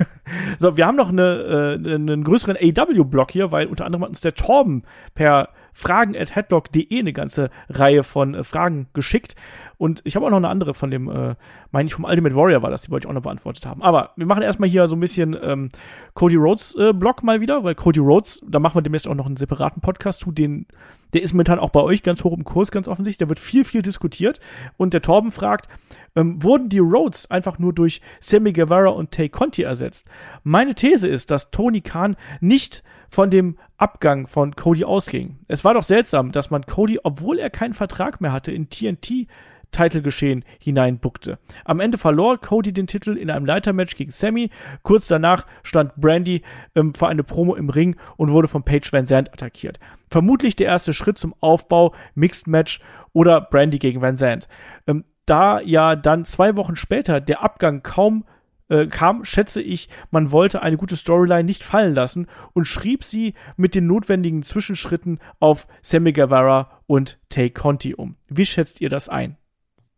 so, 0.60 0.76
wir 0.76 0.86
haben 0.86 0.98
noch 0.98 1.08
eine, 1.08 1.80
äh, 1.82 1.96
einen 1.96 2.26
größeren 2.26 2.58
AW-Block 2.58 3.32
hier, 3.32 3.50
weil 3.54 3.68
unter 3.68 3.86
anderem 3.86 4.04
hat 4.04 4.10
uns 4.10 4.20
der 4.20 4.34
Torben 4.34 4.84
per 5.16 5.48
fragen 5.72 6.16
at 6.16 6.36
headlock.de 6.36 7.00
eine 7.00 7.14
ganze 7.14 7.50
Reihe 7.70 8.04
von 8.04 8.36
äh, 8.36 8.44
Fragen 8.44 8.88
geschickt. 8.94 9.36
Und 9.78 10.02
ich 10.04 10.16
habe 10.16 10.26
auch 10.26 10.30
noch 10.30 10.38
eine 10.38 10.50
andere 10.50 10.74
von 10.74 10.92
dem, 10.92 11.10
äh, 11.10 11.36
meine 11.72 11.88
ich, 11.88 11.94
vom 11.94 12.04
Ultimate 12.04 12.36
Warrior 12.36 12.62
war 12.62 12.70
das, 12.70 12.82
die 12.82 12.92
wollte 12.92 13.06
ich 13.06 13.10
auch 13.10 13.14
noch 13.16 13.24
beantwortet 13.24 13.66
haben. 13.66 13.82
Aber 13.82 14.12
wir 14.16 14.26
machen 14.26 14.44
erstmal 14.44 14.70
hier 14.70 14.88
so 14.88 14.96
ein 14.96 15.00
bisschen 15.00 15.36
ähm, 15.42 15.70
Cody 16.14 16.36
Rhodes 16.36 16.76
äh, 16.76 16.94
Blog 16.94 17.24
mal 17.24 17.42
wieder, 17.42 17.64
weil 17.64 17.76
Cody 17.76 18.00
Rhodes, 18.00 18.42
da 18.48 18.60
machen 18.60 18.76
wir 18.76 18.82
demnächst 18.82 19.08
auch 19.08 19.16
noch 19.16 19.26
einen 19.26 19.38
separaten 19.38 19.82
Podcast 19.82 20.22
zu, 20.22 20.32
den, 20.32 20.68
der 21.14 21.22
ist 21.22 21.34
momentan 21.34 21.60
auch 21.60 21.72
bei 21.72 21.82
euch 21.82 22.04
ganz 22.04 22.24
hoch 22.24 22.38
im 22.38 22.44
Kurs, 22.44 22.72
ganz 22.72 22.88
offensichtlich. 22.88 23.20
Der 23.20 23.30
wird 23.30 23.40
viel, 23.40 23.66
viel 23.66 23.82
diskutiert. 23.82 24.40
Und 24.78 24.94
der 24.94 25.02
Torben 25.02 25.32
fragt, 25.32 25.68
ähm, 26.16 26.42
wurden 26.42 26.70
die 26.70 26.80
Rhodes 26.80 27.30
einfach 27.30 27.60
nur 27.60 27.74
durch 27.74 28.02
Sammy 28.20 28.54
Guevara 28.54 28.90
und 28.90 29.12
Tay 29.12 29.30
Conti 29.30 29.64
ersetzt? 29.64 30.08
Meine 30.44 30.76
These 30.76 31.08
ist, 31.08 31.32
dass 31.32 31.52
Tony 31.52 31.82
Khan 31.82 32.16
nicht 32.42 32.84
von 33.10 33.30
dem 33.30 33.58
Abgang 33.78 34.28
von 34.28 34.56
Cody 34.56 34.86
ausging. 34.86 35.40
Es 35.48 35.64
war 35.64 35.74
doch 35.74 35.84
seltsam, 35.84 36.32
dass 36.32 36.50
man 36.50 36.66
Cody, 36.66 37.00
obwohl 37.04 37.40
er 37.40 37.50
keinen 37.50 37.74
Vertrag 37.74 38.22
mehr 38.22 38.32
hatte, 38.32 38.52
in 38.52 38.70
TNT 38.70 39.28
Titelgeschehen 39.74 40.46
hineinbuckte. 40.60 41.40
Am 41.66 41.82
Ende 41.82 41.98
verlor 41.98 42.40
Cody 42.40 42.72
den 42.72 42.88
Titel 42.88 43.18
in 43.18 43.30
einem 43.30 43.46
Leitermatch 43.46 43.96
gegen 43.96 44.12
Sammy. 44.12 44.50
Kurz 44.84 45.08
danach 45.08 45.46
stand 45.64 45.96
Brandy 45.98 46.44
ähm, 46.76 46.94
für 46.94 47.08
eine 47.08 47.24
Promo 47.24 47.56
im 47.56 47.70
Ring 47.70 47.98
und 48.16 48.32
wurde 48.32 48.48
von 48.48 48.64
Paige 48.64 48.90
Van 48.92 49.06
Zandt 49.06 49.34
attackiert. 49.34 49.80
Vermutlich 50.10 50.56
der 50.56 50.68
erste 50.68 50.94
Schritt 50.94 51.18
zum 51.18 51.36
Aufbau 51.42 51.94
Mixed 52.16 52.48
Match 52.48 52.80
oder 53.12 53.42
Brandy 53.42 53.80
gegen 53.80 54.02
Van 54.02 54.16
Zandt. 54.16 54.48
Ähm, 54.88 55.04
da 55.26 55.62
ja 55.62 55.96
dann 55.96 56.26
zwei 56.26 56.56
Wochen 56.56 56.76
später 56.76 57.22
der 57.22 57.44
Abgang 57.44 57.84
kaum 57.84 58.26
äh, 58.70 58.88
kam, 58.88 59.26
schätze 59.26 59.62
ich, 59.62 59.90
man 60.10 60.32
wollte 60.32 60.62
eine 60.62 60.78
gute 60.78 60.96
Storyline 60.96 61.44
nicht 61.44 61.64
fallen 61.64 61.94
lassen 61.94 62.28
und 62.54 62.66
schrieb 62.66 63.04
sie 63.04 63.34
mit 63.58 63.76
den 63.76 63.88
notwendigen 63.88 64.44
Zwischenschritten 64.44 65.20
auf 65.40 65.68
Sammy 65.82 66.14
Guevara 66.14 66.82
und 66.88 67.20
Tay 67.30 67.50
Conti 67.50 67.94
um. 67.94 68.16
Wie 68.30 68.46
schätzt 68.46 68.82
ihr 68.82 68.90
das 68.90 69.10
ein? 69.10 69.38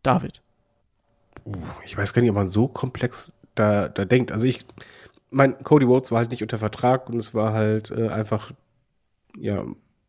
David. 0.02 0.42
Ich 1.84 1.96
weiß 1.96 2.12
gar 2.12 2.22
nicht, 2.22 2.30
ob 2.30 2.36
man 2.36 2.48
so 2.48 2.68
komplex 2.68 3.34
da, 3.54 3.88
da 3.88 4.04
denkt. 4.04 4.32
Also 4.32 4.46
ich, 4.46 4.66
mein 5.30 5.58
Cody 5.58 5.84
Rhodes 5.84 6.10
war 6.10 6.18
halt 6.18 6.30
nicht 6.30 6.42
unter 6.42 6.58
Vertrag 6.58 7.08
und 7.08 7.18
es 7.18 7.34
war 7.34 7.52
halt 7.52 7.90
äh, 7.90 8.08
einfach, 8.08 8.52
ja, 9.38 9.64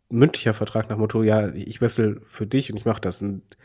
mündlicher 0.09 0.53
Vertrag 0.53 0.89
nach 0.89 0.97
Motto, 0.97 1.23
ja, 1.23 1.49
ich 1.49 1.81
wessel 1.81 2.21
für 2.25 2.47
dich 2.47 2.71
und 2.71 2.77
ich 2.77 2.85
mache 2.85 3.01
das. 3.01 3.21
Und 3.21 3.56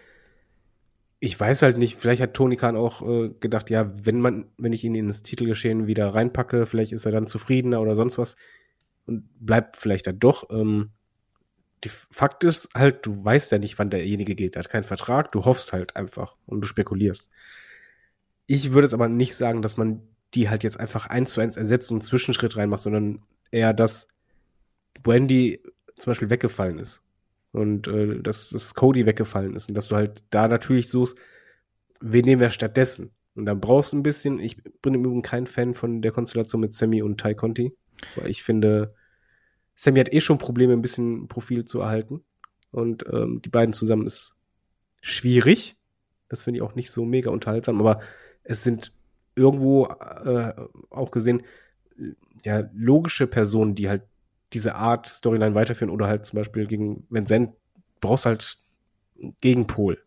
ich 1.25 1.39
weiß 1.39 1.63
halt 1.63 1.79
nicht, 1.79 1.95
vielleicht 1.95 2.21
hat 2.21 2.35
Tony 2.35 2.57
Khan 2.57 2.77
auch 2.77 3.01
äh, 3.01 3.29
gedacht, 3.39 3.71
ja, 3.71 3.89
wenn 4.05 4.21
man, 4.21 4.47
wenn 4.59 4.73
ich 4.73 4.83
ihn 4.83 4.97
ins 4.97 5.23
Titelgeschehen 5.23 5.87
wieder 5.87 6.13
reinpacke, 6.13 6.67
vielleicht 6.67 6.91
ist 6.91 7.07
er 7.07 7.13
dann 7.13 7.29
zufriedener 7.29 7.81
oder 7.81 7.95
sonst 7.95 8.19
was 8.19 8.35
und 9.07 9.29
bleibt 9.39 9.77
vielleicht 9.77 10.09
dann 10.09 10.19
doch. 10.19 10.51
Ähm, 10.51 10.91
die 11.85 11.91
Fakt 11.91 12.43
ist 12.43 12.71
halt, 12.75 13.07
du 13.07 13.25
weißt 13.25 13.53
ja 13.53 13.59
nicht, 13.59 13.79
wann 13.79 13.89
derjenige 13.89 14.35
geht. 14.35 14.57
Er 14.57 14.65
hat 14.65 14.69
keinen 14.69 14.83
Vertrag, 14.83 15.31
du 15.31 15.45
hoffst 15.45 15.73
halt 15.73 15.95
einfach 15.95 16.37
und 16.45 16.61
du 16.61 16.67
spekulierst. 16.67 17.31
Ich 18.49 18.73
würde 18.73 18.87
es 18.87 18.95
aber 18.95 19.07
nicht 19.07 19.37
sagen, 19.37 19.63
dass 19.63 19.77
man 19.77 20.03
die 20.35 20.51
halt 20.51 20.65
jetzt 20.65 20.81
einfach 20.81 21.07
eins 21.07 21.35
zu 21.35 21.41
eins 21.41 21.57
ersetzt 21.57 21.93
und 21.93 21.99
einen 21.99 22.03
Zwischenschritt 22.03 22.57
reinmacht, 22.57 22.83
sondern 22.83 23.23
eher, 23.53 23.73
dass 23.73 24.09
Brandy 25.05 25.63
zum 25.97 26.11
Beispiel 26.11 26.31
weggefallen 26.31 26.81
ist 26.81 27.05
und 27.53 27.87
äh, 27.89 28.21
dass, 28.21 28.51
dass 28.51 28.75
Cody 28.75 29.07
weggefallen 29.07 29.55
ist 29.55 29.69
und 29.69 29.75
dass 29.75 29.89
du 29.89 29.97
halt 29.97 30.25
da 30.31 30.49
natürlich 30.49 30.89
suchst, 30.89 31.17
wen 32.01 32.25
nehmen 32.25 32.41
wir 32.41 32.51
stattdessen? 32.51 33.13
Und 33.35 33.47
dann 33.47 33.61
brauchst 33.61 33.93
du 33.93 33.99
ein 33.99 34.03
bisschen, 34.03 34.39
ich 34.41 34.63
bin 34.83 34.95
im 34.95 35.05
Übrigen 35.05 35.23
kein 35.23 35.47
Fan 35.47 35.75
von 35.75 36.03
der 36.03 36.13
Konstellation 36.13 36.61
mit 36.61 36.73
Sammy 36.73 37.03
und 37.03 37.21
Ty 37.21 37.35
Conti, 37.35 37.73
weil 38.17 38.29
ich 38.29 38.43
finde, 38.43 38.95
Sammy 39.75 40.01
hat 40.01 40.13
eh 40.13 40.21
schon 40.21 40.39
Probleme, 40.39 40.73
ein 40.73 40.83
bisschen 40.83 41.29
Profil 41.29 41.65
zu 41.65 41.81
erhalten. 41.81 42.23
Und 42.71 43.05
ähm, 43.13 43.41
die 43.43 43.49
beiden 43.49 43.73
zusammen 43.73 44.07
ist 44.07 44.35
schwierig. 45.01 45.77
Das 46.29 46.45
finde 46.45 46.59
ich 46.59 46.63
auch 46.63 46.75
nicht 46.75 46.91
so 46.91 47.05
mega 47.05 47.31
unterhaltsam, 47.31 47.81
aber 47.81 48.01
es 48.43 48.65
sind 48.65 48.93
irgendwo 49.35 49.87
äh, 49.87 50.55
auch 50.91 51.11
gesehen, 51.11 51.43
ja, 52.45 52.69
logische 52.75 53.27
Personen, 53.27 53.75
die 53.75 53.89
halt 53.89 54.03
diese 54.55 54.75
Art 54.75 55.07
Storyline 55.07 55.55
weiterführen 55.55 55.91
oder 55.91 56.07
halt 56.07 56.25
zum 56.25 56.39
Beispiel 56.39 56.67
gegen 56.67 57.07
Vincent 57.11 57.55
brauchst 58.01 58.27
halt 58.27 58.59
einen 59.21 59.37
Gegenpol. 59.41 60.03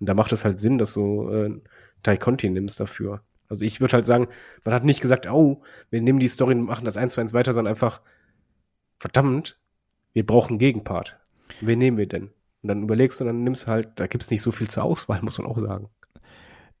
Und 0.00 0.08
da 0.08 0.14
macht 0.14 0.32
es 0.32 0.44
halt 0.44 0.60
Sinn, 0.60 0.78
dass 0.78 0.92
so 0.92 1.30
äh, 1.30 1.60
Tai 2.02 2.16
Conti 2.16 2.50
nimmst 2.50 2.80
dafür. 2.80 3.22
Also 3.48 3.64
ich 3.64 3.80
würde 3.80 3.94
halt 3.94 4.06
sagen, 4.06 4.28
man 4.64 4.74
hat 4.74 4.84
nicht 4.84 5.00
gesagt, 5.00 5.30
oh, 5.30 5.62
wir 5.90 6.00
nehmen 6.00 6.18
die 6.18 6.28
Story 6.28 6.54
und 6.54 6.62
machen 6.62 6.84
das 6.84 6.96
eins 6.96 7.14
zu 7.14 7.20
eins 7.20 7.34
weiter, 7.34 7.52
sondern 7.52 7.72
einfach, 7.72 8.00
verdammt, 8.98 9.58
wir 10.12 10.24
brauchen 10.24 10.58
Gegenpart. 10.58 11.18
Wen 11.60 11.78
nehmen 11.78 11.96
wir 11.96 12.06
denn? 12.06 12.30
Und 12.62 12.68
dann 12.68 12.82
überlegst 12.82 13.20
du 13.20 13.24
dann 13.24 13.44
nimmst 13.44 13.64
du 13.64 13.68
halt, 13.68 13.90
da 13.96 14.06
gibt's 14.06 14.30
nicht 14.30 14.42
so 14.42 14.50
viel 14.50 14.68
zur 14.68 14.84
Auswahl, 14.84 15.20
muss 15.22 15.38
man 15.38 15.46
auch 15.46 15.58
sagen 15.58 15.90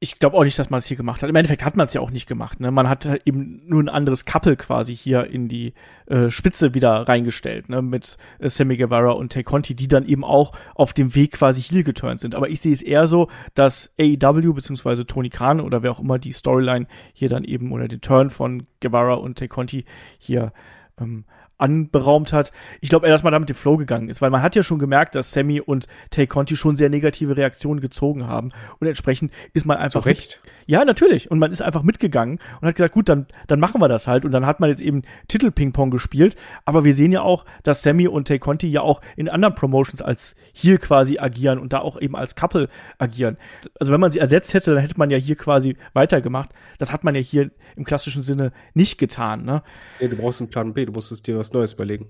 ich 0.04 0.18
glaube 0.18 0.36
auch 0.36 0.44
nicht, 0.44 0.58
dass 0.58 0.68
man 0.68 0.78
es 0.78 0.86
hier 0.86 0.98
gemacht 0.98 1.22
hat. 1.22 1.30
Im 1.30 1.34
Endeffekt 1.36 1.64
hat 1.64 1.76
man 1.76 1.86
es 1.86 1.94
ja 1.94 2.02
auch 2.02 2.10
nicht 2.10 2.26
gemacht. 2.26 2.60
Ne? 2.60 2.70
Man 2.70 2.90
hat 2.90 3.08
eben 3.24 3.62
nur 3.66 3.82
ein 3.82 3.88
anderes 3.88 4.26
Couple 4.26 4.54
quasi 4.54 4.94
hier 4.94 5.24
in 5.24 5.48
die 5.48 5.72
äh, 6.06 6.28
Spitze 6.30 6.74
wieder 6.74 7.08
reingestellt, 7.08 7.70
ne? 7.70 7.80
mit 7.80 8.18
äh, 8.38 8.50
Sammy 8.50 8.76
Guevara 8.76 9.12
und 9.12 9.32
Tay 9.32 9.42
Conti, 9.42 9.74
die 9.74 9.88
dann 9.88 10.04
eben 10.04 10.22
auch 10.22 10.52
auf 10.74 10.92
dem 10.92 11.14
Weg 11.14 11.32
quasi 11.32 11.62
hier 11.62 11.84
geturnt 11.84 12.20
sind. 12.20 12.34
Aber 12.34 12.50
ich 12.50 12.60
sehe 12.60 12.74
es 12.74 12.82
eher 12.82 13.06
so, 13.06 13.28
dass 13.54 13.94
AEW 13.98 14.52
beziehungsweise 14.52 15.06
Tony 15.06 15.30
Khan 15.30 15.58
oder 15.58 15.82
wer 15.82 15.92
auch 15.92 16.00
immer 16.00 16.18
die 16.18 16.32
Storyline 16.32 16.86
hier 17.14 17.30
dann 17.30 17.44
eben 17.44 17.72
oder 17.72 17.88
den 17.88 18.02
Turn 18.02 18.28
von 18.28 18.66
Guevara 18.80 19.14
und 19.14 19.38
Tay 19.38 19.48
Conti 19.48 19.86
hier 20.18 20.52
ähm, 21.00 21.24
anberaumt 21.64 22.32
hat. 22.32 22.52
Ich 22.80 22.90
glaube 22.90 23.06
eher, 23.06 23.12
dass 23.12 23.22
man 23.22 23.32
damit 23.32 23.48
den 23.48 23.56
Flow 23.56 23.76
gegangen 23.76 24.08
ist, 24.08 24.20
weil 24.20 24.30
man 24.30 24.42
hat 24.42 24.54
ja 24.54 24.62
schon 24.62 24.78
gemerkt, 24.78 25.14
dass 25.14 25.32
Sammy 25.32 25.60
und 25.60 25.86
Tay 26.10 26.26
Conti 26.26 26.56
schon 26.56 26.76
sehr 26.76 26.90
negative 26.90 27.36
Reaktionen 27.36 27.80
gezogen 27.80 28.26
haben 28.26 28.52
und 28.78 28.86
entsprechend 28.86 29.32
ist 29.54 29.64
man 29.64 29.78
einfach 29.78 30.02
Zu 30.02 30.08
Recht. 30.08 30.40
Mit, 30.44 30.52
ja, 30.66 30.84
natürlich 30.84 31.30
und 31.30 31.38
man 31.38 31.50
ist 31.52 31.62
einfach 31.62 31.82
mitgegangen 31.82 32.38
und 32.60 32.68
hat 32.68 32.74
gesagt, 32.74 32.92
gut, 32.92 33.08
dann 33.08 33.26
dann 33.46 33.60
machen 33.60 33.80
wir 33.80 33.88
das 33.88 34.06
halt 34.06 34.24
und 34.24 34.32
dann 34.32 34.44
hat 34.44 34.60
man 34.60 34.68
jetzt 34.68 34.82
eben 34.82 35.02
Titel 35.26 35.50
Ping 35.50 35.72
Pong 35.72 35.90
gespielt, 35.90 36.36
aber 36.66 36.84
wir 36.84 36.94
sehen 36.94 37.12
ja 37.12 37.22
auch, 37.22 37.46
dass 37.62 37.82
Sammy 37.82 38.06
und 38.08 38.28
Tay 38.28 38.38
Conti 38.38 38.68
ja 38.68 38.82
auch 38.82 39.00
in 39.16 39.28
anderen 39.28 39.54
Promotions 39.54 40.02
als 40.02 40.36
hier 40.52 40.78
quasi 40.78 41.18
agieren 41.18 41.58
und 41.58 41.72
da 41.72 41.78
auch 41.78 42.00
eben 42.00 42.14
als 42.14 42.36
Couple 42.36 42.68
agieren. 42.98 43.38
Also 43.80 43.92
wenn 43.92 44.00
man 44.00 44.12
sie 44.12 44.18
ersetzt 44.18 44.52
hätte, 44.52 44.74
dann 44.74 44.80
hätte 44.80 44.98
man 44.98 45.08
ja 45.08 45.16
hier 45.16 45.36
quasi 45.36 45.76
weitergemacht. 45.94 46.50
Das 46.78 46.92
hat 46.92 47.04
man 47.04 47.14
ja 47.14 47.20
hier 47.22 47.50
im 47.76 47.84
klassischen 47.84 48.22
Sinne 48.22 48.52
nicht 48.74 48.98
getan, 48.98 49.44
ne? 49.44 49.62
Nee, 50.00 50.08
du 50.08 50.16
brauchst 50.16 50.40
einen 50.40 50.50
Plan 50.50 50.74
B, 50.74 50.84
du 50.84 50.92
musstest 50.92 51.26
dir 51.26 51.38
was 51.38 51.53
Neues 51.54 51.72
überlegen. 51.72 52.08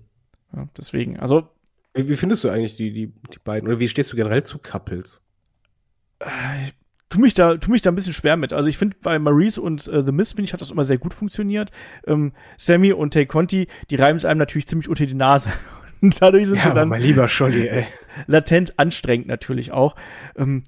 Ja, 0.55 0.69
deswegen, 0.77 1.19
also. 1.19 1.49
Wie, 1.95 2.09
wie, 2.09 2.17
findest 2.17 2.43
du 2.45 2.49
eigentlich 2.49 2.77
die, 2.77 2.93
die, 2.93 3.07
die 3.07 3.39
beiden? 3.43 3.69
Oder 3.69 3.79
wie 3.79 3.89
stehst 3.89 4.13
du 4.13 4.17
generell 4.17 4.43
zu 4.45 4.59
Couples? 4.59 5.23
Äh, 6.21 6.65
ich 6.65 6.75
tu 7.15 7.21
mich 7.21 7.35
da, 7.35 7.57
tu 7.57 7.71
mich 7.71 7.83
da 7.83 7.91
ein 7.91 7.95
bisschen 7.95 8.13
schwer 8.13 8.37
mit. 8.37 8.53
Also 8.53 8.69
ich 8.69 8.77
finde 8.77 8.97
bei 9.01 9.19
Maurice 9.19 9.61
und 9.61 9.87
äh, 9.87 10.03
The 10.03 10.11
Mist, 10.11 10.33
finde 10.33 10.45
ich, 10.47 10.53
hat 10.53 10.61
das 10.61 10.71
immer 10.71 10.85
sehr 10.85 10.99
gut 10.99 11.15
funktioniert. 11.15 11.71
Ähm, 12.07 12.33
Sammy 12.57 12.93
und 12.93 13.13
Tay 13.15 13.27
Conti, 13.27 13.69
die 13.91 13.97
reiben 13.97 14.17
es 14.17 14.25
einem 14.25 14.39
natürlich 14.39 14.67
ziemlich 14.67 14.89
unter 14.89 15.07
die 15.07 15.15
Nase. 15.15 15.51
Und 16.01 16.21
dadurch 16.21 16.49
sind 16.49 16.57
ja, 16.57 16.65
sie 16.65 16.75
dann 16.75 16.89
mein 16.89 17.01
lieber 17.01 17.29
Scholli, 17.29 17.67
ey. 17.67 17.87
latent 18.27 18.79
anstrengend 18.79 19.27
natürlich 19.27 19.73
auch. 19.73 19.97
Ähm, 20.37 20.65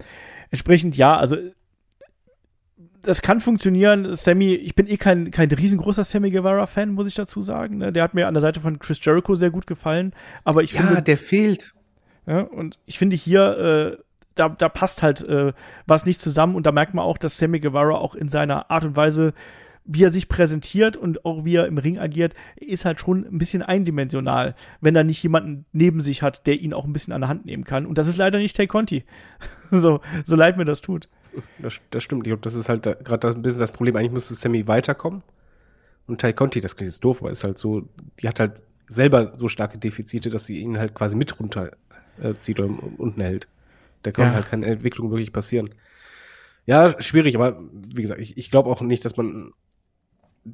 entsprechend 0.50 0.96
ja, 0.96 1.14
also 1.14 1.36
das 3.06 3.22
kann 3.22 3.40
funktionieren. 3.40 4.12
Sammy, 4.14 4.54
ich 4.54 4.74
bin 4.74 4.88
eh 4.88 4.96
kein, 4.96 5.30
kein 5.30 5.50
riesengroßer 5.50 6.04
Sammy 6.04 6.30
Guevara-Fan, 6.30 6.90
muss 6.90 7.06
ich 7.06 7.14
dazu 7.14 7.40
sagen. 7.40 7.78
Ne? 7.78 7.92
Der 7.92 8.02
hat 8.02 8.14
mir 8.14 8.26
an 8.26 8.34
der 8.34 8.40
Seite 8.40 8.60
von 8.60 8.78
Chris 8.78 9.02
Jericho 9.02 9.34
sehr 9.34 9.50
gut 9.50 9.66
gefallen. 9.66 10.12
Aber 10.44 10.62
ich 10.62 10.72
ja, 10.72 10.82
finde. 10.82 11.02
der 11.02 11.16
fehlt. 11.16 11.74
Ja, 12.26 12.40
und 12.40 12.78
ich 12.86 12.98
finde 12.98 13.16
hier, 13.16 13.96
äh, 13.96 14.02
da, 14.34 14.48
da 14.48 14.68
passt 14.68 15.02
halt 15.02 15.22
äh, 15.22 15.52
was 15.86 16.04
nicht 16.04 16.20
zusammen. 16.20 16.56
Und 16.56 16.66
da 16.66 16.72
merkt 16.72 16.94
man 16.94 17.04
auch, 17.04 17.18
dass 17.18 17.38
Sammy 17.38 17.60
Guevara 17.60 17.94
auch 17.94 18.14
in 18.14 18.28
seiner 18.28 18.70
Art 18.70 18.84
und 18.84 18.96
Weise, 18.96 19.32
wie 19.84 20.02
er 20.02 20.10
sich 20.10 20.28
präsentiert 20.28 20.96
und 20.96 21.24
auch 21.24 21.44
wie 21.44 21.54
er 21.54 21.66
im 21.66 21.78
Ring 21.78 21.98
agiert, 21.98 22.34
ist 22.56 22.84
halt 22.84 23.00
schon 23.00 23.24
ein 23.24 23.38
bisschen 23.38 23.62
eindimensional, 23.62 24.56
wenn 24.80 24.96
er 24.96 25.04
nicht 25.04 25.22
jemanden 25.22 25.64
neben 25.72 26.00
sich 26.00 26.22
hat, 26.22 26.46
der 26.48 26.60
ihn 26.60 26.74
auch 26.74 26.84
ein 26.84 26.92
bisschen 26.92 27.12
an 27.12 27.20
der 27.20 27.28
Hand 27.28 27.46
nehmen 27.46 27.64
kann. 27.64 27.86
Und 27.86 27.98
das 27.98 28.08
ist 28.08 28.16
leider 28.16 28.38
nicht 28.38 28.56
Tay 28.56 28.66
Conti. 28.66 29.04
so, 29.70 30.00
so 30.24 30.34
leid 30.34 30.56
mir 30.56 30.64
das 30.64 30.80
tut. 30.80 31.08
Das, 31.58 31.74
das 31.90 32.02
stimmt. 32.02 32.26
Ich 32.26 32.30
glaube, 32.30 32.42
das 32.42 32.54
ist 32.54 32.68
halt 32.68 32.84
gerade 33.04 33.28
ein 33.28 33.42
bisschen 33.42 33.60
das 33.60 33.72
Problem. 33.72 33.96
Eigentlich 33.96 34.12
müsste 34.12 34.34
Sammy 34.34 34.66
weiterkommen. 34.66 35.22
Und 36.06 36.20
Tai 36.20 36.32
Conti, 36.32 36.60
das 36.60 36.76
klingt 36.76 36.92
jetzt 36.92 37.04
doof, 37.04 37.20
aber 37.20 37.30
ist 37.30 37.44
halt 37.44 37.58
so, 37.58 37.88
die 38.20 38.28
hat 38.28 38.38
halt 38.38 38.62
selber 38.88 39.32
so 39.36 39.48
starke 39.48 39.78
Defizite, 39.78 40.30
dass 40.30 40.46
sie 40.46 40.60
ihn 40.60 40.78
halt 40.78 40.94
quasi 40.94 41.16
mit 41.16 41.38
runterzieht 41.40 42.58
äh, 42.58 42.62
oder 42.62 42.74
unten 42.98 43.20
hält. 43.20 43.48
Da 44.02 44.12
kann 44.12 44.26
ja. 44.26 44.34
halt 44.34 44.46
keine 44.46 44.66
Entwicklung 44.66 45.10
wirklich 45.10 45.32
passieren. 45.32 45.70
Ja, 46.64 47.00
schwierig, 47.00 47.34
aber 47.36 47.60
wie 47.72 48.02
gesagt, 48.02 48.20
ich, 48.20 48.36
ich 48.36 48.50
glaube 48.50 48.70
auch 48.70 48.80
nicht, 48.80 49.04
dass 49.04 49.16
man 49.16 49.52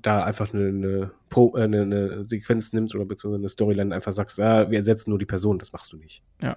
da 0.00 0.24
einfach 0.24 0.52
eine, 0.54 0.68
eine, 0.68 1.10
Pro, 1.28 1.56
äh, 1.56 1.62
eine, 1.62 1.82
eine 1.82 2.24
Sequenz 2.24 2.72
nimmst 2.72 2.94
oder 2.94 3.04
beziehungsweise 3.04 3.40
eine 3.40 3.48
Storyline 3.48 3.94
einfach 3.94 4.12
sagst, 4.12 4.40
ah, 4.40 4.70
wir 4.70 4.78
ersetzen 4.78 5.10
nur 5.10 5.18
die 5.18 5.26
Person, 5.26 5.58
das 5.58 5.72
machst 5.72 5.92
du 5.92 5.98
nicht. 5.98 6.22
Ja, 6.40 6.56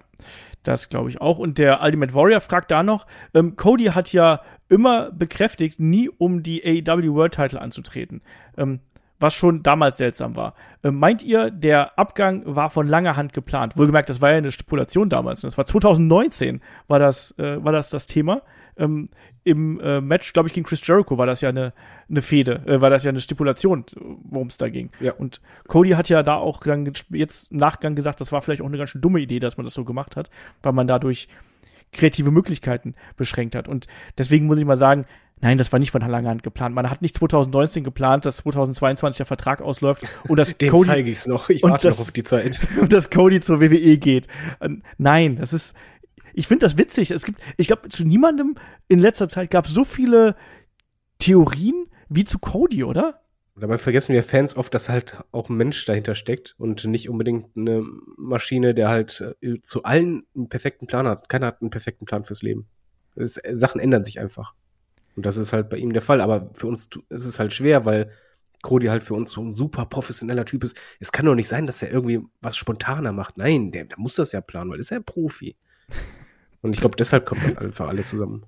das 0.63 0.89
glaube 0.89 1.09
ich 1.09 1.19
auch. 1.19 1.37
Und 1.37 1.57
der 1.57 1.81
Ultimate 1.81 2.13
Warrior 2.13 2.39
fragt 2.39 2.71
da 2.71 2.83
noch, 2.83 3.05
ähm, 3.33 3.55
Cody 3.55 3.85
hat 3.85 4.13
ja 4.13 4.41
immer 4.69 5.11
bekräftigt, 5.11 5.79
nie 5.79 6.09
um 6.09 6.43
die 6.43 6.63
AEW 6.63 7.13
World 7.13 7.33
Title 7.33 7.61
anzutreten. 7.61 8.21
Ähm, 8.57 8.79
was 9.19 9.33
schon 9.33 9.63
damals 9.63 9.97
seltsam 9.97 10.35
war. 10.35 10.55
Ähm, 10.83 10.99
meint 10.99 11.23
ihr, 11.23 11.49
der 11.49 11.97
Abgang 11.97 12.43
war 12.45 12.69
von 12.69 12.87
langer 12.87 13.15
Hand 13.15 13.33
geplant? 13.33 13.77
Wohlgemerkt, 13.77 14.09
das 14.09 14.21
war 14.21 14.31
ja 14.31 14.37
eine 14.37 14.51
Stipulation 14.51 15.09
damals. 15.09 15.41
Das 15.41 15.57
war 15.57 15.65
2019, 15.65 16.61
war 16.87 16.99
das, 16.99 17.33
äh, 17.37 17.63
war 17.63 17.71
das 17.71 17.89
das 17.89 18.07
Thema 18.07 18.41
ähm, 18.77 19.09
im 19.43 19.79
äh, 19.79 20.01
Match, 20.01 20.33
glaube 20.33 20.47
ich, 20.47 20.53
gegen 20.53 20.65
Chris 20.65 20.85
Jericho 20.85 21.17
war 21.17 21.25
das 21.25 21.41
ja 21.41 21.49
eine, 21.49 21.73
eine 22.09 22.21
Fehde, 22.21 22.63
äh, 22.65 22.81
war 22.81 22.89
das 22.89 23.03
ja 23.03 23.09
eine 23.09 23.21
Stipulation, 23.21 23.85
worum 23.95 24.47
es 24.47 24.57
da 24.57 24.69
ging. 24.69 24.89
Ja. 24.99 25.13
Und 25.13 25.41
Cody 25.67 25.91
hat 25.91 26.09
ja 26.09 26.23
da 26.23 26.35
auch 26.35 26.61
dann 26.61 26.91
jetzt 27.09 27.51
im 27.51 27.57
Nachgang 27.57 27.95
gesagt, 27.95 28.21
das 28.21 28.31
war 28.31 28.41
vielleicht 28.41 28.61
auch 28.61 28.67
eine 28.67 28.77
ganz 28.77 28.89
schön 28.89 29.01
dumme 29.01 29.19
Idee, 29.19 29.39
dass 29.39 29.57
man 29.57 29.65
das 29.65 29.73
so 29.73 29.85
gemacht 29.85 30.15
hat, 30.15 30.29
weil 30.63 30.73
man 30.73 30.87
dadurch 30.87 31.27
kreative 31.91 32.31
Möglichkeiten 32.31 32.95
beschränkt 33.15 33.55
hat. 33.55 33.67
Und 33.67 33.87
deswegen 34.17 34.47
muss 34.47 34.57
ich 34.57 34.65
mal 34.65 34.75
sagen, 34.75 35.05
Nein, 35.41 35.57
das 35.57 35.71
war 35.71 35.79
nicht 35.79 35.91
von 35.91 36.01
langer 36.01 36.29
Hand 36.29 36.43
geplant. 36.43 36.73
Man 36.73 36.89
hat 36.89 37.01
nicht 37.01 37.15
2019 37.17 37.83
geplant, 37.83 38.25
dass 38.25 38.37
2022 38.37 39.17
der 39.17 39.25
Vertrag 39.25 39.61
ausläuft 39.61 40.03
und 40.29 40.37
dass 40.37 40.57
Dem 40.57 40.71
Cody 40.71 40.85
zeige 40.85 41.11
ich's 41.11 41.27
noch. 41.27 41.49
Ich 41.49 41.61
warte 41.61 41.89
das, 41.89 41.99
noch 41.99 42.05
auf 42.05 42.11
die 42.11 42.23
Zeit. 42.23 42.61
Und 42.79 42.93
dass 42.93 43.09
Cody 43.09 43.41
zur 43.41 43.59
WWE 43.59 43.97
geht. 43.97 44.27
Nein, 44.97 45.35
das 45.35 45.51
ist 45.51 45.75
ich 46.35 46.47
finde 46.47 46.65
das 46.65 46.77
witzig. 46.77 47.11
Es 47.11 47.25
gibt, 47.25 47.39
ich 47.57 47.67
glaube, 47.67 47.89
zu 47.89 48.03
niemandem 48.03 48.55
in 48.87 48.99
letzter 48.99 49.29
Zeit 49.29 49.49
gab 49.49 49.65
es 49.65 49.73
so 49.73 49.83
viele 49.83 50.35
Theorien 51.19 51.87
wie 52.09 52.25
zu 52.25 52.39
Cody, 52.39 52.83
oder? 52.83 53.21
Dabei 53.57 53.77
vergessen 53.77 54.13
wir 54.13 54.21
Fans 54.21 54.57
oft, 54.57 54.73
dass 54.73 54.89
halt 54.89 55.23
auch 55.31 55.49
ein 55.49 55.55
Mensch 55.55 55.85
dahinter 55.85 56.13
steckt 56.13 56.55
und 56.57 56.83
nicht 56.83 57.09
unbedingt 57.09 57.55
eine 57.55 57.85
Maschine, 58.17 58.73
der 58.73 58.89
halt 58.89 59.23
äh, 59.41 59.61
zu 59.61 59.83
allen 59.83 60.23
einen 60.35 60.49
perfekten 60.49 60.87
Plan 60.87 61.07
hat. 61.07 61.29
Keiner 61.29 61.47
hat 61.47 61.61
einen 61.61 61.69
perfekten 61.69 62.05
Plan 62.05 62.25
fürs 62.25 62.41
Leben. 62.41 62.67
Es, 63.15 63.39
Sachen 63.53 63.79
ändern 63.79 64.03
sich 64.03 64.19
einfach. 64.19 64.53
Und 65.15 65.25
das 65.25 65.37
ist 65.37 65.53
halt 65.53 65.69
bei 65.69 65.77
ihm 65.77 65.93
der 65.93 66.01
Fall. 66.01 66.19
Aber 66.19 66.49
für 66.53 66.67
uns 66.67 66.89
ist 67.07 67.25
es 67.25 67.39
halt 67.39 67.53
schwer, 67.53 67.85
weil 67.85 68.11
Cody 68.61 68.87
halt 68.87 69.03
für 69.03 69.13
uns 69.13 69.31
so 69.31 69.41
ein 69.41 69.53
super 69.53 69.85
professioneller 69.85 70.43
Typ 70.43 70.65
ist. 70.65 70.75
Es 70.99 71.13
kann 71.13 71.25
doch 71.25 71.35
nicht 71.35 71.47
sein, 71.47 71.65
dass 71.65 71.81
er 71.81 71.91
irgendwie 71.91 72.19
was 72.41 72.57
spontaner 72.57 73.13
macht. 73.13 73.37
Nein, 73.37 73.71
der, 73.71 73.85
der 73.85 73.97
muss 73.97 74.15
das 74.15 74.33
ja 74.33 74.41
planen, 74.41 74.69
weil 74.69 74.79
er 74.79 74.81
ist 74.81 74.89
ja 74.89 74.97
ein 74.97 75.05
Profi. 75.05 75.55
Und 76.65 76.73
ich 76.73 76.79
glaube, 76.79 76.95
deshalb 76.97 77.27
kommt 77.27 77.45
das 77.45 77.55
einfach 77.57 77.87
alles 77.87 78.09
zusammen. 78.09 78.43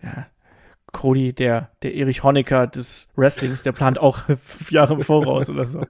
Ja. 0.00 0.28
Cody, 0.92 1.32
der, 1.32 1.70
der 1.82 1.94
Erich 1.94 2.22
Honecker 2.22 2.68
des 2.68 3.08
Wrestlings, 3.16 3.62
der 3.62 3.72
plant 3.72 3.98
auch 3.98 4.18
fünf 4.18 4.70
Jahre 4.70 4.94
im 4.94 5.02
Voraus 5.02 5.50
oder 5.50 5.66
so. 5.66 5.84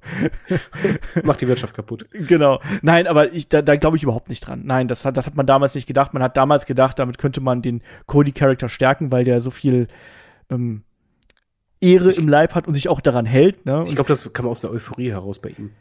Macht 1.23 1.43
die 1.43 1.49
Wirtschaft 1.49 1.75
kaputt. 1.75 2.07
Genau. 2.13 2.63
Nein, 2.81 3.07
aber 3.07 3.31
ich, 3.35 3.51
da, 3.51 3.61
da 3.61 3.77
glaube 3.77 3.99
ich 3.99 4.03
überhaupt 4.03 4.31
nicht 4.31 4.41
dran. 4.41 4.63
Nein, 4.65 4.89
das 4.89 5.05
hat, 5.05 5.19
das 5.19 5.27
hat 5.27 5.37
man 5.37 5.45
damals 5.45 5.75
nicht 5.75 5.87
gedacht. 5.87 6.15
Man 6.15 6.23
hat 6.23 6.39
damals 6.39 6.65
gedacht, 6.65 6.99
damit 6.99 7.19
könnte 7.19 7.43
man 7.43 7.61
den 7.61 7.83
Cody-Charakter 8.07 8.71
stärken, 8.71 9.13
weil 9.13 9.25
der 9.25 9.41
so 9.43 9.51
viel 9.51 9.87
ähm, 10.51 10.83
Ehre 11.83 12.11
ich, 12.11 12.19
im 12.19 12.27
Leib 12.27 12.55
hat 12.55 12.67
und 12.67 12.73
sich 12.73 12.89
auch 12.89 13.03
daran 13.03 13.27
hält. 13.27 13.67
Ne? 13.67 13.85
ich 13.87 13.95
glaube, 13.95 14.09
das 14.09 14.33
kam 14.33 14.47
aus 14.47 14.65
einer 14.65 14.73
Euphorie 14.73 15.11
heraus 15.11 15.41
bei 15.41 15.51
ihm. 15.51 15.73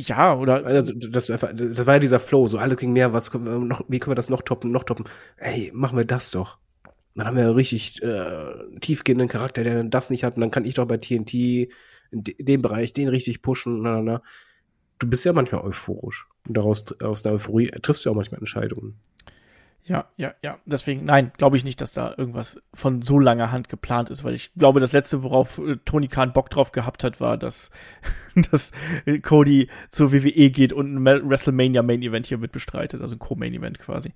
Ja, 0.00 0.36
oder. 0.36 0.64
Also, 0.64 0.92
das, 0.94 1.28
einfach, 1.28 1.50
das 1.52 1.84
war 1.86 1.94
ja 1.94 1.98
dieser 1.98 2.20
Flow, 2.20 2.46
so 2.46 2.58
alles 2.58 2.76
ging 2.76 2.92
mehr, 2.92 3.12
was 3.12 3.34
wir 3.34 3.40
noch, 3.40 3.82
wie 3.88 3.98
können 3.98 4.12
wir 4.12 4.14
das 4.14 4.30
noch 4.30 4.42
toppen, 4.42 4.70
noch 4.70 4.84
toppen? 4.84 5.06
Ey, 5.38 5.72
machen 5.74 5.96
wir 5.98 6.04
das 6.04 6.30
doch. 6.30 6.58
Dann 7.16 7.26
haben 7.26 7.36
wir 7.36 7.46
einen 7.46 7.54
richtig 7.54 8.00
äh, 8.00 8.78
tiefgehenden 8.80 9.26
Charakter, 9.26 9.64
der 9.64 9.82
das 9.82 10.10
nicht 10.10 10.22
hat, 10.22 10.36
und 10.36 10.42
dann 10.42 10.52
kann 10.52 10.64
ich 10.64 10.74
doch 10.74 10.86
bei 10.86 10.98
TNT 10.98 11.34
in 11.34 12.24
dem 12.38 12.62
Bereich 12.62 12.92
den 12.92 13.08
richtig 13.08 13.42
pushen. 13.42 13.82
Na, 13.82 13.96
na, 13.96 14.02
na. 14.02 14.22
Du 15.00 15.08
bist 15.10 15.24
ja 15.24 15.32
manchmal 15.32 15.62
euphorisch. 15.62 16.28
Und 16.46 16.56
daraus 16.56 16.84
aus 17.00 17.24
der 17.24 17.32
Euphorie 17.32 17.66
triffst 17.82 18.06
du 18.06 18.10
auch 18.10 18.14
manchmal 18.14 18.38
Entscheidungen. 18.38 19.00
Ja, 19.88 20.06
ja, 20.16 20.34
ja. 20.42 20.58
Deswegen, 20.66 21.06
nein, 21.06 21.32
glaube 21.38 21.56
ich 21.56 21.64
nicht, 21.64 21.80
dass 21.80 21.94
da 21.94 22.14
irgendwas 22.16 22.60
von 22.74 23.00
so 23.00 23.18
langer 23.18 23.50
Hand 23.50 23.70
geplant 23.70 24.10
ist, 24.10 24.22
weil 24.22 24.34
ich 24.34 24.52
glaube, 24.52 24.80
das 24.80 24.92
letzte, 24.92 25.22
worauf 25.22 25.58
äh, 25.58 25.76
Tony 25.84 26.08
Khan 26.08 26.34
Bock 26.34 26.50
drauf 26.50 26.72
gehabt 26.72 27.04
hat, 27.04 27.20
war, 27.20 27.38
dass, 27.38 27.70
dass 28.50 28.72
Cody 29.22 29.68
zur 29.88 30.12
WWE 30.12 30.50
geht 30.50 30.74
und 30.74 30.94
ein 30.94 31.28
WrestleMania 31.28 31.82
Main 31.82 32.02
Event 32.02 32.26
hier 32.26 32.36
mit 32.36 32.52
bestreitet, 32.52 33.00
also 33.00 33.16
ein 33.16 33.18
Co-Main 33.18 33.54
Event 33.54 33.78
quasi. 33.78 34.12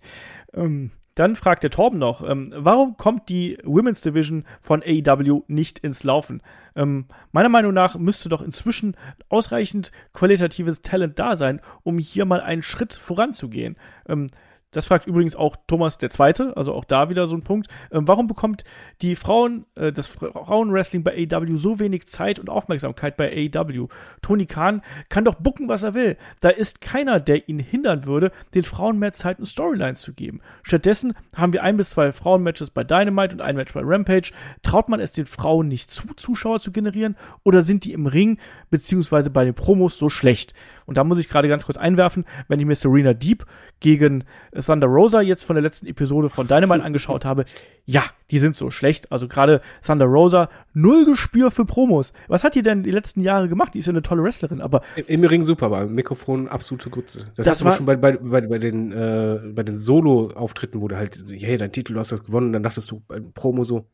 Ähm, 0.52 0.90
dann 1.14 1.36
fragt 1.36 1.62
der 1.62 1.70
Torben 1.70 1.98
noch, 1.98 2.26
ähm, 2.26 2.52
warum 2.56 2.96
kommt 2.96 3.28
die 3.28 3.58
Women's 3.64 4.00
Division 4.00 4.44
von 4.60 4.82
AEW 4.82 5.42
nicht 5.46 5.78
ins 5.78 6.04
Laufen? 6.04 6.42
Ähm, 6.74 7.06
meiner 7.32 7.50
Meinung 7.50 7.74
nach 7.74 7.96
müsste 7.96 8.28
doch 8.28 8.40
inzwischen 8.40 8.96
ausreichend 9.28 9.90
qualitatives 10.12 10.82
Talent 10.82 11.18
da 11.18 11.36
sein, 11.36 11.60
um 11.82 11.98
hier 11.98 12.24
mal 12.24 12.40
einen 12.40 12.62
Schritt 12.62 12.94
voranzugehen. 12.94 13.76
Ähm, 14.08 14.28
das 14.72 14.86
fragt 14.86 15.06
übrigens 15.06 15.36
auch 15.36 15.54
Thomas 15.66 15.98
der 15.98 16.10
Zweite, 16.10 16.56
also 16.56 16.72
auch 16.74 16.84
da 16.84 17.10
wieder 17.10 17.26
so 17.26 17.36
ein 17.36 17.42
Punkt. 17.42 17.68
Ähm, 17.90 18.08
warum 18.08 18.26
bekommt 18.26 18.64
die 19.02 19.16
Frauen, 19.16 19.66
äh, 19.74 19.92
das 19.92 20.08
Frauenwrestling 20.08 21.04
bei 21.04 21.26
AEW 21.30 21.56
so 21.56 21.78
wenig 21.78 22.06
Zeit 22.06 22.38
und 22.38 22.50
Aufmerksamkeit 22.50 23.16
bei 23.16 23.50
AEW? 23.54 23.88
Tony 24.22 24.46
Khan 24.46 24.82
kann 25.08 25.24
doch 25.24 25.36
bucken, 25.36 25.68
was 25.68 25.82
er 25.82 25.94
will. 25.94 26.16
Da 26.40 26.48
ist 26.48 26.80
keiner, 26.80 27.20
der 27.20 27.48
ihn 27.48 27.58
hindern 27.58 28.06
würde, 28.06 28.32
den 28.54 28.64
Frauen 28.64 28.98
mehr 28.98 29.12
Zeit 29.12 29.38
und 29.38 29.44
Storylines 29.44 30.00
zu 30.00 30.14
geben. 30.14 30.40
Stattdessen 30.62 31.12
haben 31.36 31.52
wir 31.52 31.62
ein 31.62 31.76
bis 31.76 31.90
zwei 31.90 32.10
Frauenmatches 32.10 32.70
bei 32.70 32.82
Dynamite 32.82 33.34
und 33.34 33.42
ein 33.42 33.56
Match 33.56 33.74
bei 33.74 33.82
Rampage. 33.84 34.32
Traut 34.62 34.88
man 34.88 35.00
es 35.00 35.12
den 35.12 35.26
Frauen 35.26 35.68
nicht 35.68 35.90
zu, 35.90 36.08
Zuschauer 36.16 36.60
zu 36.60 36.72
generieren? 36.72 37.16
Oder 37.44 37.62
sind 37.62 37.84
die 37.84 37.92
im 37.92 38.06
Ring 38.06 38.38
beziehungsweise 38.72 39.30
bei 39.30 39.44
den 39.44 39.54
Promos 39.54 39.96
so 39.96 40.08
schlecht? 40.08 40.54
Und 40.86 40.96
da 40.96 41.04
muss 41.04 41.18
ich 41.18 41.28
gerade 41.28 41.46
ganz 41.46 41.64
kurz 41.64 41.76
einwerfen, 41.78 42.24
wenn 42.48 42.58
ich 42.58 42.66
mir 42.66 42.74
Serena 42.74 43.14
Deep 43.14 43.44
gegen 43.78 44.24
Thunder 44.54 44.88
Rosa 44.88 45.20
jetzt 45.20 45.44
von 45.44 45.54
der 45.54 45.62
letzten 45.62 45.86
Episode 45.86 46.28
von 46.28 46.48
Dynamite 46.48 46.82
angeschaut 46.82 47.24
habe, 47.24 47.44
ja, 47.84 48.02
die 48.30 48.38
sind 48.38 48.56
so 48.56 48.70
schlecht. 48.70 49.12
Also 49.12 49.28
gerade 49.28 49.60
Thunder 49.86 50.06
Rosa, 50.06 50.48
null 50.72 51.04
Gespür 51.04 51.50
für 51.50 51.64
Promos. 51.64 52.12
Was 52.28 52.42
hat 52.42 52.54
die 52.54 52.62
denn 52.62 52.82
die 52.82 52.90
letzten 52.90 53.20
Jahre 53.20 53.48
gemacht? 53.48 53.74
Die 53.74 53.78
ist 53.78 53.86
ja 53.86 53.90
eine 53.90 54.02
tolle 54.02 54.22
Wrestlerin, 54.22 54.60
aber. 54.60 54.82
Im 55.06 55.22
Ring 55.22 55.42
super, 55.42 55.66
aber 55.66 55.82
im 55.82 55.94
Mikrofon 55.94 56.48
absolute 56.48 56.90
Grütze. 56.90 57.30
Das, 57.36 57.46
das 57.46 57.48
hast 57.48 57.62
du 57.62 57.76
schon 57.76 57.86
bei, 57.86 57.96
bei, 57.96 58.16
bei, 58.16 58.40
bei 58.40 58.58
den, 58.58 58.90
äh, 58.90 59.40
bei 59.52 59.62
den 59.62 59.76
Solo-Auftritten, 59.76 60.80
wo 60.80 60.88
du 60.88 60.96
halt, 60.96 61.22
hey, 61.30 61.58
dein 61.58 61.72
Titel, 61.72 61.92
du 61.92 62.00
hast 62.00 62.10
das 62.10 62.24
gewonnen, 62.24 62.52
dann 62.52 62.62
dachtest 62.62 62.90
du 62.90 63.02
beim 63.06 63.32
Promo 63.32 63.64
so, 63.64 63.86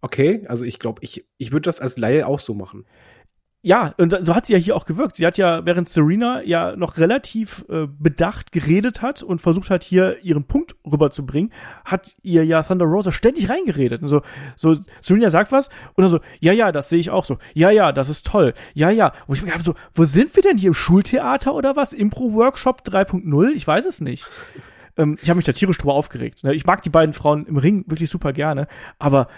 okay, 0.00 0.46
also 0.46 0.64
ich 0.64 0.78
glaube, 0.78 1.00
ich, 1.02 1.26
ich 1.36 1.52
würde 1.52 1.62
das 1.62 1.80
als 1.80 1.98
Laie 1.98 2.26
auch 2.26 2.38
so 2.38 2.54
machen 2.54 2.84
ja, 3.62 3.92
und 3.98 4.16
so 4.22 4.34
hat 4.34 4.46
sie 4.46 4.54
ja 4.54 4.58
hier 4.58 4.74
auch 4.74 4.86
gewirkt. 4.86 5.16
Sie 5.16 5.26
hat 5.26 5.36
ja, 5.36 5.66
während 5.66 5.86
Serena 5.86 6.40
ja 6.42 6.74
noch 6.76 6.96
relativ 6.96 7.64
äh, 7.68 7.86
bedacht 7.86 8.52
geredet 8.52 9.02
hat 9.02 9.22
und 9.22 9.42
versucht 9.42 9.68
hat, 9.68 9.84
hier 9.84 10.18
ihren 10.22 10.44
Punkt 10.44 10.76
rüberzubringen, 10.90 11.52
hat 11.84 12.16
ihr 12.22 12.44
ja 12.46 12.62
Thunder 12.62 12.86
Rosa 12.86 13.12
ständig 13.12 13.50
reingeredet. 13.50 14.00
Und 14.00 14.08
so, 14.08 14.22
so, 14.56 14.76
Serena 15.02 15.28
sagt 15.28 15.52
was 15.52 15.68
und 15.94 16.02
dann 16.02 16.10
so, 16.10 16.20
ja, 16.40 16.52
ja, 16.52 16.72
das 16.72 16.88
sehe 16.88 17.00
ich 17.00 17.10
auch 17.10 17.24
so. 17.24 17.36
Ja, 17.52 17.70
ja, 17.70 17.92
das 17.92 18.08
ist 18.08 18.24
toll. 18.26 18.54
Ja, 18.72 18.88
ja. 18.88 19.12
Wo 19.26 19.34
ich 19.34 19.42
habe 19.42 19.62
so, 19.62 19.74
wo 19.94 20.04
sind 20.04 20.34
wir 20.36 20.42
denn 20.42 20.56
hier 20.56 20.68
im 20.68 20.74
Schultheater 20.74 21.54
oder 21.54 21.76
was? 21.76 21.92
Impro-Workshop 21.92 22.80
3.0? 22.86 23.50
Ich 23.54 23.66
weiß 23.66 23.84
es 23.84 24.00
nicht. 24.00 24.24
Ähm, 24.96 25.18
ich 25.20 25.28
habe 25.28 25.36
mich 25.36 25.44
da 25.44 25.52
tierisch 25.52 25.76
drüber 25.76 25.94
aufgeregt. 25.94 26.44
Ne? 26.44 26.54
Ich 26.54 26.64
mag 26.64 26.82
die 26.82 26.90
beiden 26.90 27.12
Frauen 27.12 27.46
im 27.46 27.56
Ring 27.56 27.84
wirklich 27.86 28.08
super 28.08 28.32
gerne, 28.32 28.68
aber 28.98 29.28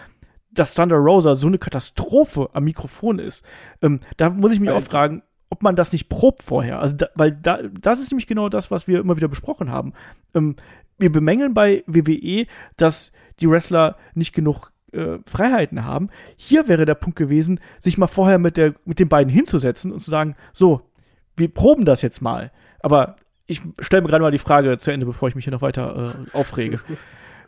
dass 0.52 0.74
Thunder 0.74 0.96
Rosa 0.96 1.34
so 1.34 1.46
eine 1.46 1.58
Katastrophe 1.58 2.50
am 2.52 2.64
Mikrofon 2.64 3.18
ist, 3.18 3.44
ähm, 3.80 4.00
da 4.16 4.30
muss 4.30 4.52
ich 4.52 4.60
mich 4.60 4.70
auch 4.70 4.82
fragen, 4.82 5.22
ob 5.50 5.62
man 5.62 5.76
das 5.76 5.92
nicht 5.92 6.08
probt 6.08 6.42
vorher. 6.42 6.80
Also, 6.80 6.96
da, 6.96 7.08
weil 7.14 7.32
da, 7.32 7.60
das 7.62 8.00
ist 8.00 8.10
nämlich 8.10 8.26
genau 8.26 8.48
das, 8.48 8.70
was 8.70 8.88
wir 8.88 9.00
immer 9.00 9.16
wieder 9.16 9.28
besprochen 9.28 9.70
haben. 9.70 9.92
Ähm, 10.34 10.56
wir 10.98 11.12
bemängeln 11.12 11.54
bei 11.54 11.84
WWE, 11.86 12.46
dass 12.76 13.12
die 13.40 13.50
Wrestler 13.50 13.96
nicht 14.14 14.34
genug 14.34 14.72
äh, 14.92 15.18
Freiheiten 15.26 15.84
haben. 15.84 16.08
Hier 16.36 16.68
wäre 16.68 16.84
der 16.84 16.94
Punkt 16.94 17.18
gewesen, 17.18 17.60
sich 17.80 17.98
mal 17.98 18.06
vorher 18.06 18.38
mit, 18.38 18.56
der, 18.56 18.74
mit 18.84 18.98
den 18.98 19.08
beiden 19.08 19.32
hinzusetzen 19.32 19.92
und 19.92 20.00
zu 20.00 20.10
sagen, 20.10 20.36
so, 20.52 20.82
wir 21.36 21.52
proben 21.52 21.84
das 21.84 22.02
jetzt 22.02 22.22
mal. 22.22 22.52
Aber 22.80 23.16
ich 23.46 23.62
stelle 23.80 24.02
mir 24.02 24.08
gerade 24.08 24.22
mal 24.22 24.30
die 24.30 24.38
Frage 24.38 24.78
zu 24.78 24.90
Ende, 24.90 25.06
bevor 25.06 25.28
ich 25.28 25.34
mich 25.34 25.44
hier 25.44 25.52
noch 25.52 25.62
weiter 25.62 26.14
äh, 26.14 26.36
aufrege. 26.36 26.80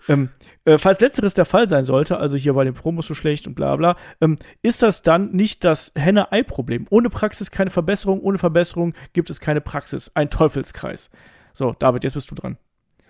Ähm, 0.08 0.30
äh, 0.64 0.78
falls 0.78 1.00
letzteres 1.00 1.34
der 1.34 1.44
Fall 1.44 1.68
sein 1.68 1.84
sollte, 1.84 2.18
also 2.18 2.36
hier 2.36 2.54
bei 2.54 2.64
den 2.64 2.74
Promos 2.74 3.06
so 3.06 3.14
schlecht 3.14 3.46
und 3.46 3.54
bla 3.54 3.76
bla, 3.76 3.96
ähm, 4.20 4.36
ist 4.62 4.82
das 4.82 5.02
dann 5.02 5.32
nicht 5.32 5.64
das 5.64 5.92
Henne-Ei-Problem? 5.96 6.86
Ohne 6.90 7.10
Praxis 7.10 7.50
keine 7.50 7.70
Verbesserung, 7.70 8.20
ohne 8.20 8.38
Verbesserung 8.38 8.94
gibt 9.12 9.30
es 9.30 9.40
keine 9.40 9.60
Praxis. 9.60 10.10
Ein 10.14 10.30
Teufelskreis. 10.30 11.10
So, 11.52 11.72
David, 11.78 12.04
jetzt 12.04 12.14
bist 12.14 12.30
du 12.30 12.34
dran. 12.34 12.58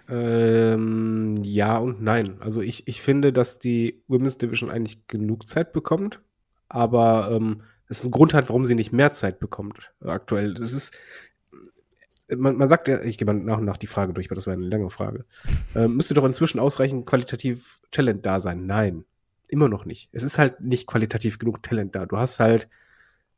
Ähm, 0.08 1.40
ja 1.42 1.78
und 1.78 2.02
nein. 2.02 2.36
Also 2.40 2.60
ich, 2.60 2.86
ich 2.86 3.00
finde, 3.00 3.32
dass 3.32 3.58
die 3.58 4.02
Women's 4.06 4.38
Division 4.38 4.70
eigentlich 4.70 5.06
genug 5.08 5.48
Zeit 5.48 5.72
bekommt, 5.72 6.20
aber 6.68 7.30
ähm, 7.32 7.62
es 7.88 8.00
ist 8.00 8.06
ein 8.06 8.10
Grund 8.10 8.34
hat, 8.34 8.48
warum 8.48 8.66
sie 8.66 8.74
nicht 8.74 8.92
mehr 8.92 9.12
Zeit 9.12 9.40
bekommt 9.40 9.92
aktuell. 10.00 10.54
Das 10.54 10.72
ist, 10.72 10.96
man, 12.28 12.56
man 12.56 12.68
sagt 12.68 12.88
ja, 12.88 13.00
ich 13.02 13.18
gehe 13.18 13.26
mal 13.26 13.34
nach 13.34 13.58
und 13.58 13.64
nach 13.64 13.76
die 13.76 13.86
Frage 13.86 14.12
durch, 14.12 14.30
weil 14.30 14.36
das 14.36 14.46
war 14.46 14.54
eine 14.54 14.66
lange 14.66 14.90
Frage. 14.90 15.24
Ähm, 15.74 15.96
müsste 15.96 16.14
doch 16.14 16.24
inzwischen 16.24 16.58
ausreichend 16.58 17.06
qualitativ 17.06 17.80
Talent 17.90 18.24
da 18.26 18.40
sein? 18.40 18.66
Nein, 18.66 19.04
immer 19.48 19.68
noch 19.68 19.84
nicht. 19.84 20.08
Es 20.12 20.22
ist 20.22 20.38
halt 20.38 20.60
nicht 20.60 20.86
qualitativ 20.86 21.38
genug 21.38 21.62
Talent 21.62 21.94
da. 21.94 22.06
Du 22.06 22.16
hast 22.16 22.40
halt 22.40 22.68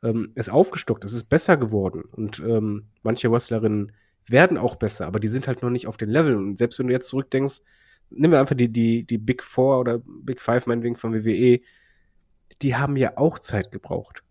ähm, 0.02 0.32
es 0.34 0.48
aufgestockt, 0.48 1.04
es 1.04 1.12
ist 1.12 1.24
besser 1.24 1.56
geworden 1.56 2.04
und 2.12 2.38
ähm, 2.40 2.86
manche 3.02 3.30
Wrestlerinnen 3.30 3.92
werden 4.28 4.58
auch 4.58 4.76
besser, 4.76 5.06
aber 5.06 5.20
die 5.20 5.28
sind 5.28 5.46
halt 5.48 5.62
noch 5.62 5.70
nicht 5.70 5.86
auf 5.86 5.96
den 5.96 6.10
Level. 6.10 6.36
Und 6.36 6.58
selbst 6.58 6.78
wenn 6.78 6.88
du 6.88 6.92
jetzt 6.92 7.08
zurückdenkst, 7.08 7.60
nehmen 8.10 8.32
wir 8.32 8.40
einfach 8.40 8.56
die, 8.56 8.68
die, 8.68 9.04
die 9.04 9.18
Big 9.18 9.42
Four 9.42 9.80
oder 9.80 10.00
Big 10.04 10.40
Five 10.40 10.66
meinetwegen 10.66 10.96
von 10.96 11.14
WWE, 11.14 11.60
die 12.62 12.76
haben 12.76 12.96
ja 12.96 13.16
auch 13.16 13.38
Zeit 13.38 13.70
gebraucht. 13.70 14.22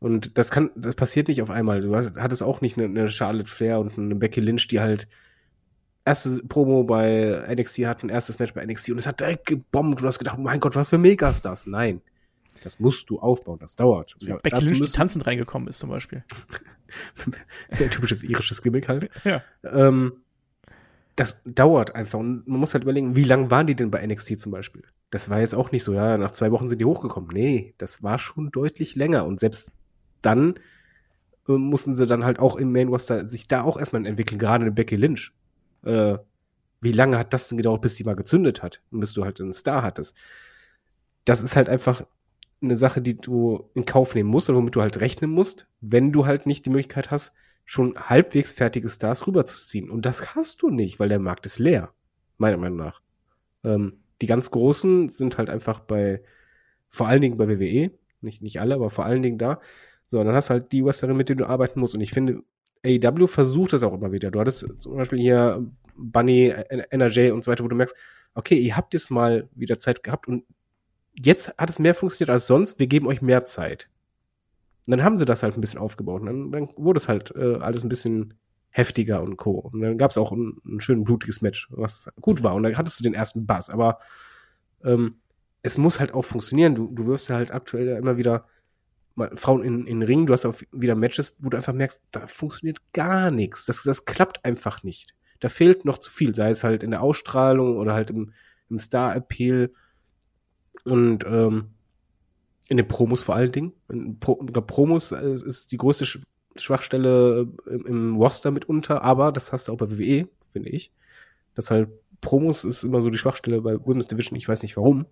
Und 0.00 0.36
das 0.36 0.50
kann, 0.50 0.70
das 0.76 0.94
passiert 0.94 1.28
nicht 1.28 1.40
auf 1.40 1.50
einmal. 1.50 1.80
Du 1.80 1.94
hattest 1.94 2.42
auch 2.42 2.60
nicht 2.60 2.76
eine, 2.76 2.86
eine 2.86 3.08
Charlotte 3.08 3.50
Flair 3.50 3.78
und 3.80 3.98
eine 3.98 4.14
Becky 4.14 4.40
Lynch, 4.40 4.68
die 4.68 4.80
halt 4.80 5.08
erste 6.04 6.42
Promo 6.46 6.84
bei 6.84 7.42
NXT 7.48 7.78
hatten, 7.86 8.08
erstes 8.08 8.38
Match 8.38 8.52
bei 8.52 8.64
NXT 8.64 8.90
und 8.90 8.98
es 8.98 9.06
hat 9.06 9.20
direkt 9.20 9.46
gebombt. 9.46 10.00
Du 10.00 10.06
hast 10.06 10.18
gedacht, 10.18 10.36
oh 10.38 10.42
mein 10.42 10.60
Gott, 10.60 10.76
was 10.76 10.90
für 10.90 10.98
Megastars. 10.98 11.66
Nein. 11.66 12.02
Das 12.62 12.78
musst 12.78 13.10
du 13.10 13.18
aufbauen, 13.18 13.58
das 13.58 13.76
dauert. 13.76 14.14
Ja, 14.20 14.36
Becky 14.36 14.64
Lynch, 14.64 14.80
die 14.80 14.92
tanzend 14.92 15.26
reingekommen 15.26 15.68
ist 15.68 15.78
zum 15.78 15.90
Beispiel. 15.90 16.22
Typisches 17.90 18.22
irisches 18.22 18.62
Gimmick 18.62 18.88
halt. 18.88 19.10
Ja. 19.24 19.42
Ähm, 19.64 20.24
das 21.16 21.42
dauert 21.44 21.94
einfach. 21.94 22.18
Und 22.18 22.46
man 22.46 22.60
muss 22.60 22.74
halt 22.74 22.84
überlegen, 22.84 23.16
wie 23.16 23.24
lange 23.24 23.50
waren 23.50 23.66
die 23.66 23.74
denn 23.74 23.90
bei 23.90 24.06
NXT 24.06 24.38
zum 24.38 24.52
Beispiel? 24.52 24.82
Das 25.10 25.30
war 25.30 25.40
jetzt 25.40 25.54
auch 25.54 25.72
nicht 25.72 25.84
so, 25.84 25.94
ja, 25.94 26.16
nach 26.18 26.32
zwei 26.32 26.50
Wochen 26.50 26.68
sind 26.68 26.80
die 26.80 26.84
hochgekommen. 26.84 27.30
Nee, 27.32 27.74
das 27.78 28.02
war 28.02 28.18
schon 28.18 28.50
deutlich 28.50 28.94
länger. 28.94 29.24
Und 29.26 29.40
selbst 29.40 29.72
dann 30.24 30.54
äh, 31.48 31.52
mussten 31.52 31.94
sie 31.94 32.06
dann 32.06 32.24
halt 32.24 32.38
auch 32.38 32.56
im 32.56 32.72
Main 32.72 32.88
Roster 32.88 33.26
sich 33.28 33.48
da 33.48 33.62
auch 33.62 33.78
erstmal 33.78 34.06
entwickeln, 34.06 34.38
gerade 34.38 34.66
in 34.66 34.74
Becky 34.74 34.96
Lynch. 34.96 35.32
Äh, 35.84 36.18
wie 36.80 36.92
lange 36.92 37.18
hat 37.18 37.32
das 37.32 37.48
denn 37.48 37.58
gedauert, 37.58 37.82
bis 37.82 37.94
die 37.94 38.04
mal 38.04 38.16
gezündet 38.16 38.62
hat 38.62 38.82
und 38.90 39.00
bis 39.00 39.14
du 39.14 39.24
halt 39.24 39.40
einen 39.40 39.52
Star 39.52 39.82
hattest? 39.82 40.16
Das 41.24 41.42
ist 41.42 41.56
halt 41.56 41.68
einfach 41.68 42.06
eine 42.62 42.76
Sache, 42.76 43.00
die 43.00 43.16
du 43.16 43.70
in 43.74 43.84
Kauf 43.84 44.14
nehmen 44.14 44.30
musst 44.30 44.50
oder 44.50 44.58
womit 44.58 44.76
du 44.76 44.82
halt 44.82 45.00
rechnen 45.00 45.30
musst, 45.30 45.66
wenn 45.80 46.12
du 46.12 46.26
halt 46.26 46.46
nicht 46.46 46.66
die 46.66 46.70
Möglichkeit 46.70 47.10
hast, 47.10 47.34
schon 47.64 47.94
halbwegs 47.96 48.52
fertige 48.52 48.88
Stars 48.88 49.26
rüberzuziehen. 49.26 49.90
Und 49.90 50.04
das 50.04 50.34
hast 50.34 50.62
du 50.62 50.70
nicht, 50.70 51.00
weil 51.00 51.08
der 51.08 51.18
Markt 51.18 51.46
ist 51.46 51.58
leer. 51.58 51.92
Meiner 52.36 52.56
Meinung 52.56 52.78
nach. 52.78 53.00
Ähm, 53.64 54.00
die 54.20 54.26
ganz 54.26 54.50
Großen 54.50 55.08
sind 55.08 55.38
halt 55.38 55.50
einfach 55.50 55.80
bei, 55.80 56.22
vor 56.90 57.08
allen 57.08 57.20
Dingen 57.20 57.36
bei 57.36 57.48
WWE, 57.48 57.90
nicht, 58.20 58.42
nicht 58.42 58.60
alle, 58.60 58.74
aber 58.74 58.90
vor 58.90 59.04
allen 59.04 59.22
Dingen 59.22 59.38
da, 59.38 59.60
so, 60.08 60.22
dann 60.22 60.34
hast 60.34 60.48
du 60.48 60.54
halt 60.54 60.72
die 60.72 60.84
Wrestlerin, 60.84 61.16
mit 61.16 61.28
denen 61.28 61.38
du 61.38 61.46
arbeiten 61.46 61.80
musst. 61.80 61.94
Und 61.94 62.00
ich 62.00 62.12
finde, 62.12 62.42
AEW 62.84 63.26
versucht 63.26 63.72
das 63.72 63.82
auch 63.82 63.94
immer 63.94 64.12
wieder. 64.12 64.30
Du 64.30 64.40
hattest 64.40 64.80
zum 64.80 64.96
Beispiel 64.96 65.18
hier 65.18 65.66
Bunny, 65.96 66.52
NRJ 66.90 67.30
und 67.30 67.44
so 67.44 67.50
weiter, 67.50 67.64
wo 67.64 67.68
du 67.68 67.76
merkst, 67.76 67.96
okay, 68.34 68.56
ihr 68.56 68.76
habt 68.76 68.94
jetzt 68.94 69.10
mal 69.10 69.48
wieder 69.54 69.78
Zeit 69.78 70.02
gehabt 70.02 70.28
und 70.28 70.44
jetzt 71.14 71.56
hat 71.56 71.70
es 71.70 71.78
mehr 71.78 71.94
funktioniert 71.94 72.30
als 72.30 72.46
sonst, 72.46 72.78
wir 72.78 72.86
geben 72.86 73.06
euch 73.06 73.22
mehr 73.22 73.44
Zeit. 73.44 73.88
Und 74.86 74.90
dann 74.90 75.04
haben 75.04 75.16
sie 75.16 75.24
das 75.24 75.42
halt 75.42 75.56
ein 75.56 75.60
bisschen 75.60 75.80
aufgebaut. 75.80 76.20
Und 76.20 76.26
dann, 76.26 76.52
dann 76.52 76.68
wurde 76.76 76.98
es 76.98 77.08
halt 77.08 77.34
äh, 77.36 77.56
alles 77.56 77.84
ein 77.84 77.88
bisschen 77.88 78.34
heftiger 78.70 79.22
und 79.22 79.36
co. 79.36 79.52
Und 79.52 79.80
dann 79.80 79.96
gab 79.96 80.10
es 80.10 80.18
auch 80.18 80.32
ein, 80.32 80.60
ein 80.66 80.80
schön 80.80 81.04
blutiges 81.04 81.40
Match, 81.40 81.68
was 81.70 82.10
gut 82.20 82.42
war. 82.42 82.54
Und 82.54 82.64
dann 82.64 82.76
hattest 82.76 82.98
du 82.98 83.04
den 83.04 83.14
ersten 83.14 83.46
Bass. 83.46 83.70
Aber 83.70 83.98
ähm, 84.84 85.16
es 85.62 85.78
muss 85.78 86.00
halt 86.00 86.12
auch 86.12 86.22
funktionieren. 86.22 86.74
Du, 86.74 86.90
du 86.92 87.06
wirst 87.06 87.30
ja 87.30 87.36
halt 87.36 87.52
aktuell 87.52 87.96
immer 87.96 88.18
wieder 88.18 88.46
Frauen 89.36 89.62
in, 89.62 89.86
in 89.86 90.02
Ringen, 90.02 90.26
du 90.26 90.32
hast 90.32 90.44
auch 90.44 90.60
wieder 90.72 90.94
Matches, 90.94 91.36
wo 91.38 91.48
du 91.48 91.56
einfach 91.56 91.72
merkst, 91.72 92.02
da 92.10 92.26
funktioniert 92.26 92.78
gar 92.92 93.30
nichts. 93.30 93.66
Das, 93.66 93.82
das 93.82 94.04
klappt 94.04 94.44
einfach 94.44 94.82
nicht. 94.82 95.14
Da 95.40 95.48
fehlt 95.48 95.84
noch 95.84 95.98
zu 95.98 96.10
viel, 96.10 96.34
sei 96.34 96.50
es 96.50 96.64
halt 96.64 96.82
in 96.82 96.90
der 96.90 97.02
Ausstrahlung 97.02 97.76
oder 97.76 97.94
halt 97.94 98.10
im, 98.10 98.32
im 98.70 98.78
Star-Appeal 98.78 99.72
und 100.84 101.24
ähm, 101.26 101.70
in 102.68 102.76
den 102.76 102.88
Promos 102.88 103.22
vor 103.22 103.36
allen 103.36 103.52
Dingen. 103.52 103.72
In 103.88 104.18
Pro, 104.18 104.36
Promos 104.36 105.12
ist, 105.12 105.42
ist 105.42 105.72
die 105.72 105.76
größte 105.76 106.06
Schwachstelle 106.56 107.48
im, 107.66 107.86
im 107.86 108.16
Roster 108.16 108.50
mitunter, 108.50 109.02
aber 109.02 109.32
das 109.32 109.52
hast 109.52 109.68
du 109.68 109.72
auch 109.72 109.76
bei 109.76 109.90
WWE, 109.90 110.28
finde 110.50 110.70
ich. 110.70 110.92
Das 111.54 111.70
halt 111.70 111.88
Promos 112.20 112.64
ist 112.64 112.82
immer 112.82 113.00
so 113.00 113.10
die 113.10 113.18
Schwachstelle 113.18 113.60
bei 113.60 113.78
Women's 113.84 114.06
Division, 114.06 114.36
ich 114.36 114.48
weiß 114.48 114.62
nicht 114.62 114.76
warum. 114.76 115.06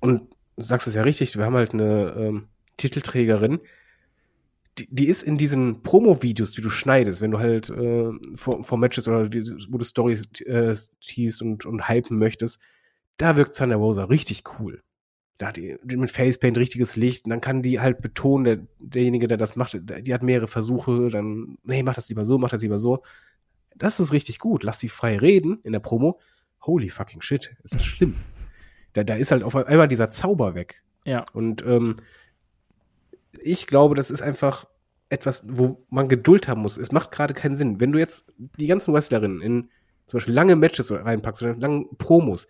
Und 0.00 0.30
du 0.56 0.62
sagst 0.62 0.86
es 0.86 0.94
ja 0.94 1.02
richtig, 1.02 1.36
wir 1.36 1.44
haben 1.44 1.56
halt 1.56 1.72
eine 1.72 2.14
ähm, 2.16 2.48
Titelträgerin, 2.76 3.60
die, 4.78 4.88
die 4.90 5.06
ist 5.06 5.22
in 5.22 5.38
diesen 5.38 5.82
Promo-Videos, 5.82 6.52
die 6.52 6.60
du 6.60 6.70
schneidest, 6.70 7.20
wenn 7.20 7.30
du 7.30 7.38
halt 7.38 7.70
äh, 7.70 8.10
vor, 8.34 8.64
vor 8.64 8.78
Matches 8.78 9.06
oder 9.06 9.28
die, 9.28 9.44
wo 9.68 9.78
du 9.78 9.84
Stories 9.84 10.28
äh, 10.40 10.74
teast 11.00 11.42
und, 11.42 11.64
und 11.64 11.88
hypen 11.88 12.18
möchtest, 12.18 12.58
da 13.16 13.36
wirkt 13.36 13.56
Thunder 13.56 13.76
Rosa 13.76 14.04
richtig 14.04 14.42
cool. 14.58 14.82
Da 15.38 15.48
hat 15.48 15.56
die, 15.56 15.76
mit 15.84 16.10
Facepaint 16.10 16.58
richtiges 16.58 16.96
Licht 16.96 17.24
und 17.24 17.30
dann 17.30 17.40
kann 17.40 17.62
die 17.62 17.80
halt 17.80 18.00
betonen, 18.00 18.44
der, 18.44 18.66
derjenige, 18.78 19.28
der 19.28 19.36
das 19.36 19.56
macht, 19.56 19.78
die 19.80 20.14
hat 20.14 20.22
mehrere 20.22 20.48
Versuche, 20.48 21.08
dann, 21.08 21.58
nee, 21.62 21.82
mach 21.82 21.94
das 21.94 22.08
lieber 22.08 22.24
so, 22.24 22.38
mach 22.38 22.50
das 22.50 22.62
lieber 22.62 22.78
so. 22.78 23.02
Das 23.76 23.98
ist 23.98 24.12
richtig 24.12 24.38
gut. 24.38 24.62
Lass 24.62 24.78
sie 24.78 24.88
frei 24.88 25.16
reden 25.18 25.58
in 25.64 25.72
der 25.72 25.80
Promo. 25.80 26.20
Holy 26.62 26.88
fucking 26.88 27.20
shit, 27.20 27.56
ist 27.64 27.74
das 27.74 27.84
schlimm. 27.84 28.14
Da, 28.92 29.02
da 29.02 29.14
ist 29.14 29.32
halt 29.32 29.42
auf 29.42 29.56
einmal 29.56 29.88
dieser 29.88 30.10
Zauber 30.10 30.54
weg. 30.54 30.84
Ja. 31.04 31.24
Und 31.32 31.64
ähm, 31.66 31.96
ich 33.40 33.66
glaube, 33.66 33.94
das 33.94 34.10
ist 34.10 34.22
einfach 34.22 34.66
etwas, 35.08 35.46
wo 35.48 35.84
man 35.90 36.08
Geduld 36.08 36.48
haben 36.48 36.62
muss. 36.62 36.76
Es 36.76 36.92
macht 36.92 37.12
gerade 37.12 37.34
keinen 37.34 37.56
Sinn. 37.56 37.80
Wenn 37.80 37.92
du 37.92 37.98
jetzt 37.98 38.32
die 38.58 38.66
ganzen 38.66 38.92
Wrestlerinnen 38.94 39.40
in 39.40 39.68
zum 40.06 40.18
Beispiel 40.18 40.34
lange 40.34 40.56
Matches 40.56 40.90
reinpackst 40.92 41.42
oder 41.42 41.54
lange 41.54 41.86
Promos, 41.98 42.48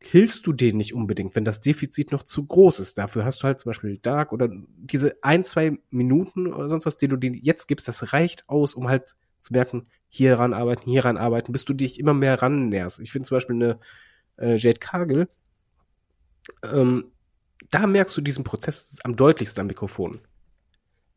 hilfst 0.00 0.46
du 0.46 0.52
denen 0.52 0.78
nicht 0.78 0.94
unbedingt, 0.94 1.36
wenn 1.36 1.44
das 1.44 1.60
Defizit 1.60 2.10
noch 2.10 2.22
zu 2.22 2.46
groß 2.46 2.80
ist. 2.80 2.96
Dafür 2.96 3.24
hast 3.24 3.42
du 3.42 3.44
halt 3.44 3.60
zum 3.60 3.70
Beispiel 3.70 3.98
Dark 3.98 4.32
oder 4.32 4.48
diese 4.50 5.16
ein, 5.22 5.44
zwei 5.44 5.78
Minuten 5.90 6.46
oder 6.46 6.68
sonst 6.68 6.86
was, 6.86 6.96
die 6.96 7.08
du 7.08 7.16
denen 7.16 7.36
jetzt 7.36 7.68
gibst, 7.68 7.86
das 7.86 8.12
reicht 8.12 8.48
aus, 8.48 8.74
um 8.74 8.88
halt 8.88 9.14
zu 9.40 9.52
merken, 9.52 9.86
hier 10.08 10.38
ran 10.38 10.54
arbeiten, 10.54 10.90
hier 10.90 11.04
ran 11.04 11.18
arbeiten, 11.18 11.52
bis 11.52 11.64
du 11.64 11.74
dich 11.74 12.00
immer 12.00 12.14
mehr 12.14 12.40
rannäherst. 12.40 13.00
Ich 13.00 13.12
finde 13.12 13.28
zum 13.28 13.36
Beispiel 13.36 13.56
eine 13.56 13.78
äh, 14.38 14.56
Jade 14.56 14.78
Cargill, 14.78 15.28
ähm, 16.64 17.12
da 17.70 17.86
merkst 17.86 18.16
du 18.16 18.20
diesen 18.20 18.44
Prozess 18.44 18.96
am 19.04 19.16
deutlichsten 19.16 19.60
am 19.60 19.66
Mikrofon. 19.66 20.20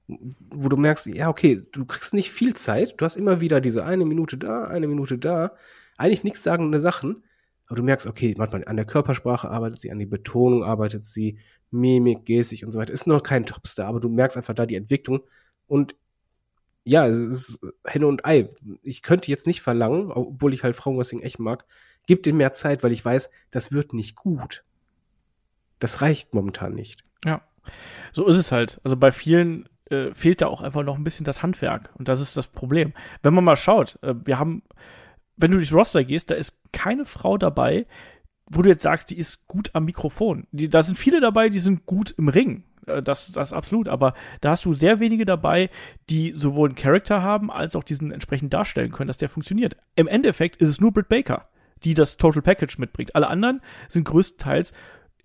Wo 0.08 0.68
du 0.68 0.76
merkst, 0.76 1.08
ja, 1.08 1.30
okay, 1.30 1.64
du 1.72 1.86
kriegst 1.86 2.14
nicht 2.14 2.32
viel 2.32 2.54
Zeit, 2.56 2.96
du 2.98 3.06
hast 3.06 3.16
immer 3.16 3.40
wieder 3.40 3.62
diese 3.62 3.86
eine 3.86 4.06
Minute 4.06 4.38
da, 4.38 4.66
eine 4.66 4.88
Minute 4.88 5.18
da, 5.18 5.56
eigentlich 5.98 6.24
nichts 6.24 6.44
sagende 6.44 6.80
Sachen, 6.80 7.24
aber 7.68 7.78
du 7.78 7.84
merkst, 7.84 8.08
okay, 8.08 8.36
manchmal 8.38 8.66
an 8.66 8.76
der 8.76 8.86
Körpersprache 8.86 9.50
arbeitet 9.50 9.80
sie, 9.80 9.92
an 9.92 10.00
die 10.00 10.06
Betonung 10.06 10.64
arbeitet 10.64 11.06
sie, 11.06 11.40
Mimik, 11.72 12.26
Gestik 12.26 12.64
und 12.64 12.72
so 12.72 12.80
weiter. 12.80 12.94
Ist 12.94 13.08
noch 13.08 13.24
kein 13.24 13.46
Topstar, 13.46 13.88
aber 13.88 14.00
du 14.00 14.10
merkst 14.10 14.38
einfach 14.38 14.54
da 14.54 14.66
die 14.66 14.76
Entwicklung. 14.76 15.22
Und 15.66 15.96
ja, 16.84 17.08
es 17.08 17.18
ist 17.18 17.60
Henne 17.86 18.08
und 18.08 18.26
Ei. 18.26 18.50
Ich 18.82 19.02
könnte 19.02 19.32
jetzt 19.32 19.48
nicht 19.48 19.62
verlangen, 19.62 20.12
obwohl 20.12 20.54
ich 20.54 20.64
halt 20.64 20.76
Frauenwrestling 20.76 21.22
echt 21.22 21.40
mag, 21.40 21.66
gib 22.06 22.24
dir 22.24 22.34
mehr 22.34 22.54
Zeit, 22.54 22.84
weil 22.84 22.92
ich 22.92 23.04
weiß, 23.04 23.30
das 23.50 23.72
wird 23.72 23.94
nicht 23.94 24.16
gut. 24.16 24.64
Das 25.80 26.02
reicht 26.02 26.34
momentan 26.34 26.74
nicht. 26.74 27.04
Ja, 27.26 27.42
so 28.12 28.26
ist 28.28 28.38
es 28.38 28.52
halt. 28.52 28.80
Also 28.84 28.98
bei 28.98 29.12
vielen 29.12 29.68
äh, 29.90 30.14
fehlt 30.14 30.42
da 30.42 30.48
auch 30.48 30.62
einfach 30.62 30.84
noch 30.84 30.98
ein 30.98 31.04
bisschen 31.04 31.26
das 31.26 31.44
Handwerk. 31.44 31.92
Und 31.98 32.08
das 32.08 32.20
ist 32.20 32.38
das 32.38 32.48
Problem. 32.48 32.94
Wenn 33.22 33.34
man 33.34 33.44
mal 33.44 33.56
schaut, 33.56 34.00
äh, 34.02 34.14
wir 34.26 34.40
haben 34.40 34.64
wenn 35.38 35.52
du 35.52 35.58
durchs 35.58 35.74
Roster 35.74 36.04
gehst, 36.04 36.30
da 36.30 36.36
ist 36.36 36.60
keine 36.72 37.06
Frau 37.06 37.38
dabei, 37.38 37.86
wo 38.46 38.62
du 38.62 38.70
jetzt 38.70 38.84
sagst, 38.84 39.10
die 39.10 39.18
ist 39.18 39.48
gut 39.48 39.72
am 39.74 39.86
Mikrofon. 39.86 40.48
Die, 40.52 40.70
da 40.70 40.84
sind 40.84 40.98
viele 40.98 41.22
dabei, 41.22 41.50
die 41.50 41.60
sind 41.60 41.86
gut 41.86 42.14
im 42.18 42.28
Ring. 42.28 42.64
Äh, 42.86 43.02
das, 43.02 43.32
das 43.32 43.54
absolut. 43.54 43.88
Aber 43.88 44.14
da 44.42 44.52
hast 44.52 44.66
du 44.66 44.74
sehr 44.74 45.00
wenige 45.00 45.26
dabei, 45.26 45.70
die 46.10 46.34
sowohl 46.36 46.70
einen 46.70 46.76
Charakter 46.76 47.22
haben, 47.22 47.52
als 47.52 47.76
auch 47.76 47.84
diesen 47.84 48.12
entsprechend 48.12 48.54
darstellen 48.54 48.92
können, 48.92 49.08
dass 49.08 49.18
der 49.18 49.30
funktioniert. 49.30 49.78
Im 49.96 50.08
Endeffekt 50.08 50.58
ist 50.58 50.70
es 50.70 50.82
nur 50.82 50.92
Britt 50.92 51.10
Baker, 51.10 51.50
die 51.84 51.94
das 51.94 52.18
Total 52.18 52.42
Package 52.42 52.78
mitbringt. 52.78 53.16
Alle 53.16 53.28
anderen 53.28 53.62
sind 53.88 54.06
größtenteils 54.06 54.74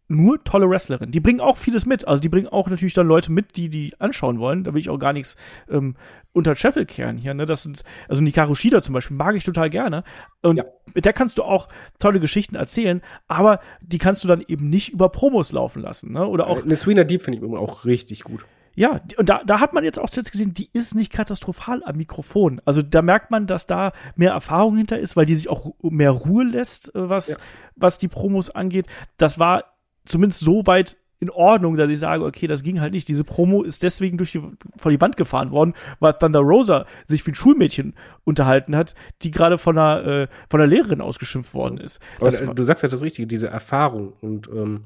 nur 0.08 0.42
tolle 0.42 0.68
Wrestlerinnen. 0.68 1.12
Die 1.12 1.20
bringen 1.20 1.40
auch 1.40 1.56
vieles 1.56 1.86
mit. 1.86 2.08
Also 2.08 2.20
die 2.20 2.28
bringen 2.28 2.48
auch 2.48 2.68
natürlich 2.68 2.94
dann 2.94 3.06
Leute 3.06 3.30
mit, 3.30 3.56
die 3.56 3.68
die 3.68 3.92
anschauen 4.00 4.38
wollen. 4.38 4.64
Da 4.64 4.72
will 4.72 4.80
ich 4.80 4.88
auch 4.88 4.98
gar 4.98 5.12
nichts 5.12 5.36
ähm, 5.70 5.96
unter 6.32 6.56
Scheffel 6.56 6.86
kehren 6.86 7.18
hier. 7.18 7.34
Ne? 7.34 7.44
Das 7.44 7.62
sind 7.62 7.82
also 8.08 8.22
Nikaru 8.22 8.54
Shida 8.54 8.80
zum 8.82 8.94
Beispiel 8.94 9.16
mag 9.16 9.36
ich 9.36 9.44
total 9.44 9.68
gerne. 9.68 10.04
Und 10.42 10.56
ja. 10.56 10.64
mit 10.94 11.04
der 11.04 11.12
kannst 11.12 11.38
du 11.38 11.42
auch 11.42 11.68
tolle 11.98 12.20
Geschichten 12.20 12.56
erzählen, 12.56 13.02
aber 13.26 13.60
die 13.82 13.98
kannst 13.98 14.24
du 14.24 14.28
dann 14.28 14.42
eben 14.46 14.70
nicht 14.70 14.92
über 14.92 15.10
Promos 15.10 15.52
laufen 15.52 15.82
lassen. 15.82 16.12
Ne? 16.12 16.26
Oder 16.26 16.46
auch. 16.46 16.64
Eine 16.64 16.76
Sweena 16.76 17.04
Deep 17.04 17.22
finde 17.22 17.38
ich 17.38 17.44
immer 17.44 17.60
auch 17.60 17.84
richtig 17.84 18.24
gut. 18.24 18.46
Ja, 18.74 19.00
und 19.16 19.28
da, 19.28 19.42
da 19.44 19.58
hat 19.58 19.72
man 19.72 19.82
jetzt 19.82 19.98
auch 19.98 20.08
zuletzt 20.08 20.30
gesehen, 20.30 20.54
die 20.54 20.70
ist 20.72 20.94
nicht 20.94 21.12
katastrophal 21.12 21.82
am 21.84 21.96
Mikrofon. 21.96 22.62
Also 22.64 22.80
da 22.80 23.02
merkt 23.02 23.32
man, 23.32 23.48
dass 23.48 23.66
da 23.66 23.92
mehr 24.14 24.30
Erfahrung 24.30 24.76
hinter 24.76 25.00
ist, 25.00 25.16
weil 25.16 25.26
die 25.26 25.34
sich 25.34 25.48
auch 25.48 25.72
mehr 25.82 26.12
Ruhe 26.12 26.44
lässt, 26.44 26.94
äh, 26.94 27.08
was, 27.08 27.30
ja. 27.30 27.36
was 27.74 27.98
die 27.98 28.06
Promos 28.06 28.50
angeht. 28.50 28.86
Das 29.16 29.40
war 29.40 29.64
zumindest 30.08 30.40
so 30.40 30.66
weit 30.66 30.96
in 31.20 31.30
Ordnung, 31.30 31.76
dass 31.76 31.90
ich 31.90 31.98
sage, 31.98 32.24
okay, 32.24 32.46
das 32.46 32.62
ging 32.62 32.80
halt 32.80 32.92
nicht. 32.92 33.08
Diese 33.08 33.24
Promo 33.24 33.62
ist 33.62 33.82
deswegen 33.82 34.18
durch 34.18 34.32
die, 34.32 34.42
vor 34.76 34.90
die 34.92 35.00
Wand 35.00 35.16
gefahren 35.16 35.50
worden, 35.50 35.74
weil 35.98 36.12
Thunder 36.12 36.40
Rosa 36.40 36.86
sich 37.06 37.26
wie 37.26 37.32
ein 37.32 37.34
Schulmädchen 37.34 37.94
unterhalten 38.24 38.76
hat, 38.76 38.94
die 39.22 39.32
gerade 39.32 39.58
von 39.58 39.76
einer, 39.76 40.06
äh, 40.06 40.28
von 40.48 40.60
einer 40.60 40.68
Lehrerin 40.68 41.00
ausgeschimpft 41.00 41.54
worden 41.54 41.78
ist. 41.78 41.98
Das, 42.20 42.40
du 42.40 42.64
sagst 42.64 42.84
ja 42.84 42.88
das 42.88 43.02
Richtige, 43.02 43.26
diese 43.26 43.48
Erfahrung 43.48 44.12
und 44.20 44.48
ähm, 44.48 44.84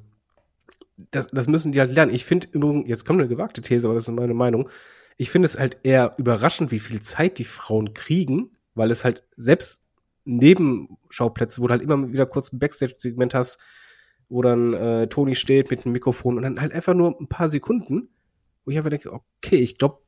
das, 1.11 1.27
das 1.29 1.49
müssen 1.49 1.73
die 1.73 1.81
halt 1.81 1.93
lernen. 1.93 2.15
Ich 2.15 2.25
finde 2.25 2.47
übrigens, 2.53 2.89
jetzt 2.89 3.05
kommt 3.05 3.21
eine 3.21 3.29
gewagte 3.29 3.61
These, 3.61 3.87
aber 3.87 3.95
das 3.95 4.09
ist 4.09 4.15
meine 4.15 4.35
Meinung. 4.35 4.71
Ich 5.19 5.31
finde 5.31 5.47
es 5.47 5.59
halt 5.59 5.79
eher 5.83 6.13
überraschend, 6.17 6.71
wie 6.71 6.79
viel 6.79 7.01
Zeit 7.03 7.39
die 7.39 7.45
Frauen 7.45 7.93
kriegen, 7.93 8.53
weil 8.75 8.91
es 8.91 9.05
halt 9.05 9.25
selbst 9.37 9.83
Nebenschauplätze, 10.25 11.61
wo 11.61 11.67
du 11.67 11.73
halt 11.73 11.83
immer 11.83 12.11
wieder 12.11 12.27
kurz 12.27 12.53
ein 12.53 12.59
Backstage-Segment 12.59 13.35
hast, 13.35 13.59
wo 14.33 14.41
dann 14.41 14.73
äh, 14.73 15.09
Toni 15.09 15.35
steht 15.35 15.71
mit 15.71 15.85
dem 15.85 15.93
Mikrofon 15.93 16.39
und 16.39 16.43
dann 16.43 16.59
halt 16.59 16.73
einfach 16.73 16.95
nur 16.95 17.15
ein 17.21 17.29
paar 17.29 17.49
Sekunden, 17.49 18.09
wo 18.65 18.71
ich 18.71 18.79
einfach 18.79 18.89
denke, 18.89 19.13
okay, 19.13 19.57
ich 19.57 19.77
glaube, 19.77 19.99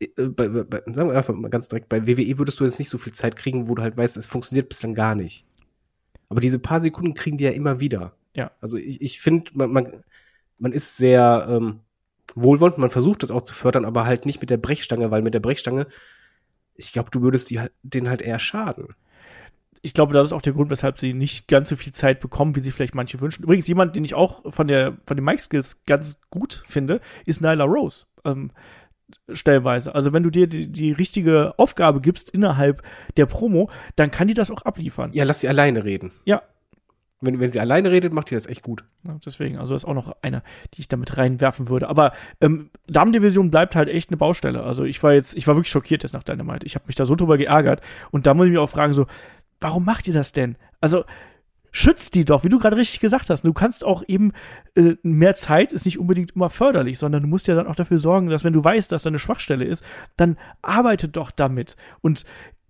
äh, 0.00 0.28
bei, 0.28 0.48
bei, 0.48 0.82
sagen 0.92 1.08
wir 1.08 1.16
einfach 1.16 1.34
mal 1.34 1.48
ganz 1.48 1.68
direkt, 1.68 1.88
bei 1.88 2.06
WWE 2.06 2.36
würdest 2.36 2.60
du 2.60 2.64
jetzt 2.64 2.78
nicht 2.78 2.90
so 2.90 2.98
viel 2.98 3.14
Zeit 3.14 3.34
kriegen, 3.34 3.66
wo 3.66 3.74
du 3.74 3.82
halt 3.82 3.96
weißt, 3.96 4.18
es 4.18 4.26
funktioniert 4.26 4.68
bislang 4.68 4.92
gar 4.92 5.14
nicht. 5.14 5.46
Aber 6.28 6.42
diese 6.42 6.58
paar 6.58 6.80
Sekunden 6.80 7.14
kriegen 7.14 7.38
die 7.38 7.44
ja 7.44 7.50
immer 7.50 7.80
wieder. 7.80 8.14
Ja. 8.34 8.50
Also 8.60 8.76
ich, 8.76 9.00
ich 9.00 9.20
finde, 9.20 9.52
man, 9.54 9.72
man, 9.72 10.04
man 10.58 10.72
ist 10.72 10.98
sehr 10.98 11.46
ähm, 11.48 11.80
wohlwollend, 12.34 12.76
man 12.76 12.90
versucht 12.90 13.22
das 13.22 13.30
auch 13.30 13.40
zu 13.40 13.54
fördern, 13.54 13.86
aber 13.86 14.04
halt 14.04 14.26
nicht 14.26 14.42
mit 14.42 14.50
der 14.50 14.58
Brechstange, 14.58 15.10
weil 15.10 15.22
mit 15.22 15.32
der 15.32 15.40
Brechstange, 15.40 15.86
ich 16.74 16.92
glaube, 16.92 17.08
du 17.10 17.22
würdest 17.22 17.48
die, 17.48 17.60
halt, 17.60 17.72
denen 17.82 18.10
halt 18.10 18.20
eher 18.20 18.38
schaden 18.38 18.96
ich 19.82 19.94
glaube, 19.94 20.12
das 20.12 20.26
ist 20.26 20.32
auch 20.32 20.42
der 20.42 20.52
Grund, 20.52 20.70
weshalb 20.70 20.98
sie 20.98 21.14
nicht 21.14 21.48
ganz 21.48 21.68
so 21.68 21.76
viel 21.76 21.92
Zeit 21.92 22.20
bekommen, 22.20 22.56
wie 22.56 22.60
sich 22.60 22.74
vielleicht 22.74 22.94
manche 22.94 23.20
wünschen. 23.20 23.44
Übrigens, 23.44 23.68
jemand, 23.68 23.96
den 23.96 24.04
ich 24.04 24.14
auch 24.14 24.52
von 24.52 24.68
der 24.68 24.96
von 25.06 25.16
den 25.16 25.24
Mic 25.24 25.38
Skills 25.38 25.82
ganz 25.86 26.18
gut 26.30 26.62
finde, 26.66 27.00
ist 27.26 27.40
Nyla 27.40 27.64
Rose. 27.64 28.06
Ähm, 28.24 28.50
stellweise. 29.32 29.94
Also 29.94 30.12
wenn 30.12 30.22
du 30.22 30.30
dir 30.30 30.46
die, 30.46 30.70
die 30.70 30.92
richtige 30.92 31.54
Aufgabe 31.58 32.00
gibst 32.00 32.30
innerhalb 32.30 32.82
der 33.16 33.26
Promo, 33.26 33.70
dann 33.96 34.10
kann 34.10 34.28
die 34.28 34.34
das 34.34 34.50
auch 34.50 34.62
abliefern. 34.62 35.12
Ja, 35.12 35.24
lass 35.24 35.40
sie 35.40 35.48
alleine 35.48 35.84
reden. 35.84 36.12
Ja. 36.24 36.42
Wenn, 37.20 37.40
wenn 37.40 37.50
sie 37.50 37.58
alleine 37.58 37.90
redet, 37.90 38.12
macht 38.12 38.30
die 38.30 38.34
das 38.34 38.46
echt 38.46 38.62
gut. 38.62 38.84
Ja, 39.02 39.18
deswegen, 39.26 39.58
also 39.58 39.72
das 39.72 39.82
ist 39.82 39.88
auch 39.88 39.94
noch 39.94 40.14
eine, 40.22 40.44
die 40.74 40.82
ich 40.82 40.88
damit 40.88 41.16
reinwerfen 41.16 41.68
würde. 41.68 41.88
Aber 41.88 42.12
ähm, 42.40 42.70
Damen-Division 42.86 43.50
bleibt 43.50 43.74
halt 43.74 43.88
echt 43.88 44.10
eine 44.10 44.16
Baustelle. 44.18 44.62
Also 44.62 44.84
ich 44.84 45.02
war 45.02 45.14
jetzt, 45.14 45.36
ich 45.36 45.48
war 45.48 45.56
wirklich 45.56 45.70
schockiert 45.70 46.04
jetzt 46.04 46.12
nach 46.12 46.22
Dynamite. 46.22 46.64
Ich 46.64 46.76
habe 46.76 46.84
mich 46.86 46.94
da 46.94 47.04
so 47.06 47.16
drüber 47.16 47.36
geärgert. 47.36 47.80
Und 48.12 48.26
da 48.26 48.34
muss 48.34 48.46
ich 48.46 48.52
mich 48.52 48.60
auch 48.60 48.70
fragen, 48.70 48.92
so, 48.92 49.06
warum 49.60 49.84
macht 49.84 50.06
ihr 50.06 50.14
das 50.14 50.32
denn? 50.32 50.56
Also 50.80 51.04
schützt 51.70 52.14
die 52.14 52.24
doch, 52.24 52.44
wie 52.44 52.48
du 52.48 52.58
gerade 52.58 52.76
richtig 52.76 53.00
gesagt 53.00 53.30
hast. 53.30 53.44
Du 53.44 53.52
kannst 53.52 53.84
auch 53.84 54.02
eben 54.06 54.32
äh, 54.74 54.96
mehr 55.02 55.34
Zeit 55.34 55.72
ist 55.72 55.84
nicht 55.84 55.98
unbedingt 55.98 56.34
immer 56.34 56.50
förderlich, 56.50 56.98
sondern 56.98 57.22
du 57.22 57.28
musst 57.28 57.46
ja 57.46 57.54
dann 57.54 57.66
auch 57.66 57.76
dafür 57.76 57.98
sorgen, 57.98 58.28
dass 58.28 58.44
wenn 58.44 58.52
du 58.52 58.64
weißt, 58.64 58.90
dass 58.90 59.02
da 59.02 59.08
eine 59.08 59.18
Schwachstelle 59.18 59.64
ist, 59.64 59.84
dann 60.16 60.38
arbeite 60.62 61.08
doch 61.08 61.30
damit. 61.30 61.76
Und 62.00 62.24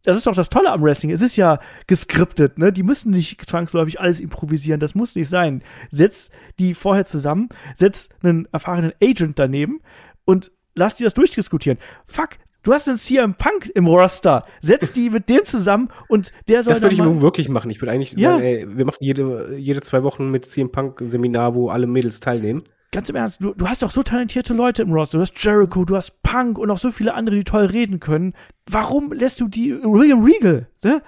das 0.04 0.16
ist 0.16 0.26
doch 0.26 0.34
das 0.34 0.48
Tolle 0.48 0.70
am 0.72 0.82
Wrestling. 0.82 1.10
Es 1.10 1.20
ist 1.20 1.36
ja 1.36 1.60
geskriptet, 1.86 2.58
ne? 2.58 2.72
Die 2.72 2.82
müssen 2.82 3.10
nicht 3.10 3.44
zwangsläufig 3.44 4.00
alles 4.00 4.20
improvisieren. 4.20 4.80
Das 4.80 4.94
muss 4.94 5.14
nicht 5.14 5.28
sein. 5.28 5.62
Setz 5.90 6.30
die 6.58 6.74
vorher 6.74 7.04
zusammen, 7.04 7.48
setz 7.74 8.08
einen 8.22 8.48
erfahrenen 8.52 8.92
Agent 9.02 9.38
daneben 9.38 9.80
und 10.24 10.50
lass 10.74 10.94
die 10.94 11.04
das 11.04 11.14
durchdiskutieren. 11.14 11.78
Fuck, 12.06 12.38
Du 12.68 12.74
hast 12.74 12.86
einen 12.86 12.98
CM 12.98 13.32
Punk 13.32 13.72
im 13.74 13.86
Roster. 13.86 14.44
Setz 14.60 14.92
die 14.92 15.08
mit 15.08 15.30
dem 15.30 15.46
zusammen 15.46 15.88
und 16.06 16.32
der 16.48 16.62
soll. 16.62 16.74
Das 16.74 16.82
würde 16.82 16.94
ich 16.94 17.00
nun 17.00 17.22
wirklich 17.22 17.48
machen. 17.48 17.70
Ich 17.70 17.80
würde 17.80 17.92
eigentlich 17.92 18.12
ja. 18.12 18.32
sagen, 18.32 18.44
ey, 18.44 18.66
wir 18.68 18.84
machen 18.84 18.98
jede, 19.00 19.56
jede 19.56 19.80
zwei 19.80 20.02
Wochen 20.02 20.30
mit 20.30 20.44
CM 20.44 20.70
Punk 20.70 21.00
Seminar, 21.02 21.54
wo 21.54 21.70
alle 21.70 21.86
Mädels 21.86 22.20
teilnehmen. 22.20 22.64
Ganz 22.92 23.08
im 23.08 23.16
Ernst, 23.16 23.42
du, 23.42 23.54
du 23.54 23.66
hast 23.66 23.80
doch 23.80 23.90
so 23.90 24.02
talentierte 24.02 24.52
Leute 24.52 24.82
im 24.82 24.92
Roster. 24.92 25.16
Du 25.16 25.22
hast 25.22 25.42
Jericho, 25.42 25.86
du 25.86 25.96
hast 25.96 26.22
Punk 26.22 26.58
und 26.58 26.70
auch 26.70 26.76
so 26.76 26.90
viele 26.90 27.14
andere, 27.14 27.36
die 27.36 27.44
toll 27.44 27.64
reden 27.64 28.00
können. 28.00 28.34
Warum 28.70 29.14
lässt 29.14 29.40
du 29.40 29.48
die 29.48 29.72
William 29.72 30.22
Regal, 30.22 30.68
ne? 30.84 31.00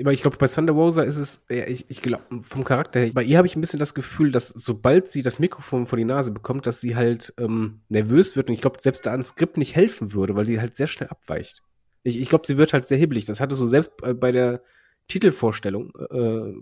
Aber 0.00 0.12
ich 0.12 0.22
glaube, 0.22 0.36
bei 0.36 0.46
Thunder 0.46 0.72
Rosa 0.72 1.02
ist 1.02 1.16
es, 1.16 1.44
ich, 1.48 1.86
ich 1.88 2.02
glaube, 2.02 2.24
vom 2.42 2.64
Charakter 2.64 3.00
her, 3.00 3.10
bei 3.14 3.22
ihr 3.22 3.38
habe 3.38 3.46
ich 3.46 3.56
ein 3.56 3.60
bisschen 3.60 3.78
das 3.78 3.94
Gefühl, 3.94 4.30
dass 4.30 4.48
sobald 4.48 5.08
sie 5.08 5.22
das 5.22 5.38
Mikrofon 5.38 5.86
vor 5.86 5.96
die 5.96 6.04
Nase 6.04 6.30
bekommt, 6.30 6.66
dass 6.66 6.80
sie 6.80 6.96
halt 6.96 7.34
ähm, 7.38 7.80
nervös 7.88 8.36
wird 8.36 8.48
und 8.48 8.54
ich 8.54 8.60
glaube, 8.60 8.80
selbst 8.80 9.06
da 9.06 9.12
ein 9.12 9.24
Skript 9.24 9.56
nicht 9.56 9.74
helfen 9.74 10.12
würde, 10.12 10.34
weil 10.34 10.44
die 10.44 10.60
halt 10.60 10.74
sehr 10.74 10.86
schnell 10.86 11.08
abweicht. 11.08 11.62
Ich, 12.02 12.20
ich 12.20 12.28
glaube, 12.28 12.46
sie 12.46 12.56
wird 12.56 12.72
halt 12.72 12.86
sehr 12.86 12.98
hibbelig. 12.98 13.24
Das 13.24 13.40
hatte 13.40 13.54
so 13.54 13.66
selbst 13.66 13.92
bei 13.96 14.32
der 14.32 14.62
Titelvorstellung, 15.08 15.92
äh, 16.10 16.54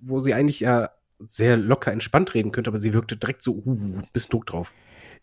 wo 0.00 0.18
sie 0.18 0.34
eigentlich 0.34 0.60
ja 0.60 0.90
sehr 1.18 1.56
locker 1.56 1.92
entspannt 1.92 2.34
reden 2.34 2.52
könnte, 2.52 2.70
aber 2.70 2.78
sie 2.78 2.94
wirkte 2.94 3.16
direkt 3.16 3.42
so, 3.42 3.52
uh, 3.52 4.02
bisschen 4.12 4.30
Druck 4.30 4.46
drauf. 4.46 4.74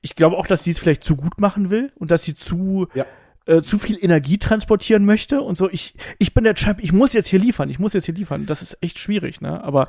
Ich 0.01 0.15
glaube 0.15 0.37
auch, 0.37 0.47
dass 0.47 0.63
sie 0.63 0.71
es 0.71 0.79
vielleicht 0.79 1.03
zu 1.03 1.15
gut 1.15 1.39
machen 1.39 1.69
will 1.69 1.91
und 1.95 2.11
dass 2.11 2.23
sie 2.23 2.35
zu 2.35 2.87
ja 2.93 3.05
äh, 3.47 3.61
zu 3.61 3.79
viel 3.79 3.97
Energie 4.03 4.37
transportieren 4.37 5.05
möchte 5.05 5.41
und 5.41 5.57
so, 5.57 5.69
ich, 5.69 5.95
ich 6.19 6.33
bin 6.33 6.43
der 6.43 6.55
Champ, 6.55 6.79
ich 6.81 6.91
muss 6.91 7.13
jetzt 7.13 7.27
hier 7.27 7.39
liefern, 7.39 7.69
ich 7.69 7.79
muss 7.79 7.93
jetzt 7.93 8.05
hier 8.05 8.15
liefern. 8.15 8.45
Das 8.45 8.61
ist 8.61 8.77
echt 8.81 8.99
schwierig, 8.99 9.41
ne? 9.41 9.63
Aber 9.63 9.87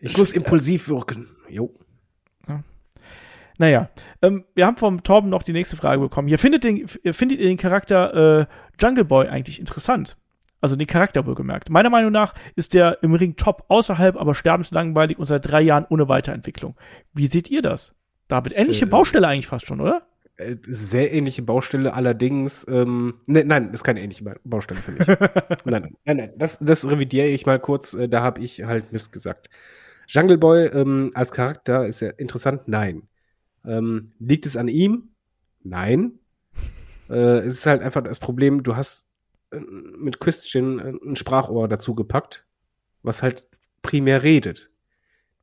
ich 0.00 0.16
muss 0.16 0.32
impulsiv 0.32 0.88
wirken. 0.88 1.28
Jo. 1.48 1.72
Ja. 2.48 2.62
Naja, 3.58 3.90
ähm, 4.22 4.44
wir 4.54 4.66
haben 4.66 4.76
vom 4.76 5.02
Torben 5.02 5.30
noch 5.30 5.42
die 5.42 5.52
nächste 5.52 5.76
Frage 5.76 6.00
bekommen. 6.00 6.28
Hier 6.28 6.38
findet, 6.38 6.64
den, 6.64 6.86
findet 6.88 7.38
ihr 7.40 7.46
den 7.46 7.56
Charakter 7.56 8.40
äh, 8.40 8.46
Jungle 8.80 9.04
Boy 9.04 9.28
eigentlich 9.28 9.58
interessant? 9.58 10.16
Also 10.60 10.74
den 10.74 10.88
Charakter 10.88 11.26
wohlgemerkt. 11.26 11.70
Meiner 11.70 11.90
Meinung 11.90 12.10
nach 12.10 12.34
ist 12.56 12.74
der 12.74 13.02
im 13.02 13.14
Ring 13.14 13.36
top 13.36 13.64
außerhalb, 13.68 14.16
aber 14.16 14.34
sterbenslangweilig 14.34 15.18
und 15.18 15.26
seit 15.26 15.48
drei 15.48 15.60
Jahren 15.62 15.86
ohne 15.88 16.08
Weiterentwicklung. 16.08 16.76
Wie 17.12 17.28
seht 17.28 17.48
ihr 17.50 17.62
das? 17.62 17.94
David, 18.26 18.54
ähnliche 18.56 18.84
äh, 18.84 18.88
Baustelle 18.88 19.28
eigentlich 19.28 19.46
fast 19.46 19.66
schon, 19.66 19.80
oder? 19.80 20.07
Äh, 20.38 20.56
sehr 20.62 21.12
ähnliche 21.12 21.42
Baustelle, 21.42 21.94
allerdings, 21.94 22.64
ähm, 22.68 23.14
ne, 23.26 23.44
nein, 23.44 23.70
ist 23.74 23.82
keine 23.82 24.00
ähnliche 24.00 24.24
Baustelle 24.44 24.80
für 24.80 24.92
mich. 24.92 25.06
nein, 25.64 25.96
nein, 26.04 26.16
nein, 26.16 26.32
das, 26.36 26.58
das 26.60 26.88
revidiere 26.88 27.26
ich 27.26 27.44
mal 27.44 27.58
kurz, 27.58 27.92
äh, 27.94 28.08
da 28.08 28.22
habe 28.22 28.40
ich 28.40 28.62
halt 28.62 28.92
Mist 28.92 29.12
gesagt. 29.12 29.50
Jungle 30.06 30.38
Boy 30.38 30.66
ähm, 30.66 31.10
als 31.14 31.32
Charakter 31.32 31.86
ist 31.86 32.00
ja 32.00 32.10
interessant, 32.10 32.68
nein. 32.68 33.08
Ähm, 33.64 34.12
liegt 34.20 34.46
es 34.46 34.56
an 34.56 34.68
ihm? 34.68 35.10
Nein. 35.62 36.18
Äh, 37.10 37.38
es 37.38 37.54
ist 37.54 37.64
halt 37.64 37.80
einfach 37.80 38.02
das 38.02 38.18
Problem, 38.18 38.62
du 38.62 38.76
hast 38.76 39.06
äh, 39.50 39.60
mit 39.96 40.20
Christian 40.20 40.78
ein 40.78 41.16
Sprachrohr 41.16 41.66
dazu 41.66 41.94
gepackt, 41.94 42.44
was 43.02 43.22
halt 43.22 43.46
primär 43.80 44.22
redet. 44.22 44.68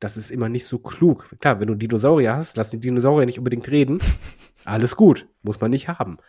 Das 0.06 0.18
ist 0.18 0.30
immer 0.30 0.50
nicht 0.50 0.68
so 0.68 0.78
klug. 0.78 1.28
Klar, 1.40 1.60
wenn 1.60 1.66
du 1.66 1.74
Dinosaurier 1.74 2.36
hast, 2.36 2.58
lass 2.58 2.70
die 2.70 2.80
Dinosaurier 2.80 3.26
nicht 3.26 3.40
unbedingt 3.40 3.68
reden. 3.72 4.00
Alles 4.64 4.96
gut, 4.96 5.28
muss 5.42 5.60
man 5.62 5.72
nicht 5.72 5.88
haben. 5.88 6.20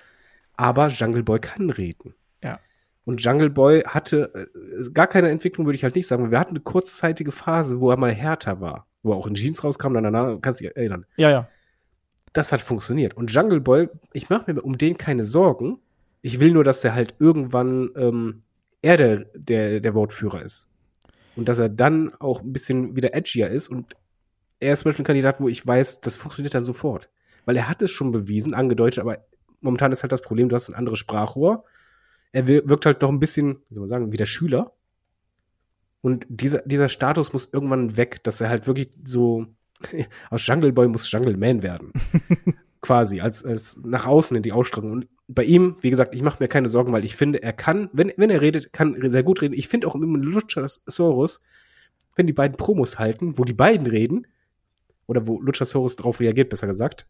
Aber 0.57 0.89
Jungle 0.89 1.22
Boy 1.22 1.41
kann 1.41 1.68
reden. 1.68 2.14
Ja. 2.43 2.59
Und 3.05 3.22
Jungle 3.22 3.51
Boy 3.51 3.83
hatte 3.83 4.33
äh, 4.35 4.91
gar 4.93 5.07
keine 5.07 5.29
Entwicklung, 5.29 5.66
würde 5.66 5.74
ich 5.74 5.85
halt 5.85 5.95
nicht 5.95 6.07
sagen. 6.07 6.31
Wir 6.31 6.39
hatten 6.39 6.53
eine 6.53 6.61
kurzzeitige 6.61 7.33
Phase, 7.33 7.79
wo 7.79 7.91
er 7.91 7.99
mal 7.99 8.14
härter 8.14 8.62
war. 8.62 8.87
Wo 9.03 9.12
er 9.12 9.18
auch 9.18 9.27
in 9.27 9.35
Jeans 9.35 9.62
rauskam, 9.62 9.93
dann 9.93 10.05
danach, 10.05 10.41
kannst 10.41 10.62
du 10.62 10.64
dich 10.64 10.74
erinnern. 10.74 11.05
Ja, 11.18 11.29
ja. 11.29 11.49
Das 12.33 12.53
hat 12.53 12.62
funktioniert. 12.62 13.14
Und 13.14 13.31
Jungle 13.31 13.61
Boy, 13.61 13.91
ich 14.14 14.31
mache 14.31 14.55
mir 14.55 14.62
um 14.62 14.79
den 14.79 14.97
keine 14.97 15.24
Sorgen. 15.24 15.81
Ich 16.22 16.41
will 16.41 16.53
nur, 16.53 16.64
dass 16.64 16.81
der 16.81 16.95
halt 16.95 17.14
irgendwann 17.18 17.91
ähm, 17.95 18.43
er 18.81 18.97
der, 18.97 19.27
der, 19.35 19.81
der 19.81 19.95
Wortführer 19.95 20.43
ist. 20.43 20.70
Und 21.37 21.49
dass 21.49 21.59
er 21.59 21.68
dann 21.68 22.14
auch 22.14 22.41
ein 22.41 22.53
bisschen 22.53 22.97
wieder 22.97 23.14
edgier 23.14 23.51
ist. 23.51 23.68
Und 23.68 23.95
er 24.59 24.72
ist 24.72 24.80
zum 24.80 24.91
Beispiel 24.91 25.03
ein 25.03 25.07
Kandidat, 25.07 25.41
wo 25.41 25.49
ich 25.49 25.66
weiß, 25.66 26.01
das 26.01 26.16
funktioniert 26.16 26.55
dann 26.55 26.64
sofort. 26.64 27.11
Weil 27.45 27.57
er 27.57 27.68
hat 27.68 27.82
es 27.82 27.91
schon 27.91 28.11
bewiesen, 28.11 28.55
angedeutet, 28.55 29.01
aber 29.01 29.18
momentan 29.61 29.93
ist 29.93 30.03
halt 30.03 30.12
das 30.12 30.22
Problem, 30.22 30.49
du 30.49 30.55
hast 30.55 30.68
ein 30.68 30.74
anderes 30.74 30.99
Sprachrohr. 30.99 31.64
Er 32.32 32.47
wirkt 32.47 32.87
halt 32.87 33.03
noch 33.03 33.11
ein 33.11 33.20
bisschen, 33.20 33.59
wie 33.68 33.74
soll 33.74 33.82
man 33.82 33.89
sagen, 33.89 34.12
wie 34.12 34.16
der 34.16 34.26
Schüler. 34.26 34.72
Und 36.01 36.26
dieser, 36.28 36.62
dieser 36.62 36.89
Status 36.89 37.32
muss 37.32 37.49
irgendwann 37.53 37.97
weg, 37.97 38.22
dass 38.24 38.41
er 38.41 38.49
halt 38.49 38.66
wirklich 38.66 38.91
so 39.05 39.47
aus 40.30 40.47
Jungle 40.47 40.72
Boy 40.72 40.89
muss 40.89 41.11
Jungle 41.11 41.37
Man 41.37 41.62
werden. 41.62 41.93
Quasi, 42.80 43.20
als, 43.20 43.45
als 43.45 43.78
nach 43.82 44.07
außen 44.07 44.37
in 44.37 44.43
die 44.43 44.53
Ausstrahlung. 44.53 44.93
Und 44.93 45.09
bei 45.29 45.43
ihm, 45.43 45.77
wie 45.81 45.91
gesagt, 45.91 46.14
ich 46.14 46.22
mache 46.22 46.43
mir 46.43 46.49
keine 46.49 46.68
Sorgen, 46.68 46.93
weil 46.93 47.05
ich 47.05 47.16
finde, 47.16 47.43
er 47.43 47.53
kann, 47.53 47.89
wenn, 47.93 48.12
wenn 48.16 48.31
er 48.31 48.41
redet, 48.41 48.72
kann 48.72 48.95
sehr 49.11 49.22
gut 49.22 49.43
reden. 49.43 49.55
Ich 49.55 49.68
finde 49.68 49.89
auch 49.89 49.95
im 49.95 50.14
Luchasaurus, 50.14 51.43
wenn 52.14 52.27
die 52.27 52.33
beiden 52.33 52.57
Promos 52.57 52.99
halten, 52.99 53.39
wo 53.39 53.45
die 53.45 53.55
beiden 53.55 53.87
reden, 53.87 54.27
oder 55.07 55.27
wo 55.27 55.41
Luchasaurus 55.41 55.97
darauf 55.97 56.20
reagiert, 56.20 56.51
besser 56.51 56.66
gesagt, 56.66 57.07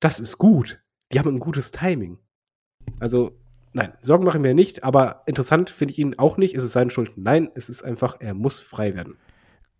das 0.00 0.20
ist 0.20 0.38
gut. 0.38 0.80
Die 1.12 1.18
haben 1.18 1.28
ein 1.28 1.40
gutes 1.40 1.72
Timing. 1.72 2.18
Also, 2.98 3.38
nein, 3.72 3.92
Sorgen 4.00 4.24
mache 4.24 4.38
ich 4.38 4.42
mir 4.42 4.54
nicht, 4.54 4.84
aber 4.84 5.22
interessant 5.26 5.70
finde 5.70 5.92
ich 5.92 5.98
ihn 5.98 6.18
auch 6.18 6.36
nicht. 6.36 6.54
Ist 6.54 6.62
es 6.62 6.72
seine 6.72 6.90
Schuld? 6.90 7.12
Nein, 7.16 7.50
es 7.54 7.68
ist 7.68 7.82
einfach, 7.82 8.16
er 8.20 8.34
muss 8.34 8.58
frei 8.60 8.94
werden. 8.94 9.16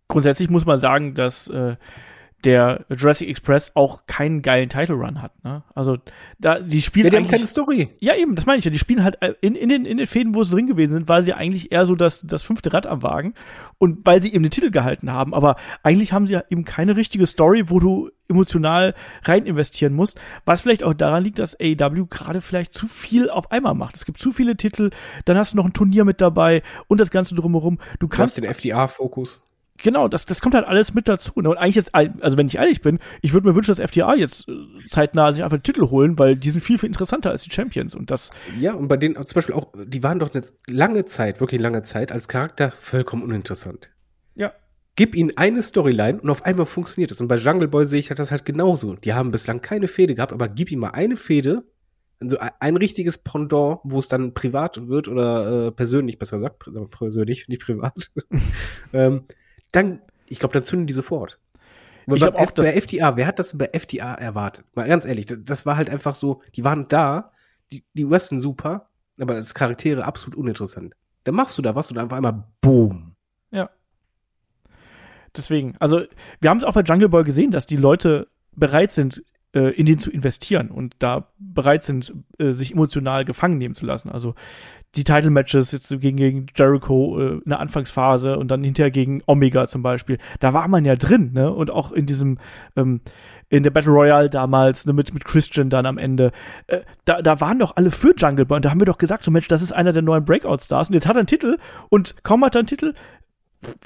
Grundsätzlich 0.08 0.50
muss 0.50 0.66
man 0.66 0.80
sagen, 0.80 1.14
dass 1.14 1.48
äh, 1.48 1.76
der 2.44 2.86
Jurassic 2.88 3.28
Express 3.28 3.72
auch 3.74 4.06
keinen 4.06 4.42
geilen 4.42 4.68
Title 4.68 4.94
Run 4.94 5.20
hat. 5.20 5.32
Ne? 5.44 5.62
Also 5.74 5.98
da 6.38 6.60
die 6.60 6.82
spielen 6.82 7.06
ja, 7.06 7.10
die 7.10 7.16
haben 7.16 7.28
keine 7.28 7.46
Story. 7.46 7.90
Ja 8.00 8.14
eben, 8.16 8.34
das 8.34 8.46
meine 8.46 8.58
ich 8.58 8.64
ja. 8.64 8.70
Die 8.70 8.78
spielen 8.78 9.04
halt 9.04 9.20
äh, 9.20 9.34
in, 9.40 9.54
in 9.54 9.68
den 9.68 9.84
in 9.84 9.98
den 9.98 10.06
Fäden, 10.06 10.34
wo 10.34 10.42
sie 10.44 10.54
drin 10.54 10.66
gewesen 10.66 10.92
sind, 10.92 11.08
war 11.08 11.22
sie 11.22 11.32
eigentlich 11.32 11.72
eher 11.72 11.86
so 11.86 11.94
das 11.94 12.22
das 12.22 12.42
fünfte 12.42 12.72
Rad 12.72 12.86
am 12.86 13.02
Wagen 13.02 13.34
und 13.78 14.04
weil 14.04 14.22
sie 14.22 14.32
eben 14.32 14.42
den 14.42 14.50
Titel 14.50 14.70
gehalten 14.70 15.12
haben. 15.12 15.34
Aber 15.34 15.56
eigentlich 15.82 16.12
haben 16.12 16.26
sie 16.26 16.34
ja 16.34 16.42
eben 16.50 16.64
keine 16.64 16.96
richtige 16.96 17.26
Story, 17.26 17.64
wo 17.68 17.80
du 17.80 18.10
emotional 18.28 18.94
rein 19.24 19.44
investieren 19.44 19.92
musst. 19.92 20.18
Was 20.44 20.62
vielleicht 20.62 20.84
auch 20.84 20.94
daran 20.94 21.24
liegt, 21.24 21.38
dass 21.38 21.58
AEW 21.60 22.06
gerade 22.06 22.40
vielleicht 22.40 22.72
zu 22.72 22.86
viel 22.86 23.28
auf 23.28 23.50
einmal 23.50 23.74
macht. 23.74 23.96
Es 23.96 24.06
gibt 24.06 24.18
zu 24.18 24.32
viele 24.32 24.56
Titel, 24.56 24.90
dann 25.24 25.36
hast 25.36 25.52
du 25.52 25.56
noch 25.56 25.66
ein 25.66 25.72
Turnier 25.72 26.04
mit 26.04 26.20
dabei 26.20 26.62
und 26.86 27.00
das 27.00 27.10
Ganze 27.10 27.34
drumherum. 27.34 27.78
Du 27.98 28.08
kannst 28.08 28.38
du 28.38 28.46
hast 28.46 28.64
den 28.64 28.72
FDA-Fokus 28.72 29.42
genau, 29.82 30.08
das, 30.08 30.26
das 30.26 30.40
kommt 30.40 30.54
halt 30.54 30.66
alles 30.66 30.94
mit 30.94 31.08
dazu. 31.08 31.32
Ne? 31.36 31.50
Und 31.50 31.56
eigentlich 31.56 31.76
jetzt, 31.76 31.94
also 31.94 32.36
wenn 32.36 32.46
ich 32.46 32.56
ehrlich 32.56 32.80
bin, 32.80 32.98
ich 33.22 33.32
würde 33.32 33.48
mir 33.48 33.54
wünschen, 33.54 33.74
dass 33.74 33.90
FTA 33.90 34.14
jetzt 34.14 34.48
äh, 34.48 34.52
zeitnah 34.88 35.32
sich 35.32 35.42
einfach 35.42 35.58
den 35.58 35.62
Titel 35.62 35.90
holen, 35.90 36.18
weil 36.18 36.36
die 36.36 36.50
sind 36.50 36.60
viel, 36.60 36.78
viel 36.78 36.88
interessanter 36.88 37.30
als 37.30 37.42
die 37.42 37.52
Champions. 37.52 37.94
Und 37.94 38.10
das. 38.10 38.30
Ja, 38.58 38.74
und 38.74 38.88
bei 38.88 38.96
denen 38.96 39.14
zum 39.14 39.34
Beispiel 39.34 39.54
auch, 39.54 39.72
die 39.86 40.02
waren 40.02 40.18
doch 40.18 40.34
eine 40.34 40.44
lange 40.66 41.04
Zeit, 41.06 41.40
wirklich 41.40 41.60
lange 41.60 41.82
Zeit, 41.82 42.12
als 42.12 42.28
Charakter 42.28 42.70
vollkommen 42.70 43.22
uninteressant. 43.22 43.90
Ja. 44.34 44.52
Gib 44.96 45.14
ihnen 45.14 45.36
eine 45.36 45.62
Storyline 45.62 46.20
und 46.20 46.30
auf 46.30 46.44
einmal 46.44 46.66
funktioniert 46.66 47.10
es. 47.10 47.20
Und 47.20 47.28
bei 47.28 47.36
Jungle 47.36 47.68
Boy 47.68 47.84
sehe 47.84 48.00
ich 48.00 48.08
das 48.08 48.30
halt 48.30 48.44
genauso. 48.44 48.94
Die 48.96 49.14
haben 49.14 49.30
bislang 49.30 49.60
keine 49.60 49.88
Fehde 49.88 50.14
gehabt, 50.14 50.32
aber 50.32 50.48
gib 50.48 50.70
ihnen 50.70 50.80
mal 50.80 50.90
eine 50.90 51.16
Fehde, 51.16 51.64
also 52.20 52.36
ein 52.58 52.76
richtiges 52.76 53.16
Pendant, 53.18 53.78
wo 53.82 53.98
es 53.98 54.08
dann 54.08 54.34
privat 54.34 54.88
wird 54.88 55.08
oder 55.08 55.68
äh, 55.68 55.72
persönlich, 55.72 56.18
besser 56.18 56.36
gesagt, 56.36 56.64
persönlich, 56.90 57.48
nicht 57.48 57.62
privat. 57.62 58.10
ähm, 58.92 59.24
dann, 59.72 60.00
ich 60.26 60.38
glaube, 60.38 60.52
dann 60.54 60.64
zünden 60.64 60.86
die 60.86 60.92
sofort. 60.92 61.38
ich 62.06 62.16
glaube 62.16 62.38
auch, 62.38 62.50
bei 62.52 62.72
FDA, 62.74 63.16
wer 63.16 63.26
hat 63.26 63.38
das 63.38 63.56
bei 63.56 63.66
FDA 63.72 64.14
erwartet? 64.14 64.64
Mal 64.74 64.88
ganz 64.88 65.04
ehrlich, 65.04 65.26
das 65.26 65.66
war 65.66 65.76
halt 65.76 65.90
einfach 65.90 66.14
so, 66.14 66.42
die 66.56 66.64
waren 66.64 66.88
da, 66.88 67.32
die, 67.72 67.84
die 67.94 68.08
Western 68.08 68.40
super, 68.40 68.88
aber 69.20 69.34
als 69.34 69.54
Charaktere 69.54 70.04
absolut 70.04 70.36
uninteressant. 70.36 70.94
Dann 71.24 71.34
machst 71.34 71.58
du 71.58 71.62
da 71.62 71.74
was 71.74 71.90
und 71.90 71.98
einfach 71.98 72.16
einmal 72.16 72.44
boom. 72.60 73.14
Ja. 73.50 73.70
Deswegen, 75.36 75.76
also 75.78 76.02
wir 76.40 76.50
haben 76.50 76.58
es 76.58 76.64
auch 76.64 76.74
bei 76.74 76.82
Jungle 76.82 77.08
Boy 77.08 77.24
gesehen, 77.24 77.50
dass 77.50 77.66
die 77.66 77.76
Leute 77.76 78.28
bereit 78.52 78.92
sind, 78.92 79.22
äh, 79.54 79.70
in 79.70 79.86
den 79.86 79.98
zu 79.98 80.10
investieren 80.10 80.70
und 80.70 80.94
da 80.98 81.28
bereit 81.38 81.82
sind, 81.82 82.14
äh, 82.38 82.52
sich 82.52 82.72
emotional 82.72 83.24
gefangen 83.24 83.58
nehmen 83.58 83.74
zu 83.74 83.86
lassen. 83.86 84.10
Also 84.10 84.34
die 84.96 85.04
Title-Matches 85.04 85.70
jetzt 85.72 85.88
gegen, 86.00 86.16
gegen 86.16 86.46
Jericho 86.56 87.18
äh, 87.20 87.32
in 87.34 87.48
der 87.48 87.60
Anfangsphase 87.60 88.36
und 88.38 88.50
dann 88.50 88.64
hinterher 88.64 88.90
gegen 88.90 89.22
Omega 89.26 89.68
zum 89.68 89.82
Beispiel, 89.82 90.18
da 90.40 90.52
war 90.52 90.66
man 90.68 90.84
ja 90.84 90.96
drin, 90.96 91.32
ne? 91.32 91.52
Und 91.52 91.70
auch 91.70 91.92
in 91.92 92.06
diesem, 92.06 92.38
ähm, 92.76 93.00
in 93.48 93.62
der 93.62 93.70
Battle 93.70 93.92
Royale 93.92 94.30
damals, 94.30 94.86
ne, 94.86 94.92
mit, 94.92 95.14
mit 95.14 95.24
Christian 95.24 95.70
dann 95.70 95.86
am 95.86 95.98
Ende, 95.98 96.32
äh, 96.66 96.80
da, 97.04 97.22
da 97.22 97.40
waren 97.40 97.60
doch 97.60 97.76
alle 97.76 97.90
für 97.90 98.14
Jungle 98.16 98.46
Boy 98.46 98.56
und 98.56 98.64
da 98.64 98.70
haben 98.70 98.80
wir 98.80 98.86
doch 98.86 98.98
gesagt, 98.98 99.22
so 99.22 99.30
Mensch, 99.30 99.48
das 99.48 99.62
ist 99.62 99.72
einer 99.72 99.92
der 99.92 100.02
neuen 100.02 100.24
Breakout-Stars 100.24 100.88
und 100.88 100.94
jetzt 100.94 101.06
hat 101.06 101.16
er 101.16 101.20
einen 101.20 101.26
Titel 101.28 101.58
und 101.88 102.22
kaum 102.24 102.44
hat 102.44 102.56
er 102.56 102.60
einen 102.60 102.68
Titel, 102.68 102.94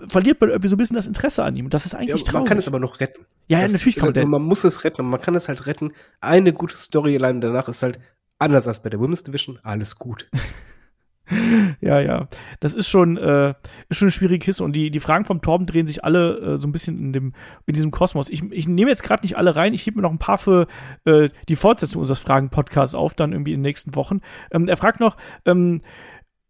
verliert 0.08 0.40
man 0.40 0.50
irgendwie 0.50 0.68
so 0.68 0.76
ein 0.76 0.78
bisschen 0.78 0.96
das 0.96 1.06
Interesse 1.06 1.42
an 1.44 1.56
ihm. 1.56 1.66
Und 1.66 1.74
das 1.74 1.86
ist 1.86 1.94
eigentlich 1.94 2.10
ja, 2.10 2.16
traurig. 2.16 2.32
Man 2.32 2.44
kann 2.44 2.58
es 2.58 2.68
aber 2.68 2.78
noch 2.78 3.00
retten. 3.00 3.26
Ja, 3.48 3.60
ja 3.60 3.68
natürlich 3.68 3.96
kann 3.96 4.06
man 4.06 4.14
das. 4.14 4.24
Man 4.24 4.42
muss 4.42 4.64
es 4.64 4.84
retten, 4.84 5.04
man 5.04 5.20
kann 5.20 5.34
es 5.34 5.48
halt 5.48 5.66
retten. 5.66 5.92
Eine 6.20 6.52
gute 6.52 6.76
Storyline 6.76 7.40
danach 7.40 7.68
ist 7.68 7.82
halt 7.82 7.98
anders 8.38 8.68
als 8.68 8.80
bei 8.80 8.90
der 8.90 9.00
Women's 9.00 9.24
Division, 9.24 9.58
alles 9.62 9.96
gut. 9.96 10.28
ja, 11.80 12.00
ja. 12.00 12.28
Das 12.60 12.74
ist 12.74 12.88
schon, 12.88 13.16
äh, 13.16 13.54
ist 13.88 13.98
schon 13.98 14.06
eine 14.06 14.12
schwierige 14.12 14.44
Kiste. 14.44 14.62
Und 14.62 14.76
die, 14.76 14.90
die 14.90 15.00
Fragen 15.00 15.24
vom 15.24 15.40
Torben 15.40 15.66
drehen 15.66 15.86
sich 15.86 16.04
alle 16.04 16.38
äh, 16.38 16.56
so 16.56 16.68
ein 16.68 16.72
bisschen 16.72 16.98
in, 16.98 17.12
dem, 17.12 17.32
in 17.66 17.74
diesem 17.74 17.90
Kosmos. 17.90 18.28
Ich, 18.28 18.42
ich 18.52 18.68
nehme 18.68 18.90
jetzt 18.90 19.02
gerade 19.02 19.22
nicht 19.22 19.36
alle 19.36 19.56
rein. 19.56 19.74
Ich 19.74 19.86
hebe 19.86 19.96
mir 19.96 20.02
noch 20.02 20.10
ein 20.10 20.18
paar 20.18 20.38
für 20.38 20.66
äh, 21.04 21.30
die 21.48 21.56
Fortsetzung 21.56 22.00
unseres 22.00 22.20
Fragen-Podcasts 22.20 22.94
auf, 22.94 23.14
dann 23.14 23.32
irgendwie 23.32 23.52
in 23.52 23.60
den 23.60 23.68
nächsten 23.68 23.94
Wochen. 23.94 24.20
Ähm, 24.50 24.68
er 24.68 24.76
fragt 24.76 25.00
noch, 25.00 25.16
ähm, 25.46 25.82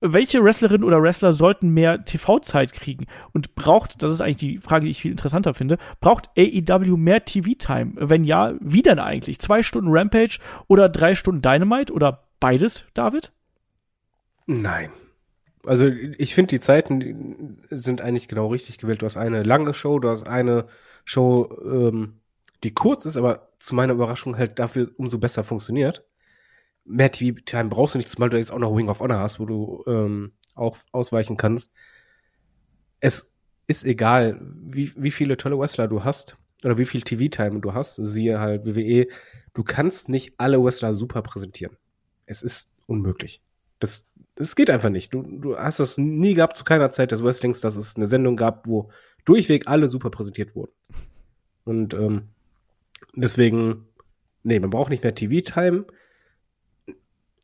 welche 0.00 0.42
Wrestlerinnen 0.42 0.84
oder 0.84 1.02
Wrestler 1.02 1.32
sollten 1.32 1.70
mehr 1.70 2.04
TV-Zeit 2.04 2.72
kriegen? 2.72 3.06
Und 3.32 3.54
braucht, 3.54 4.02
das 4.02 4.12
ist 4.12 4.20
eigentlich 4.20 4.36
die 4.36 4.58
Frage, 4.58 4.84
die 4.84 4.90
ich 4.90 5.00
viel 5.00 5.10
interessanter 5.10 5.54
finde, 5.54 5.78
braucht 6.00 6.28
AEW 6.36 6.96
mehr 6.96 7.24
TV-Time? 7.24 7.92
Wenn 7.96 8.24
ja, 8.24 8.54
wie 8.60 8.82
denn 8.82 8.98
eigentlich? 8.98 9.40
Zwei 9.40 9.62
Stunden 9.62 9.90
Rampage 9.90 10.38
oder 10.68 10.88
drei 10.88 11.14
Stunden 11.14 11.42
Dynamite 11.42 11.92
oder 11.92 12.26
beides, 12.40 12.84
David? 12.94 13.32
Nein. 14.46 14.90
Also 15.64 15.86
ich 15.86 16.34
finde, 16.34 16.50
die 16.50 16.60
Zeiten 16.60 17.58
sind 17.70 18.00
eigentlich 18.00 18.28
genau 18.28 18.48
richtig 18.48 18.78
gewählt. 18.78 19.00
Du 19.00 19.06
hast 19.06 19.16
eine 19.16 19.42
lange 19.42 19.72
Show, 19.72 19.98
du 19.98 20.08
hast 20.08 20.24
eine 20.24 20.66
Show, 21.04 21.56
ähm, 21.64 22.20
die 22.62 22.74
kurz 22.74 23.06
ist, 23.06 23.16
aber 23.16 23.48
zu 23.58 23.74
meiner 23.74 23.94
Überraschung 23.94 24.36
halt 24.36 24.58
dafür 24.58 24.90
umso 24.96 25.18
besser 25.18 25.44
funktioniert. 25.44 26.04
Mehr 26.84 27.10
TV-Time 27.10 27.70
brauchst 27.70 27.94
du 27.94 27.98
nicht, 27.98 28.10
zumal 28.10 28.30
du 28.30 28.36
jetzt 28.36 28.52
auch 28.52 28.58
noch 28.58 28.76
Wing 28.76 28.88
of 28.88 29.00
Honor 29.00 29.18
hast, 29.18 29.40
wo 29.40 29.46
du 29.46 29.82
ähm, 29.86 30.32
auch 30.54 30.76
ausweichen 30.92 31.36
kannst. 31.36 31.72
Es 33.00 33.38
ist 33.66 33.84
egal, 33.84 34.40
wie, 34.40 34.92
wie 34.96 35.10
viele 35.10 35.36
tolle 35.36 35.58
Wrestler 35.58 35.88
du 35.88 36.04
hast 36.04 36.36
oder 36.62 36.78
wie 36.78 36.84
viel 36.84 37.02
TV-Time 37.02 37.60
du 37.60 37.72
hast, 37.72 37.96
siehe 37.96 38.38
halt 38.38 38.66
WWE, 38.66 39.06
du 39.54 39.62
kannst 39.62 40.08
nicht 40.08 40.34
alle 40.38 40.62
Wrestler 40.62 40.94
super 40.94 41.22
präsentieren. 41.22 41.76
Es 42.26 42.42
ist 42.42 42.72
unmöglich. 42.86 43.42
Das 43.78 44.10
es 44.36 44.56
geht 44.56 44.70
einfach 44.70 44.90
nicht. 44.90 45.14
Du, 45.14 45.22
du 45.22 45.56
hast 45.56 45.80
das 45.80 45.98
nie 45.98 46.34
gehabt 46.34 46.56
zu 46.56 46.64
keiner 46.64 46.90
Zeit 46.90 47.12
des 47.12 47.22
Wrestlings, 47.22 47.60
dass 47.60 47.76
es 47.76 47.96
eine 47.96 48.06
Sendung 48.06 48.36
gab, 48.36 48.66
wo 48.66 48.90
durchweg 49.24 49.68
alle 49.68 49.88
super 49.88 50.10
präsentiert 50.10 50.54
wurden. 50.54 50.72
Und 51.64 51.94
ähm, 51.94 52.28
deswegen, 53.14 53.86
nee, 54.42 54.58
man 54.58 54.70
braucht 54.70 54.90
nicht 54.90 55.02
mehr 55.02 55.14
TV-Time. 55.14 55.86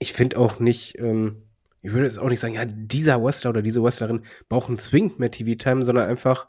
Ich 0.01 0.13
finde 0.13 0.39
auch 0.39 0.59
nicht, 0.59 0.99
ähm, 0.99 1.45
ich 1.83 1.93
würde 1.93 2.07
jetzt 2.07 2.19
auch 2.19 2.29
nicht 2.29 2.41
sagen, 2.41 2.55
ja, 2.55 2.65
dieser 2.65 3.23
Wrestler 3.23 3.51
oder 3.51 3.63
diese 3.63 3.83
Wrestlerin 3.83 4.23
brauchen 4.49 4.79
zwingend 4.79 5.21
mehr 5.21 5.31
TV-Time, 5.31 5.85
sondern 5.85 6.09
einfach, 6.09 6.49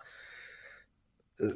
äh, 1.37 1.49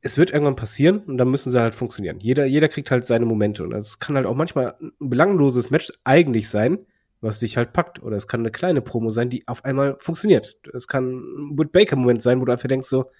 es 0.00 0.18
wird 0.18 0.30
irgendwann 0.32 0.56
passieren 0.56 0.98
und 1.04 1.16
dann 1.16 1.30
müssen 1.30 1.50
sie 1.52 1.60
halt 1.60 1.74
funktionieren. 1.74 2.18
Jeder, 2.20 2.44
jeder 2.44 2.68
kriegt 2.68 2.90
halt 2.90 3.06
seine 3.06 3.24
Momente 3.24 3.62
und 3.62 3.72
es 3.72 4.00
kann 4.00 4.16
halt 4.16 4.26
auch 4.26 4.34
manchmal 4.34 4.74
ein 4.80 4.92
belangloses 4.98 5.70
Match 5.70 5.92
eigentlich 6.02 6.48
sein, 6.50 6.86
was 7.22 7.38
dich 7.38 7.56
halt 7.56 7.72
packt. 7.72 8.02
Oder 8.02 8.16
es 8.16 8.28
kann 8.28 8.40
eine 8.40 8.50
kleine 8.50 8.82
Promo 8.82 9.08
sein, 9.10 9.30
die 9.30 9.48
auf 9.48 9.64
einmal 9.64 9.96
funktioniert. 9.98 10.58
Es 10.74 10.88
kann 10.88 11.14
ein 11.14 11.58
Wood 11.58 11.72
Baker 11.72 11.96
Moment 11.96 12.20
sein, 12.20 12.40
wo 12.40 12.44
du 12.44 12.52
einfach 12.52 12.68
denkst 12.68 12.86
so, 12.86 13.10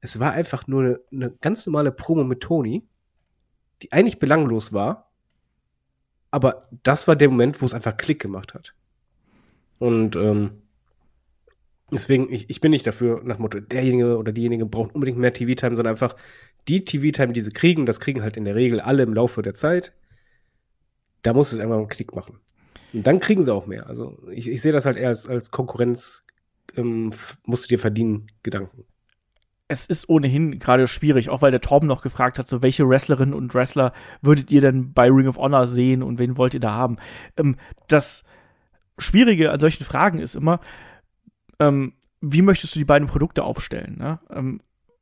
es 0.00 0.20
war 0.20 0.32
einfach 0.32 0.66
nur 0.66 0.82
eine, 0.82 1.00
eine 1.12 1.30
ganz 1.40 1.66
normale 1.66 1.92
Promo 1.92 2.24
mit 2.24 2.40
Tony, 2.40 2.86
die 3.82 3.92
eigentlich 3.92 4.18
belanglos 4.18 4.72
war, 4.72 5.07
aber 6.30 6.68
das 6.82 7.08
war 7.08 7.16
der 7.16 7.28
Moment, 7.28 7.60
wo 7.60 7.66
es 7.66 7.74
einfach 7.74 7.96
Klick 7.96 8.20
gemacht 8.20 8.54
hat. 8.54 8.74
Und 9.78 10.16
ähm, 10.16 10.62
deswegen, 11.90 12.32
ich, 12.32 12.50
ich 12.50 12.60
bin 12.60 12.70
nicht 12.70 12.86
dafür, 12.86 13.22
nach 13.24 13.38
Motto, 13.38 13.60
derjenige 13.60 14.18
oder 14.18 14.32
diejenige 14.32 14.66
braucht 14.66 14.94
unbedingt 14.94 15.18
mehr 15.18 15.32
TV-Time, 15.32 15.76
sondern 15.76 15.92
einfach 15.92 16.16
die 16.66 16.84
TV-Time, 16.84 17.32
die 17.32 17.40
sie 17.40 17.52
kriegen, 17.52 17.86
das 17.86 18.00
kriegen 18.00 18.22
halt 18.22 18.36
in 18.36 18.44
der 18.44 18.54
Regel 18.54 18.80
alle 18.80 19.02
im 19.02 19.14
Laufe 19.14 19.42
der 19.42 19.54
Zeit. 19.54 19.92
Da 21.22 21.32
muss 21.32 21.52
es 21.52 21.58
irgendwann 21.58 21.80
einen 21.80 21.88
Klick 21.88 22.14
machen. 22.14 22.40
Und 22.92 23.06
dann 23.06 23.20
kriegen 23.20 23.44
sie 23.44 23.52
auch 23.52 23.66
mehr. 23.66 23.86
Also 23.86 24.18
ich, 24.30 24.48
ich 24.48 24.62
sehe 24.62 24.72
das 24.72 24.86
halt 24.86 24.96
eher 24.96 25.08
als, 25.08 25.26
als 25.26 25.50
Konkurrenz, 25.50 26.24
ähm, 26.76 27.10
musst 27.44 27.64
du 27.64 27.68
dir 27.68 27.78
verdienen, 27.78 28.26
Gedanken 28.42 28.84
es 29.68 29.86
ist 29.86 30.08
ohnehin 30.08 30.58
gerade 30.58 30.86
schwierig, 30.86 31.28
auch 31.28 31.42
weil 31.42 31.50
der 31.50 31.60
Torben 31.60 31.86
noch 31.86 32.02
gefragt 32.02 32.38
hat, 32.38 32.48
so 32.48 32.62
welche 32.62 32.88
Wrestlerinnen 32.88 33.34
und 33.34 33.54
Wrestler 33.54 33.92
würdet 34.22 34.50
ihr 34.50 34.62
denn 34.62 34.94
bei 34.94 35.08
Ring 35.08 35.28
of 35.28 35.36
Honor 35.36 35.66
sehen 35.66 36.02
und 36.02 36.18
wen 36.18 36.38
wollt 36.38 36.54
ihr 36.54 36.60
da 36.60 36.72
haben? 36.72 36.96
Ähm, 37.36 37.56
das 37.86 38.24
Schwierige 38.96 39.52
an 39.52 39.60
solchen 39.60 39.84
Fragen 39.84 40.18
ist 40.18 40.34
immer, 40.34 40.60
ähm, 41.60 41.92
wie 42.20 42.42
möchtest 42.42 42.74
du 42.74 42.78
die 42.78 42.84
beiden 42.84 43.06
Produkte 43.08 43.44
aufstellen? 43.44 43.96
Ne? 43.98 44.18
Ähm, 44.30 44.60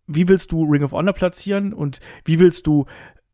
wie 0.09 0.29
willst 0.29 0.53
du 0.53 0.65
Ring 0.65 0.83
of 0.83 0.93
Honor 0.93 1.15
platzieren 1.15 1.73
und 1.73 2.01
wie 2.25 2.39
willst 2.39 2.67
du 2.67 2.87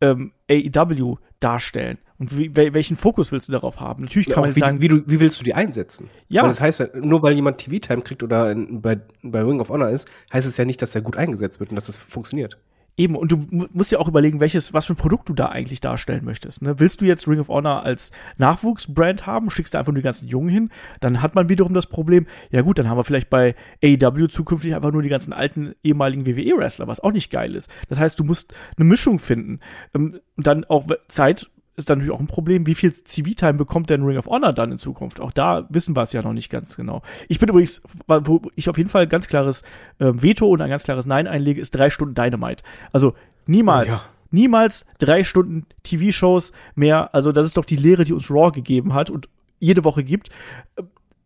ähm, 0.02 0.32
AEW 0.50 1.16
darstellen? 1.40 1.98
Und 2.18 2.38
wie, 2.38 2.54
welchen 2.54 2.96
Fokus 2.96 3.32
willst 3.32 3.48
du 3.48 3.52
darauf 3.52 3.80
haben? 3.80 4.04
Natürlich 4.04 4.28
kann 4.28 4.44
ja, 4.44 4.48
man 4.48 4.56
wie, 4.56 4.60
sagen, 4.60 4.80
wie, 4.80 4.88
du, 4.88 5.02
wie 5.08 5.18
willst 5.18 5.40
du 5.40 5.44
die 5.44 5.54
einsetzen? 5.54 6.08
Ja. 6.28 6.42
Weil 6.42 6.50
das 6.50 6.60
heißt 6.60 6.80
ja, 6.80 6.86
nur 6.94 7.22
weil 7.22 7.34
jemand 7.34 7.58
TV-Time 7.58 8.02
kriegt 8.02 8.22
oder 8.22 8.52
in, 8.52 8.80
bei, 8.80 9.00
bei 9.22 9.42
Ring 9.42 9.60
of 9.60 9.70
Honor 9.70 9.88
ist, 9.88 10.08
heißt 10.32 10.46
es 10.46 10.56
ja 10.56 10.64
nicht, 10.64 10.80
dass 10.82 10.94
er 10.94 11.00
gut 11.00 11.16
eingesetzt 11.16 11.58
wird 11.58 11.70
und 11.70 11.76
dass 11.76 11.88
es 11.88 11.96
das 11.96 12.04
funktioniert. 12.04 12.58
Eben, 12.96 13.16
und 13.16 13.32
du 13.32 13.38
musst 13.72 13.90
ja 13.90 13.98
auch 13.98 14.08
überlegen, 14.08 14.40
welches, 14.40 14.74
was 14.74 14.84
für 14.84 14.92
ein 14.92 14.96
Produkt 14.96 15.28
du 15.28 15.32
da 15.32 15.46
eigentlich 15.46 15.80
darstellen 15.80 16.24
möchtest. 16.24 16.60
Ne? 16.60 16.78
Willst 16.78 17.00
du 17.00 17.06
jetzt 17.06 17.26
Ring 17.26 17.40
of 17.40 17.48
Honor 17.48 17.82
als 17.84 18.12
Nachwuchsbrand 18.36 19.26
haben, 19.26 19.50
schickst 19.50 19.72
du 19.72 19.78
einfach 19.78 19.92
nur 19.92 20.00
die 20.00 20.04
ganzen 20.04 20.28
Jungen 20.28 20.50
hin, 20.50 20.70
dann 21.00 21.22
hat 21.22 21.34
man 21.34 21.48
wiederum 21.48 21.72
das 21.72 21.86
Problem, 21.86 22.26
ja 22.50 22.60
gut, 22.60 22.78
dann 22.78 22.88
haben 22.88 22.98
wir 22.98 23.04
vielleicht 23.04 23.30
bei 23.30 23.54
AEW 23.82 24.26
zukünftig 24.26 24.74
einfach 24.74 24.92
nur 24.92 25.02
die 25.02 25.08
ganzen 25.08 25.32
alten 25.32 25.74
ehemaligen 25.82 26.26
WWE-Wrestler, 26.26 26.86
was 26.86 27.00
auch 27.00 27.12
nicht 27.12 27.30
geil 27.30 27.54
ist. 27.54 27.70
Das 27.88 27.98
heißt, 27.98 28.20
du 28.20 28.24
musst 28.24 28.54
eine 28.76 28.84
Mischung 28.84 29.18
finden. 29.18 29.60
Ähm, 29.94 30.20
und 30.36 30.46
dann 30.46 30.64
auch 30.64 30.86
Zeit 31.08 31.50
ist 31.76 31.88
dann 31.88 31.98
natürlich 31.98 32.14
auch 32.14 32.20
ein 32.20 32.26
Problem, 32.26 32.66
wie 32.66 32.74
viel 32.74 32.92
CV-Time 32.92 33.54
bekommt 33.54 33.88
denn 33.88 34.02
Ring 34.02 34.18
of 34.18 34.26
Honor 34.26 34.52
dann 34.52 34.72
in 34.72 34.78
Zukunft? 34.78 35.20
Auch 35.20 35.32
da 35.32 35.66
wissen 35.70 35.96
wir 35.96 36.02
es 36.02 36.12
ja 36.12 36.22
noch 36.22 36.32
nicht 36.32 36.50
ganz 36.50 36.76
genau. 36.76 37.02
Ich 37.28 37.38
bin 37.38 37.48
übrigens, 37.48 37.80
wo 38.06 38.42
ich 38.56 38.68
auf 38.68 38.76
jeden 38.76 38.90
Fall 38.90 39.02
ein 39.02 39.08
ganz 39.08 39.26
klares 39.26 39.62
äh, 39.98 40.12
Veto 40.14 40.46
und 40.48 40.60
ein 40.60 40.68
ganz 40.68 40.84
klares 40.84 41.06
Nein 41.06 41.26
einlege, 41.26 41.60
ist 41.60 41.74
drei 41.74 41.88
Stunden 41.88 42.14
Dynamite. 42.14 42.62
Also 42.92 43.14
niemals. 43.46 43.88
Ja. 43.88 44.02
Niemals 44.30 44.86
drei 44.98 45.24
Stunden 45.24 45.66
TV-Shows 45.82 46.52
mehr. 46.74 47.14
Also, 47.14 47.32
das 47.32 47.46
ist 47.46 47.58
doch 47.58 47.66
die 47.66 47.76
Lehre, 47.76 48.04
die 48.04 48.14
uns 48.14 48.30
Raw 48.30 48.50
gegeben 48.50 48.94
hat 48.94 49.10
und 49.10 49.28
jede 49.58 49.84
Woche 49.84 50.04
gibt. 50.04 50.30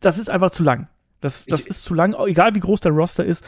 Das 0.00 0.18
ist 0.18 0.28
einfach 0.28 0.50
zu 0.50 0.64
lang. 0.64 0.88
Das, 1.20 1.46
das 1.46 1.60
ich, 1.60 1.66
ist 1.68 1.84
zu 1.84 1.94
lang, 1.94 2.16
egal 2.26 2.56
wie 2.56 2.60
groß 2.60 2.80
dein 2.80 2.94
Roster 2.94 3.24
ist 3.24 3.44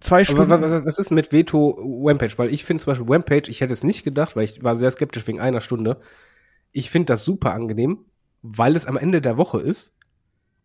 zwei 0.00 0.24
Stunden. 0.24 0.50
Aber 0.50 0.62
was, 0.62 0.84
was 0.84 0.98
ist 0.98 1.10
mit 1.10 1.32
Veto 1.32 1.78
Rampage? 2.04 2.34
Weil 2.36 2.52
ich 2.52 2.64
finde 2.64 2.82
zum 2.82 2.90
Beispiel 2.90 3.06
Rampage, 3.08 3.50
ich 3.50 3.60
hätte 3.60 3.72
es 3.72 3.84
nicht 3.84 4.02
gedacht, 4.02 4.36
weil 4.36 4.44
ich 4.44 4.62
war 4.62 4.76
sehr 4.76 4.90
skeptisch 4.90 5.26
wegen 5.26 5.40
einer 5.40 5.60
Stunde 5.60 5.98
ich 6.72 6.90
finde 6.90 7.06
das 7.06 7.24
super 7.24 7.54
angenehm, 7.54 8.06
weil 8.42 8.74
es 8.76 8.86
am 8.86 8.96
Ende 8.96 9.20
der 9.20 9.36
Woche 9.36 9.60
ist. 9.60 9.96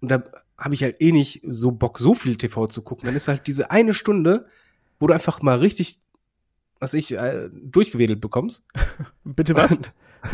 Und 0.02 0.10
da 0.10 0.24
habe 0.58 0.74
ich 0.74 0.84
halt 0.84 1.02
eh 1.02 1.12
nicht 1.12 1.42
so 1.48 1.72
Bock, 1.72 2.00
so 2.00 2.14
viel 2.14 2.38
TV 2.38 2.68
zu 2.68 2.82
gucken. 2.82 3.06
Dann 3.06 3.16
ist 3.16 3.28
halt 3.28 3.48
diese 3.48 3.72
eine 3.72 3.94
Stunde, 3.94 4.48
wo 5.00 5.08
du 5.08 5.14
einfach 5.14 5.42
mal 5.42 5.60
richtig, 5.60 6.00
was 6.80 6.94
ich, 6.94 7.14
äh, 7.14 7.50
durchgewedelt 7.54 8.22
bekommst. 8.22 8.66
Bitte 9.24 9.56
was? 9.56 9.78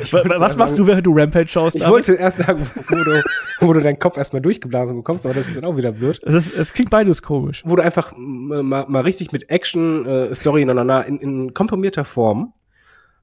was 0.00 0.56
machst 0.56 0.78
du, 0.78 0.86
während 0.86 1.06
du 1.06 1.12
Rampage 1.14 1.48
schaust? 1.48 1.76
Ich 1.76 1.82
damit? 1.82 1.92
wollte 1.92 2.14
erst 2.14 2.38
sagen, 2.38 2.66
wo 2.88 2.94
du, 2.96 3.22
wo 3.60 3.72
du 3.74 3.80
deinen 3.80 3.98
Kopf 3.98 4.16
erstmal 4.16 4.40
durchgeblasen 4.40 4.96
bekommst, 4.96 5.26
aber 5.26 5.34
das 5.34 5.48
ist 5.48 5.56
dann 5.56 5.66
auch 5.66 5.76
wieder 5.76 5.92
blöd. 5.92 6.22
Es 6.24 6.72
klingt 6.72 6.90
beides 6.90 7.22
komisch. 7.22 7.62
Wo 7.66 7.76
du 7.76 7.82
einfach 7.82 8.12
mal, 8.16 8.86
mal 8.88 9.02
richtig 9.02 9.32
mit 9.32 9.50
Action, 9.50 10.06
äh, 10.06 10.34
Story 10.34 10.62
ineinander 10.62 11.04
in, 11.04 11.18
in 11.18 11.52
komprimierter 11.54 12.06
Form 12.06 12.54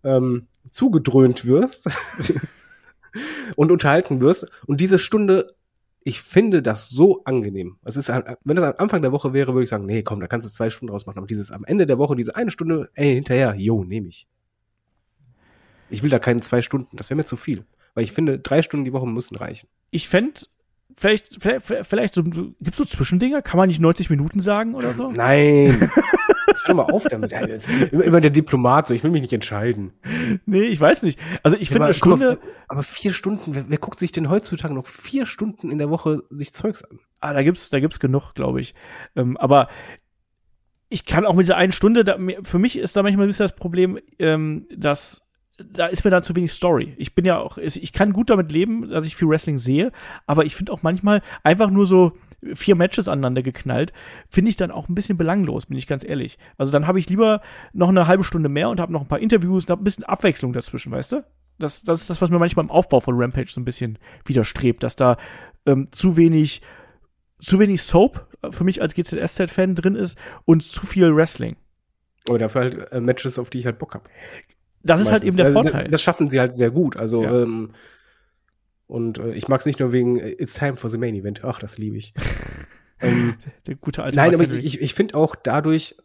ähm, 0.03 0.47
zugedröhnt 0.69 1.45
wirst 1.45 1.89
und 3.55 3.71
unterhalten 3.71 4.21
wirst. 4.21 4.49
Und 4.65 4.81
diese 4.81 4.99
Stunde, 4.99 5.53
ich 6.03 6.21
finde 6.21 6.61
das 6.61 6.89
so 6.89 7.23
angenehm. 7.23 7.77
Es 7.83 7.97
ist, 7.97 8.09
wenn 8.09 8.55
das 8.55 8.65
am 8.65 8.73
Anfang 8.77 9.01
der 9.01 9.11
Woche 9.11 9.33
wäre, 9.33 9.53
würde 9.53 9.63
ich 9.63 9.69
sagen, 9.69 9.85
nee, 9.85 10.03
komm, 10.03 10.19
da 10.19 10.27
kannst 10.27 10.47
du 10.47 10.51
zwei 10.51 10.69
Stunden 10.69 10.91
draus 10.91 11.05
machen. 11.05 11.17
Aber 11.17 11.27
dieses 11.27 11.51
am 11.51 11.65
Ende 11.65 11.85
der 11.85 11.97
Woche, 11.97 12.15
diese 12.15 12.35
eine 12.35 12.51
Stunde, 12.51 12.89
ey, 12.95 13.13
hinterher, 13.15 13.55
jo, 13.55 13.83
nehme 13.83 14.07
ich. 14.07 14.27
Ich 15.89 16.03
will 16.03 16.09
da 16.09 16.19
keine 16.19 16.41
zwei 16.41 16.61
Stunden, 16.61 16.95
das 16.95 17.09
wäre 17.09 17.17
mir 17.17 17.25
zu 17.25 17.35
viel. 17.35 17.65
Weil 17.93 18.05
ich 18.05 18.13
finde, 18.13 18.39
drei 18.39 18.61
Stunden 18.61 18.85
die 18.85 18.93
Woche 18.93 19.07
müssen 19.07 19.35
reichen. 19.35 19.67
Ich 19.89 20.07
fände 20.07 20.41
vielleicht, 20.95 21.43
vielleicht, 21.43 21.88
vielleicht 21.88 22.13
so, 22.13 22.23
gibt's 22.23 22.77
so 22.77 22.85
Zwischendinger? 22.85 23.41
Kann 23.41 23.57
man 23.57 23.67
nicht 23.67 23.81
90 23.81 24.09
Minuten 24.09 24.39
sagen 24.39 24.75
oder 24.75 24.93
so? 24.93 25.11
Nein. 25.11 25.91
Jetzt 26.51 26.67
hör 26.67 26.75
mal 26.75 26.83
auf 26.83 27.03
damit. 27.03 27.31
Immer, 27.91 28.03
immer, 28.03 28.21
der 28.21 28.31
Diplomat, 28.31 28.87
so, 28.87 28.93
ich 28.93 29.03
will 29.03 29.11
mich 29.11 29.21
nicht 29.21 29.33
entscheiden. 29.33 29.93
Nee, 30.45 30.63
ich 30.63 30.79
weiß 30.79 31.03
nicht. 31.03 31.19
Also 31.43 31.57
ich 31.57 31.69
ja, 31.69 31.73
finde 31.73 31.85
eine 31.85 31.93
Stunde. 31.93 32.25
Mal, 32.25 32.39
aber 32.67 32.83
vier 32.83 33.13
Stunden, 33.13 33.55
wer, 33.55 33.69
wer, 33.69 33.77
guckt 33.77 33.99
sich 33.99 34.11
denn 34.11 34.29
heutzutage 34.29 34.73
noch 34.73 34.85
vier 34.85 35.25
Stunden 35.25 35.71
in 35.71 35.77
der 35.77 35.89
Woche 35.89 36.23
sich 36.29 36.53
Zeugs 36.53 36.83
an? 36.83 36.99
Ah, 37.19 37.33
da 37.33 37.43
gibt's, 37.43 37.69
da 37.69 37.79
gibt's 37.79 37.99
genug, 37.99 38.33
glaube 38.33 38.61
ich. 38.61 38.73
Ähm, 39.15 39.37
aber 39.37 39.69
ich 40.89 41.05
kann 41.05 41.25
auch 41.25 41.33
mit 41.33 41.45
dieser 41.45 41.57
einen 41.57 41.71
Stunde, 41.71 42.03
da, 42.03 42.17
für 42.43 42.59
mich 42.59 42.77
ist 42.77 42.95
da 42.95 43.03
manchmal 43.03 43.25
ein 43.25 43.29
bisschen 43.29 43.45
das 43.45 43.55
Problem, 43.55 43.99
ähm, 44.19 44.67
dass 44.75 45.21
da 45.73 45.87
ist 45.87 46.03
mir 46.03 46.11
dann 46.11 46.23
zu 46.23 46.35
wenig 46.35 46.51
Story. 46.51 46.95
Ich 46.97 47.13
bin 47.13 47.25
ja 47.25 47.39
auch, 47.39 47.57
ich 47.57 47.93
kann 47.93 48.13
gut 48.13 48.29
damit 48.29 48.51
leben, 48.51 48.89
dass 48.89 49.05
ich 49.05 49.15
viel 49.15 49.27
Wrestling 49.27 49.57
sehe, 49.57 49.91
aber 50.25 50.45
ich 50.45 50.55
finde 50.55 50.71
auch 50.71 50.81
manchmal 50.81 51.21
einfach 51.43 51.69
nur 51.69 51.85
so 51.85 52.13
vier 52.53 52.76
Matches 52.76 53.07
aneinander 53.07 53.43
geknallt, 53.43 53.93
finde 54.30 54.49
ich 54.49 54.57
dann 54.57 54.72
auch 54.72 54.89
ein 54.89 54.95
bisschen 54.95 55.18
belanglos, 55.18 55.68
bin 55.68 55.77
ich 55.77 55.88
ganz 55.88 56.03
ehrlich. 56.03 56.38
Also 56.57 56.72
dann 56.72 56.88
habe 56.88 56.99
ich 56.99 57.09
lieber 57.09 57.41
noch 57.73 57.89
eine 57.89 58.07
halbe 58.07 58.23
Stunde 58.23 58.49
mehr 58.49 58.69
und 58.69 58.80
habe 58.80 58.91
noch 58.91 59.01
ein 59.01 59.07
paar 59.07 59.19
Interviews 59.19 59.65
und 59.65 59.69
habe 59.72 59.81
ein 59.81 59.84
bisschen 59.84 60.03
Abwechslung 60.03 60.53
dazwischen, 60.53 60.91
weißt 60.91 61.13
du? 61.13 61.26
Das, 61.59 61.84
das 61.84 62.01
ist 62.01 62.09
das, 62.09 62.22
was 62.22 62.31
mir 62.31 62.39
manchmal 62.39 62.65
im 62.65 62.72
Aufbau 62.72 62.99
von 62.99 63.15
Rampage 63.15 63.51
so 63.51 63.61
ein 63.61 63.65
bisschen 63.65 63.99
widerstrebt, 64.26 64.81
dass 64.84 64.95
da 64.95 65.18
ähm, 65.65 65.89
zu 65.91 66.18
wenig, 66.18 66.61
zu 67.39 67.59
wenig 67.59 67.84
Soap 67.84 68.27
für 68.49 68.63
mich 68.63 68.81
als 68.81 68.95
GZSZ-Fan 68.95 69.76
drin 69.76 69.95
ist 69.95 70.18
und 70.45 70.63
zu 70.63 70.85
viel 70.88 71.15
Wrestling. 71.15 71.57
Aber 72.27 72.39
dafür 72.39 72.61
halt 72.61 72.91
äh, 72.91 72.99
Matches, 72.99 73.38
auf 73.38 73.49
die 73.49 73.59
ich 73.59 73.65
halt 73.65 73.77
Bock 73.77 73.93
habe. 73.93 74.09
Das 74.84 75.01
ist 75.01 75.11
halt 75.11 75.23
eben 75.23 75.38
der 75.38 75.47
also, 75.47 75.61
Vorteil. 75.61 75.88
Das 75.89 76.01
schaffen 76.01 76.30
sie 76.30 76.39
halt 76.39 76.55
sehr 76.55 76.72
gut. 76.72 76.97
Also 76.97 77.23
ja. 77.23 77.43
ähm, 77.43 77.72
und 78.91 79.19
äh, 79.19 79.31
ich 79.31 79.47
mag 79.47 79.61
es 79.61 79.65
nicht 79.65 79.80
nur 79.80 79.93
wegen 79.93 80.19
äh, 80.19 80.35
It's 80.38 80.53
time 80.53 80.76
for 80.76 80.89
the 80.89 80.97
main 80.97 81.15
event. 81.15 81.45
Ach, 81.45 81.59
das 81.59 81.77
liebe 81.77 81.95
ich. 81.95 82.13
ähm, 82.99 83.35
der 83.65 83.76
gute 83.76 84.03
alte 84.03 84.18
Nein, 84.18 84.34
aber 84.34 84.43
ich, 84.43 84.81
ich 84.81 84.93
finde 84.93 85.15
auch 85.15 85.38
dadurch, 85.38 85.95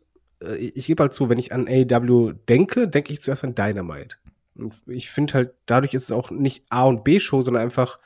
äh, 0.40 0.54
ich 0.54 0.86
gebe 0.86 1.02
halt 1.02 1.12
zu, 1.12 1.28
wenn 1.28 1.38
ich 1.38 1.52
an 1.52 1.66
AEW 1.66 2.34
denke, 2.48 2.86
denke 2.86 3.12
ich 3.12 3.22
zuerst 3.22 3.42
an 3.42 3.56
Dynamite. 3.56 4.14
Und 4.54 4.74
ich 4.86 5.10
finde 5.10 5.34
halt, 5.34 5.54
dadurch 5.66 5.94
ist 5.94 6.04
es 6.04 6.12
auch 6.12 6.30
nicht 6.30 6.64
A 6.70 6.84
und 6.84 7.02
B 7.02 7.18
Show, 7.18 7.42
sondern 7.42 7.64
einfach, 7.64 7.98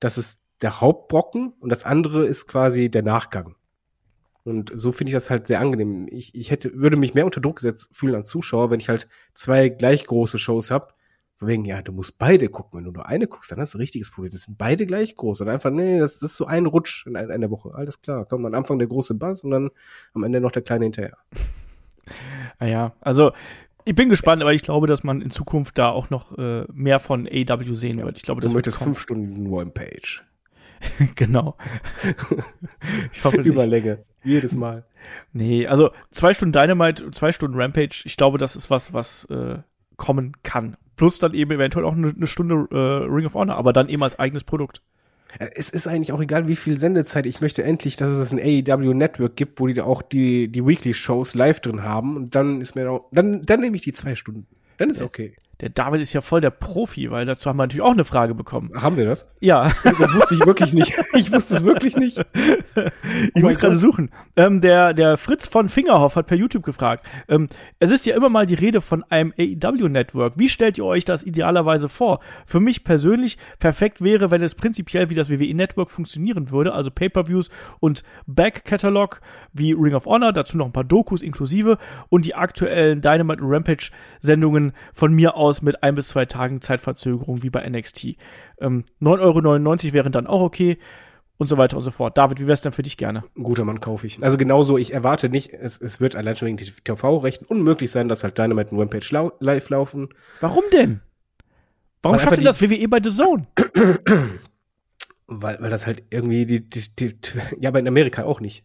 das 0.00 0.18
ist 0.18 0.42
der 0.60 0.80
Hauptbrocken 0.80 1.52
und 1.60 1.68
das 1.68 1.84
andere 1.84 2.26
ist 2.26 2.48
quasi 2.48 2.90
der 2.90 3.04
Nachgang. 3.04 3.54
Und 4.42 4.72
so 4.74 4.90
finde 4.90 5.10
ich 5.10 5.14
das 5.14 5.30
halt 5.30 5.46
sehr 5.46 5.60
angenehm. 5.60 6.08
Ich, 6.10 6.34
ich 6.34 6.50
hätte, 6.50 6.74
würde 6.74 6.96
mich 6.96 7.14
mehr 7.14 7.26
unter 7.26 7.40
Druck 7.40 7.56
gesetzt 7.56 7.90
fühlen 7.92 8.16
als 8.16 8.28
Zuschauer, 8.28 8.72
wenn 8.72 8.80
ich 8.80 8.88
halt 8.88 9.06
zwei 9.34 9.68
gleich 9.68 10.04
große 10.04 10.38
Shows 10.40 10.72
habe. 10.72 10.88
Von 11.36 11.48
wegen, 11.48 11.64
ja, 11.66 11.82
du 11.82 11.92
musst 11.92 12.18
beide 12.18 12.48
gucken. 12.48 12.78
Wenn 12.78 12.84
du 12.84 12.92
nur 12.92 13.06
eine 13.06 13.26
guckst, 13.26 13.52
dann 13.52 13.60
hast 13.60 13.74
du 13.74 13.78
ein 13.78 13.82
richtiges 13.82 14.10
Problem. 14.10 14.32
Das 14.32 14.42
sind 14.42 14.56
beide 14.56 14.86
gleich 14.86 15.16
groß. 15.16 15.42
Und 15.42 15.48
einfach, 15.48 15.70
nee, 15.70 15.98
das, 15.98 16.18
das 16.18 16.30
ist 16.32 16.36
so 16.38 16.46
ein 16.46 16.66
Rutsch 16.66 17.06
in 17.06 17.16
einer 17.16 17.50
Woche. 17.50 17.74
Alles 17.74 18.00
klar. 18.00 18.24
Kommt 18.24 18.46
am 18.46 18.54
Anfang 18.54 18.78
der 18.78 18.88
große 18.88 19.14
Bass 19.14 19.44
und 19.44 19.50
dann 19.50 19.70
am 20.14 20.24
Ende 20.24 20.40
noch 20.40 20.52
der 20.52 20.62
kleine 20.62 20.86
hinterher. 20.86 21.18
Naja, 22.58 22.86
ah 22.94 22.96
also 23.00 23.32
ich 23.84 23.94
bin 23.94 24.08
gespannt, 24.08 24.42
aber 24.42 24.52
ich 24.52 24.62
glaube, 24.62 24.86
dass 24.86 25.04
man 25.04 25.20
in 25.20 25.30
Zukunft 25.30 25.78
da 25.78 25.90
auch 25.90 26.10
noch 26.10 26.36
äh, 26.38 26.64
mehr 26.72 26.98
von 26.98 27.28
AW 27.28 27.74
sehen 27.74 28.02
wird. 28.02 28.16
Ich 28.16 28.24
glaube, 28.24 28.40
das 28.40 28.50
du 28.50 28.54
möchtest 28.54 28.78
fünf 28.78 28.98
Stunden 28.98 29.46
One 29.46 29.70
Page. 29.70 30.24
genau. 31.14 31.56
ich 33.12 33.24
hoffe 33.24 33.38
nicht. 33.38 33.46
Überlänge. 33.46 34.04
Jedes 34.24 34.54
Mal. 34.54 34.84
Nee, 35.32 35.66
also 35.66 35.90
zwei 36.10 36.34
Stunden 36.34 36.52
Dynamite, 36.52 37.10
zwei 37.12 37.30
Stunden 37.30 37.60
Rampage, 37.60 38.02
ich 38.04 38.16
glaube, 38.16 38.38
das 38.38 38.56
ist 38.56 38.70
was, 38.70 38.92
was 38.92 39.26
äh, 39.26 39.58
kommen 39.96 40.32
kann. 40.42 40.76
Plus 40.96 41.18
dann 41.18 41.34
eben 41.34 41.50
eventuell 41.50 41.84
auch 41.84 41.94
eine, 41.94 42.08
eine 42.08 42.26
Stunde 42.26 42.66
äh, 42.70 43.04
Ring 43.12 43.26
of 43.26 43.34
Honor, 43.34 43.56
aber 43.56 43.72
dann 43.72 43.88
eben 43.88 44.02
als 44.02 44.18
eigenes 44.18 44.44
Produkt. 44.44 44.82
Äh, 45.38 45.50
Es 45.54 45.70
ist 45.70 45.86
eigentlich 45.86 46.12
auch 46.12 46.20
egal, 46.20 46.48
wie 46.48 46.56
viel 46.56 46.78
Sendezeit. 46.78 47.26
Ich 47.26 47.40
möchte 47.40 47.62
endlich, 47.62 47.96
dass 47.96 48.16
es 48.16 48.32
ein 48.32 48.38
AEW 48.38 48.94
Network 48.94 49.36
gibt, 49.36 49.60
wo 49.60 49.66
die 49.66 49.74
da 49.74 49.84
auch 49.84 50.02
die, 50.02 50.48
die 50.48 50.66
Weekly-Shows 50.66 51.34
live 51.34 51.60
drin 51.60 51.82
haben. 51.82 52.16
Und 52.16 52.34
dann 52.34 52.60
ist 52.60 52.74
mir 52.74 52.90
auch, 52.90 53.08
dann, 53.12 53.42
dann 53.42 53.60
nehme 53.60 53.76
ich 53.76 53.82
die 53.82 53.92
zwei 53.92 54.14
Stunden. 54.14 54.46
Dann 54.78 54.90
ist 54.90 55.02
okay. 55.02 55.36
Der 55.60 55.70
David 55.70 56.02
ist 56.02 56.12
ja 56.12 56.20
voll 56.20 56.42
der 56.42 56.50
Profi, 56.50 57.10
weil 57.10 57.24
dazu 57.24 57.48
haben 57.48 57.56
wir 57.56 57.62
natürlich 57.62 57.82
auch 57.82 57.92
eine 57.92 58.04
Frage 58.04 58.34
bekommen. 58.34 58.70
Haben 58.74 58.98
wir 58.98 59.06
das? 59.06 59.34
Ja, 59.40 59.72
Das 59.84 60.14
wusste 60.14 60.34
ich 60.34 60.44
wirklich 60.44 60.74
nicht. 60.74 60.92
Ich 61.14 61.32
wusste 61.32 61.54
es 61.56 61.64
wirklich 61.64 61.96
nicht. 61.96 62.18
ich 62.18 63.34
mein 63.34 63.42
muss 63.42 63.58
gerade 63.58 63.76
suchen. 63.76 64.10
Ähm, 64.36 64.60
der, 64.60 64.92
der 64.92 65.16
Fritz 65.16 65.48
von 65.48 65.70
Fingerhoff 65.70 66.16
hat 66.16 66.26
per 66.26 66.36
YouTube 66.36 66.62
gefragt. 66.62 67.06
Ähm, 67.28 67.46
es 67.78 67.90
ist 67.90 68.04
ja 68.04 68.14
immer 68.14 68.28
mal 68.28 68.44
die 68.44 68.54
Rede 68.54 68.82
von 68.82 69.02
einem 69.04 69.32
AEW-Network. 69.38 70.34
Wie 70.36 70.50
stellt 70.50 70.76
ihr 70.76 70.84
euch 70.84 71.06
das 71.06 71.22
idealerweise 71.22 71.88
vor? 71.88 72.20
Für 72.44 72.60
mich 72.60 72.84
persönlich 72.84 73.38
perfekt 73.58 74.02
wäre, 74.02 74.30
wenn 74.30 74.42
es 74.42 74.54
prinzipiell 74.54 75.08
wie 75.08 75.14
das 75.14 75.30
WWE-Network 75.30 75.90
funktionieren 75.90 76.50
würde, 76.50 76.74
also 76.74 76.90
Pay-Per-Views 76.90 77.50
und 77.80 78.02
Back-Catalog 78.26 79.20
wie 79.54 79.72
Ring 79.72 79.94
of 79.94 80.04
Honor, 80.04 80.34
dazu 80.34 80.58
noch 80.58 80.66
ein 80.66 80.72
paar 80.72 80.84
Dokus 80.84 81.22
inklusive 81.22 81.78
und 82.10 82.26
die 82.26 82.34
aktuellen 82.34 83.00
Dynamite 83.00 83.42
Rampage-Sendungen 83.42 84.72
von 84.92 85.14
mir 85.14 85.34
aus 85.36 85.45
mit 85.62 85.82
ein 85.82 85.94
bis 85.94 86.08
zwei 86.08 86.26
Tagen 86.26 86.60
Zeitverzögerung 86.60 87.42
wie 87.42 87.50
bei 87.50 87.68
NXT. 87.68 88.16
Ähm, 88.60 88.84
9,99 89.00 89.20
Euro 89.20 89.92
wären 89.92 90.12
dann 90.12 90.26
auch 90.26 90.40
okay 90.40 90.78
und 91.38 91.48
so 91.48 91.58
weiter 91.58 91.76
und 91.76 91.82
so 91.82 91.90
fort. 91.90 92.16
David, 92.16 92.40
wie 92.40 92.46
wär's 92.46 92.62
denn 92.62 92.72
für 92.72 92.82
dich 92.82 92.96
gerne? 92.96 93.24
Ein 93.36 93.42
guter 93.42 93.64
Mann 93.64 93.80
kaufe 93.80 94.06
ich. 94.06 94.22
Also 94.22 94.38
genauso, 94.38 94.78
ich 94.78 94.92
erwarte 94.92 95.28
nicht, 95.28 95.52
es, 95.52 95.80
es 95.80 96.00
wird 96.00 96.16
allein 96.16 96.36
schon 96.36 96.48
wegen 96.48 96.56
TV-Rechten 96.56 97.44
unmöglich 97.46 97.90
sein, 97.90 98.08
dass 98.08 98.24
halt 98.24 98.38
Dynamite 98.38 98.70
und 98.70 98.80
Rampage 98.80 99.08
lau 99.10 99.32
live 99.40 99.68
laufen. 99.68 100.08
Warum 100.40 100.64
denn? 100.72 101.00
Warum 102.02 102.18
schafft 102.18 102.38
ihr 102.38 102.44
das 102.44 102.62
WWE 102.62 102.88
bei 102.88 103.00
The 103.02 103.10
Zone? 103.10 103.46
Weil, 105.28 105.60
weil 105.60 105.70
das 105.70 105.88
halt 105.88 106.04
irgendwie 106.10 106.46
die, 106.46 106.70
die, 106.70 106.94
die, 106.94 107.18
ja, 107.58 107.70
aber 107.70 107.80
in 107.80 107.88
Amerika 107.88 108.22
auch 108.22 108.38
nicht. 108.38 108.64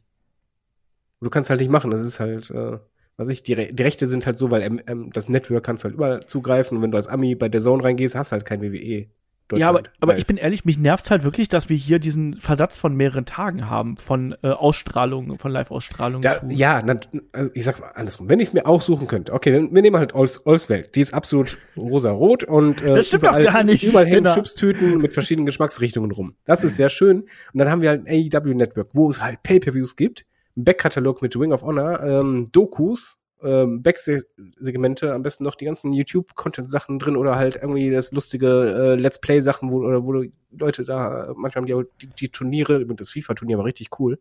Du 1.19 1.31
kannst 1.31 1.49
halt 1.49 1.59
nicht 1.59 1.71
machen. 1.71 1.89
Das 1.89 2.01
ist 2.01 2.19
halt, 2.19 2.51
äh, 2.51 2.77
was 3.21 3.29
ich, 3.29 3.43
die, 3.43 3.53
Re- 3.53 3.71
die 3.71 3.83
Rechte 3.83 4.07
sind 4.07 4.25
halt 4.25 4.37
so, 4.37 4.51
weil 4.51 4.61
ähm, 4.63 4.81
ähm, 4.87 5.09
das 5.13 5.29
Network 5.29 5.63
kannst 5.63 5.83
du 5.83 5.85
halt 5.85 5.95
überall 5.95 6.25
zugreifen 6.25 6.75
und 6.77 6.83
wenn 6.83 6.91
du 6.91 6.97
als 6.97 7.07
Ami 7.07 7.35
bei 7.35 7.47
der 7.49 7.61
Zone 7.61 7.83
reingehst, 7.83 8.15
hast 8.15 8.31
du 8.31 8.33
halt 8.33 8.45
kein 8.45 8.61
WWE. 8.61 9.07
ja, 9.53 9.67
aber, 9.67 9.83
aber 9.99 10.17
ich 10.17 10.25
bin 10.25 10.37
ehrlich, 10.37 10.63
mich 10.63 10.77
nervt's 10.77 11.11
halt 11.11 11.23
wirklich, 11.25 11.49
dass 11.49 11.67
wir 11.67 11.75
hier 11.75 11.99
diesen 11.99 12.37
Versatz 12.37 12.77
von 12.77 12.95
mehreren 12.95 13.25
Tagen 13.25 13.69
haben, 13.69 13.97
von 13.97 14.33
äh, 14.43 14.47
Ausstrahlung, 14.47 15.37
von 15.39 15.51
Live-Ausstrahlung 15.51 16.23
zu. 16.23 16.29
ja, 16.47 16.81
na, 16.85 16.97
also 17.33 17.51
ich 17.53 17.65
sag 17.65 17.79
mal 17.81 17.87
andersrum. 17.89 18.29
Wenn 18.29 18.39
ich 18.39 18.47
es 18.47 18.53
mir 18.53 18.65
aussuchen 18.65 19.07
könnte, 19.07 19.33
okay, 19.33 19.51
dann, 19.51 19.75
wir 19.75 19.81
nehmen 19.81 19.97
halt 19.97 20.15
Ols, 20.15 20.45
Olswelt. 20.45 20.95
Die 20.95 21.01
ist 21.01 21.13
absolut 21.13 21.57
rosa-rot 21.75 22.45
und 22.45 22.81
äh, 22.81 22.95
Das 22.95 23.07
stimmt 23.07 23.25
doch 23.25 23.43
gar 23.43 23.63
nicht, 23.65 23.83
Überall 23.83 24.07
hängen. 24.07 24.33
Chipstüten 24.33 24.99
mit 24.99 25.11
verschiedenen 25.13 25.45
Geschmacksrichtungen 25.51 26.11
rum. 26.11 26.33
Das 26.45 26.63
ist 26.63 26.77
sehr 26.77 26.89
schön. 26.89 27.23
Und 27.53 27.57
dann 27.59 27.69
haben 27.69 27.81
wir 27.81 27.89
halt 27.89 28.07
ein 28.07 28.29
AEW-Network, 28.33 28.89
wo 28.93 29.09
es 29.09 29.21
halt 29.21 29.43
Pay-Per-Views 29.43 29.97
gibt, 29.97 30.25
Backkatalog 30.55 31.21
mit 31.21 31.35
Ring 31.35 31.53
of 31.53 31.63
Honor, 31.63 32.01
ähm, 32.01 32.45
Dokus, 32.51 33.19
ähm, 33.43 33.81
Backstage-Segmente, 33.81 35.13
am 35.13 35.23
besten 35.23 35.43
noch 35.43 35.55
die 35.55 35.65
ganzen 35.65 35.93
YouTube-Content-Sachen 35.93 36.99
drin 36.99 37.17
oder 37.17 37.35
halt 37.35 37.55
irgendwie 37.55 37.89
das 37.89 38.11
lustige 38.11 38.47
äh, 38.47 38.95
Let's 38.95 39.19
Play-Sachen, 39.19 39.71
wo, 39.71 39.77
oder 39.77 40.03
wo 40.03 40.23
Leute 40.51 40.83
da, 40.83 41.25
äh, 41.25 41.33
manchmal 41.35 41.63
haben 41.63 41.65
die 41.65 42.05
die, 42.05 42.07
die 42.07 42.29
Turniere, 42.29 42.85
das 42.85 43.11
FIFA-Turnier 43.11 43.57
war 43.57 43.65
richtig 43.65 43.89
cool 43.99 44.19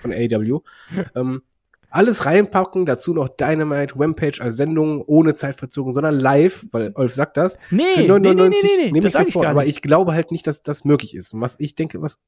von 0.00 0.12
AEW. 0.12 0.60
ähm, 1.14 1.42
alles 1.94 2.26
reinpacken, 2.26 2.86
dazu 2.86 3.14
noch 3.14 3.28
Dynamite, 3.28 3.94
Rampage 3.96 4.40
als 4.40 4.56
Sendung 4.56 5.02
ohne 5.02 5.34
Zeitverzögerung, 5.34 5.94
sondern 5.94 6.18
live, 6.18 6.66
weil 6.72 6.90
Olf 6.96 7.14
sagt 7.14 7.36
das. 7.36 7.56
nee, 7.70 7.82
Für 7.94 8.00
nee, 8.00 8.08
nee, 8.08 8.18
nee, 8.18 8.34
99 8.34 8.62
nee, 8.62 8.84
nee, 8.86 8.92
nehme 8.92 9.00
das 9.00 9.10
ich 9.10 9.12
sag 9.12 9.20
ich 9.20 9.26
sofort, 9.28 9.44
gar 9.44 9.50
aber 9.52 9.64
nicht. 9.64 9.76
ich 9.76 9.82
glaube 9.82 10.12
halt 10.12 10.32
nicht, 10.32 10.46
dass 10.48 10.64
das 10.64 10.84
möglich 10.84 11.14
ist. 11.14 11.34
Und 11.34 11.40
was 11.40 11.60
ich 11.60 11.76
denke, 11.76 12.02
was 12.02 12.18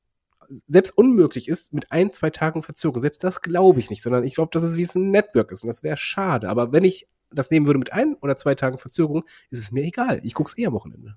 selbst 0.69 0.97
unmöglich 0.97 1.49
ist, 1.49 1.73
mit 1.73 1.93
ein, 1.93 2.13
zwei 2.13 2.31
Tagen 2.31 2.63
Verzögerung, 2.63 3.03
selbst 3.03 3.25
das 3.25 3.41
glaube 3.43 3.81
ich 3.81 3.91
nicht, 3.91 4.03
sondern 4.03 4.25
ich 4.25 4.35
glaube, 4.35 4.51
dass 4.53 4.63
es 4.63 4.77
wie 4.77 4.83
es 4.83 4.95
ein 4.95 5.11
Network 5.11 5.53
ist 5.53 5.63
und 5.65 5.69
das 5.69 5.83
wäre 5.83 5.97
schade. 5.97 6.49
Aber 6.49 6.73
wenn 6.73 6.85
ich 6.85 7.09
das 7.31 7.51
nehmen 7.51 7.67
würde 7.67 7.79
mit 7.79 7.93
ein 7.93 8.15
oder 8.21 8.37
zwei 8.37 8.55
Tagen 8.55 8.79
Verzögerung, 8.79 9.25
ist 9.51 9.61
es 9.61 9.73
mir 9.73 9.85
egal. 9.85 10.21
Ich 10.23 10.35
guck's 10.35 10.57
eh 10.59 10.67
am 10.67 10.73
Wochenende. 10.73 11.17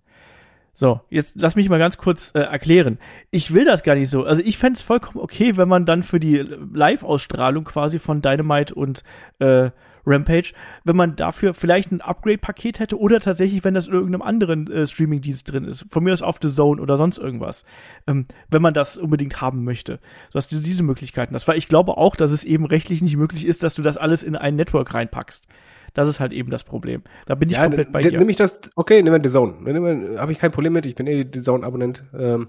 So, 0.73 1.01
jetzt 1.09 1.35
lass 1.35 1.55
mich 1.55 1.67
mal 1.67 1.79
ganz 1.79 1.97
kurz 1.97 2.31
äh, 2.35 2.39
erklären. 2.39 2.99
Ich 3.31 3.53
will 3.53 3.65
das 3.65 3.83
gar 3.83 3.95
nicht 3.95 4.09
so. 4.09 4.23
Also 4.23 4.41
ich 4.41 4.57
fände 4.57 4.77
es 4.77 4.81
vollkommen 4.81 5.21
okay, 5.21 5.57
wenn 5.57 5.67
man 5.67 5.85
dann 5.85 6.03
für 6.03 6.19
die 6.19 6.37
Live-Ausstrahlung 6.37 7.65
quasi 7.65 7.99
von 7.99 8.21
Dynamite 8.21 8.73
und 8.75 9.03
äh, 9.39 9.71
Rampage, 10.09 10.53
wenn 10.83 10.95
man 10.95 11.15
dafür 11.15 11.53
vielleicht 11.53 11.91
ein 11.91 12.01
Upgrade-Paket 12.01 12.79
hätte 12.79 12.99
oder 12.99 13.19
tatsächlich, 13.19 13.63
wenn 13.63 13.73
das 13.73 13.87
in 13.87 13.93
irgendeinem 13.93 14.23
anderen 14.23 14.71
äh, 14.71 14.87
Streaming-Dienst 14.87 15.51
drin 15.51 15.65
ist. 15.65 15.85
Von 15.89 16.03
mir 16.03 16.13
aus 16.13 16.21
auf 16.21 16.39
The 16.41 16.49
Zone 16.49 16.81
oder 16.81 16.97
sonst 16.97 17.17
irgendwas. 17.17 17.63
Ähm, 18.07 18.25
wenn 18.49 18.61
man 18.61 18.73
das 18.73 18.97
unbedingt 18.97 19.41
haben 19.41 19.63
möchte. 19.63 19.99
So 20.29 20.39
dass 20.39 20.47
du 20.47 20.59
diese 20.59 20.83
Möglichkeiten 20.83 21.35
hast. 21.35 21.47
Weil 21.47 21.57
ich 21.57 21.67
glaube 21.67 21.97
auch, 21.97 22.15
dass 22.15 22.31
es 22.31 22.43
eben 22.43 22.65
rechtlich 22.65 23.01
nicht 23.01 23.17
möglich 23.17 23.45
ist, 23.45 23.61
dass 23.63 23.75
du 23.75 23.81
das 23.81 23.97
alles 23.97 24.23
in 24.23 24.35
ein 24.35 24.55
Network 24.55 24.93
reinpackst. 24.93 25.47
Das 25.93 26.07
ist 26.07 26.19
halt 26.19 26.33
eben 26.33 26.49
das 26.51 26.63
Problem. 26.63 27.03
Da 27.25 27.35
bin 27.35 27.49
ich 27.49 27.57
komplett 27.57 27.91
bei 27.91 28.01
dann 28.01 28.11
dir. 28.11 28.19
nehme 28.19 28.31
ich 28.31 28.37
das, 28.37 28.61
okay, 28.75 29.01
nehmen 29.01 29.21
wir 29.21 29.29
The 29.29 29.33
Zone. 29.33 30.17
Habe 30.19 30.31
ich 30.31 30.39
kein 30.39 30.51
Problem 30.51 30.73
mit, 30.73 30.85
ich 30.85 30.95
bin 30.95 31.07
eh 31.07 31.25
The 31.31 31.41
Zone-Abonnent. 31.41 32.03
Ähm, 32.17 32.47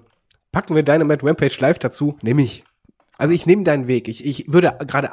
packen 0.53 0.75
wir 0.75 0.83
Dynamite 0.83 1.27
Rampage 1.27 1.57
live 1.61 1.79
dazu, 1.79 2.17
nehme 2.23 2.43
ich. 2.43 2.65
Also 3.21 3.35
ich 3.35 3.45
nehme 3.45 3.65
deinen 3.65 3.87
Weg. 3.87 4.09
Ich, 4.09 4.25
ich 4.25 4.51
würde 4.51 4.75
gerade, 4.87 5.11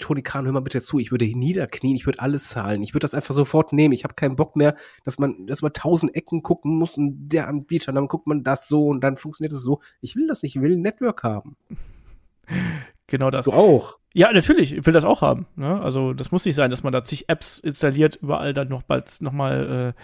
Toni 0.00 0.22
Kahn, 0.22 0.46
hör 0.46 0.52
mal 0.52 0.58
bitte 0.58 0.80
zu, 0.80 0.98
ich 0.98 1.12
würde 1.12 1.26
niederknien, 1.26 1.94
ich 1.94 2.06
würde 2.06 2.18
alles 2.18 2.48
zahlen. 2.48 2.82
Ich 2.82 2.92
würde 2.92 3.04
das 3.04 3.14
einfach 3.14 3.36
sofort 3.36 3.72
nehmen. 3.72 3.94
Ich 3.94 4.02
habe 4.02 4.14
keinen 4.14 4.34
Bock 4.34 4.56
mehr, 4.56 4.74
dass 5.04 5.20
man, 5.20 5.46
dass 5.46 5.62
man 5.62 5.72
tausend 5.72 6.16
Ecken 6.16 6.42
gucken 6.42 6.76
muss 6.76 6.96
und 6.96 7.28
der 7.28 7.46
Anbieter, 7.46 7.92
dann 7.92 8.08
guckt 8.08 8.26
man 8.26 8.42
das 8.42 8.66
so 8.66 8.88
und 8.88 9.00
dann 9.00 9.16
funktioniert 9.16 9.52
es 9.52 9.62
so. 9.62 9.78
Ich 10.00 10.16
will 10.16 10.26
das 10.26 10.42
nicht, 10.42 10.56
ich 10.56 10.60
will 10.60 10.72
ein 10.72 10.82
Network 10.82 11.22
haben. 11.22 11.56
genau 13.06 13.30
das. 13.30 13.44
Du 13.44 13.52
auch. 13.52 13.98
Ja, 14.12 14.32
natürlich, 14.32 14.72
ich 14.72 14.84
will 14.84 14.92
das 14.92 15.04
auch 15.04 15.20
haben. 15.20 15.46
Ne? 15.54 15.80
Also 15.80 16.14
das 16.14 16.32
muss 16.32 16.46
nicht 16.46 16.56
sein, 16.56 16.68
dass 16.68 16.82
man 16.82 16.92
da 16.92 17.04
zig 17.04 17.28
Apps 17.28 17.60
installiert, 17.60 18.18
überall 18.20 18.52
dann 18.54 18.70
noch 18.70 18.82
bald 18.82 19.20
noch 19.20 19.30
mal 19.32 19.94
äh, 19.94 20.02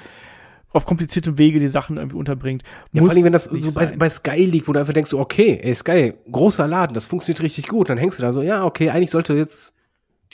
auf 0.75 0.85
kompliziertem 0.85 1.39
Wege 1.39 1.61
die 1.61 1.69
Sachen 1.69 1.97
irgendwie 1.97 2.17
unterbringt. 2.17 2.63
Ja, 2.93 3.03
vor 3.03 3.11
allem, 3.11 3.25
wenn 3.25 3.33
das 3.33 3.45
so 3.45 3.73
bei, 3.73 3.87
bei 3.97 4.09
Sky 4.09 4.45
liegt, 4.45 4.69
wo 4.69 4.73
du 4.73 4.81
einfach 4.81 4.93
denkst, 4.93 5.11
so, 5.11 5.21
okay, 5.21 5.59
ey, 5.63 5.75
Sky, 5.75 6.15
großer 6.31 6.67
Laden, 6.67 6.95
das 6.95 7.07
funktioniert 7.07 7.43
richtig 7.43 7.69
gut. 7.69 7.89
Dann 7.89 7.97
hängst 7.97 8.19
du 8.19 8.23
da 8.23 8.33
so, 8.33 8.43
ja, 8.43 8.65
okay, 8.65 8.91
eigentlich 8.91 9.11
sollte 9.11 9.35
jetzt 9.35 9.77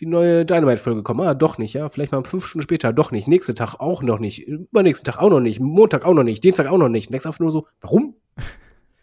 die 0.00 0.06
neue 0.06 0.46
Dynamite-Folge 0.46 1.02
kommen. 1.02 1.20
Ah, 1.20 1.34
doch 1.34 1.58
nicht, 1.58 1.74
ja. 1.74 1.88
Vielleicht 1.90 2.12
mal 2.12 2.24
fünf 2.24 2.46
Stunden 2.46 2.62
später, 2.62 2.92
doch 2.92 3.10
nicht. 3.10 3.28
Nächsten 3.28 3.54
Tag 3.54 3.74
auch 3.80 4.02
noch 4.02 4.18
nicht. 4.18 4.48
Übernächsten 4.48 5.04
Tag 5.04 5.20
auch 5.20 5.28
noch 5.28 5.40
nicht. 5.40 5.60
Montag 5.60 6.06
auch 6.06 6.14
noch 6.14 6.24
nicht. 6.24 6.42
Dienstag 6.42 6.68
auch 6.68 6.78
noch 6.78 6.88
nicht. 6.88 7.08
Und 7.08 7.12
denkst 7.12 7.26
einfach 7.26 7.40
nur 7.40 7.52
so, 7.52 7.66
warum? 7.82 8.14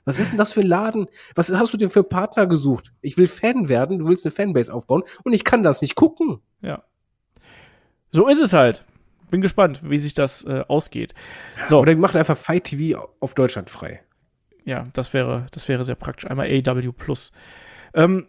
Was 0.05 0.19
ist 0.19 0.31
denn 0.31 0.37
das 0.37 0.53
für 0.53 0.61
ein 0.61 0.67
Laden? 0.67 1.07
Was 1.35 1.51
hast 1.51 1.73
du 1.73 1.77
denn 1.77 1.89
für 1.89 1.99
einen 1.99 2.09
Partner 2.09 2.47
gesucht? 2.47 2.93
Ich 3.01 3.17
will 3.17 3.27
Fan 3.27 3.67
werden, 3.69 3.99
du 3.99 4.07
willst 4.07 4.25
eine 4.25 4.31
Fanbase 4.31 4.73
aufbauen 4.73 5.03
und 5.23 5.33
ich 5.33 5.43
kann 5.43 5.63
das 5.63 5.81
nicht 5.81 5.95
gucken. 5.95 6.39
ja. 6.61 6.83
So 8.11 8.27
ist 8.29 8.39
es 8.39 8.53
halt. 8.53 8.85
Bin 9.29 9.41
gespannt, 9.41 9.81
wie 9.83 9.99
sich 9.99 10.13
das 10.13 10.45
äh, 10.45 10.63
ausgeht. 10.67 11.13
So, 11.65 11.79
Oder 11.79 11.95
machen 11.95 12.17
einfach 12.17 12.37
Fight 12.37 12.65
TV 12.65 13.09
auf 13.19 13.33
Deutschland 13.33 13.69
frei. 13.69 14.01
ja, 14.65 14.87
das 14.93 15.13
wäre, 15.13 15.45
das 15.51 15.67
wäre 15.67 15.83
sehr 15.83 15.95
praktisch. 15.95 16.29
Einmal 16.29 16.47
AW 16.47 16.91
Plus. 16.91 17.31
Ähm, 17.93 18.27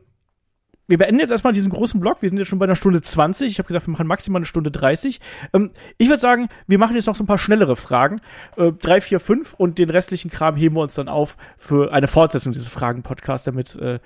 wir 0.88 0.96
beenden 0.96 1.20
jetzt 1.20 1.30
erstmal 1.30 1.52
diesen 1.52 1.70
großen 1.70 2.00
Block. 2.00 2.22
Wir 2.22 2.30
sind 2.30 2.38
jetzt 2.38 2.48
schon 2.48 2.58
bei 2.58 2.64
einer 2.64 2.74
Stunde 2.74 3.02
20. 3.02 3.50
Ich 3.50 3.58
habe 3.58 3.66
gesagt, 3.66 3.86
wir 3.86 3.92
machen 3.92 4.06
maximal 4.06 4.38
eine 4.38 4.46
Stunde 4.46 4.70
30. 4.70 5.20
Ähm, 5.52 5.70
ich 5.98 6.08
würde 6.08 6.20
sagen, 6.20 6.48
wir 6.66 6.78
machen 6.78 6.96
jetzt 6.96 7.06
noch 7.06 7.14
so 7.14 7.22
ein 7.22 7.26
paar 7.26 7.38
schnellere 7.38 7.76
Fragen. 7.76 8.22
Äh, 8.56 8.72
drei, 8.72 9.02
vier, 9.02 9.20
fünf 9.20 9.52
und 9.52 9.78
den 9.78 9.90
restlichen 9.90 10.30
Kram 10.30 10.56
heben 10.56 10.76
wir 10.76 10.80
uns 10.80 10.94
dann 10.94 11.08
auf 11.08 11.36
für 11.58 11.92
eine 11.92 12.08
Fortsetzung 12.08 12.52
dieses 12.52 12.68
Fragen-Podcasts, 12.68 13.44
damit 13.44 13.76
äh, 13.76 14.00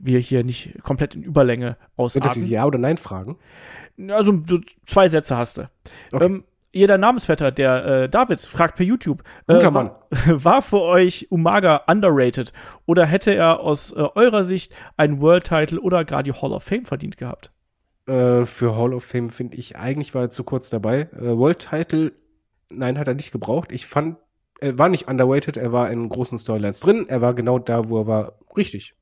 wir 0.00 0.18
hier 0.18 0.44
nicht 0.44 0.82
komplett 0.82 1.14
in 1.14 1.22
Überlänge 1.22 1.76
Sind 1.96 2.24
das 2.24 2.32
ausarten. 2.32 2.44
die 2.44 2.50
Ja- 2.50 2.64
oder 2.64 2.78
Nein-Fragen? 2.78 3.36
Also 4.08 4.42
so 4.46 4.58
zwei 4.86 5.08
Sätze 5.08 5.36
hast 5.36 5.58
du. 5.58 5.70
Okay. 6.12 6.24
Ähm, 6.24 6.44
jeder 6.72 6.98
Namensvetter, 6.98 7.50
der 7.50 7.84
äh, 7.84 8.08
David, 8.08 8.40
fragt 8.40 8.76
per 8.76 8.86
YouTube. 8.86 9.24
Guter 9.46 9.68
äh, 9.68 9.70
Mann. 9.70 9.90
War, 10.10 10.44
war 10.44 10.62
für 10.62 10.80
euch 10.80 11.26
Umaga 11.30 11.82
underrated 11.86 12.52
oder 12.86 13.06
hätte 13.06 13.34
er 13.34 13.60
aus 13.60 13.92
äh, 13.92 13.96
eurer 14.14 14.44
Sicht 14.44 14.74
einen 14.96 15.20
World 15.20 15.44
Title 15.44 15.80
oder 15.80 16.04
gerade 16.04 16.32
die 16.32 16.40
Hall 16.40 16.52
of 16.52 16.62
Fame 16.62 16.84
verdient 16.84 17.16
gehabt? 17.16 17.52
Äh, 18.06 18.44
für 18.44 18.76
Hall 18.76 18.94
of 18.94 19.04
Fame 19.04 19.30
finde 19.30 19.56
ich, 19.56 19.76
eigentlich 19.76 20.14
war 20.14 20.22
er 20.22 20.30
zu 20.30 20.44
kurz 20.44 20.70
dabei. 20.70 21.08
Äh, 21.12 21.36
World 21.36 21.58
Title, 21.58 22.12
nein, 22.70 22.98
hat 22.98 23.08
er 23.08 23.14
nicht 23.14 23.32
gebraucht. 23.32 23.72
Ich 23.72 23.86
fand, 23.86 24.16
er 24.60 24.78
war 24.78 24.88
nicht 24.88 25.08
underrated, 25.08 25.56
er 25.56 25.72
war 25.72 25.90
in 25.90 26.08
großen 26.08 26.38
Storylines 26.38 26.80
drin, 26.80 27.06
er 27.08 27.20
war 27.20 27.34
genau 27.34 27.58
da, 27.58 27.88
wo 27.88 28.00
er 28.00 28.06
war, 28.06 28.32
richtig. 28.56 28.94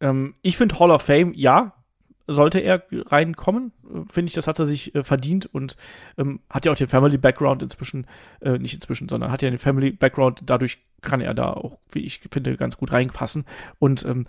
Ähm, 0.00 0.34
ich 0.42 0.56
finde 0.56 0.78
Hall 0.78 0.90
of 0.90 1.02
Fame, 1.02 1.32
ja, 1.34 1.72
sollte 2.26 2.58
er 2.58 2.82
reinkommen. 2.90 3.72
Finde 4.10 4.28
ich, 4.28 4.34
das 4.34 4.48
hat 4.48 4.58
er 4.58 4.66
sich 4.66 4.94
äh, 4.94 5.04
verdient 5.04 5.46
und 5.46 5.76
ähm, 6.18 6.40
hat 6.50 6.64
ja 6.64 6.72
auch 6.72 6.76
den 6.76 6.88
Family 6.88 7.18
Background 7.18 7.62
inzwischen, 7.62 8.06
äh, 8.40 8.58
nicht 8.58 8.74
inzwischen, 8.74 9.08
sondern 9.08 9.30
hat 9.30 9.42
ja 9.42 9.50
den 9.50 9.58
Family 9.58 9.92
Background, 9.92 10.42
dadurch 10.44 10.78
kann 11.02 11.20
er 11.20 11.34
da 11.34 11.52
auch, 11.52 11.78
wie 11.92 12.00
ich 12.00 12.20
finde, 12.30 12.56
ganz 12.56 12.76
gut 12.76 12.92
reinpassen. 12.92 13.44
Und 13.78 14.04
ähm, 14.04 14.26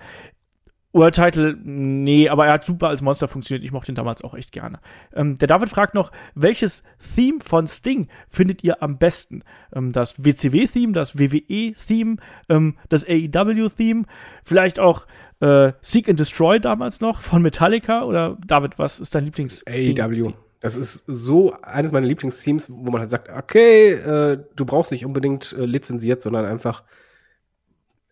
World 0.93 1.15
Title, 1.15 1.57
nee, 1.63 2.29
aber 2.29 2.47
er 2.47 2.53
hat 2.53 2.65
super 2.65 2.87
als 2.87 3.01
Monster 3.01 3.27
funktioniert. 3.27 3.63
Ich 3.63 3.71
mochte 3.71 3.91
ihn 3.91 3.95
damals 3.95 4.23
auch 4.23 4.33
echt 4.33 4.51
gerne. 4.51 4.79
Ähm, 5.13 5.37
der 5.37 5.47
David 5.47 5.69
fragt 5.69 5.93
noch, 5.93 6.11
welches 6.33 6.81
Theme 7.15 7.39
von 7.41 7.67
Sting 7.67 8.07
findet 8.29 8.63
ihr 8.63 8.81
am 8.81 8.97
besten? 8.97 9.43
Ähm, 9.73 9.91
das 9.91 10.23
WCW-Theme, 10.23 10.93
das 10.93 11.17
WWE-Theme, 11.17 12.17
ähm, 12.49 12.77
das 12.89 13.05
AEW-Theme, 13.05 14.05
vielleicht 14.43 14.79
auch 14.79 15.05
äh, 15.39 15.73
Seek 15.81 16.09
and 16.09 16.19
Destroy 16.19 16.59
damals 16.59 16.99
noch 16.99 17.21
von 17.21 17.41
Metallica? 17.41 18.03
Oder 18.03 18.37
David, 18.45 18.77
was 18.79 18.99
ist 18.99 19.15
dein 19.15 19.25
lieblings 19.25 19.63
AEW. 19.67 20.33
Das 20.59 20.75
ist 20.75 21.03
so 21.05 21.53
eines 21.61 21.91
meiner 21.91 22.07
Lieblingsteams, 22.07 22.69
wo 22.71 22.91
man 22.91 23.01
halt 23.01 23.09
sagt, 23.09 23.29
okay, 23.29 23.91
äh, 23.91 24.43
du 24.55 24.65
brauchst 24.65 24.91
nicht 24.91 25.05
unbedingt 25.05 25.53
äh, 25.53 25.65
lizenziert, 25.65 26.23
sondern 26.23 26.45
einfach 26.45 26.83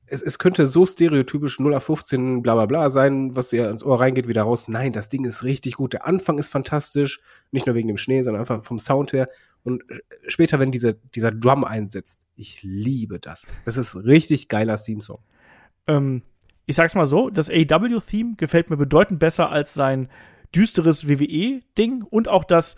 es, 0.07 0.21
es 0.21 0.39
könnte 0.39 0.67
so 0.67 0.85
stereotypisch 0.85 1.59
0 1.59 1.73
auf 1.73 1.83
15 1.83 2.41
bla 2.41 2.55
bla 2.55 2.65
bla 2.65 2.89
sein, 2.89 3.35
was 3.35 3.49
dir 3.49 3.69
ins 3.69 3.83
Ohr 3.83 3.99
reingeht, 3.99 4.27
wieder 4.27 4.43
raus. 4.43 4.67
Nein, 4.67 4.93
das 4.93 5.09
Ding 5.09 5.25
ist 5.25 5.43
richtig 5.43 5.75
gut. 5.75 5.93
Der 5.93 6.05
Anfang 6.05 6.37
ist 6.37 6.49
fantastisch. 6.49 7.19
Nicht 7.51 7.65
nur 7.65 7.75
wegen 7.75 7.87
dem 7.87 7.97
Schnee, 7.97 8.23
sondern 8.23 8.41
einfach 8.41 8.63
vom 8.63 8.79
Sound 8.79 9.13
her. 9.13 9.29
Und 9.63 9.83
später, 10.27 10.59
wenn 10.59 10.71
diese, 10.71 10.93
dieser 11.15 11.31
Drum 11.31 11.63
einsetzt, 11.63 12.27
ich 12.35 12.61
liebe 12.61 13.19
das. 13.19 13.47
Das 13.65 13.77
ist 13.77 13.95
richtig 13.95 14.47
geiler 14.47 14.77
Theme-Song. 14.77 15.19
Ähm, 15.87 16.21
ich 16.65 16.75
sag's 16.75 16.95
mal 16.95 17.05
so, 17.05 17.29
das 17.29 17.49
AEW-Theme 17.49 18.35
gefällt 18.37 18.69
mir 18.69 18.77
bedeutend 18.77 19.19
besser 19.19 19.49
als 19.49 19.73
sein 19.73 20.09
düsteres 20.55 21.07
WWE-Ding 21.07 22.03
und 22.03 22.27
auch 22.27 22.43
das 22.43 22.75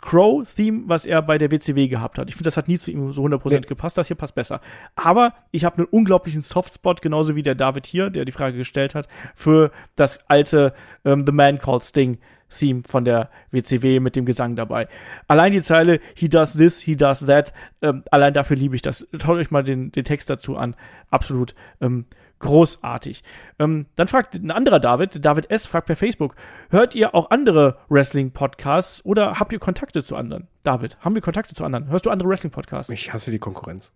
Crow-Theme, 0.00 0.84
was 0.86 1.06
er 1.06 1.22
bei 1.22 1.38
der 1.38 1.50
WCW 1.50 1.88
gehabt 1.88 2.18
hat. 2.18 2.28
Ich 2.28 2.34
finde, 2.34 2.44
das 2.44 2.56
hat 2.56 2.68
nie 2.68 2.78
zu 2.78 2.90
ihm 2.90 3.12
so 3.12 3.24
100% 3.24 3.50
nee. 3.50 3.60
gepasst. 3.60 3.98
Das 3.98 4.06
hier 4.06 4.16
passt 4.16 4.34
besser. 4.34 4.60
Aber 4.94 5.34
ich 5.50 5.64
habe 5.64 5.78
einen 5.78 5.86
unglaublichen 5.86 6.42
Softspot, 6.42 7.02
genauso 7.02 7.34
wie 7.34 7.42
der 7.42 7.54
David 7.54 7.86
hier, 7.86 8.10
der 8.10 8.24
die 8.24 8.32
Frage 8.32 8.56
gestellt 8.56 8.94
hat, 8.94 9.08
für 9.34 9.70
das 9.96 10.28
alte 10.28 10.72
ähm, 11.04 11.24
The 11.26 11.32
Man 11.32 11.58
Called 11.58 11.82
Sting 11.82 12.18
Theme 12.50 12.82
von 12.86 13.04
der 13.04 13.30
WCW 13.50 14.00
mit 14.00 14.16
dem 14.16 14.24
Gesang 14.24 14.56
dabei. 14.56 14.88
Allein 15.26 15.52
die 15.52 15.60
Zeile 15.60 16.00
He 16.14 16.28
does 16.28 16.54
this, 16.54 16.80
he 16.80 16.96
does 16.96 17.26
that, 17.26 17.52
ähm, 17.82 18.04
allein 18.10 18.32
dafür 18.32 18.56
liebe 18.56 18.74
ich 18.74 18.82
das. 18.82 19.06
Schaut 19.20 19.36
euch 19.36 19.50
mal 19.50 19.62
den, 19.62 19.92
den 19.92 20.04
Text 20.04 20.30
dazu 20.30 20.56
an. 20.56 20.74
Absolut 21.10 21.54
ähm, 21.80 22.06
großartig. 22.40 23.22
Ähm, 23.58 23.86
dann 23.96 24.08
fragt 24.08 24.34
ein 24.34 24.50
anderer 24.50 24.80
David, 24.80 25.24
David 25.24 25.50
S., 25.50 25.66
fragt 25.66 25.86
per 25.86 25.96
Facebook, 25.96 26.34
hört 26.70 26.94
ihr 26.94 27.14
auch 27.14 27.30
andere 27.30 27.78
Wrestling-Podcasts 27.88 29.04
oder 29.04 29.38
habt 29.40 29.52
ihr 29.52 29.58
Kontakte 29.58 30.02
zu 30.02 30.16
anderen? 30.16 30.48
David, 30.62 30.98
haben 31.00 31.14
wir 31.14 31.22
Kontakte 31.22 31.54
zu 31.54 31.64
anderen? 31.64 31.88
Hörst 31.88 32.06
du 32.06 32.10
andere 32.10 32.28
Wrestling-Podcasts? 32.28 32.92
Ich 32.92 33.12
hasse 33.12 33.30
die 33.30 33.38
Konkurrenz. 33.38 33.92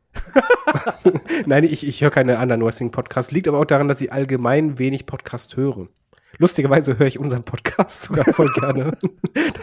Nein, 1.47 1.64
ich, 1.64 1.86
ich 1.86 2.01
höre 2.02 2.10
keine 2.10 2.39
anderen 2.39 2.64
Wrestling-Podcasts. 2.64 3.32
Liegt 3.32 3.48
aber 3.48 3.60
auch 3.60 3.64
daran, 3.64 3.89
dass 3.89 4.01
ich 4.01 4.12
allgemein 4.12 4.78
wenig 4.78 5.06
Podcast 5.06 5.56
höre. 5.56 5.89
Lustigerweise 6.38 6.98
höre 6.98 7.06
ich 7.06 7.18
unseren 7.18 7.44
Podcast 7.44 8.04
sogar 8.04 8.24
voll 8.32 8.50
gerne. 8.52 8.96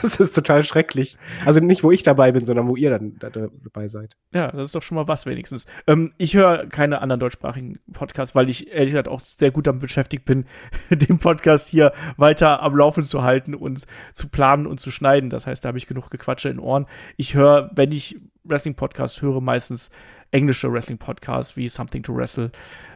Das 0.02 0.20
ist 0.20 0.34
total 0.34 0.64
schrecklich. 0.64 1.18
Also 1.46 1.60
nicht, 1.60 1.84
wo 1.84 1.92
ich 1.92 2.04
dabei 2.04 2.32
bin, 2.32 2.46
sondern 2.46 2.68
wo 2.68 2.76
ihr 2.76 2.90
dann 2.90 3.18
da, 3.20 3.30
dabei 3.30 3.88
seid. 3.88 4.16
Ja, 4.34 4.52
das 4.52 4.70
ist 4.70 4.76
doch 4.76 4.82
schon 4.82 4.96
mal 4.96 5.08
was 5.08 5.26
wenigstens. 5.26 5.66
Ähm, 5.88 6.14
ich 6.18 6.36
höre 6.36 6.68
keine 6.68 7.02
anderen 7.02 7.20
deutschsprachigen 7.20 7.80
Podcasts, 7.92 8.34
weil 8.34 8.50
ich 8.50 8.72
ehrlich 8.72 8.92
gesagt 8.92 9.10
auch 9.10 9.20
sehr 9.20 9.52
gut 9.52 9.68
damit 9.68 9.82
beschäftigt 9.82 10.26
bin, 10.26 10.46
den 10.90 11.20
Podcast 11.20 11.68
hier 11.68 11.94
weiter 12.18 12.62
am 12.62 12.76
Laufen 12.76 13.04
zu 13.04 13.24
halten 13.24 13.54
und 13.54 13.86
zu 14.14 14.30
planen 14.30 14.66
und 14.68 14.80
zu 14.80 14.90
schneiden. 14.90 15.30
Das 15.30 15.46
heißt, 15.46 15.64
da 15.64 15.68
habe 15.68 15.78
ich 15.78 15.88
genug 15.88 16.10
Gequatsche 16.10 16.50
in 16.50 16.60
Ohren. 16.60 16.86
Ich 17.18 17.36
höre, 17.36 17.70
wenn 17.76 17.92
ich 17.92 18.16
Wrestling-Podcasts 18.46 19.22
höre, 19.22 19.42
meistens 19.42 19.90
englische 20.32 20.72
Wrestling-Podcasts 20.72 21.58
wie 21.58 21.68
Something 21.68 22.04
to 22.04 22.16
Wrestle. 22.16 22.52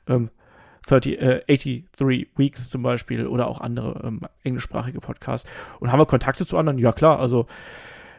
Ähm, 0.07 0.29
30, 0.87 1.21
äh, 1.21 1.41
83 1.47 2.27
Weeks 2.35 2.69
zum 2.69 2.83
Beispiel 2.83 3.27
oder 3.27 3.47
auch 3.47 3.61
andere 3.61 4.01
ähm, 4.03 4.21
englischsprachige 4.43 4.99
Podcasts. 4.99 5.49
Und 5.79 5.91
haben 5.91 5.99
wir 5.99 6.05
Kontakte 6.05 6.45
zu 6.45 6.57
anderen? 6.57 6.77
Ja, 6.77 6.91
klar. 6.91 7.19
Also, 7.19 7.47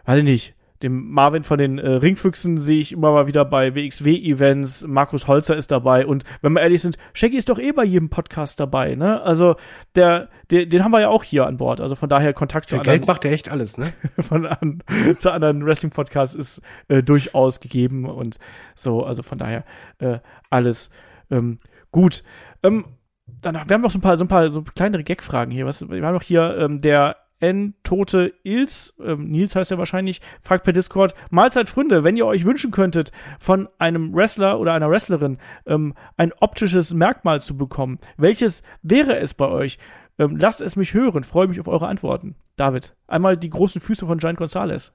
weiß 0.07 0.19
ich 0.19 0.25
nicht. 0.25 0.55
Dem 0.83 1.13
Marvin 1.13 1.45
von 1.45 1.57
den 1.57 1.79
äh, 1.79 1.89
Ringfüchsen 1.89 2.61
sehe 2.61 2.81
ich 2.81 2.93
immer 2.93 3.13
mal 3.13 3.27
wieder 3.27 3.45
bei 3.45 3.75
WXW-Events. 3.75 4.87
Markus 4.87 5.29
Holzer 5.29 5.57
ist 5.57 5.71
dabei. 5.71 6.05
Und 6.05 6.25
wenn 6.43 6.53
wir 6.53 6.61
ehrlich 6.61 6.83
sind, 6.83 6.99
Shaggy 7.15 7.39
ist 7.39 7.49
doch 7.49 7.59
eh 7.59 7.73
bei 7.73 7.85
jedem 7.85 8.11
Podcast 8.11 8.61
dabei, 8.61 8.95
ne? 8.95 9.23
Also, 9.23 9.57
der, 9.95 10.29
der, 10.51 10.67
den 10.67 10.85
haben 10.85 10.91
wir 10.91 11.01
ja 11.01 11.09
auch 11.09 11.23
hier 11.23 11.47
an 11.47 11.57
Bord. 11.57 11.81
Also 11.81 11.95
von 11.95 12.09
daher 12.09 12.35
Kontakt 12.35 12.69
zu 12.69 12.75
Für 12.75 12.81
anderen. 12.81 12.99
Geld 12.99 13.09
macht 13.09 13.25
er 13.25 13.33
echt 13.33 13.51
alles, 13.51 13.79
ne? 13.79 13.95
von 14.19 14.47
an, 14.47 14.83
zu 15.17 15.33
anderen 15.33 15.65
Wrestling-Podcasts 15.65 16.35
ist 16.35 16.61
äh, 16.89 17.03
durchaus 17.03 17.61
gegeben 17.61 18.05
und 18.05 18.39
so. 18.75 19.05
Also 19.05 19.23
von 19.23 19.39
daher 19.39 19.65
äh, 20.01 20.19
alles 20.51 20.91
ähm, 21.31 21.61
gut. 21.93 22.25
Ähm, 22.65 22.85
dann, 23.27 23.55
wir 23.55 23.75
haben 23.75 23.83
noch 23.83 23.91
so 23.91 23.99
ein 23.99 24.03
paar, 24.03 24.17
so 24.17 24.25
ein 24.25 24.29
paar 24.29 24.49
so 24.49 24.63
kleinere 24.63 25.05
Gag-Fragen 25.05 25.51
hier. 25.51 25.67
Was, 25.67 25.89
wir 25.89 26.05
haben 26.05 26.15
noch 26.15 26.23
hier 26.23 26.57
ähm, 26.59 26.81
der 26.81 27.17
N-Tote 27.41 28.33
Ils, 28.43 28.95
ähm, 29.01 29.31
Nils 29.31 29.55
heißt 29.55 29.71
er 29.71 29.79
wahrscheinlich, 29.79 30.21
fragt 30.41 30.65
per 30.65 30.73
Discord, 30.73 31.15
Mahlzeit 31.31 31.69
Freunde, 31.69 32.05
wenn 32.05 32.17
ihr 32.17 32.27
euch 32.27 32.45
wünschen 32.45 32.71
könntet, 32.71 33.13
von 33.39 33.69
einem 33.79 34.15
Wrestler 34.15 34.59
oder 34.59 34.73
einer 34.73 34.91
Wrestlerin 34.91 35.39
ähm, 35.67 35.95
ein 36.17 36.33
optisches 36.41 36.95
Merkmal 36.95 37.41
zu 37.41 37.57
bekommen, 37.57 37.99
welches 38.17 38.63
wäre 38.83 39.19
es 39.19 39.35
bei 39.35 39.49
euch? 39.49 39.79
Ähm, 40.19 40.37
lasst 40.37 40.61
es 40.61 40.77
mich 40.77 40.95
hören, 40.95 41.25
freue 41.25 41.49
mich 41.49 41.61
auf 41.61 41.69
eure 41.69 41.89
Antworten. 41.89 42.37
David, 42.57 42.95
einmal 43.09 43.37
die 43.37 43.51
großen 43.51 43.81
Füße 43.81 44.07
von 44.07 44.19
Giant 44.19 44.39
Gonzalez. 44.39 44.95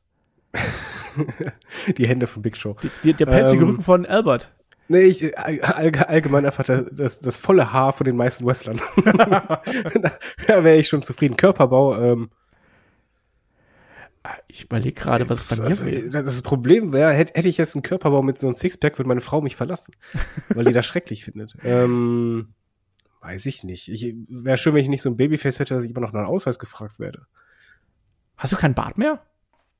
die 1.97 2.07
Hände 2.07 2.25
von 2.25 2.41
Big 2.41 2.57
Show. 2.57 2.77
Die, 2.81 2.89
die, 3.03 3.13
der 3.13 3.25
pelzige 3.25 3.63
ähm, 3.63 3.69
Rücken 3.69 3.83
von 3.83 4.05
Albert. 4.05 4.53
Nee, 4.91 5.03
ich, 5.03 5.37
all, 5.37 5.91
allgemein 5.91 6.47
einfach 6.47 6.63
das, 6.63 6.89
das, 6.91 7.19
das 7.19 7.37
volle 7.37 7.71
Haar 7.71 7.93
von 7.93 8.05
den 8.05 8.15
meisten 8.15 8.43
Wrestlern. 8.43 8.81
da 9.05 10.63
wäre 10.63 10.77
ich 10.77 10.87
schon 10.87 11.03
zufrieden. 11.03 11.37
Körperbau, 11.37 11.95
ähm, 11.95 12.31
ah, 14.23 14.33
ich 14.47 14.63
überlege 14.63 14.99
gerade, 14.99 15.29
was 15.29 15.43
bei 15.43 15.57
mir 15.57 15.65
also, 15.65 15.85
wäre. 15.85 16.09
Das 16.09 16.41
Problem 16.41 16.91
wäre, 16.91 17.13
hätte, 17.13 17.33
hätte 17.35 17.47
ich 17.47 17.59
jetzt 17.59 17.75
einen 17.75 17.83
Körperbau 17.83 18.23
mit 18.23 18.39
so 18.39 18.47
einem 18.47 18.55
Sixpack, 18.55 18.97
würde 18.97 19.09
meine 19.09 19.21
Frau 19.21 19.41
mich 19.41 19.55
verlassen, 19.55 19.93
weil 20.49 20.65
die 20.65 20.73
das 20.73 20.87
schrecklich 20.87 21.23
findet. 21.23 21.55
Ähm, 21.63 22.55
weiß 23.21 23.45
ich 23.45 23.63
nicht. 23.63 23.89
Ich 23.89 24.15
wäre 24.27 24.57
schön, 24.57 24.73
wenn 24.73 24.81
ich 24.81 24.89
nicht 24.89 25.03
so 25.03 25.11
ein 25.11 25.17
Babyface 25.17 25.59
hätte, 25.59 25.75
dass 25.75 25.83
ich 25.83 25.91
immer 25.91 26.01
noch 26.01 26.13
nach 26.13 26.21
einem 26.21 26.29
Ausweis 26.29 26.57
gefragt 26.57 26.99
werde. 26.99 27.27
Hast 28.37 28.53
du 28.53 28.57
keinen 28.57 28.73
Bart 28.73 28.97
mehr? 28.97 29.23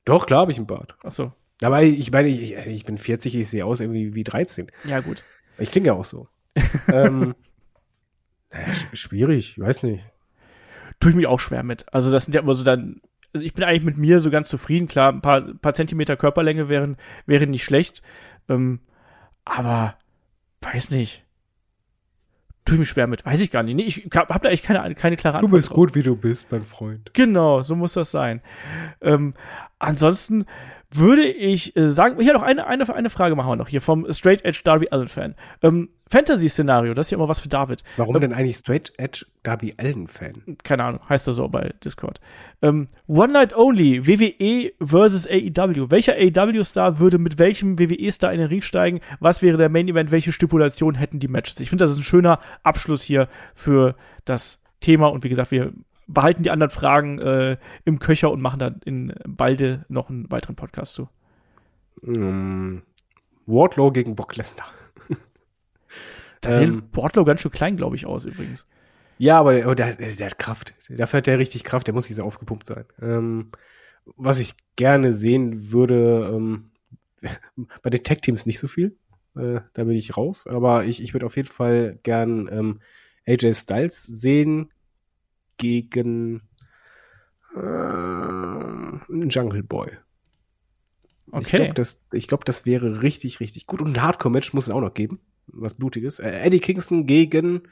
Doch, 0.04 0.26
klar 0.26 0.42
habe 0.42 0.52
ich 0.52 0.58
einen 0.58 0.68
Bart. 0.68 0.96
Ach 1.02 1.12
so. 1.12 1.32
Dabei, 1.60 1.84
ich 1.84 2.10
meine, 2.10 2.28
ich, 2.28 2.56
ich 2.56 2.84
bin 2.84 2.96
40, 2.96 3.36
ich 3.36 3.48
sehe 3.48 3.64
aus 3.64 3.80
irgendwie 3.80 4.14
wie 4.14 4.24
13. 4.24 4.70
Ja, 4.84 5.00
gut. 5.00 5.22
Ich 5.58 5.70
klinge 5.70 5.88
ja 5.88 5.92
auch 5.92 6.06
so. 6.06 6.26
ähm, 6.88 7.34
naja, 8.50 8.72
schwierig, 8.92 9.56
ich 9.56 9.60
weiß 9.60 9.82
nicht. 9.82 10.04
Tue 10.98 11.10
ich 11.10 11.16
mich 11.16 11.26
auch 11.26 11.40
schwer 11.40 11.62
mit. 11.62 11.86
Also, 11.92 12.10
das 12.10 12.24
sind 12.24 12.34
ja 12.34 12.40
immer 12.40 12.54
so 12.54 12.64
dann. 12.64 13.00
Also 13.32 13.46
ich 13.46 13.54
bin 13.54 13.62
eigentlich 13.62 13.84
mit 13.84 13.96
mir 13.96 14.18
so 14.18 14.30
ganz 14.30 14.48
zufrieden. 14.48 14.88
Klar, 14.88 15.12
ein 15.12 15.20
paar, 15.20 15.42
paar 15.42 15.74
Zentimeter 15.74 16.16
Körperlänge 16.16 16.68
wären, 16.68 16.96
wären 17.26 17.50
nicht 17.50 17.62
schlecht. 17.62 18.02
Ähm, 18.48 18.80
aber 19.44 19.96
weiß 20.62 20.90
nicht. 20.90 21.24
Tue 22.64 22.74
ich 22.74 22.80
mich 22.80 22.88
schwer 22.88 23.06
mit. 23.06 23.24
Weiß 23.24 23.38
ich 23.40 23.50
gar 23.50 23.62
nicht. 23.62 23.76
Nee, 23.76 23.84
ich 23.84 24.08
habe 24.14 24.40
da 24.42 24.48
echt 24.48 24.64
keine, 24.64 24.94
keine 24.94 25.16
klare 25.16 25.38
Antwort. 25.38 25.52
Du 25.52 25.56
bist 25.56 25.70
drauf. 25.70 25.76
gut, 25.76 25.94
wie 25.94 26.02
du 26.02 26.16
bist, 26.16 26.50
mein 26.50 26.62
Freund. 26.62 27.14
Genau, 27.14 27.62
so 27.62 27.76
muss 27.76 27.92
das 27.92 28.10
sein. 28.10 28.42
Ähm, 29.00 29.34
ansonsten 29.78 30.46
würde 30.92 31.22
ich 31.22 31.76
äh, 31.76 31.90
sagen, 31.90 32.20
hier 32.20 32.32
noch 32.32 32.42
eine, 32.42 32.66
eine, 32.66 32.92
eine 32.92 33.10
Frage 33.10 33.36
machen 33.36 33.48
wir 33.48 33.56
noch 33.56 33.68
hier 33.68 33.80
vom 33.80 34.10
Straight 34.12 34.44
Edge 34.44 34.60
Darby 34.64 34.88
Allen 34.90 35.08
Fan. 35.08 35.34
Ähm, 35.62 35.90
Fantasy-Szenario, 36.10 36.92
das 36.92 37.06
ist 37.06 37.10
ja 37.12 37.18
immer 37.18 37.28
was 37.28 37.38
für 37.38 37.48
David. 37.48 37.84
Warum 37.96 38.16
ähm, 38.16 38.22
denn 38.22 38.32
eigentlich 38.32 38.56
Straight 38.56 38.92
Edge 38.96 39.26
Darby 39.44 39.74
Allen 39.76 40.08
Fan? 40.08 40.56
Keine 40.64 40.84
Ahnung, 40.84 41.00
heißt 41.08 41.28
er 41.28 41.34
so 41.34 41.46
bei 41.48 41.72
Discord. 41.84 42.20
Ähm, 42.62 42.88
One 43.06 43.32
Night 43.32 43.54
Only, 43.56 44.06
WWE 44.08 44.72
versus 44.84 45.28
AEW. 45.28 45.90
Welcher 45.90 46.14
AEW-Star 46.14 46.98
würde 46.98 47.18
mit 47.18 47.38
welchem 47.38 47.78
WWE-Star 47.78 48.32
in 48.32 48.40
den 48.40 48.48
Ring 48.48 48.62
steigen? 48.62 49.00
Was 49.20 49.42
wäre 49.42 49.56
der 49.56 49.68
Main 49.68 49.86
Event? 49.86 50.10
Welche 50.10 50.32
Stipulation 50.32 50.96
hätten 50.96 51.20
die 51.20 51.28
Matches? 51.28 51.60
Ich 51.60 51.68
finde, 51.68 51.84
das 51.84 51.92
ist 51.92 51.98
ein 51.98 52.04
schöner 52.04 52.40
Abschluss 52.64 53.02
hier 53.02 53.28
für 53.54 53.94
das 54.24 54.60
Thema 54.80 55.06
und 55.08 55.22
wie 55.22 55.28
gesagt, 55.28 55.52
wir 55.52 55.72
behalten 56.12 56.42
die 56.42 56.50
anderen 56.50 56.70
Fragen 56.70 57.18
äh, 57.18 57.56
im 57.84 57.98
Köcher 57.98 58.30
und 58.30 58.40
machen 58.40 58.58
dann 58.58 58.80
in 58.84 59.14
balde 59.26 59.84
noch 59.88 60.10
einen 60.10 60.30
weiteren 60.30 60.56
Podcast 60.56 60.94
zu. 60.94 61.08
Um, 62.02 62.82
Wardlow 63.46 63.90
gegen 63.92 64.14
Brock 64.16 64.36
Lesnar. 64.36 64.66
da 66.40 66.52
sieht 66.52 66.68
ähm, 66.68 66.82
Wardlow 66.92 67.24
ganz 67.24 67.40
schön 67.40 67.50
klein, 67.50 67.76
glaube 67.76 67.96
ich, 67.96 68.06
aus 68.06 68.24
übrigens. 68.24 68.66
Ja, 69.18 69.38
aber 69.38 69.74
der, 69.74 69.94
der, 69.94 70.12
der, 70.14 70.26
hat 70.26 70.38
Kraft. 70.38 70.74
Dafür 70.88 71.18
hat 71.18 71.26
der 71.26 71.38
richtig 71.38 71.64
Kraft, 71.64 71.86
der 71.86 71.94
muss 71.94 72.08
nicht 72.08 72.16
so 72.16 72.24
aufgepumpt 72.24 72.66
sein. 72.66 72.84
Ähm, 73.02 73.50
was 74.16 74.38
ich 74.38 74.54
gerne 74.76 75.12
sehen 75.12 75.72
würde, 75.72 76.30
ähm, 76.34 76.70
bei 77.82 77.90
den 77.90 78.02
Tech-Teams 78.02 78.46
nicht 78.46 78.58
so 78.58 78.66
viel. 78.66 78.96
Äh, 79.36 79.60
da 79.74 79.84
bin 79.84 79.90
ich 79.90 80.16
raus. 80.16 80.46
Aber 80.46 80.84
ich, 80.84 81.02
ich 81.02 81.12
würde 81.12 81.26
auf 81.26 81.36
jeden 81.36 81.50
Fall 81.50 81.98
gern 82.02 82.48
ähm, 82.50 82.80
AJ 83.26 83.54
Styles 83.54 84.04
sehen 84.04 84.72
gegen 85.60 86.42
äh, 87.54 89.26
Jungle 89.28 89.62
Boy. 89.62 89.90
Okay. 91.30 91.42
Ich 91.42 91.48
glaube, 91.48 91.74
das, 91.74 92.04
glaub, 92.10 92.44
das 92.44 92.66
wäre 92.66 93.02
richtig, 93.02 93.38
richtig 93.38 93.66
gut. 93.66 93.80
Und 93.80 93.96
ein 93.96 94.02
Hardcore-Match 94.02 94.52
muss 94.52 94.66
es 94.66 94.74
auch 94.74 94.80
noch 94.80 94.94
geben. 94.94 95.20
Was 95.46 95.74
Blutiges. 95.74 96.18
Äh, 96.18 96.30
Eddie 96.30 96.60
Kingston 96.60 97.06
gegen 97.06 97.62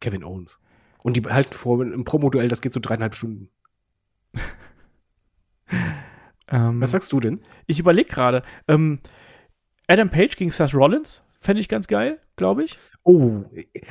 Kevin 0.00 0.24
Owens. 0.24 0.60
Und 1.02 1.16
die 1.16 1.22
halten 1.22 1.54
vor, 1.54 1.80
ein 1.80 2.04
Promo-Duell, 2.04 2.48
das 2.48 2.60
geht 2.60 2.72
so 2.72 2.80
dreieinhalb 2.80 3.14
Stunden. 3.14 3.48
Ähm, 6.48 6.80
Was 6.80 6.92
sagst 6.92 7.12
du 7.12 7.18
denn? 7.18 7.40
Ich 7.66 7.80
überlege 7.80 8.08
gerade. 8.08 8.44
Ähm, 8.68 9.00
Adam 9.88 10.10
Page 10.10 10.36
gegen 10.36 10.52
Seth 10.52 10.74
Rollins 10.74 11.20
fände 11.40 11.60
ich 11.60 11.68
ganz 11.68 11.88
geil, 11.88 12.20
glaube 12.36 12.64
ich. 12.64 12.78
Oh, 13.02 13.44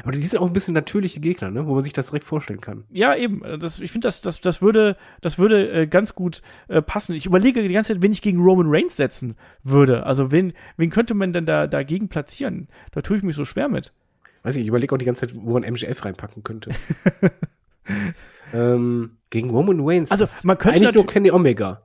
aber 0.04 0.12
die 0.12 0.20
sind 0.20 0.40
auch 0.40 0.48
ein 0.48 0.54
bisschen 0.54 0.74
natürliche 0.74 1.20
Gegner, 1.20 1.50
ne? 1.50 1.66
wo 1.68 1.74
man 1.74 1.82
sich 1.82 1.94
das 1.94 2.08
direkt 2.08 2.26
vorstellen 2.26 2.62
kann. 2.62 2.84
Ja, 2.92 3.16
eben. 3.16 3.42
Das, 3.60 3.80
ich 3.80 3.92
finde, 3.92 4.08
das, 4.08 4.22
das, 4.22 4.42
das 4.42 4.62
würde, 4.62 4.98
das 5.22 5.38
würde 5.38 5.72
äh, 5.72 5.88
ganz 5.88 6.16
gut 6.16 6.42
äh, 6.68 6.82
passen. 6.82 7.16
Ich 7.16 7.26
überlege 7.26 7.62
die 7.62 7.74
ganze 7.74 7.94
Zeit, 7.94 8.02
wen 8.02 8.12
ich 8.12 8.22
gegen 8.22 8.42
Roman 8.42 8.68
Reigns 8.70 8.98
setzen 8.98 9.36
würde. 9.64 10.06
Also 10.06 10.32
wen, 10.32 10.54
wen 10.78 10.90
könnte 10.90 11.14
man 11.14 11.34
denn 11.34 11.46
da 11.46 11.68
dagegen 11.68 12.10
platzieren? 12.10 12.68
Da 12.92 13.02
tue 13.02 13.18
ich 13.18 13.24
mich 13.24 13.36
so 13.36 13.46
schwer 13.46 13.70
mit. 13.70 13.94
Weiß 14.44 14.56
ich, 14.58 14.64
ich 14.64 14.68
überlege 14.68 14.94
auch 14.94 15.00
die 15.00 15.06
ganze 15.06 15.28
Zeit, 15.28 15.36
wo 15.36 15.54
man 15.54 15.64
MGF 15.64 16.06
reinpacken 16.06 16.44
könnte. 16.44 16.72
ähm, 18.54 19.18
gegen 19.30 19.50
Roman 19.50 19.80
Reigns. 19.82 20.12
Also 20.12 20.26
man 20.44 20.58
könnte 20.58 20.82
eigentlich 20.82 20.96
nur 20.96 21.08
Kenny 21.08 21.32
Omega. 21.32 21.84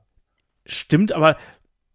Stimmt, 0.65 1.11
aber 1.11 1.37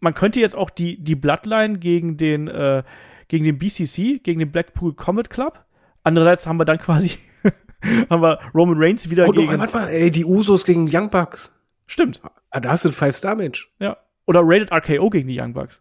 man 0.01 0.15
könnte 0.15 0.41
jetzt 0.41 0.57
auch 0.57 0.71
die, 0.71 1.03
die 1.03 1.15
Bloodline 1.15 1.79
gegen 1.79 2.17
den, 2.17 2.49
äh, 2.49 2.83
gegen 3.29 3.45
den 3.45 3.59
BCC, 3.59 4.21
gegen 4.23 4.39
den 4.41 4.51
Blackpool 4.51 4.95
Comet 4.95 5.31
Club. 5.31 5.65
Andererseits 6.03 6.47
haben 6.47 6.59
wir 6.59 6.65
dann 6.65 6.79
quasi, 6.79 7.13
haben 8.11 8.23
wir 8.23 8.39
Roman 8.55 8.77
Reigns 8.79 9.11
wieder 9.11 9.27
Oh, 9.27 9.33
gegen. 9.33 9.59
warte 9.59 9.77
mal, 9.77 9.89
ey, 9.89 10.11
die 10.11 10.25
Usos 10.25 10.65
gegen 10.65 10.89
Young 10.91 11.11
Bucks. 11.11 11.53
Stimmt, 11.87 12.21
Ah, 12.51 12.61
da 12.61 12.71
hast 12.71 12.85
du 12.85 12.89
ein 12.89 12.93
Five-Star-Match. 12.93 13.73
ja. 13.81 13.97
Oder 14.29 14.41
Rated 14.43 14.73
RKO 14.73 15.09
gegen 15.11 15.29
die 15.29 15.41
Young 15.41 15.53
Bucks. 15.53 15.81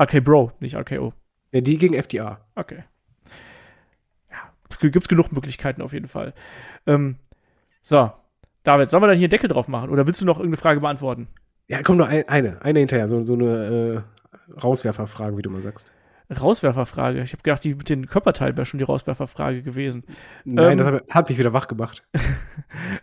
RK 0.00 0.20
Bro, 0.24 0.52
nicht 0.58 0.74
RKO. 0.74 1.12
Ja, 1.52 1.60
die 1.60 1.78
gegen 1.78 1.94
FDR. 1.94 2.40
Okay. 2.56 2.82
Ja, 4.28 4.38
gibt's 4.80 5.06
genug 5.08 5.30
Möglichkeiten 5.30 5.80
auf 5.82 5.92
jeden 5.92 6.08
Fall. 6.08 6.34
Ähm, 6.86 7.16
so, 7.82 8.10
David, 8.64 8.90
sollen 8.90 9.04
wir 9.04 9.06
dann 9.06 9.16
hier 9.16 9.26
einen 9.26 9.30
Deckel 9.30 9.48
drauf 9.48 9.68
machen? 9.68 9.90
Oder 9.90 10.06
willst 10.08 10.20
du 10.20 10.24
noch 10.26 10.38
irgendeine 10.38 10.56
Frage 10.60 10.80
beantworten? 10.80 11.28
Ja, 11.68 11.82
komm 11.84 11.96
nur 11.98 12.08
ein, 12.08 12.28
eine, 12.28 12.60
eine 12.62 12.80
hinterher, 12.80 13.06
so, 13.06 13.22
so 13.22 13.34
eine 13.34 14.04
äh, 14.56 14.60
Rauswerferfrage, 14.60 15.36
wie 15.36 15.42
du 15.42 15.50
mal 15.50 15.62
sagst. 15.62 15.92
Rauswerferfrage. 16.30 17.22
Ich 17.22 17.32
habe 17.32 17.42
gedacht, 17.42 17.64
die 17.64 17.74
mit 17.74 17.88
den 17.88 18.06
Körperteilen 18.06 18.56
wäre 18.56 18.64
schon 18.64 18.78
die 18.78 18.84
Rauswerferfrage 18.84 19.62
gewesen. 19.62 20.04
Nein, 20.44 20.72
Ähm, 20.72 20.78
das 20.78 20.86
hat, 20.86 21.10
hat 21.10 21.28
mich 21.28 21.38
wieder 21.38 21.52
wach 21.52 21.68
gemacht. 21.68 22.02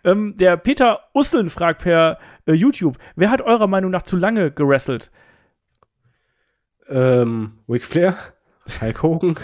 Ähm, 0.03 0.35
der 0.37 0.57
Peter 0.57 1.01
Usseln 1.13 1.49
fragt 1.51 1.81
per 1.81 2.17
äh, 2.47 2.53
YouTube, 2.53 2.97
wer 3.15 3.29
hat 3.29 3.41
eurer 3.41 3.67
Meinung 3.67 3.91
nach 3.91 4.01
zu 4.01 4.17
lange 4.17 4.49
gerasselt? 4.49 5.11
Ähm, 6.89 7.59
Ric 7.69 7.85
Flair, 7.85 8.15
Hulk 8.79 9.03
Hogan, 9.03 9.35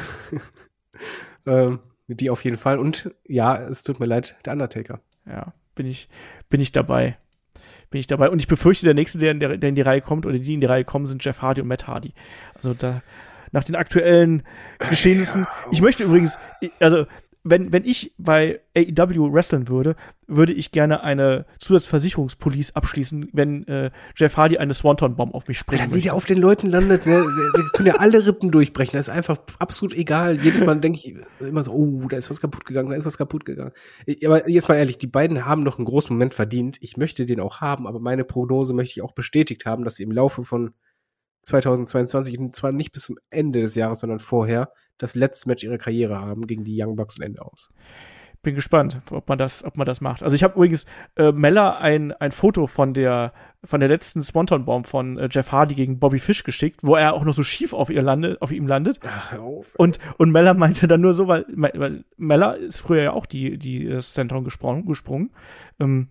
ähm, 1.46 1.80
die 2.08 2.30
auf 2.30 2.44
jeden 2.44 2.58
Fall. 2.58 2.80
Und 2.80 3.12
ja, 3.26 3.56
es 3.56 3.84
tut 3.84 4.00
mir 4.00 4.08
leid, 4.08 4.36
der 4.46 4.54
Undertaker. 4.54 5.00
Ja, 5.28 5.54
bin 5.76 5.86
ich, 5.86 6.10
bin 6.50 6.60
ich 6.62 6.72
dabei. 6.72 7.18
Bin 7.90 8.00
ich 8.00 8.08
dabei. 8.08 8.30
Und 8.30 8.40
ich 8.40 8.48
befürchte, 8.48 8.86
der 8.86 8.96
nächste, 8.96 9.20
der 9.20 9.32
in, 9.32 9.40
der, 9.40 9.58
der 9.58 9.70
in 9.70 9.76
die 9.76 9.82
Reihe 9.82 10.02
kommt, 10.02 10.26
oder 10.26 10.38
die 10.40 10.54
in 10.54 10.62
die 10.62 10.68
Reihe 10.68 10.86
kommen, 10.86 11.06
sind 11.06 11.24
Jeff 11.24 11.42
Hardy 11.42 11.62
und 11.62 11.68
Matt 11.68 11.88
Hardy. 11.88 12.14
Also 12.56 12.74
da, 12.74 13.02
nach 13.52 13.64
den 13.64 13.76
aktuellen 13.76 14.44
Geschehnissen. 14.90 15.48
Ich 15.72 15.82
möchte 15.82 16.04
übrigens, 16.04 16.38
also, 16.80 17.06
wenn, 17.50 17.72
wenn 17.72 17.86
ich 17.86 18.14
bei 18.18 18.60
AEW 18.76 19.32
wresteln 19.32 19.68
würde, 19.68 19.96
würde 20.28 20.54
ich 20.54 20.72
gerne 20.72 21.02
eine 21.04 21.46
Zusatzversicherungspolice 21.60 22.76
abschließen, 22.76 23.30
wenn 23.32 23.66
äh, 23.68 23.92
Jeff 24.16 24.36
Hardy 24.36 24.58
eine 24.58 24.74
Swanton-Bomb 24.74 25.34
auf 25.34 25.48
mich 25.48 25.58
springen 25.58 25.84
Alter, 25.84 25.96
wie 25.96 26.02
der 26.02 26.14
auf 26.14 26.26
den 26.26 26.40
Leuten 26.40 26.70
landet, 26.70 27.06
ne, 27.06 27.26
der 27.56 27.64
können 27.74 27.88
ja 27.88 27.96
alle 27.96 28.26
Rippen 28.28 28.52
durchbrechen. 28.52 28.98
Das 28.98 29.08
ist 29.08 29.14
einfach 29.14 29.38
absolut 29.60 29.96
egal. 29.96 30.44
Jedes 30.44 30.64
Mal 30.66 30.80
denke 30.80 31.00
ich 31.00 31.16
immer 31.40 31.64
so, 31.64 31.72
oh, 31.72 32.08
da 32.10 32.18
ist 32.18 32.30
was 32.30 32.42
kaputt 32.42 32.66
gegangen, 32.66 32.90
da 32.90 32.98
ist 32.98 33.06
was 33.06 33.18
kaputt 33.18 33.46
gegangen. 33.46 33.72
Aber 34.26 34.50
jetzt 34.50 34.68
mal 34.68 34.76
ehrlich, 34.76 34.98
die 34.98 35.08
beiden 35.08 35.46
haben 35.46 35.64
noch 35.64 35.78
einen 35.78 35.86
großen 35.86 36.14
Moment 36.14 36.34
verdient. 36.34 36.78
Ich 36.82 36.98
möchte 36.98 37.26
den 37.26 37.40
auch 37.40 37.62
haben, 37.62 37.88
aber 37.88 38.00
meine 38.00 38.26
Prognose 38.26 38.74
möchte 38.74 39.00
ich 39.00 39.02
auch 39.04 39.14
bestätigt 39.14 39.66
haben, 39.66 39.86
dass 39.86 39.96
sie 39.96 40.04
im 40.04 40.12
Laufe 40.12 40.44
von 40.44 40.74
2022, 41.48 42.40
und 42.40 42.56
zwar 42.56 42.72
nicht 42.72 42.92
bis 42.92 43.04
zum 43.04 43.18
Ende 43.30 43.62
des 43.62 43.76
Jahres, 43.76 44.00
sondern 44.00 44.20
vorher, 44.20 44.72
das 44.98 45.16
letzte 45.16 45.50
Match 45.50 45.64
ihrer 45.64 45.78
Karriere 45.78 46.20
haben 46.20 46.46
gegen 46.48 46.64
die 46.64 46.82
Young 46.82 46.96
Bucks 46.96 47.18
und 47.18 47.24
Ende 47.24 47.42
aus. 47.42 47.72
bin 48.42 48.56
gespannt, 48.56 49.00
ob 49.12 49.28
man 49.30 49.38
das, 49.38 49.64
ob 49.64 49.78
man 49.78 49.86
das 49.86 50.02
macht. 50.02 50.24
Also 50.24 50.36
ich 50.36 50.44
habe 50.44 50.56
übrigens 50.56 50.86
äh, 51.16 51.32
Mella 51.32 51.78
ein, 51.78 52.12
ein 52.14 52.32
Foto 52.32 52.68
von 52.68 52.94
der 52.94 53.34
von 53.64 53.80
der 53.80 53.90
letzten 53.90 54.24
Swanton-Bomb 54.24 54.88
von 54.88 55.18
äh, 55.18 55.28
Jeff 55.32 55.52
Hardy 55.52 55.76
gegen 55.76 56.00
Bobby 56.00 56.20
Fish 56.20 56.44
geschickt, 56.44 56.82
wo 56.84 56.96
er 56.96 57.14
auch 57.14 57.26
noch 57.26 57.34
so 57.34 57.44
schief 57.44 57.74
auf 57.74 57.90
ihr 57.90 58.02
landet, 58.02 58.42
auf 58.42 58.52
ihm 58.52 58.68
landet. 58.68 59.00
Ach, 59.06 59.38
auf. 59.38 59.76
Und 59.78 60.00
und 60.18 60.32
Mella 60.32 60.54
meinte 60.54 60.88
dann 60.88 61.02
nur 61.02 61.14
so, 61.14 61.28
weil, 61.28 61.46
weil 61.50 62.06
Mella 62.18 62.54
ist 62.54 62.80
früher 62.80 63.04
ja 63.04 63.14
auch 63.14 63.26
die 63.26 63.58
die 63.58 63.88
äh, 63.88 64.02
Senton 64.02 64.44
gesprungen, 64.44 64.86
gesprungen. 64.86 65.32
Ähm, 65.80 66.10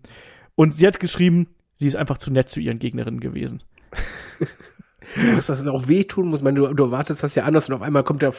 und 0.55 0.75
sie 0.75 0.87
hat 0.87 1.01
geschrieben, 1.01 1.49
sie 1.75 1.87
ist 1.87 1.97
einfach 1.97 2.19
zu 2.19 2.33
nett 2.33 2.49
zu 2.49 2.61
ihren 2.61 2.79
Gegnerinnen 2.79 3.21
gewesen. 3.21 3.63
dass 5.35 5.47
das 5.47 5.67
auch 5.67 5.89
wehtun 5.89 6.29
muss. 6.29 6.43
Meine, 6.43 6.61
du, 6.61 6.75
du 6.75 6.85
erwartest 6.85 7.23
das 7.23 7.35
ja 7.35 7.45
anders 7.45 7.69
und 7.69 7.75
auf 7.75 7.83
einmal 7.83 8.05
kommt 8.05 8.23
der, 8.23 8.35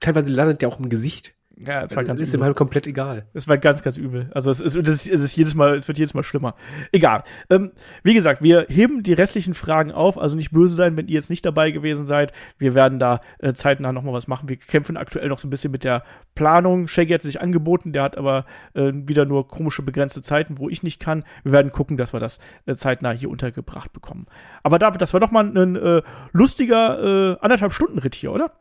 teilweise 0.00 0.32
landet 0.32 0.62
der 0.62 0.68
auch 0.68 0.78
im 0.78 0.88
Gesicht. 0.88 1.34
Ja, 1.66 1.82
es 1.82 1.96
war 1.96 2.04
ganz 2.04 2.20
ist 2.20 2.28
übel. 2.28 2.40
ihm 2.40 2.44
halt 2.44 2.56
komplett 2.56 2.86
egal. 2.86 3.26
Es 3.34 3.48
war 3.48 3.58
ganz, 3.58 3.82
ganz 3.82 3.96
übel. 3.96 4.30
Also 4.32 4.50
es 4.50 4.60
ist, 4.60 4.76
es 4.76 4.88
ist, 4.88 5.08
es 5.08 5.22
ist 5.22 5.36
jedes 5.36 5.54
Mal, 5.54 5.74
es 5.74 5.88
wird 5.88 5.98
jedes 5.98 6.14
Mal 6.14 6.22
schlimmer. 6.22 6.54
Egal. 6.92 7.24
Ähm, 7.50 7.72
wie 8.04 8.14
gesagt, 8.14 8.42
wir 8.42 8.66
heben 8.68 9.02
die 9.02 9.12
restlichen 9.12 9.54
Fragen 9.54 9.90
auf. 9.90 10.18
Also 10.18 10.36
nicht 10.36 10.52
böse 10.52 10.74
sein, 10.74 10.96
wenn 10.96 11.08
ihr 11.08 11.14
jetzt 11.14 11.30
nicht 11.30 11.44
dabei 11.44 11.70
gewesen 11.70 12.06
seid. 12.06 12.32
Wir 12.58 12.74
werden 12.74 12.98
da 13.00 13.20
äh, 13.38 13.54
zeitnah 13.54 13.92
noch 13.92 14.02
mal 14.02 14.12
was 14.12 14.28
machen. 14.28 14.48
Wir 14.48 14.56
kämpfen 14.56 14.96
aktuell 14.96 15.28
noch 15.28 15.38
so 15.38 15.48
ein 15.48 15.50
bisschen 15.50 15.72
mit 15.72 15.82
der 15.82 16.04
Planung. 16.36 16.86
Shaggy 16.86 17.12
hat 17.12 17.22
sich 17.22 17.40
angeboten, 17.40 17.92
der 17.92 18.04
hat 18.04 18.16
aber 18.16 18.46
äh, 18.74 18.92
wieder 18.94 19.24
nur 19.24 19.48
komische 19.48 19.82
begrenzte 19.82 20.22
Zeiten, 20.22 20.58
wo 20.58 20.68
ich 20.68 20.84
nicht 20.84 21.00
kann. 21.00 21.24
Wir 21.42 21.52
werden 21.52 21.72
gucken, 21.72 21.96
dass 21.96 22.12
wir 22.12 22.20
das 22.20 22.38
äh, 22.66 22.76
zeitnah 22.76 23.10
hier 23.10 23.30
untergebracht 23.30 23.92
bekommen. 23.92 24.26
Aber 24.62 24.78
David, 24.78 25.02
das 25.02 25.12
war 25.12 25.20
doch 25.20 25.32
mal 25.32 25.44
ein 25.44 25.74
äh, 25.74 26.02
lustiger 26.32 27.32
äh, 27.32 27.36
anderthalb 27.40 27.72
Stunden 27.72 27.98
Ritt 27.98 28.14
hier, 28.14 28.32
oder? 28.32 28.52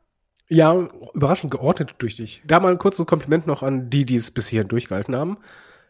Ja, 0.49 0.87
überraschend 1.13 1.51
geordnet 1.51 1.95
durch 1.97 2.15
dich. 2.15 2.41
Da 2.45 2.59
mal 2.59 2.71
ein 2.71 2.77
kurzes 2.77 3.05
Kompliment 3.05 3.47
noch 3.47 3.63
an 3.63 3.89
die, 3.89 4.05
die 4.05 4.15
es 4.15 4.31
bis 4.31 4.47
hierhin 4.47 4.69
durchgehalten 4.69 5.15
haben. 5.15 5.37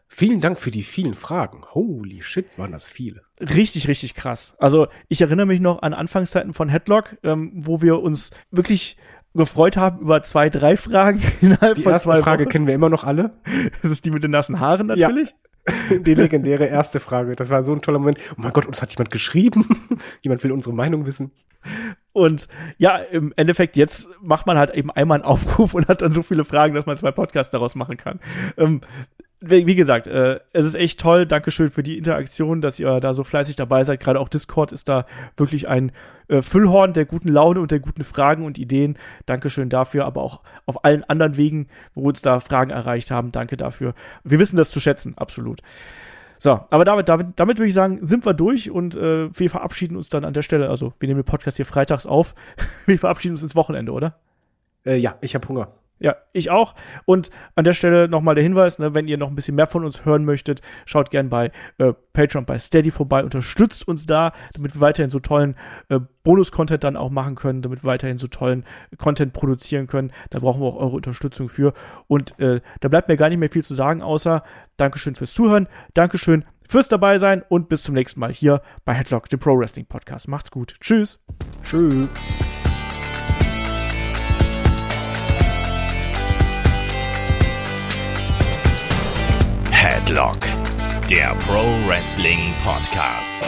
Vielen 0.08 0.40
Dank 0.40 0.58
für 0.58 0.70
die 0.70 0.82
vielen 0.82 1.14
Fragen. 1.14 1.60
Holy 1.74 2.22
shit, 2.22 2.58
waren 2.58 2.72
das 2.72 2.88
viele. 2.88 3.22
Richtig, 3.40 3.88
richtig 3.88 4.14
krass. 4.14 4.54
Also 4.58 4.88
ich 5.08 5.20
erinnere 5.20 5.46
mich 5.46 5.60
noch 5.60 5.82
an 5.82 5.92
Anfangszeiten 5.92 6.54
von 6.54 6.68
Headlock, 6.70 7.18
ähm, 7.22 7.52
wo 7.54 7.82
wir 7.82 8.00
uns 8.00 8.30
wirklich 8.50 8.96
gefreut 9.34 9.76
haben 9.76 10.00
über 10.00 10.22
zwei, 10.22 10.48
drei 10.48 10.76
Fragen 10.76 11.22
innerhalb 11.42 11.74
Die 11.76 11.82
von 11.82 11.92
erste 11.92 12.08
zwei 12.08 12.22
Frage 12.22 12.44
Wochen. 12.44 12.50
kennen 12.50 12.66
wir 12.66 12.74
immer 12.74 12.88
noch 12.88 13.04
alle. 13.04 13.32
Das 13.82 13.92
ist 13.92 14.04
die 14.06 14.10
mit 14.10 14.24
den 14.24 14.30
nassen 14.30 14.58
Haaren 14.60 14.86
natürlich. 14.88 15.34
Die 15.90 16.14
legendäre 16.14 16.64
erste 16.64 16.98
Frage. 16.98 17.36
Das 17.36 17.50
war 17.50 17.62
so 17.62 17.72
ein 17.72 17.82
toller 17.82 17.98
Moment. 17.98 18.18
Oh 18.32 18.34
mein 18.38 18.54
Gott, 18.54 18.64
uns 18.64 18.80
hat 18.80 18.90
jemand 18.90 19.10
geschrieben. 19.10 19.66
jemand 20.22 20.42
will 20.42 20.52
unsere 20.52 20.74
Meinung 20.74 21.04
wissen. 21.04 21.30
Und 22.18 22.48
ja, 22.78 22.96
im 22.96 23.32
Endeffekt, 23.36 23.76
jetzt 23.76 24.08
macht 24.20 24.46
man 24.46 24.58
halt 24.58 24.74
eben 24.74 24.90
einmal 24.90 25.18
einen 25.18 25.24
Aufruf 25.24 25.74
und 25.74 25.88
hat 25.88 26.02
dann 26.02 26.12
so 26.12 26.22
viele 26.22 26.44
Fragen, 26.44 26.74
dass 26.74 26.86
man 26.86 26.96
zwei 26.96 27.12
Podcasts 27.12 27.52
daraus 27.52 27.76
machen 27.76 27.96
kann. 27.96 28.18
Ähm, 28.56 28.80
wie, 29.40 29.76
gesagt, 29.76 30.08
äh, 30.08 30.40
es 30.52 30.66
ist 30.66 30.74
echt 30.74 30.98
toll. 30.98 31.24
Dankeschön 31.24 31.70
für 31.70 31.84
die 31.84 31.96
Interaktion, 31.96 32.60
dass 32.60 32.80
ihr 32.80 32.98
da 32.98 33.14
so 33.14 33.22
fleißig 33.22 33.54
dabei 33.54 33.84
seid. 33.84 34.00
Gerade 34.00 34.18
auch 34.18 34.28
Discord 34.28 34.72
ist 34.72 34.88
da 34.88 35.06
wirklich 35.36 35.68
ein 35.68 35.92
äh, 36.26 36.42
Füllhorn 36.42 36.92
der 36.92 37.04
guten 37.04 37.28
Laune 37.28 37.60
und 37.60 37.70
der 37.70 37.78
guten 37.78 38.02
Fragen 38.02 38.44
und 38.44 38.58
Ideen. 38.58 38.98
Dankeschön 39.26 39.68
dafür, 39.68 40.06
aber 40.06 40.22
auch 40.22 40.40
auf 40.66 40.84
allen 40.84 41.04
anderen 41.04 41.36
Wegen, 41.36 41.68
wo 41.94 42.08
uns 42.08 42.20
da 42.20 42.40
Fragen 42.40 42.72
erreicht 42.72 43.12
haben. 43.12 43.30
Danke 43.30 43.56
dafür. 43.56 43.94
Wir 44.24 44.40
wissen 44.40 44.56
das 44.56 44.70
zu 44.70 44.80
schätzen, 44.80 45.16
absolut. 45.16 45.60
So, 46.38 46.60
aber 46.70 46.84
damit, 46.84 47.08
damit, 47.08 47.28
damit 47.36 47.58
würde 47.58 47.68
ich 47.68 47.74
sagen, 47.74 48.06
sind 48.06 48.24
wir 48.24 48.34
durch 48.34 48.70
und 48.70 48.94
äh, 48.94 49.28
wir 49.36 49.50
verabschieden 49.50 49.96
uns 49.96 50.08
dann 50.08 50.24
an 50.24 50.34
der 50.34 50.42
Stelle. 50.42 50.70
Also, 50.70 50.92
wir 51.00 51.08
nehmen 51.08 51.20
den 51.20 51.26
Podcast 51.26 51.56
hier 51.56 51.66
freitags 51.66 52.06
auf. 52.06 52.34
wir 52.86 52.98
verabschieden 52.98 53.34
uns 53.34 53.42
ins 53.42 53.56
Wochenende, 53.56 53.92
oder? 53.92 54.18
Äh, 54.84 54.96
ja, 54.96 55.16
ich 55.20 55.34
habe 55.34 55.48
Hunger. 55.48 55.72
Ja, 56.00 56.16
ich 56.32 56.50
auch. 56.50 56.74
Und 57.06 57.30
an 57.56 57.64
der 57.64 57.72
Stelle 57.72 58.08
nochmal 58.08 58.36
der 58.36 58.44
Hinweis, 58.44 58.78
ne, 58.78 58.94
wenn 58.94 59.08
ihr 59.08 59.18
noch 59.18 59.28
ein 59.28 59.34
bisschen 59.34 59.56
mehr 59.56 59.66
von 59.66 59.84
uns 59.84 60.04
hören 60.04 60.24
möchtet, 60.24 60.60
schaut 60.86 61.10
gern 61.10 61.28
bei 61.28 61.50
äh, 61.78 61.92
Patreon, 62.12 62.44
bei 62.44 62.58
Steady 62.58 62.92
vorbei, 62.92 63.24
unterstützt 63.24 63.86
uns 63.88 64.06
da, 64.06 64.32
damit 64.52 64.76
wir 64.76 64.80
weiterhin 64.80 65.10
so 65.10 65.18
tollen 65.18 65.56
äh, 65.88 65.98
Bonus-Content 66.22 66.84
dann 66.84 66.96
auch 66.96 67.10
machen 67.10 67.34
können, 67.34 67.62
damit 67.62 67.82
wir 67.82 67.88
weiterhin 67.88 68.18
so 68.18 68.28
tollen 68.28 68.64
Content 68.96 69.32
produzieren 69.32 69.88
können. 69.88 70.12
Da 70.30 70.38
brauchen 70.38 70.60
wir 70.60 70.66
auch 70.66 70.76
eure 70.76 70.94
Unterstützung 70.94 71.48
für. 71.48 71.72
Und 72.06 72.38
äh, 72.38 72.60
da 72.80 72.88
bleibt 72.88 73.08
mir 73.08 73.16
gar 73.16 73.28
nicht 73.28 73.38
mehr 73.38 73.50
viel 73.50 73.64
zu 73.64 73.74
sagen, 73.74 74.00
außer 74.00 74.44
Dankeschön 74.78 75.14
fürs 75.14 75.34
Zuhören, 75.34 75.68
Dankeschön 75.92 76.44
fürs 76.66 76.88
dabei 76.88 77.18
sein 77.18 77.42
und 77.48 77.68
bis 77.68 77.82
zum 77.82 77.94
nächsten 77.94 78.20
Mal 78.20 78.32
hier 78.32 78.62
bei 78.84 78.94
Headlock, 78.94 79.28
dem 79.28 79.38
Pro 79.38 79.58
Wrestling 79.58 79.86
Podcast. 79.86 80.28
Macht's 80.28 80.50
gut. 80.50 80.76
Tschüss. 80.80 81.20
Tschüss. 81.64 82.08
Headlock, 89.70 90.38
der 91.10 91.34
Pro 91.46 91.64
Wrestling 91.86 92.54
Podcast. 92.64 93.40